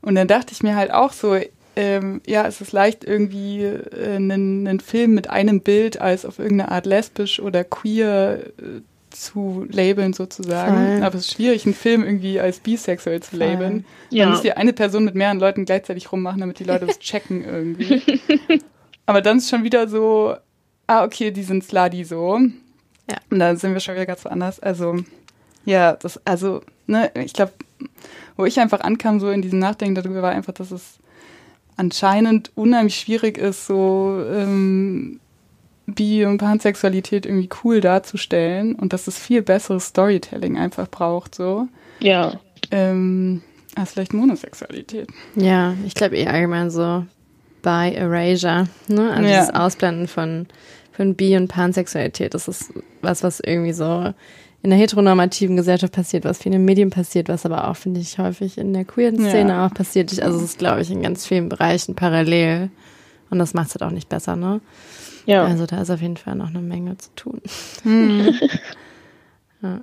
Und 0.00 0.14
dann 0.14 0.28
dachte 0.28 0.52
ich 0.52 0.62
mir 0.62 0.76
halt 0.76 0.92
auch 0.92 1.12
so, 1.12 1.36
ähm, 1.76 2.22
ja, 2.26 2.46
es 2.46 2.60
ist 2.60 2.72
leicht 2.72 3.04
irgendwie 3.04 3.64
äh, 3.64 4.16
einen, 4.16 4.66
einen 4.66 4.80
Film 4.80 5.12
mit 5.12 5.28
einem 5.28 5.60
Bild 5.60 6.00
als 6.00 6.24
auf 6.24 6.38
irgendeine 6.38 6.72
Art 6.72 6.86
lesbisch 6.86 7.38
oder 7.38 7.64
queer 7.64 8.40
äh, 8.58 8.80
zu 9.10 9.66
labeln 9.70 10.14
sozusagen. 10.14 10.96
Voll. 10.96 11.04
Aber 11.04 11.14
es 11.16 11.26
ist 11.26 11.34
schwierig, 11.34 11.64
einen 11.66 11.74
Film 11.74 12.02
irgendwie 12.02 12.40
als 12.40 12.60
bisexuell 12.60 13.22
zu 13.22 13.36
labeln. 13.36 13.84
Ja. 14.10 14.24
Man 14.24 14.34
muss 14.34 14.42
hier 14.42 14.56
eine 14.56 14.72
Person 14.72 15.04
mit 15.04 15.14
mehreren 15.14 15.38
Leuten 15.38 15.64
gleichzeitig 15.66 16.10
rummachen, 16.12 16.40
damit 16.40 16.58
die 16.58 16.64
Leute 16.64 16.86
das 16.86 16.98
checken 17.00 17.44
irgendwie. 17.44 18.20
Aber 19.06 19.22
dann 19.22 19.38
ist 19.38 19.50
schon 19.50 19.64
wieder 19.64 19.88
so, 19.88 20.34
ah, 20.86 21.04
okay, 21.04 21.30
die 21.30 21.42
sind 21.42 21.62
Sladi 21.62 22.04
so. 22.04 22.38
Ja. 23.10 23.16
Und 23.30 23.38
dann 23.38 23.56
sind 23.56 23.72
wir 23.72 23.80
schon 23.80 23.94
wieder 23.94 24.06
ganz 24.06 24.24
woanders. 24.24 24.60
Also, 24.60 24.96
ja, 25.64 25.92
das, 25.94 26.20
also, 26.24 26.62
ne, 26.86 27.10
ich 27.14 27.32
glaube, 27.32 27.52
wo 28.36 28.44
ich 28.44 28.58
einfach 28.60 28.80
ankam, 28.80 29.20
so 29.20 29.30
in 29.30 29.42
diesem 29.42 29.58
Nachdenken 29.58 29.94
darüber, 29.94 30.22
war 30.22 30.32
einfach, 30.32 30.52
dass 30.52 30.70
es 30.70 30.98
anscheinend 31.76 32.50
unheimlich 32.54 32.96
schwierig 32.96 33.38
ist, 33.38 33.66
so 33.66 34.22
ähm, 34.30 35.20
Bi- 35.86 36.24
und 36.24 36.38
Pansexualität 36.38 37.26
irgendwie 37.26 37.48
cool 37.62 37.80
darzustellen 37.80 38.74
und 38.74 38.92
dass 38.92 39.06
es 39.06 39.18
viel 39.18 39.42
besseres 39.42 39.86
Storytelling 39.86 40.58
einfach 40.58 40.88
braucht, 40.88 41.34
so. 41.34 41.68
Ja. 42.00 42.40
Ähm, 42.70 43.42
als 43.76 43.92
vielleicht 43.92 44.14
Monosexualität. 44.14 45.08
Ja, 45.36 45.74
ich 45.84 45.94
glaube 45.94 46.16
eh 46.16 46.26
allgemein 46.26 46.70
so 46.70 47.04
by 47.62 47.92
Erasure, 47.94 48.68
ne? 48.88 49.12
Also 49.12 49.28
ja. 49.28 49.38
das 49.38 49.54
Ausblenden 49.54 50.08
von, 50.08 50.46
von 50.92 51.14
Bi- 51.14 51.36
und 51.36 51.48
Pansexualität, 51.48 52.34
das 52.34 52.48
ist 52.48 52.72
was, 53.02 53.22
was 53.22 53.40
irgendwie 53.40 53.72
so 53.72 54.12
in 54.66 54.70
der 54.70 54.80
heteronormativen 54.80 55.56
Gesellschaft 55.56 55.92
passiert, 55.92 56.24
was 56.24 56.38
viel 56.38 56.46
in 56.46 56.58
den 56.58 56.64
Medien 56.64 56.90
passiert, 56.90 57.28
was 57.28 57.46
aber 57.46 57.68
auch, 57.68 57.76
finde 57.76 58.00
ich, 58.00 58.18
häufig 58.18 58.58
in 58.58 58.72
der 58.72 58.84
queeren 58.84 59.16
Szene 59.20 59.50
ja. 59.50 59.64
auch 59.64 59.72
passiert. 59.72 60.20
Also 60.20 60.38
es 60.38 60.42
ist, 60.42 60.58
glaube 60.58 60.82
ich, 60.82 60.90
in 60.90 61.02
ganz 61.02 61.24
vielen 61.24 61.48
Bereichen 61.48 61.94
parallel. 61.94 62.70
Und 63.30 63.38
das 63.38 63.54
macht 63.54 63.68
es 63.68 63.74
halt 63.76 63.84
auch 63.84 63.94
nicht 63.94 64.08
besser, 64.08 64.34
ne? 64.34 64.60
Ja. 65.24 65.44
Also 65.44 65.66
da 65.66 65.80
ist 65.82 65.90
auf 65.90 66.02
jeden 66.02 66.16
Fall 66.16 66.34
noch 66.34 66.48
eine 66.48 66.58
Menge 66.58 66.98
zu 66.98 67.10
tun. 67.14 67.40
Hm. 67.84 68.34
ja. 69.62 69.80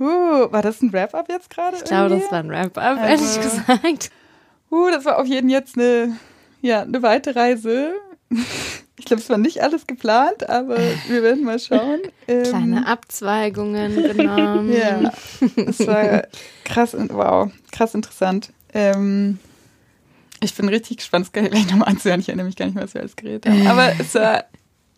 Uh, 0.00 0.50
war 0.50 0.62
das 0.62 0.80
ein 0.80 0.94
Wrap-up 0.94 1.28
jetzt 1.28 1.50
gerade? 1.50 1.76
Ich 1.76 1.84
glaube, 1.84 2.08
das 2.08 2.32
war 2.32 2.38
ein 2.38 2.48
Wrap-up, 2.48 2.98
also, 2.98 3.04
ehrlich 3.04 3.36
gesagt. 3.42 4.10
Uh, 4.70 4.88
das 4.90 5.04
war 5.04 5.18
auf 5.18 5.26
jeden 5.26 5.50
jetzt 5.50 5.76
eine, 5.76 6.16
ja, 6.62 6.80
eine 6.80 7.02
weite 7.02 7.36
Reise. 7.36 7.92
Ich 9.02 9.06
glaube, 9.06 9.20
es 9.20 9.28
war 9.28 9.36
nicht 9.36 9.60
alles 9.60 9.88
geplant, 9.88 10.48
aber 10.48 10.78
wir 11.08 11.24
werden 11.24 11.42
mal 11.42 11.58
schauen. 11.58 11.98
Kleine 12.26 12.76
ähm, 12.76 12.84
Abzweigungen 12.84 13.96
genommen. 14.16 14.72
ja, 14.72 15.12
es 15.56 15.84
war 15.84 16.22
krass, 16.64 16.96
wow, 17.08 17.50
krass 17.72 17.96
interessant. 17.96 18.52
Ähm, 18.72 19.40
ich 20.38 20.54
bin 20.54 20.68
richtig 20.68 20.98
gespannt, 20.98 21.26
es 21.26 21.32
gleich 21.32 21.68
nochmal 21.68 21.88
anzuhören. 21.88 22.20
Ich 22.20 22.28
erinnere 22.28 22.46
mich 22.46 22.54
gar 22.54 22.66
nicht 22.66 22.76
mehr, 22.76 22.84
was 22.84 22.94
wir 22.94 23.00
alles 23.00 23.16
geredet 23.16 23.46
haben. 23.46 23.66
Aber 23.66 23.92
es 23.98 24.14
war 24.14 24.44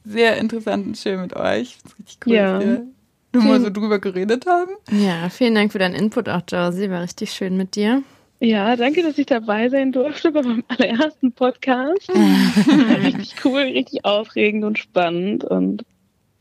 sehr 0.04 0.36
interessant 0.36 0.86
und 0.86 0.98
schön 0.98 1.22
mit 1.22 1.34
euch. 1.34 1.78
Es 1.78 1.92
ist 1.92 1.98
richtig 1.98 2.18
cool, 2.26 2.34
ja. 2.34 2.58
dass 2.58 2.62
wir 2.66 2.86
nur 3.32 3.42
mal 3.42 3.60
so 3.62 3.70
drüber 3.70 4.00
geredet 4.00 4.44
haben. 4.44 4.72
Ja, 4.90 5.30
vielen 5.30 5.54
Dank 5.54 5.72
für 5.72 5.78
deinen 5.78 5.94
Input 5.94 6.28
auch, 6.28 6.42
Josie. 6.46 6.90
War 6.90 7.00
richtig 7.00 7.32
schön 7.32 7.56
mit 7.56 7.74
dir. 7.74 8.02
Ja, 8.44 8.76
danke, 8.76 9.02
dass 9.02 9.16
ich 9.16 9.24
dabei 9.24 9.70
sein 9.70 9.90
durfte 9.90 10.30
bei 10.30 10.42
meinem 10.42 10.64
allerersten 10.68 11.32
Podcast. 11.32 12.10
richtig 13.02 13.36
cool, 13.42 13.62
richtig 13.62 14.04
aufregend 14.04 14.64
und 14.64 14.78
spannend 14.78 15.44
und 15.44 15.82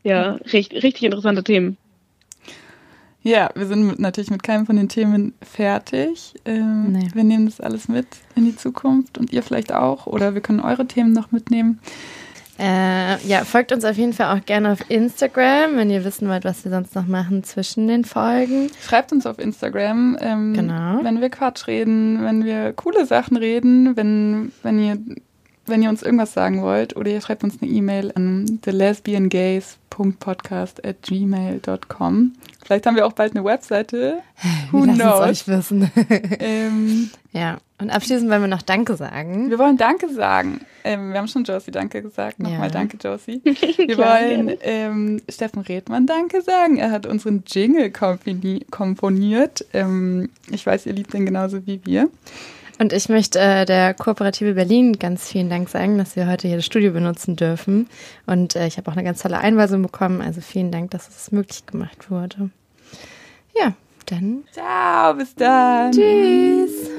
ja, 0.04 0.34
richtig, 0.52 0.84
richtig 0.84 1.04
interessante 1.04 1.46
Themen. 1.46 1.78
Ja, 3.22 3.52
wir 3.56 3.68
sind 3.68 4.00
natürlich 4.00 4.32
mit 4.32 4.44
keinem 4.44 4.66
von 4.66 4.76
den 4.76 4.90
Themen 4.90 5.34
fertig. 5.42 6.34
Ähm, 6.44 6.92
nee. 6.92 7.08
Wir 7.14 7.24
nehmen 7.24 7.46
das 7.46 7.62
alles 7.62 7.88
mit 7.88 8.08
in 8.36 8.44
die 8.44 8.56
Zukunft 8.58 9.18
und 9.18 9.32
ihr 9.32 9.42
vielleicht 9.42 9.72
auch. 9.72 10.06
Oder 10.06 10.34
wir 10.34 10.42
können 10.42 10.60
eure 10.60 10.86
Themen 10.86 11.14
noch 11.14 11.32
mitnehmen. 11.32 11.80
Äh, 12.60 13.18
ja, 13.26 13.46
folgt 13.46 13.72
uns 13.72 13.84
auf 13.84 13.98
jeden 13.98 14.14
Fall 14.14 14.38
auch 14.38 14.46
gerne 14.46 14.72
auf 14.72 14.88
Instagram, 14.90 15.76
wenn 15.76 15.90
ihr 15.90 16.06
wissen 16.06 16.30
wollt, 16.30 16.46
was 16.46 16.64
wir 16.64 16.72
sonst 16.72 16.94
noch 16.94 17.08
machen 17.08 17.44
zwischen 17.44 17.88
den 17.88 18.06
Folgen. 18.06 18.70
Schreibt 18.82 19.12
uns 19.12 19.26
auf 19.26 19.40
Instagram, 19.40 20.18
ähm, 20.22 20.54
genau. 20.54 21.04
wenn 21.04 21.20
wir 21.20 21.30
Quatsch 21.30 21.66
reden, 21.66 22.24
wenn 22.24 22.46
wir 22.46 22.74
coole 22.74 23.08
Sachen 23.08 23.38
reden, 23.38 23.98
wenn, 23.98 24.52
wenn 24.62 24.80
ihr 24.80 25.00
wenn 25.66 25.82
ihr 25.82 25.90
uns 25.90 26.04
irgendwas 26.04 26.34
sagen 26.34 26.62
wollt 26.62 26.98
oder 26.98 27.10
ihr 27.10 27.22
schreibt 27.22 27.46
uns 27.46 27.62
eine 27.62 27.72
E-Mail 27.72 28.12
an 28.16 28.60
thelesbiangays.podcast 28.62 30.86
at 30.86 31.02
gmail.com. 31.04 32.34
Vielleicht 32.66 32.86
haben 32.86 32.98
wir 32.98 33.06
auch 33.06 33.14
bald 33.14 33.34
eine 33.36 33.46
Webseite. 33.46 34.20
Who 34.72 34.86
wir 34.86 34.94
knows? 34.94 35.22
euch 35.22 35.48
wissen. 35.48 35.90
ähm, 36.40 37.12
ja, 37.32 37.60
und 37.84 37.90
abschließend 37.90 38.32
wollen 38.32 38.42
wir 38.42 38.48
noch 38.48 38.62
Danke 38.62 38.96
sagen. 38.96 39.50
Wir 39.50 39.60
wollen 39.60 39.76
Danke 39.76 40.08
sagen. 40.08 40.62
Ähm, 40.86 41.12
wir 41.12 41.20
haben 41.20 41.28
schon 41.28 41.44
Josie 41.44 41.72
Danke 41.72 42.02
gesagt. 42.02 42.40
Nochmal 42.40 42.68
ja. 42.68 42.70
Danke, 42.70 42.98
Josie. 43.02 43.42
Wir 43.44 43.98
wollen 43.98 44.58
ähm, 44.62 45.22
Steffen 45.30 45.62
Redmann 45.62 46.08
Danke 46.08 46.42
sagen. 46.42 46.78
Er 46.78 46.92
hat 46.92 47.06
unseren 47.06 47.44
Jingle 47.46 47.92
komponiert. 47.92 49.66
Ähm, 49.74 50.30
ich 50.50 50.66
weiß, 50.66 50.86
ihr 50.86 50.94
liebt 50.94 51.14
ihn 51.14 51.26
genauso 51.26 51.66
wie 51.68 51.82
wir. 51.84 52.10
Und 52.80 52.94
ich 52.94 53.10
möchte 53.10 53.40
äh, 53.40 53.66
der 53.66 53.94
Kooperative 53.94 54.54
Berlin 54.54 54.98
ganz 54.98 55.30
vielen 55.30 55.50
Dank 55.50 55.70
sagen, 55.70 55.98
dass 55.98 56.16
wir 56.16 56.28
heute 56.28 56.48
hier 56.48 56.58
das 56.58 56.66
Studio 56.66 56.92
benutzen 56.92 57.36
dürfen. 57.36 57.88
Und 58.26 58.56
äh, 58.56 58.68
ich 58.68 58.78
habe 58.78 58.90
auch 58.90 58.96
eine 58.96 59.04
ganz 59.04 59.22
tolle 59.22 59.40
Einweisung 59.40 59.82
bekommen. 59.82 60.22
Also 60.22 60.42
vielen 60.42 60.72
Dank, 60.72 60.92
dass 60.92 61.10
es 61.10 61.32
möglich 61.32 61.66
gemacht 61.66 62.10
wurde. 62.10 62.50
Ja, 63.58 63.74
dann. 64.06 64.44
Ciao, 64.52 65.14
bis 65.14 65.36
dann. 65.36 65.92
Tschüss. 65.92 66.90